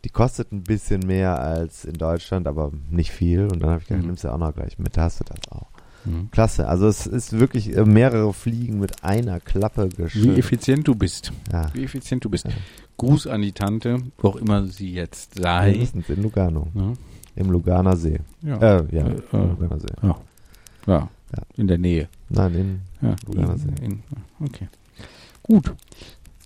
[0.03, 3.43] Die kostet ein bisschen mehr als in Deutschland, aber nicht viel.
[3.43, 4.07] Und dann habe ich gedacht, Mhm.
[4.07, 5.67] nimmst du auch noch gleich mit, da hast du das auch.
[6.05, 6.31] Mhm.
[6.31, 6.67] Klasse.
[6.67, 10.37] Also es ist wirklich äh, mehrere Fliegen mit einer Klappe Wie geschüttet.
[10.39, 11.31] effizient du bist.
[11.51, 11.69] Ja.
[11.75, 12.45] Wie effizient du bist.
[12.45, 12.51] Ja.
[12.97, 15.71] Gruß an die Tante, wo auch immer sie jetzt sei.
[15.71, 16.67] Mindestens in Lugano.
[16.73, 16.93] Ja.
[17.35, 18.19] Im Luganer See.
[18.41, 18.57] Ja.
[18.57, 19.37] Äh, ja, Äh, äh.
[19.37, 19.87] Luganer See.
[20.01, 20.15] ja.
[20.87, 21.09] ja.
[21.55, 22.09] In der Nähe.
[22.29, 23.15] Nein, in Ja.
[23.27, 23.69] Luganer See.
[23.81, 24.03] In, in,
[24.43, 24.67] okay.
[25.43, 25.73] Gut.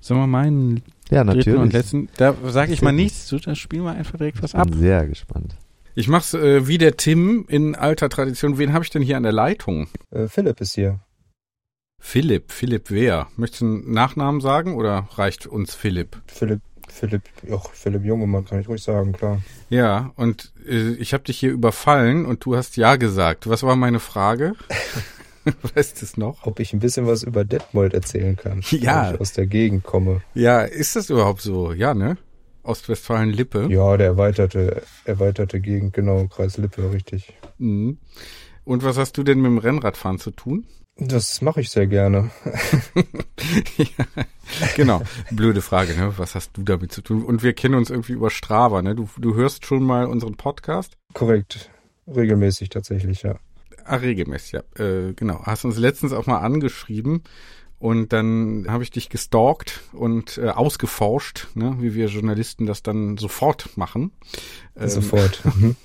[0.02, 1.74] Sollen wir meinen Ja, dritten und natürlich.
[1.74, 4.70] letzten, da sage ich mal nichts zu, da spielen wir einfach direkt was Ich ab.
[4.70, 5.56] bin sehr gespannt.
[5.94, 8.58] Ich mach's äh, wie der Tim in alter Tradition.
[8.58, 9.88] Wen habe ich denn hier an der Leitung?
[10.12, 11.00] Äh, Philipp ist hier.
[12.02, 12.52] Philipp.
[12.52, 13.28] Philipp wer?
[13.38, 16.18] Möchtest du einen Nachnamen sagen oder reicht uns Philipp?
[16.28, 19.42] Philipp, Philipp, och, Philipp Jungemann kann ich ruhig sagen, klar.
[19.70, 23.48] Ja, und äh, ich habe dich hier überfallen und du hast ja gesagt.
[23.50, 24.54] Was war meine Frage?
[25.76, 26.46] weißt du es noch?
[26.46, 29.08] Ob ich ein bisschen was über Detmold erzählen kann, Ja.
[29.08, 30.22] weil ich aus der Gegend komme.
[30.34, 31.72] Ja, ist das überhaupt so?
[31.74, 32.18] Ja, ne?
[32.64, 33.68] Ostwestfalen-Lippe.
[33.70, 37.34] Ja, der erweiterte, erweiterte Gegend, genau, Kreis Lippe, richtig.
[37.60, 38.00] Mhm.
[38.64, 40.66] Und was hast du denn mit dem Rennradfahren zu tun?
[40.98, 42.32] Das mache ich sehr gerne.
[43.78, 44.06] ja,
[44.76, 45.02] genau.
[45.30, 46.14] Blöde Frage, ne?
[46.18, 47.24] Was hast du damit zu tun?
[47.24, 48.96] Und wir kennen uns irgendwie über Strava, ne?
[48.96, 50.94] Du, du hörst schon mal unseren Podcast?
[51.14, 51.70] Korrekt.
[52.08, 53.36] Regelmäßig tatsächlich, ja.
[53.86, 54.64] Ah, regelmäßig, ja.
[54.84, 55.42] Äh, genau.
[55.44, 57.24] Hast uns letztens auch mal angeschrieben
[57.78, 61.76] und dann habe ich dich gestalkt und äh, ausgeforscht, ne?
[61.82, 64.12] wie wir Journalisten das dann sofort machen.
[64.76, 65.42] Ähm, Sofort.
[65.56, 65.76] Mhm.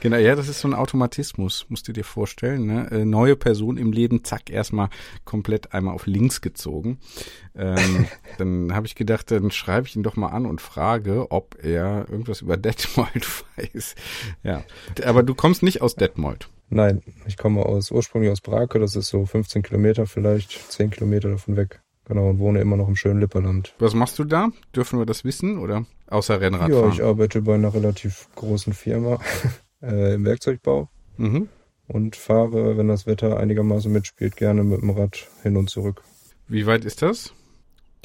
[0.00, 2.66] genau, ja, das ist so ein Automatismus, musst du dir vorstellen.
[2.66, 2.90] Ne?
[2.90, 4.88] Äh, neue Person im Leben, zack, erstmal
[5.24, 6.98] komplett einmal auf links gezogen.
[7.54, 8.06] Ähm,
[8.38, 12.06] dann habe ich gedacht, dann schreibe ich ihn doch mal an und frage, ob er
[12.10, 13.26] irgendwas über Detmold
[13.56, 13.94] weiß.
[14.42, 14.64] Ja,
[15.04, 16.48] aber du kommst nicht aus Detmold.
[16.70, 21.30] Nein, ich komme aus ursprünglich aus Brake, das ist so 15 Kilometer vielleicht, 10 Kilometer
[21.30, 21.80] davon weg.
[22.04, 23.74] Genau, und wohne immer noch im schönen Lipperland.
[23.78, 24.48] Was machst du da?
[24.74, 26.92] Dürfen wir das wissen oder außer Ja, Rennradfahren?
[26.92, 29.18] ich arbeite bei einer relativ großen Firma
[29.82, 30.88] äh, im Werkzeugbau
[31.18, 31.48] mhm.
[31.86, 36.02] und fahre, wenn das Wetter einigermaßen mitspielt, gerne mit dem Rad hin und zurück.
[36.48, 37.34] Wie weit ist das?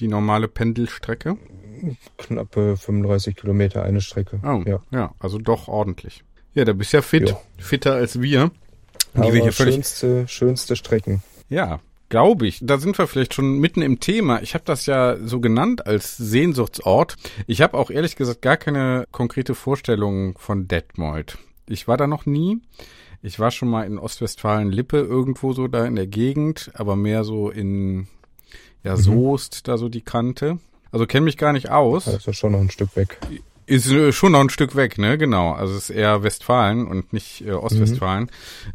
[0.02, 1.38] Die normale Pendelstrecke?
[2.18, 4.42] Knappe 35 Kilometer eine Strecke.
[4.44, 4.82] Oh, ja.
[4.92, 5.14] Ja.
[5.20, 6.24] also doch ordentlich.
[6.54, 7.30] Ja, da bist ja fit.
[7.30, 7.42] Ja.
[7.58, 8.52] Fitter als wir.
[9.14, 11.24] Die Aber wir hier völlig schönste, schönste Strecken.
[11.50, 12.60] Ja, glaube ich.
[12.62, 14.42] Da sind wir vielleicht schon mitten im Thema.
[14.42, 17.16] Ich habe das ja so genannt als Sehnsuchtsort.
[17.48, 21.38] Ich habe auch ehrlich gesagt gar keine konkrete Vorstellung von Detmold.
[21.68, 22.60] Ich war da noch nie.
[23.22, 27.50] Ich war schon mal in Ostwestfalen-Lippe irgendwo so da in der Gegend, aber mehr so
[27.50, 28.08] in
[28.84, 30.60] ja, Soest, da so die Kante.
[30.92, 32.06] Also kenne mich gar nicht aus.
[32.06, 33.18] Das ist schon noch ein Stück weg.
[33.66, 35.18] Ist äh, schon noch ein Stück weg, ne?
[35.18, 35.54] Genau.
[35.54, 38.30] Also es ist eher Westfalen und nicht äh, Ostwestfalen.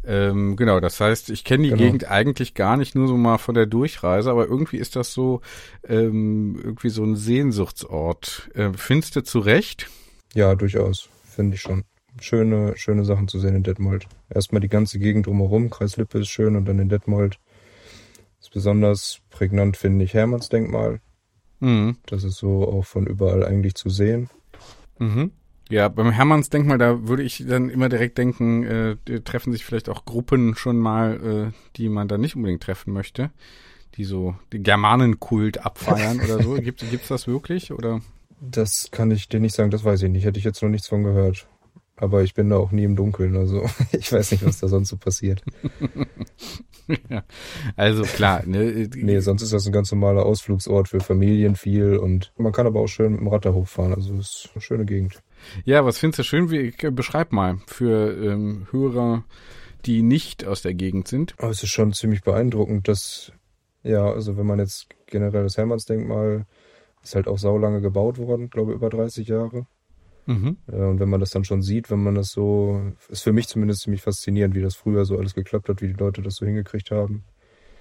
[0.05, 1.83] Ähm, genau, das heißt, ich kenne die Genau.
[1.83, 5.41] Gegend eigentlich gar nicht nur so mal von der Durchreise, aber irgendwie ist das so
[5.87, 8.49] ähm, irgendwie so ein Sehnsuchtsort.
[8.55, 9.89] Äh, findest du zu Recht?
[10.33, 11.83] Ja, durchaus, finde ich schon.
[12.19, 14.07] Schöne, schöne Sachen zu sehen in Detmold.
[14.29, 17.37] Erstmal die ganze Gegend drumherum, Kreis Lippe ist schön und dann in Detmold
[18.41, 20.99] ist besonders prägnant, finde ich, Hermannsdenkmal.
[21.59, 21.97] Mhm.
[22.05, 24.29] Das ist so auch von überall eigentlich zu sehen.
[24.99, 25.31] Mhm.
[25.69, 30.03] Ja, beim Hermannsdenkmal, da würde ich dann immer direkt denken, äh, treffen sich vielleicht auch
[30.03, 33.29] Gruppen schon mal, äh, die man da nicht unbedingt treffen möchte,
[33.95, 36.55] die so den Germanenkult abfeiern oder so.
[36.55, 38.01] Gibt gibt's das wirklich oder?
[38.41, 40.25] Das kann ich dir nicht sagen, das weiß ich nicht.
[40.25, 41.47] Hätte ich jetzt noch nichts von gehört.
[42.01, 44.89] Aber ich bin da auch nie im Dunkeln, also ich weiß nicht, was da sonst
[44.89, 45.43] so passiert.
[47.09, 47.23] ja.
[47.75, 48.89] Also klar, ne?
[48.95, 52.79] Nee, sonst ist das ein ganz normaler Ausflugsort für Familien viel und man kann aber
[52.79, 53.93] auch schön mit dem Rad da hochfahren.
[53.93, 55.21] Also es ist eine schöne Gegend.
[55.65, 56.49] Ja, was findest du schön?
[56.51, 59.25] Wie, beschreib mal für ähm, Hörer,
[59.85, 61.35] die nicht aus der Gegend sind.
[61.37, 63.33] Aber es ist schon ziemlich beeindruckend, dass,
[63.83, 66.45] ja, also wenn man jetzt generell das Hermannsdenkmal
[67.03, 69.67] ist halt auch saulange gebaut worden, glaube über 30 Jahre.
[70.29, 70.57] Mhm.
[70.71, 73.47] Äh, Und wenn man das dann schon sieht, wenn man das so, ist für mich
[73.47, 76.45] zumindest ziemlich faszinierend, wie das früher so alles geklappt hat, wie die Leute das so
[76.45, 77.23] hingekriegt haben.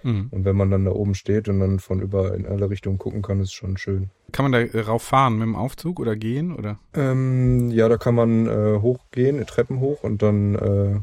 [0.02, 0.28] Mhm.
[0.30, 3.20] Und wenn man dann da oben steht und dann von über in alle Richtungen gucken
[3.20, 4.10] kann, ist schon schön.
[4.32, 6.78] Kann man da rauf fahren mit dem Aufzug oder gehen oder?
[6.94, 11.00] Ähm, ja, da kann man äh, hochgehen, Treppen hoch und dann, äh,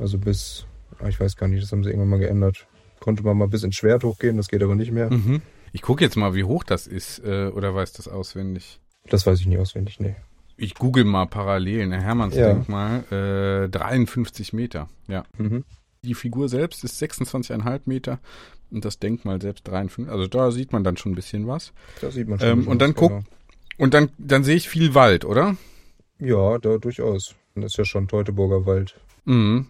[0.00, 0.66] also bis,
[1.00, 2.66] ah, ich weiß gar nicht, das haben sie irgendwann mal geändert.
[3.00, 5.12] Konnte man mal bis ins Schwert hochgehen, das geht aber nicht mehr.
[5.12, 5.42] Mhm.
[5.72, 8.80] Ich gucke jetzt mal, wie hoch das ist äh, oder weiß das auswendig.
[9.10, 10.16] Das weiß ich nicht auswendig, nee.
[10.58, 12.02] Ich google mal parallel, ne?
[12.02, 15.22] Hermannsdenkmal, äh, 53 Meter, ja.
[15.38, 15.64] Mhm.
[16.02, 18.18] Die Figur selbst ist 26,5 Meter
[18.70, 20.12] und das Denkmal selbst 53.
[20.12, 21.72] Also da sieht man dann schon ein bisschen was.
[22.00, 22.48] Da sieht man schon.
[22.48, 23.24] Ähm, ein und dann bisschen guck, was,
[23.78, 25.56] und dann, dann sehe ich viel Wald, oder?
[26.18, 26.52] genau.
[26.52, 27.34] Ja, da durchaus.
[27.54, 28.96] Das ist ja schon Teutoburger Wald.
[29.24, 29.66] Mhm.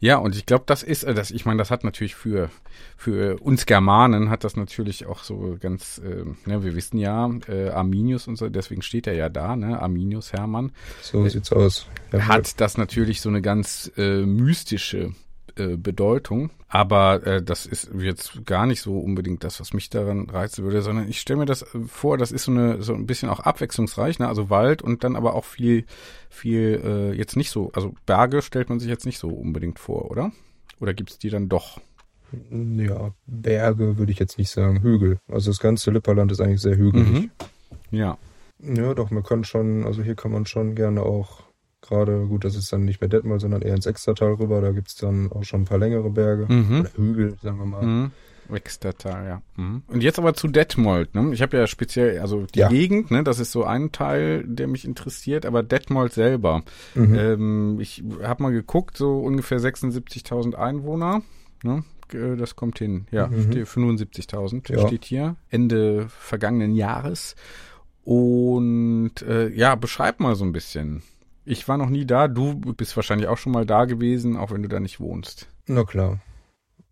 [0.00, 2.50] Ja, und ich glaube, das ist, äh, das, ich meine, das hat natürlich für,
[2.96, 7.70] für uns Germanen hat das natürlich auch so ganz, äh, ne, wir wissen ja, äh,
[7.70, 10.72] Arminius und so, deswegen steht er ja da, ne, Arminius Hermann.
[11.02, 11.86] So sieht's aus.
[12.12, 15.12] Ja, hat das natürlich so eine ganz äh, mystische
[15.56, 16.50] äh, Bedeutung.
[16.68, 20.82] Aber äh, das ist jetzt gar nicht so unbedingt das, was mich daran reizen würde,
[20.82, 23.40] sondern ich stelle mir das äh, vor, das ist so eine so ein bisschen auch
[23.40, 24.28] abwechslungsreich, ne?
[24.28, 25.84] Also Wald und dann aber auch viel,
[26.28, 30.10] viel äh, jetzt nicht so, also Berge stellt man sich jetzt nicht so unbedingt vor,
[30.10, 30.32] oder?
[30.80, 31.80] Oder gibt's die dann doch?
[32.50, 35.18] Ja, Berge würde ich jetzt nicht sagen, Hügel.
[35.28, 37.08] Also das ganze Lipperland ist eigentlich sehr hügelig.
[37.08, 37.30] Mhm.
[37.90, 38.18] Ja.
[38.58, 41.43] Ja, doch, man kann schon, also hier kann man schon gerne auch
[41.86, 44.96] gerade, gut, das ist dann nicht mehr Detmold, sondern eher ins Extertal rüber, da gibt's
[44.96, 46.80] dann auch schon ein paar längere Berge Mhm.
[46.80, 47.82] oder Hügel, sagen wir mal.
[47.86, 48.10] Mhm.
[48.52, 49.42] Extertal, ja.
[49.56, 49.82] Mhm.
[49.86, 51.14] Und jetzt aber zu Detmold.
[51.14, 51.32] Ne?
[51.32, 52.68] Ich habe ja speziell, also die Ja.
[52.68, 56.62] Gegend, ne, das ist so ein Teil, der mich interessiert, aber Detmold selber.
[56.94, 57.14] Mhm.
[57.14, 61.22] Ähm, ich habe mal geguckt, so ungefähr 76.000 Einwohner.
[61.62, 61.84] Ne?
[62.12, 63.06] Äh, Das kommt hin.
[63.10, 63.50] Ja, Mhm.
[63.50, 64.86] steht 75.000 Ja.
[64.86, 65.36] steht hier.
[65.48, 67.36] Ende vergangenen Jahres.
[68.04, 71.02] Und äh, ja, beschreib mal so ein bisschen.
[71.44, 72.28] Ich war noch nie da.
[72.28, 75.46] Du bist wahrscheinlich auch schon mal da gewesen, auch wenn du da nicht wohnst.
[75.66, 76.20] Na klar.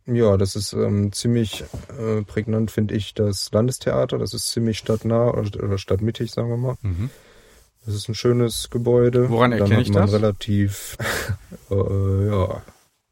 [0.05, 1.65] Ja, das ist ähm, ziemlich
[1.99, 4.19] äh, prägnant, finde ich, das Landestheater.
[4.19, 6.75] Das ist ziemlich stadtnah oder, oder stadtmittig, sagen wir mal.
[6.83, 7.09] Mhm.
[7.87, 9.31] Das ist ein schönes Gebäude.
[9.31, 10.13] Woran Dann erkenne hat ich man das?
[10.13, 10.97] relativ,
[11.71, 11.75] äh,
[12.27, 12.63] ja,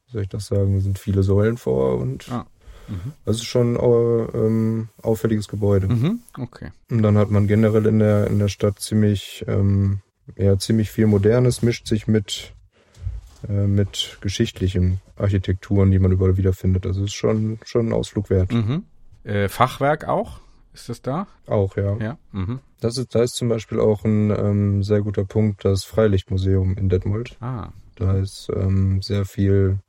[0.06, 2.46] wie soll ich das sagen, sind viele Säulen vor und Ah.
[2.88, 3.12] Mhm.
[3.24, 5.86] das ist schon äh, ähm, auffälliges Gebäude.
[5.88, 6.18] Mhm.
[6.38, 6.70] Okay.
[6.90, 10.00] Und dann hat man generell in der, in der Stadt ziemlich, ähm,
[10.36, 12.52] ja, ziemlich viel Modernes, mischt sich mit,
[13.48, 16.86] äh, mit geschichtlichen Architekturen, die man überall wiederfindet.
[16.86, 18.52] Also es ist schon, schon ein Ausflug wert.
[18.52, 18.84] Mhm.
[19.24, 20.40] Äh, Fachwerk auch?
[20.72, 21.26] Ist das da?
[21.46, 21.96] Auch, ja.
[21.98, 22.18] Ja.
[22.32, 22.60] Mhm.
[22.80, 26.88] Das ist, da ist zum Beispiel auch ein ähm, sehr guter Punkt das Freilichtmuseum in
[26.88, 27.36] Detmold.
[27.40, 27.70] Ah.
[27.96, 29.80] Da ist ähm, sehr viel,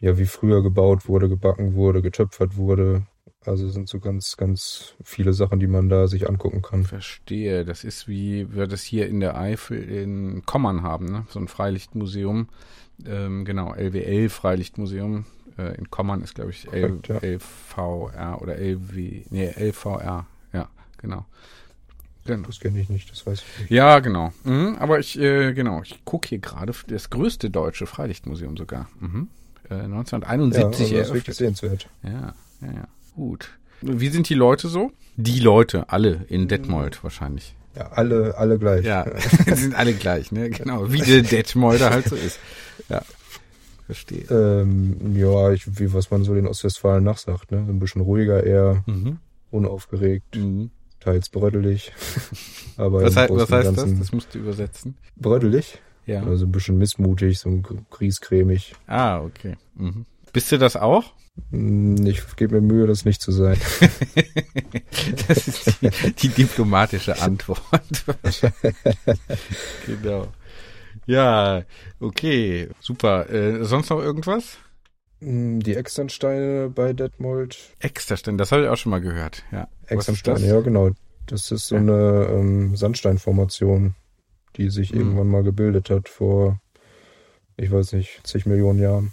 [0.00, 3.06] ja, wie früher gebaut wurde, gebacken wurde, getöpfert wurde.
[3.46, 6.84] Also es sind so ganz, ganz viele Sachen, die man da sich angucken kann.
[6.84, 7.64] Verstehe.
[7.64, 11.24] Das ist wie wir das hier in der Eifel in Kommern haben, ne?
[11.30, 12.48] So ein Freilichtmuseum.
[13.06, 15.24] Ähm, genau, LWL Freilichtmuseum.
[15.56, 17.16] Äh, in Kommern ist, glaube ich, L, Korrekt, ja.
[17.22, 19.22] LVR oder LW.
[19.30, 20.26] Nee, LVR.
[20.52, 21.24] Ja, genau.
[22.26, 22.46] Genau.
[22.46, 23.70] Das kenne ich nicht, das weiß ich nicht.
[23.70, 24.32] Ja, genau.
[24.44, 28.90] Mhm, aber ich, äh, genau, ich gucke hier gerade das größte deutsche Freilichtmuseum sogar.
[29.00, 29.28] Mhm.
[29.70, 31.14] Äh, Ja, 1971 also das ist eröffnet.
[31.14, 31.88] wirklich sehenswert.
[32.02, 32.88] Ja, ja, ja.
[33.20, 33.50] Gut.
[33.82, 34.92] Wie sind die Leute so?
[35.16, 37.54] Die Leute, alle in Detmold wahrscheinlich.
[37.76, 38.84] Ja, alle, alle gleich.
[38.86, 39.04] Ja,
[39.46, 40.48] die sind alle gleich, ne?
[40.48, 42.38] Genau, wie der Detmolder halt so ist.
[42.88, 43.02] Ja,
[43.84, 44.24] verstehe.
[44.30, 47.62] Ähm, ja, ich, wie was man so den Ostwestfalen nachsagt, ne?
[47.66, 49.18] So ein bisschen ruhiger, eher Mhm.
[49.50, 50.70] unaufgeregt, Mhm.
[51.00, 51.92] teils brödelig.
[52.78, 53.98] Aber Was, im hei- Großen was heißt das?
[53.98, 54.96] Das musst du übersetzen.
[55.16, 55.78] Brödelig?
[56.06, 56.22] Ja.
[56.22, 58.74] Also ein bisschen missmutig, so ein griescremig.
[58.86, 59.56] Ah, okay.
[59.76, 60.06] Mhm.
[60.32, 61.12] Bist du das auch?
[61.50, 63.58] Hm, Ich gebe mir Mühe, das nicht zu sein.
[65.28, 67.62] Das ist die, die diplomatische Antwort.
[69.86, 70.28] genau.
[71.06, 71.62] Ja,
[72.00, 73.28] okay, super.
[73.30, 74.58] Äh, sonst noch irgendwas?
[75.20, 77.56] Hm, Die Externsteine bei Detmold.
[77.80, 79.42] Extrastein, das habe ich auch schon mal gehört.
[79.52, 79.68] Ja.
[79.86, 80.90] Externsteine, ja genau.
[81.26, 81.80] Das ist so Ja.
[81.80, 83.94] eine ähm, Sandsteinformation,
[84.56, 84.98] die sich Mhm.
[85.00, 86.60] irgendwann mal gebildet hat vor,
[87.56, 89.12] ich weiß nicht, zig Millionen Jahren.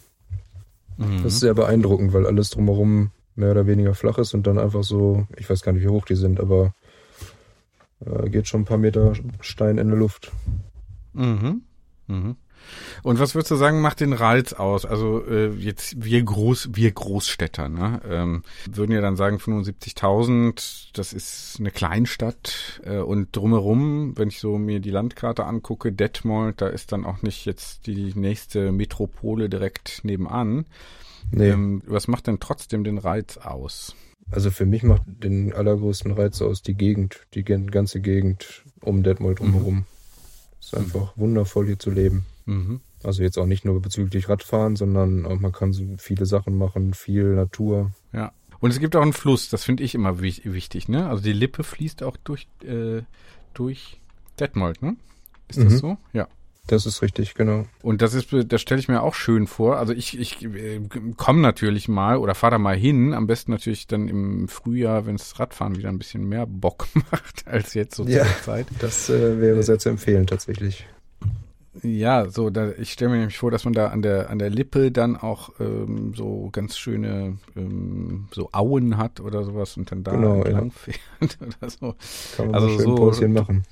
[0.97, 1.23] Mhm.
[1.23, 4.83] Das ist sehr beeindruckend, weil alles drumherum mehr oder weniger flach ist und dann einfach
[4.83, 6.73] so, ich weiß gar nicht, wie hoch die sind, aber
[8.05, 10.31] äh, geht schon ein paar Meter Stein in der Luft.
[11.13, 11.61] Mhm.
[12.07, 12.35] Mhm.
[13.03, 14.85] Und was würdest du sagen, macht den Reiz aus?
[14.85, 21.13] Also äh, jetzt wir Groß, wir Großstädter, ne, ähm, würden ja dann sagen 75.000, das
[21.13, 26.67] ist eine Kleinstadt äh, und drumherum, wenn ich so mir die Landkarte angucke, Detmold, da
[26.67, 30.65] ist dann auch nicht jetzt die nächste Metropole direkt nebenan.
[31.31, 33.95] Nee, Ähm, was macht denn trotzdem den Reiz aus?
[34.29, 39.39] also für mich macht den allergrößten Reiz aus die Gegend, die ganze Gegend um Detmold
[39.39, 39.85] drumherum.
[40.59, 42.25] Es ist einfach wundervoll hier zu leben.
[42.47, 42.81] Mhm.
[43.03, 46.93] Also jetzt auch nicht nur bezüglich Radfahren, sondern auch man kann so viele Sachen machen,
[46.95, 47.91] viel Natur.
[48.13, 48.31] Ja.
[48.59, 51.07] Und es gibt auch einen Fluss, das finde ich immer wich- wichtig, ne?
[51.07, 53.03] Also die Lippe fließt auch durch, äh,
[53.53, 54.01] durch
[54.39, 54.95] Detmold, ne?
[55.47, 55.77] Ist das Mhm.
[55.77, 55.97] so?
[56.13, 56.27] Ja.
[56.69, 57.65] Das ist richtig, genau.
[57.81, 59.77] Und das ist, das stelle ich mir auch schön vor.
[59.77, 60.81] Also ich, ich äh,
[61.15, 63.13] komme natürlich mal oder fahre da mal hin.
[63.13, 67.47] Am besten natürlich dann im Frühjahr, wenn das Radfahren wieder ein bisschen mehr Bock macht
[67.47, 68.25] als jetzt so Ja.
[68.25, 68.67] zur Zeit.
[68.79, 70.85] Das äh, wäre sehr zu empfehlen tatsächlich.
[71.83, 74.49] Ja, so, da, ich stelle mir nämlich vor, dass man da an der, an der
[74.49, 80.03] Lippe dann auch ähm, so ganz schöne ähm, so Auen hat oder sowas und dann
[80.03, 80.99] da Genau, entlang fährt
[81.41, 81.95] oder so.
[82.35, 83.63] Kann man Also schön so- Päuschen machen.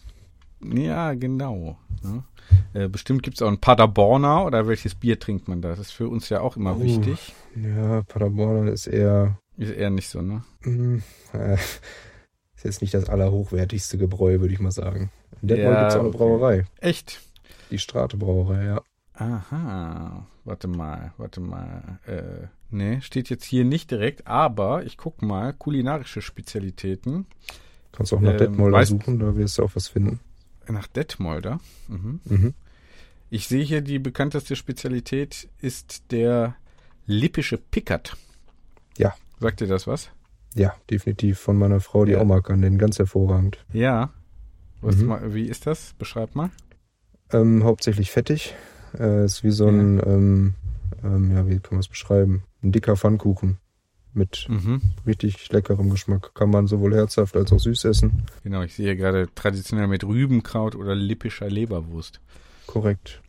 [0.64, 1.78] Ja, genau.
[2.04, 2.24] Ne?
[2.74, 5.70] Äh, bestimmt gibt es auch ein Paderborner oder welches Bier trinkt man da?
[5.70, 6.82] Das ist für uns ja auch immer Oh.
[6.82, 7.34] wichtig.
[7.56, 10.44] Ja, Paderborn ist eher, Ist eher nicht so, ne?
[10.64, 10.98] mm,
[11.34, 15.12] äh, ist jetzt nicht das allerhochwertigste Gebräu, würde ich mal sagen.
[15.42, 16.10] In Detmold Ja, gibt es auch eine.
[16.12, 16.66] Brauerei.
[16.80, 17.22] Echt?
[17.72, 18.82] Die Strate Brauerei, ja.
[19.14, 22.00] Aha, warte mal, warte mal.
[22.06, 27.26] Äh, nee, steht jetzt hier nicht direkt, aber ich guck mal, kulinarische Spezialitäten
[27.94, 30.20] Kannst auch nach Ähm, Detmolder weißt- suchen, da wirst du auch was finden.
[30.68, 31.60] nach Detmolder.
[31.88, 32.20] Mhm.
[32.26, 32.54] Mhm.
[33.30, 36.56] Ich sehe hier, die bekannteste Spezialität ist der
[37.06, 38.18] lippische Pickert.
[38.98, 39.16] Ja.
[39.40, 40.10] Sagt dir das was?
[40.56, 42.20] Ja, definitiv von meiner Frau, die Ja.
[42.22, 43.64] auch mag an den, ganz hervorragend.
[43.72, 44.10] Ja.
[44.82, 45.06] Was Mhm.
[45.08, 45.94] mal, wie ist das?
[45.98, 46.50] Beschreib mal.
[47.32, 48.56] Ähm, hauptsächlich fettig.
[48.98, 50.54] Äh, ist wie so ein, ähm,
[51.04, 52.44] ähm, ja, wie kann man es beschreiben?
[52.64, 53.58] Ein dicker Pfannkuchen
[54.14, 54.82] mit Mhm.
[55.06, 56.34] richtig leckerem Geschmack.
[56.36, 58.24] Kann man sowohl herzhaft als auch süß essen.
[58.44, 62.22] Genau, ich sehe gerade traditionell mit Rübenkraut oder lippischer Leberwurst.
[62.68, 63.22] Korrekt.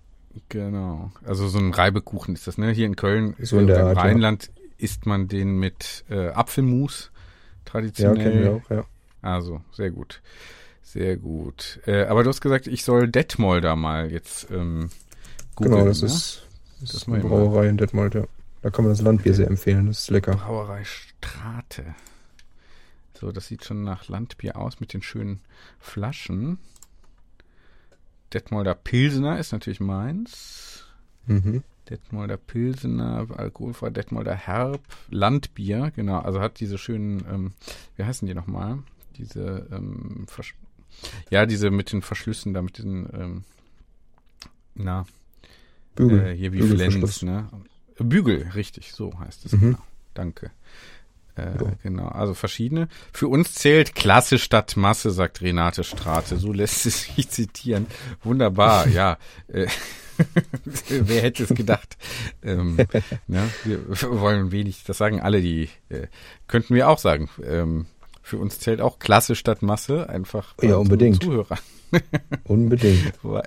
[0.50, 1.10] Genau.
[1.25, 2.70] Also so ein Reibekuchen ist das, ne?
[2.70, 4.02] Hier in Köln, So in der oder im Art, ja.
[4.02, 7.20] Rheinland isst man den mit äh, Apfelmus Ja,
[7.65, 8.23] traditionell.
[8.23, 8.84] kennen wir auch, ja.
[9.23, 10.20] Also, sehr gut.
[10.87, 11.81] Sehr gut.
[11.85, 14.89] Äh, aber du hast gesagt, ich soll Detmolder mal jetzt ähm,
[15.57, 15.75] googeln.
[15.75, 16.07] Genau, das ne?
[16.07, 16.47] ist,
[16.81, 17.29] das ist mal eine.
[17.29, 18.25] Brauerei in Detmold, ja.
[18.63, 20.37] Da kann man das Landbier sehr empfehlen, das ist lecker.
[20.37, 21.97] Brauerei Strate.
[23.15, 25.41] So, das sieht schon nach Landbier aus mit den schönen
[25.81, 26.59] Flaschen.
[28.33, 30.85] Detmolder Pilsener ist natürlich meins.
[31.27, 31.65] Mhm.
[31.91, 37.53] Detmolder Pilsener, alkoholfrei, Detmolder Herb, Landbier, genau, also hat diese schönen, ähm,
[37.97, 38.79] wie heißen die nochmal?
[39.17, 40.55] Diese, ähm, Versch
[41.31, 43.44] ja, diese mit den Verschlüssen da, mit den, ähm,
[44.75, 45.07] na,
[45.94, 46.26] Bügel.
[46.28, 46.62] äh, hier wie.
[46.62, 47.49] Flens, ne?
[47.99, 49.60] Bügel, richtig, so heißt es, Mhm.
[49.60, 49.78] genau.
[50.15, 50.50] Danke.
[51.36, 51.73] Äh, Ja.
[51.83, 52.89] Genau, also verschiedene.
[53.12, 56.39] Für uns zählt Klasse statt Masse, sagt Renate Strate.
[56.39, 57.86] So lässt es sich zitieren.
[58.23, 59.18] Wunderbar, ja.
[59.49, 59.66] Äh,
[60.89, 61.99] Wer hätte es gedacht?
[62.42, 62.78] Ähm,
[63.26, 63.50] ne?
[63.65, 63.86] Wir
[64.18, 66.07] wollen wenig, das sagen alle, die äh,
[66.49, 67.28] könnten wir auch sagen.
[67.44, 67.84] Ähm,
[68.27, 71.23] für uns zählt auch Klasse statt Masse, einfach bei Ja, unbedingt.
[71.23, 71.61] Zuhörern.
[72.45, 73.13] Unbedingt.
[73.23, 73.47] Weil,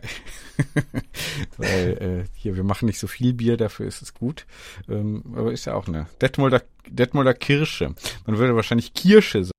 [1.58, 4.45] weil äh, hier, wir machen nicht so viel Bier, dafür ist es gut.
[4.88, 7.93] Ähm, aber ist ja auch eine Detmolder, Detmolder Kirsche.
[8.25, 9.51] Man würde wahrscheinlich Kirsche sagen.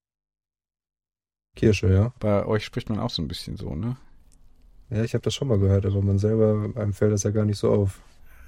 [1.54, 2.14] Kirsche, ja.
[2.18, 3.98] Bei euch spricht man auch so ein bisschen so, ne?
[4.88, 7.44] Ja, ich habe das schon mal gehört, aber man selber, einem fällt das ja gar
[7.44, 8.00] nicht so auf.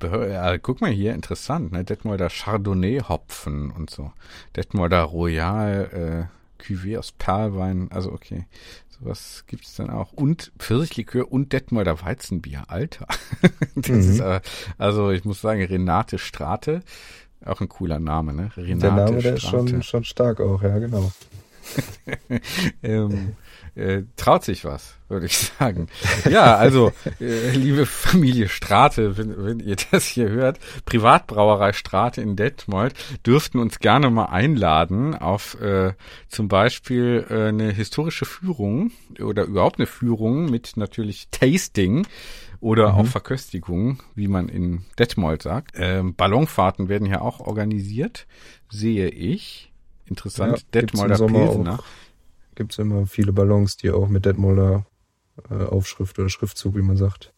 [0.02, 1.84] Ja, guck mal hier, interessant, ne?
[1.84, 4.12] Detmolder Chardonnay-Hopfen und so.
[4.56, 8.46] Detmolder Royal äh, Cuvée aus Perlwein, also okay.
[9.00, 10.12] Sowas gibt's dann auch.
[10.12, 13.06] Und Pfirsichlikör und Detmolder Weizenbier, Alter.
[13.74, 13.98] das Mhm.
[14.00, 14.40] ist, äh,
[14.78, 16.82] also ich muss sagen, Renate Strate,
[17.44, 18.50] auch ein cooler Name, ne?
[18.56, 19.68] Renate Der Name, der ist Strate.
[19.68, 21.10] schon, schon stark auch, ja, genau.
[22.82, 23.36] ähm,
[23.74, 25.88] äh, traut sich was, würde ich sagen.
[26.28, 32.36] Ja, also, äh, liebe Familie Strate, wenn, wenn ihr das hier hört, Privatbrauerei Strate in
[32.36, 32.94] Detmold,
[33.26, 35.94] dürften uns gerne mal einladen auf äh,
[36.28, 42.06] zum Beispiel äh, eine historische Führung oder überhaupt eine Führung mit natürlich Tasting
[42.60, 42.98] oder Mhm.
[42.98, 45.72] auch Verköstigung, wie man in Detmold sagt.
[45.76, 48.26] Ähm, Ballonfahrten werden hier auch organisiert,
[48.70, 49.72] sehe ich.
[50.06, 50.58] Interessant.
[50.58, 51.78] Ja, Detmolder Pilsener.
[51.80, 51.84] auch.
[52.54, 54.84] Gibt's immer viele Ballons, die auch mit Detmolder
[55.50, 57.32] äh, Aufschrift oder Schriftzug, wie man sagt,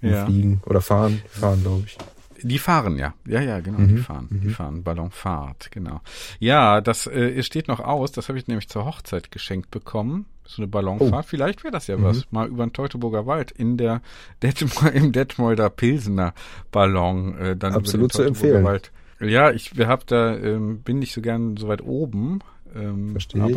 [0.00, 0.24] Ja.
[0.26, 1.20] fliegen oder fahren.
[1.28, 1.98] Fahren, glaube ich.
[2.40, 3.14] Die fahren, ja.
[3.26, 4.28] Ja, ja, genau, Mhm, die fahren.
[4.30, 4.50] Die mhm.
[4.52, 6.00] fahren Ballonfahrt, genau.
[6.38, 10.26] Ja, das äh, steht noch aus, das habe ich nämlich zur Hochzeit geschenkt bekommen.
[10.44, 11.24] So eine Ballonfahrt.
[11.24, 11.28] Oh.
[11.28, 12.04] Vielleicht wäre das ja Mhm.
[12.04, 12.30] was.
[12.30, 14.02] Mal über den Teutoburger Wald in der
[14.44, 16.32] Detmol, im Detmolder Pilsener
[16.70, 17.36] Ballon.
[17.38, 18.62] Äh, dann Absolut zu empfehlen.
[18.62, 18.92] Wald.
[19.20, 22.38] Ja, ich hab da, ähm, bin nicht so gern so weit oben.
[22.72, 23.56] Ähm, Verstehe ich.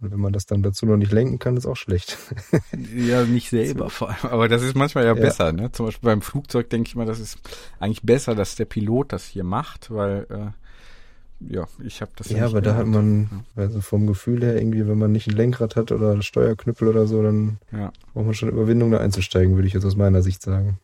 [0.00, 2.16] Und wenn man das dann dazu noch nicht lenken kann, ist auch schlecht.
[2.94, 4.18] Ja, nicht selber vor allem.
[4.30, 5.20] Aber das ist manchmal ja, Ja.
[5.20, 5.52] besser.
[5.52, 5.72] Ne?
[5.72, 7.38] Zum Beispiel beim Flugzeug denke ich mal, das ist
[7.80, 12.34] eigentlich besser, dass der Pilot das hier macht, weil äh, ja, ich habe das Ja,
[12.36, 15.76] nicht aber da hat man, also vom Gefühl her, irgendwie, wenn man nicht ein Lenkrad
[15.76, 17.92] hat oder einen Steuerknüppel oder so, dann Ja.
[18.12, 20.78] braucht man schon Überwindung, da einzusteigen, würde ich jetzt aus meiner Sicht sagen.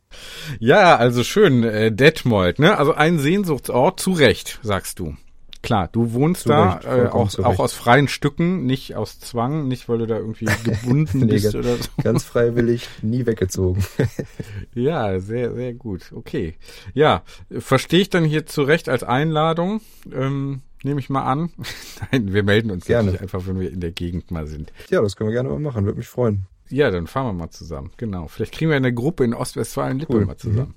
[0.61, 2.77] Ja, also schön, äh, Detmold, ne?
[2.79, 5.17] Also ein Sehnsuchtsort, zu Recht, sagst du.
[5.65, 9.99] Klar, du wohnst da äh, auch, auch aus freien Stücken, nicht aus Zwang, nicht weil
[9.99, 11.89] du da irgendwie gebunden bist oder so.
[12.03, 13.85] Ganz freiwillig, nie weggezogen.
[14.75, 16.13] Ja, sehr, sehr gut.
[16.15, 16.55] Okay.
[16.95, 19.81] Ja, verstehe ich dann hier zu Recht als Einladung.
[20.13, 21.51] Ähm, Nehme ich mal an.
[22.13, 23.19] Nein, wir melden uns Gerne.
[23.19, 24.71] einfach, wenn wir in der Gegend mal sind.
[24.91, 26.47] Ja, das können wir gerne mal machen, würde mich freuen.
[26.69, 27.91] Ja, dann fahren wir mal zusammen.
[27.97, 28.29] Genau.
[28.29, 30.27] Vielleicht kriegen wir eine Gruppe in Ostwestfalen-Lippe Cool.
[30.27, 30.75] mal zusammen.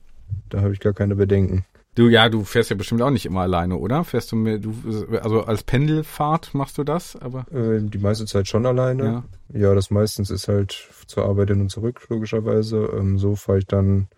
[0.48, 1.66] Da habe ich gar keine Bedenken.
[1.98, 4.04] Du, ja, du fährst ja bestimmt auch nicht immer alleine, oder?
[4.04, 4.72] Fährst du mir, du,
[5.20, 7.48] also als Pendelfahrt machst du das, aber?
[7.52, 9.04] Äh, die meiste Zeit schon alleine.
[9.04, 9.60] Ja.
[9.60, 12.88] Ja, das meistens ist halt zur Arbeit hin und zurück, logischerweise.
[12.96, 14.10] Ähm, so fahre ich dann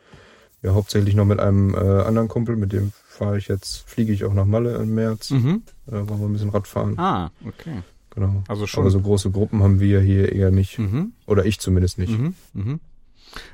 [0.62, 4.26] ja hauptsächlich noch mit einem äh, anderen Kumpel, mit dem fahre ich jetzt, fliege ich
[4.26, 5.32] auch nach Malle im März.
[5.32, 5.64] Mhm.
[5.86, 7.00] Da wollen wir ein bisschen Radfahren.
[7.00, 7.82] Ah, okay.
[8.10, 8.44] Genau.
[8.50, 8.82] Also schon.
[8.82, 10.80] Aber so große Gruppen haben wir hier eher nicht.
[10.80, 11.14] Mhm.
[11.28, 12.20] Oder ich zumindest nicht.
[12.20, 12.34] Mhm.
[12.54, 12.80] Mhm.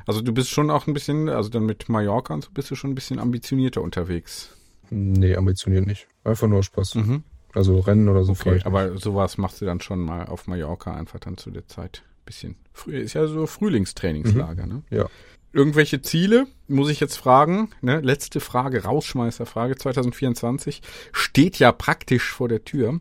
[0.06, 2.76] Also du bist schon auch ein bisschen, also dann mit Mallorca und so bist du
[2.76, 4.50] schon ein bisschen ambitionierter unterwegs.
[4.90, 6.08] Nee, ambitioniert nicht.
[6.24, 6.96] Einfach nur Spaß.
[6.96, 7.24] Mhm.
[7.54, 11.20] Also Rennen oder so Okay, aber sowas machst du dann schon mal auf Mallorca einfach
[11.20, 12.04] dann zu der Zeit.
[12.26, 12.56] Bisschen.
[12.74, 14.82] Früh, ist ja so Frühlingstrainingslager, ne?
[14.90, 15.08] Ja.
[15.54, 18.02] Irgendwelche Ziele, muss ich jetzt fragen, ne?
[18.02, 20.82] Letzte Frage, Rausschmeißerfrage 2024.
[21.14, 23.00] Steht ja praktisch vor der Tür.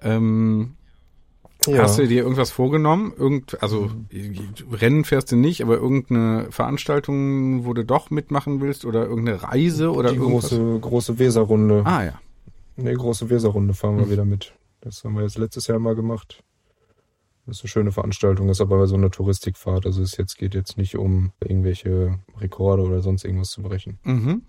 [0.00, 0.75] Ähm,
[1.66, 1.82] Ja.
[1.82, 3.12] Hast du dir irgendwas vorgenommen?
[3.16, 3.90] Irgend, also
[4.72, 9.90] Rennen fährst du nicht, aber irgendeine Veranstaltung, wo du doch mitmachen willst oder irgendeine Reise
[9.92, 10.50] oder die irgendwas?
[10.50, 11.82] große, große Weserrunde.
[11.84, 12.20] Ah ja.
[12.76, 14.10] Nee, große Weserrunde fahren wir Mhm.
[14.10, 14.54] wieder mit.
[14.80, 16.42] Das haben wir jetzt letztes Jahr mal gemacht.
[17.46, 19.86] Das ist eine schöne Veranstaltung, ist aber so eine Touristikfahrt.
[19.86, 23.98] Also es jetzt geht jetzt nicht um irgendwelche Rekorde oder sonst irgendwas zu brechen.
[24.02, 24.42] Mhm.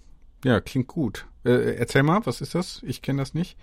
[0.43, 1.27] Ja, klingt gut.
[1.45, 2.81] Äh, erzähl mal, was ist das?
[2.85, 3.55] Ich kenne das nicht.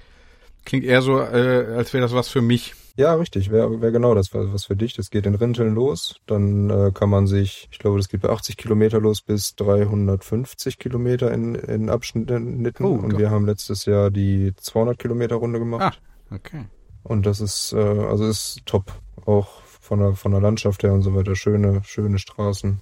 [0.64, 2.74] Klingt eher so, äh, als wäre das was für mich.
[2.96, 3.50] Ja, richtig.
[3.50, 4.94] Wäre wär genau das was was für dich.
[4.94, 6.20] Das geht in Rinteln los.
[6.26, 10.78] Dann äh, kann man sich, ich glaube, das geht bei 80 Kilometer los bis 350
[10.78, 12.64] Kilometer in, in Abschnitten.
[12.80, 13.18] Oh, Und Gott.
[13.18, 16.00] wir haben letztes Jahr die 200 Kilometer Runde gemacht.
[16.30, 16.66] Ah, okay.
[17.02, 18.92] Und das ist, äh, also ist top.
[19.26, 21.34] Auch von der, von der Landschaft her und so weiter.
[21.34, 22.80] Schöne, schöne Straßen.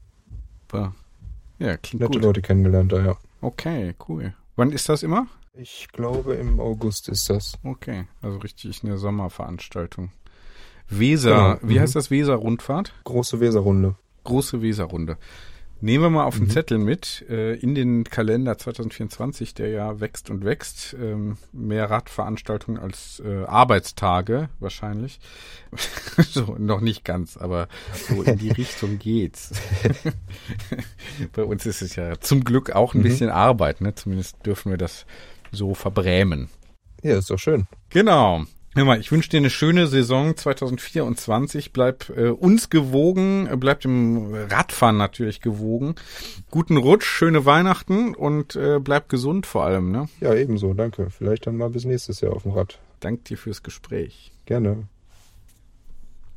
[1.59, 2.23] Ja, klingt Nette gut.
[2.23, 3.17] Leute kennengelernt da, ja.
[3.41, 4.35] Okay, cool.
[4.57, 5.27] Wann ist das immer?
[5.55, 7.59] Ich glaube, im August ist das.
[7.63, 10.11] Okay, also richtig eine Sommerveranstaltung.
[10.89, 11.81] Weser, Genau, wie mhm.
[11.81, 12.93] heißt das Weser-Rundfahrt?
[13.05, 13.97] Große Weserrunde.
[14.25, 15.19] Große Weserrunde.
[15.83, 16.51] Nehmen wir mal auf den Mhm.
[16.51, 20.95] Zettel mit äh, in den Kalender 2024, der ja wächst und wächst.
[20.99, 25.19] Ähm, mehr Radveranstaltungen als äh, Arbeitstage wahrscheinlich.
[26.19, 27.69] so, noch nicht ganz, aber
[28.09, 29.51] so in die Richtung geht's.
[31.33, 33.05] Bei uns ist es ja zum Glück auch ein Mhm.
[33.05, 33.95] bisschen Arbeit, ne?
[33.95, 35.05] Zumindest dürfen wir das
[35.53, 36.49] so verbrämen.
[37.03, 37.67] Ja, ist doch schön.
[37.91, 38.45] Genau.
[38.75, 41.75] Hör mal, ich wünsche dir eine schöne Saison 2024.
[41.75, 45.95] Bleib äh, uns gewogen, äh, bleib dem Radfahren natürlich gewogen.
[46.51, 49.93] Guten Rutsch, schöne Weihnachten und äh, bleib gesund vor allem.
[49.93, 50.09] Ne?
[50.21, 50.73] Ja, ebenso.
[50.73, 51.11] Danke.
[51.11, 52.79] Vielleicht dann mal bis nächstes Jahr auf dem Rad.
[53.01, 54.33] Dank dir fürs Gespräch.
[54.47, 54.89] Gerne.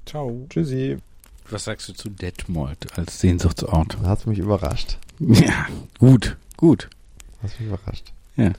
[0.06, 0.46] Ciao.
[0.50, 0.98] Tschüssi.
[1.50, 3.98] Was sagst du zu Detmold als Sehnsuchtsort?
[4.04, 4.98] Hat's mich überrascht.
[5.20, 5.68] Ja,
[6.00, 6.90] gut, gut.
[7.42, 8.12] Hat's mich überrascht.
[8.36, 8.52] Ja.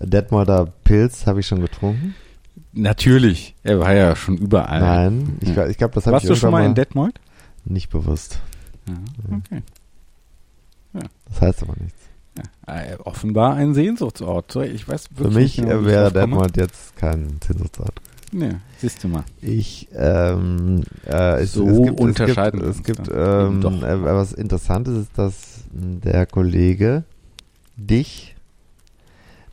[0.00, 2.14] Detmolder Pilz habe ich schon getrunken.
[2.72, 3.54] Natürlich.
[3.62, 4.80] Er war ja schon überall.
[4.80, 5.54] Nein, ich, Ja.
[5.54, 7.20] glaub- ich glaube, das habe ich Warst du schon mal in Detmold?
[7.64, 8.40] Nicht bewusst.
[8.86, 8.94] Ja,
[9.36, 9.62] okay.
[11.28, 11.98] Das heißt aber nichts.
[12.66, 14.52] Ja, äh, offenbar ein Sehnsuchtsort.
[14.52, 16.12] So, Ich weiß Für mich genau, ich wäre.
[16.12, 18.00] Detmold jetzt kein Sehnsuchtsort.
[18.32, 19.24] Ja, siehst du mal.
[19.40, 24.32] Ich, ähm, äh, es, So es gibt, unterscheiden es gibt, es gibt ähm, äh, was
[24.32, 27.04] Interessantes ist, dass der Kollege
[27.76, 28.36] dich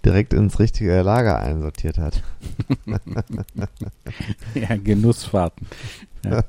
[0.05, 2.23] direkt ins richtige Lager einsortiert hat.
[4.53, 5.67] Ja, Genussfahrten.
[6.23, 6.43] Ja.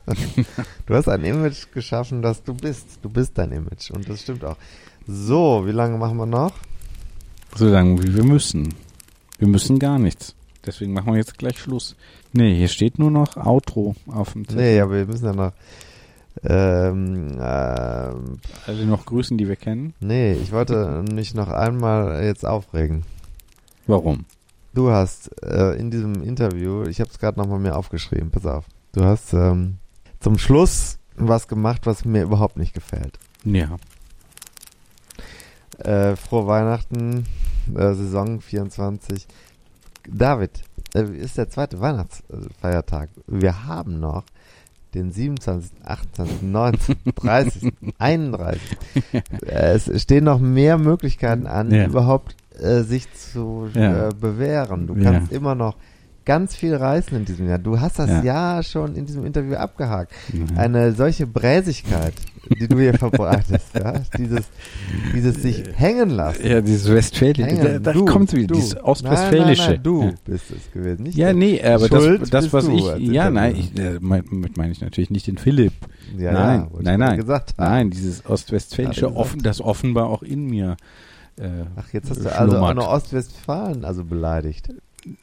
[0.86, 2.99] Du hast ein Image geschaffen, das du bist.
[3.02, 4.57] Du bist dein Image und das stimmt auch.
[5.07, 6.52] So, wie lange machen wir noch?
[7.55, 8.75] So lange wie wir müssen.
[9.39, 10.35] Wir müssen gar nichts.
[10.65, 11.94] Deswegen machen wir jetzt gleich Schluss.
[12.33, 14.62] Nee, hier steht nur noch Outro auf dem Zettel.
[14.62, 15.52] Nee, aber wir müssen ja noch.
[16.44, 19.94] Ähm, ähm, Alle noch grüßen, die wir kennen.
[20.01, 23.05] nee, ich wollte mich noch einmal jetzt aufregen.
[23.86, 24.24] Warum?
[24.74, 28.65] Du hast äh, in diesem Interview, ich habe es gerade nochmal mir aufgeschrieben, pass auf.
[28.92, 29.78] Du hast ähm,
[30.20, 33.18] zum Schluss was gemacht, was mir überhaupt nicht gefällt.
[33.44, 33.76] Ja.
[35.78, 37.24] Äh, frohe Weihnachten,
[37.74, 39.26] äh, Saison 24.
[40.08, 40.62] David,
[40.94, 43.10] äh, ist der zweite Weihnachtsfeiertag.
[43.26, 44.24] Wir haben noch
[44.94, 48.62] den 27., 28., 19., 30., 31.
[49.47, 51.86] Äh, es stehen noch mehr Möglichkeiten an, Ja.
[51.86, 54.09] überhaupt äh, sich zu Ja.
[54.09, 54.86] äh, bewähren.
[54.86, 55.12] Du Ja.
[55.12, 55.76] kannst immer noch
[56.25, 57.59] ganz viel reißen in diesem Jahr.
[57.59, 58.23] Du hast das Ja.
[58.25, 60.10] Jahr schon in diesem Interview abgehakt.
[60.33, 60.59] Mhm.
[60.59, 62.15] Eine solche Bräsigkeit,
[62.59, 63.93] die du hier verbreitest, ja?
[64.18, 64.47] dieses,
[65.15, 66.44] dieses sich hängen lassen.
[66.44, 67.57] Ja, dieses Westfälische.
[67.62, 68.55] Da, da Du, kommt's wieder, du.
[68.55, 69.62] dieses Nein, Ostwestfälische.
[69.62, 70.12] nein, nein, du Ja.
[70.25, 73.55] bist es gewesen, nicht Ja, der- nee, aber das, Schuld das was ich, ja, nein,
[73.55, 74.25] ich, äh, mein,
[74.57, 75.75] meine ich natürlich nicht den Philipp.
[76.18, 80.76] Ja, nein, ja, nein, nein, nein, dieses Ostwestfälische, offen, das offenbar auch in mir.
[81.39, 84.68] Äh, Ach, jetzt hast du also auch noch Ostwestfalen also beleidigt.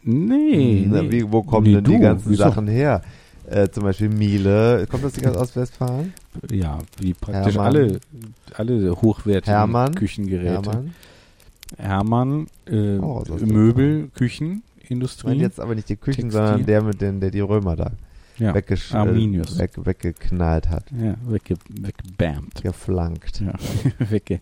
[0.04, 1.12] Nee, Na, nee.
[1.12, 2.36] Wie, wo kommen Nee, denn die ganzen?
[2.36, 3.02] Sachen her?
[3.50, 6.14] Äh, zum Beispiel Miele, kommt das nicht aus Ostwestfalen?
[6.50, 7.76] Ja, wie praktisch Hermann.
[7.76, 8.00] alle,
[8.56, 9.96] alle hochwertigen Hermann?
[9.96, 10.52] Küchengeräte.
[10.72, 10.94] Hermann?
[11.78, 15.28] Hermann, äh, aus Möbel, Ich Küchenindustrie.
[15.28, 16.32] meine jetzt aber nicht die Küchen, Textil.
[16.32, 17.92] sondern der mit den, der die Römer da
[18.38, 19.56] ja, weggesch Arminius.
[19.56, 22.62] äh, weg, weggeknallt hat, ja, wegge weggebammt.
[22.62, 23.42] geflankt.
[23.42, 23.54] Ja,
[24.10, 24.40] wegge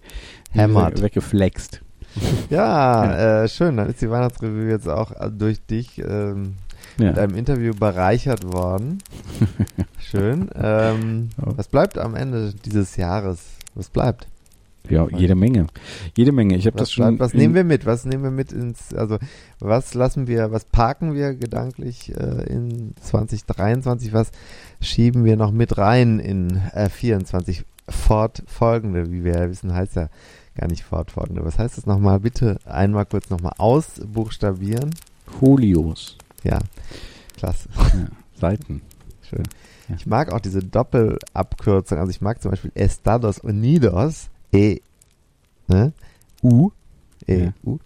[0.51, 1.01] Hämmert.
[1.01, 1.81] weggeflext.
[2.49, 3.77] Ja, Äh, schön.
[3.77, 6.55] Dann ist die Weihnachtsrevue jetzt auch äh, durch dich ähm,
[6.97, 7.07] Ja.
[7.11, 8.97] mit einem Interview bereichert worden.
[9.99, 10.49] Schön.
[10.55, 11.57] Ähm, Ja.
[11.57, 13.39] Was bleibt am Ende dieses Jahres?
[13.75, 14.27] Was bleibt?
[14.89, 15.67] Ja, jede Menge.
[16.17, 16.55] Jede Menge.
[16.55, 17.19] Ich habe Was, das schon.
[17.19, 17.85] was nehmen wir mit?
[17.85, 19.17] Was nehmen wir mit ins, also
[19.59, 24.13] was lassen wir, was parken wir gedanklich äh, in 2023?
[24.13, 24.31] Was
[24.81, 29.11] schieben wir noch mit rein in äh, 24 fortfolgende?
[29.11, 30.09] Wie wir ja wissen, heißt ja
[30.55, 31.45] gar nicht fortfolgende.
[31.45, 32.19] Was heißt das nochmal?
[32.19, 34.91] Bitte einmal kurz nochmal ausbuchstabieren.
[35.25, 36.17] Folios.
[36.43, 36.59] Ja,
[37.37, 37.69] klasse.
[37.75, 38.07] Ja,
[38.39, 38.81] Seiten.
[39.29, 39.43] Schön.
[39.87, 39.95] Ja.
[39.95, 41.99] Ich mag auch diese Doppelabkürzung.
[41.99, 44.79] Also ich mag zum Beispiel Estados Unidos, E,
[45.67, 45.93] ne?
[46.43, 46.71] U,
[47.27, 47.53] E, Ja.
[47.63, 47.77] U,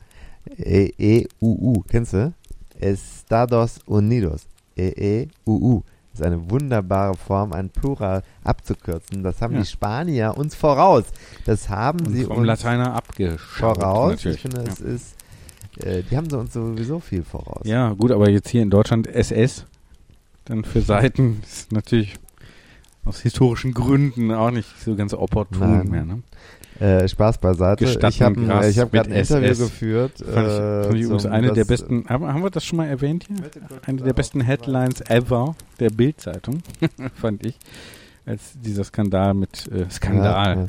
[0.58, 1.84] E, E, U, U.
[1.90, 2.34] Kennst du?
[2.80, 5.84] Estados Unidos, E, E, U, U.
[6.12, 9.22] Das ist eine wunderbare Form, ein Plural abzukürzen.
[9.24, 9.60] Das haben Ja.
[9.62, 11.04] die Spanier uns voraus.
[11.46, 13.78] Das haben Und sie vom uns Lateiner abgeschaut.
[13.78, 14.12] voraus.
[14.12, 14.38] Natürlich.
[14.38, 14.72] Ich finde, ja.
[14.72, 15.16] es ist,
[15.84, 17.64] äh, die haben sie uns sowieso viel voraus.
[17.66, 19.66] Ja, gut, aber jetzt hier in Deutschland SS,
[20.46, 22.16] dann für Seiten ist natürlich
[23.04, 25.88] aus historischen Gründen auch nicht so ganz opportun Nein.
[25.90, 26.06] mehr.
[26.06, 26.24] Ne?
[26.80, 27.86] Äh, Spaß beiseite.
[27.86, 29.60] Gestatten ich habe Gras ich hab gerade ein mit Interview SS.
[29.60, 30.12] geführt.
[30.18, 32.88] Fand ich, äh, fand ich übrigens eine der besten, haben, haben wir das schon mal
[32.88, 33.38] erwähnt hier?
[33.86, 36.62] Eine der besten Headlines ever der Bild-Zeitung,
[37.16, 37.58] fand ich,
[38.26, 40.56] als dieser Skandal mit äh, Skandal.
[40.56, 40.68] Ja, ja.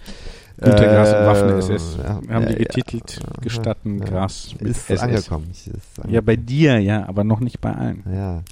[0.58, 1.98] Untergras und Äh, Waffen-SS.
[2.02, 4.00] ja, Wir haben ja, die getitelt, Ja, gestatten.
[4.00, 5.02] Gras mit Ist SS.
[5.02, 5.48] angekommen.
[5.52, 5.76] Ich, ist
[6.08, 6.46] Ja, bei angekommen.
[6.46, 8.04] dir, ja, aber noch nicht bei allen.
[8.10, 8.42] Ja.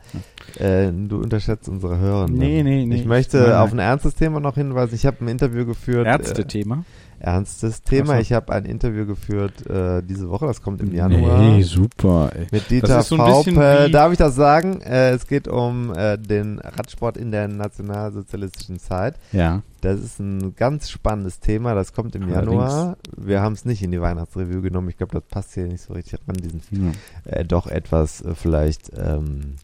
[0.62, 2.28] Äh, du unterschätzt unsere Hörer.
[2.28, 2.96] Nee, nee, nee.
[2.96, 3.58] Ich möchte Nein, nein.
[3.58, 4.94] auf ein ernstes Thema noch hinweisen.
[4.94, 6.06] Ich habe ein Interview geführt.
[6.06, 6.84] Äh, Ärzte-Thema.
[7.24, 8.14] Ernstes Thema.
[8.14, 8.20] So.
[8.20, 10.46] Ich habe ein Interview geführt äh, diese Woche.
[10.46, 11.40] Das kommt im Januar.
[11.40, 12.46] Nee, super, ey.
[12.50, 13.90] Mit Dieter so Paupe.
[13.90, 14.80] Darf ich das sagen?
[14.82, 19.16] Äh, es geht um äh, den Radsport in der nationalsozialistischen Zeit.
[19.32, 19.62] Ja.
[19.80, 21.74] Das ist ein ganz spannendes Thema.
[21.74, 22.52] Das kommt im Allerdings.
[22.52, 22.96] Januar.
[23.16, 24.88] Wir haben es nicht in die Weihnachtsreview genommen.
[24.88, 26.36] Ich glaube, das passt hier nicht so richtig ran.
[26.36, 27.30] Diesen ja.
[27.32, 29.56] äh, doch etwas äh, vielleicht, ähm,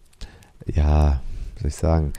[0.66, 1.20] ja,
[1.58, 2.12] soll ich sagen?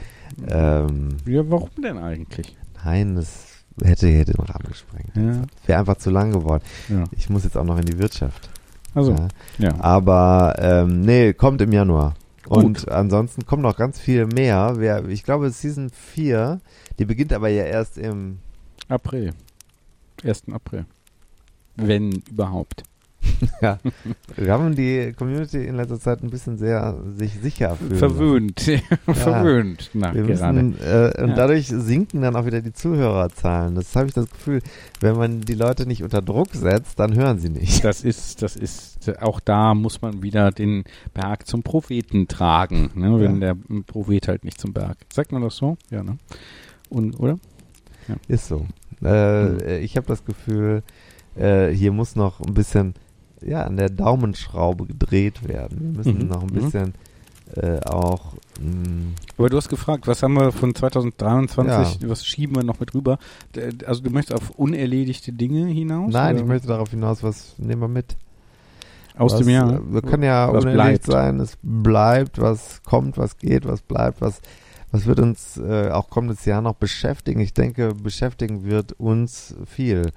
[0.47, 2.55] Ähm, Ja, warum denn eigentlich?
[2.83, 3.50] nein, das
[3.83, 5.15] hätte, hätte den Rahmen gesprengt.
[5.15, 5.41] Ja.
[5.65, 6.63] Wäre einfach zu lang geworden.
[6.89, 7.03] Ja.
[7.11, 8.49] Ich muss jetzt auch noch in die Wirtschaft.
[8.93, 9.15] Also,
[9.57, 9.79] Ja.
[9.79, 12.15] Aber ähm, nee, kommt im Januar.
[12.43, 12.63] Gut.
[12.63, 14.73] Und ansonsten kommt noch ganz viel mehr.
[14.77, 16.59] Wer, ich glaube, Season 4,
[16.99, 18.39] die beginnt aber ja erst im
[18.89, 19.31] April.
[20.23, 20.43] 1.
[20.51, 20.85] April.
[21.77, 22.83] Wenn überhaupt.
[23.61, 23.79] ja.
[24.35, 27.95] Wir haben die Community in letzter Zeit ein bisschen sehr sich sicher fühlen.
[27.97, 28.59] Verwöhnt.
[29.05, 29.89] Verwöhnt.
[29.93, 30.63] Na, Wir gerade.
[30.63, 31.35] müssen, äh, und Ja.
[31.35, 33.75] dadurch sinken dann auch wieder die Zuhörerzahlen.
[33.75, 34.61] Das habe ich das Gefühl,
[34.99, 37.83] wenn man die Leute nicht unter Druck setzt, dann hören sie nicht.
[37.83, 40.83] Das ist, das ist, auch da muss man wieder den
[41.13, 43.19] Berg zum Propheten tragen, ne?
[43.19, 43.55] wenn der
[43.87, 44.97] Prophet halt nicht zum Berg.
[45.13, 45.77] Sagt man das so?
[45.89, 46.17] Ja, ne?
[46.89, 47.37] Und, oder?
[48.27, 48.65] Ist so.
[49.03, 49.57] Äh, Hm.
[49.81, 50.83] Ich habe das Gefühl,
[51.35, 52.93] äh, hier muss noch ein bisschen
[53.41, 55.79] ja, an der Daumenschraube gedreht werden.
[55.81, 56.53] Wir müssen Mhm, noch ein mhm.
[56.53, 56.93] bisschen
[57.55, 62.63] äh, auch mh, Aber du hast gefragt, was haben wir von 2023, was schieben wir
[62.63, 63.17] noch mit rüber?
[63.85, 66.13] Also du möchtest auf unerledigte Dinge hinaus?
[66.13, 66.43] Nein, oder?
[66.43, 68.15] ich möchte darauf hinaus, was nehmen wir mit?
[69.17, 69.73] Aus was, dem Jahr.
[69.73, 71.05] äh, Wir können ja Was unerledigt bleibt.
[71.05, 74.39] sein, es bleibt, was kommt, was geht, was bleibt, was,
[74.91, 77.41] was wird uns äh, auch kommendes Jahr noch beschäftigen.
[77.41, 80.11] Ich denke, beschäftigen wird uns viel.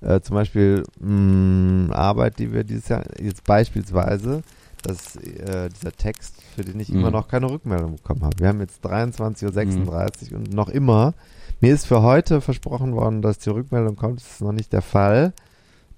[0.00, 4.42] Äh, zum Beispiel mh, Arbeit, die wir dieses Jahr, jetzt beispielsweise,
[4.82, 6.98] dass äh, dieser Text, für den ich Mhm.
[7.00, 8.38] immer noch keine Rückmeldung bekommen habe.
[8.38, 11.14] Wir haben jetzt 23.36 Uhr und noch immer,
[11.60, 14.82] mir ist für heute versprochen worden, dass die Rückmeldung kommt, das ist noch nicht der
[14.82, 15.32] Fall.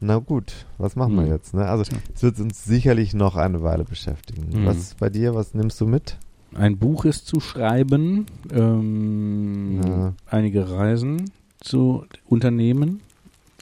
[0.03, 1.33] Na gut, was machen wir Mhm.
[1.33, 1.53] jetzt?
[1.53, 1.67] Ne?
[1.67, 4.63] Also es wird uns sicherlich noch eine Weile beschäftigen.
[4.63, 4.65] Mhm.
[4.65, 5.35] Was ist bei dir?
[5.35, 6.17] Was nimmst du mit?
[6.55, 10.13] Ein Buch ist zu schreiben, ähm, Ja.
[10.27, 11.31] einige Reisen
[11.61, 13.01] zu unternehmen,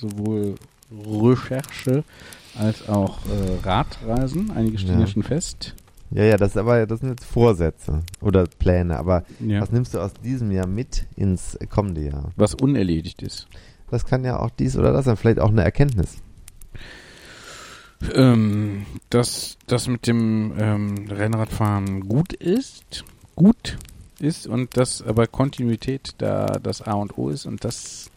[0.00, 0.54] sowohl
[0.90, 2.04] Recherche
[2.58, 4.50] als auch äh, Radreisen.
[4.50, 5.00] Einige stehen Ja.
[5.00, 5.74] ja schon fest.
[6.10, 8.96] Ja, ja, das aber das sind jetzt Vorsätze oder Pläne.
[8.98, 9.60] Aber Ja.
[9.60, 12.32] was nimmst du aus diesem Jahr mit ins kommende Jahr?
[12.36, 13.46] Was unerledigt ist.
[13.90, 15.16] Das kann ja auch dies oder das sein.
[15.18, 16.16] Vielleicht auch eine Erkenntnis.
[18.14, 23.04] Ähm, dass das mit dem ähm, Rennradfahren gut ist,
[23.34, 23.76] gut
[24.20, 28.10] ist und dass aber Kontinuität da das A und O ist und das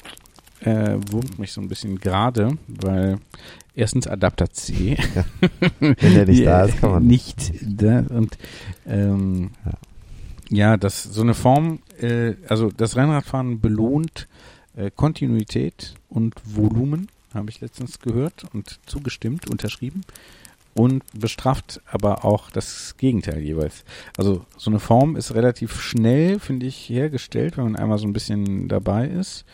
[0.61, 3.19] äh, wurmt mich so ein bisschen gerade, weil
[3.75, 4.97] erstens Adapter C.
[5.79, 8.37] Wenn der nicht da ist, kann man nicht da und
[8.85, 9.71] ähm, Ja.
[10.49, 10.77] ja.
[10.77, 14.27] dass so eine Form, äh, also das Rennradfahren belohnt
[14.75, 20.01] äh, Kontinuität und Volumen habe ich letztens gehört und zugestimmt, unterschrieben
[20.73, 23.83] und bestraft aber auch das Gegenteil jeweils.
[24.17, 28.13] Also so eine Form ist relativ schnell, finde ich, hergestellt, wenn man einmal so ein
[28.13, 29.45] bisschen dabei ist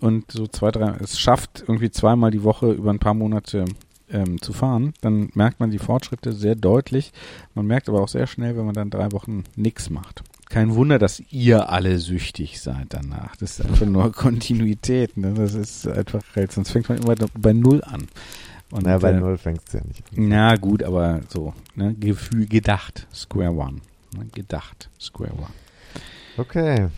[0.00, 3.64] und so zwei, drei, es schafft irgendwie zweimal die Woche über ein paar Monate
[4.10, 7.12] ähm, zu fahren, dann merkt man die Fortschritte sehr deutlich.
[7.54, 10.22] Man merkt aber auch sehr schnell, wenn man dann drei Wochen nichts macht.
[10.48, 13.34] Kein Wunder, dass ihr alle süchtig seid danach.
[13.36, 15.16] Das ist einfach nur Kontinuität.
[15.16, 15.34] Ne?
[15.34, 18.06] Das ist einfach, sonst fängt man immer bei Null an.
[18.70, 20.28] Und, Na, bei äh, Null fängst du ja nicht an.
[20.28, 21.94] Na gut, aber so, ne?
[21.94, 23.80] Gefühl, gedacht, Square One.
[24.16, 24.26] Ne?
[24.32, 25.54] Gedacht, Square One.
[26.36, 26.88] Okay.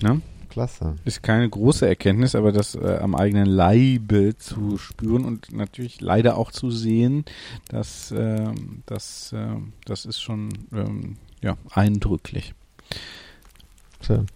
[0.00, 0.22] Ne?
[0.58, 0.96] Klasse.
[1.04, 6.36] Ist keine große Erkenntnis, aber das äh, am eigenen Leibe zu spüren und natürlich leider
[6.36, 7.24] auch zu sehen,
[7.68, 8.50] dass äh,
[8.84, 9.54] das, äh,
[9.84, 12.54] das ist schon ähm, ja, eindrücklich.
[14.00, 14.26] Schön.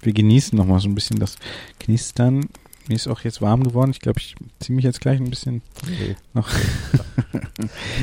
[0.00, 1.36] Wir genießen nochmal so ein bisschen das
[1.78, 2.46] Knistern.
[2.88, 3.90] Mir ist auch jetzt warm geworden.
[3.90, 6.16] Ich glaube, ich ziehe mich jetzt gleich ein bisschen okay.
[6.32, 6.48] noch.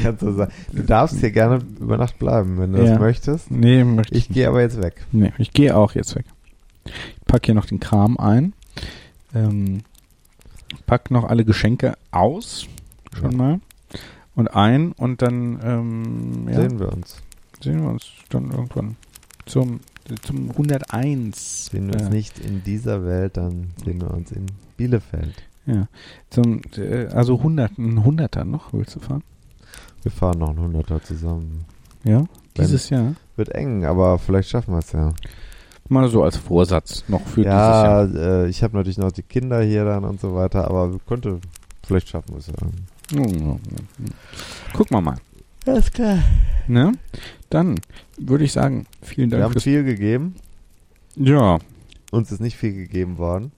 [0.03, 2.92] Du darfst hier gerne über Nacht bleiben, wenn du ja.
[2.92, 3.50] das möchtest.
[3.50, 4.30] Nee, möchte ich.
[4.30, 5.08] Ich gehe aber jetzt weg.
[5.11, 6.26] Nee, ich gehe auch jetzt weg.
[6.86, 8.53] Ich packe hier noch den Kram ein.
[9.34, 9.82] Ähm,
[10.86, 12.68] pack noch alle Geschenke aus.
[13.16, 13.38] Schon ja.
[13.38, 13.60] mal.
[14.36, 17.18] Und ein und dann ähm, ja, sehen wir uns.
[17.62, 18.95] Sehen wir uns dann irgendwann
[19.45, 19.80] zum,
[20.24, 21.66] zum 101.
[21.68, 25.36] Sehen wir uns äh, nicht in dieser Welt, dann sehen wir uns in Bielefeld.
[25.66, 25.88] Ja.
[26.30, 29.24] Zum, äh, also 100, ein 100er noch, willst du fahren?
[30.02, 31.66] Wir fahren noch ein 100er zusammen.
[32.03, 32.26] Ja,
[32.58, 33.16] dieses Wenn, Jahr?
[33.38, 35.14] Wird eng, aber vielleicht schaffen wir es ja.
[35.90, 38.44] Mal so als Vorsatz noch für ja, dieses Jahr.
[38.45, 41.40] Äh, ich habe natürlich noch die Kinder hier dann und so weiter, aber könnte,
[41.86, 42.53] vielleicht schaffen wir es ja.
[44.74, 45.18] Gucken wir mal.
[45.66, 46.20] Alles klar.
[46.68, 46.94] Ne?
[47.50, 47.80] Dann
[48.18, 49.40] würde ich sagen, vielen Dank.
[49.40, 50.36] Wir haben viel gegeben.
[51.16, 51.60] Ja.
[52.12, 53.52] Uns ist nicht viel gegeben worden.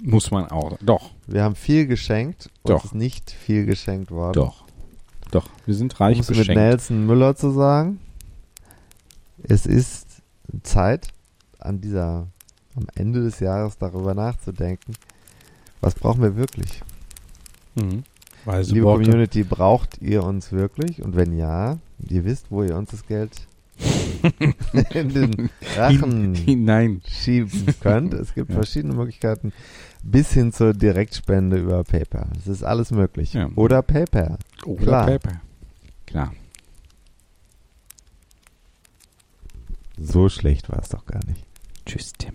[0.00, 0.78] Muss man auch.
[0.80, 1.10] Doch.
[1.26, 2.50] Wir haben viel geschenkt.
[2.64, 2.76] Doch.
[2.76, 4.34] Uns ist nicht viel geschenkt worden.
[4.34, 4.64] Doch.
[5.30, 5.48] Doch.
[5.66, 6.48] Wir sind reich um beschenkt.
[6.48, 7.98] mit Nelson Müller zu sagen,
[9.42, 10.22] es ist
[10.62, 11.08] Zeit,
[11.64, 12.28] an dieser,
[12.74, 14.94] am Ende des Jahres darüber nachzudenken,
[15.80, 16.82] was brauchen wir wirklich?
[17.74, 18.04] Mhm.
[18.44, 19.04] Weise Liebe Worte.
[19.04, 21.02] Community, braucht ihr uns wirklich?
[21.02, 23.46] Und wenn ja, ihr wisst, wo ihr uns das Geld
[24.94, 28.14] in den Rachen hinein schieben könnt.
[28.14, 28.56] Es gibt ja.
[28.56, 29.52] verschiedene Möglichkeiten
[30.02, 32.28] bis hin zur Direktspende über PayPal.
[32.38, 33.34] Es ist alles möglich.
[33.34, 33.48] Ja.
[33.56, 34.38] Oder PayPal.
[34.64, 35.06] Oder Klar.
[35.06, 35.40] PayPal.
[36.06, 36.32] Klar.
[39.98, 41.44] So schlecht war es doch gar nicht.
[41.84, 42.34] Tschüss, Tim.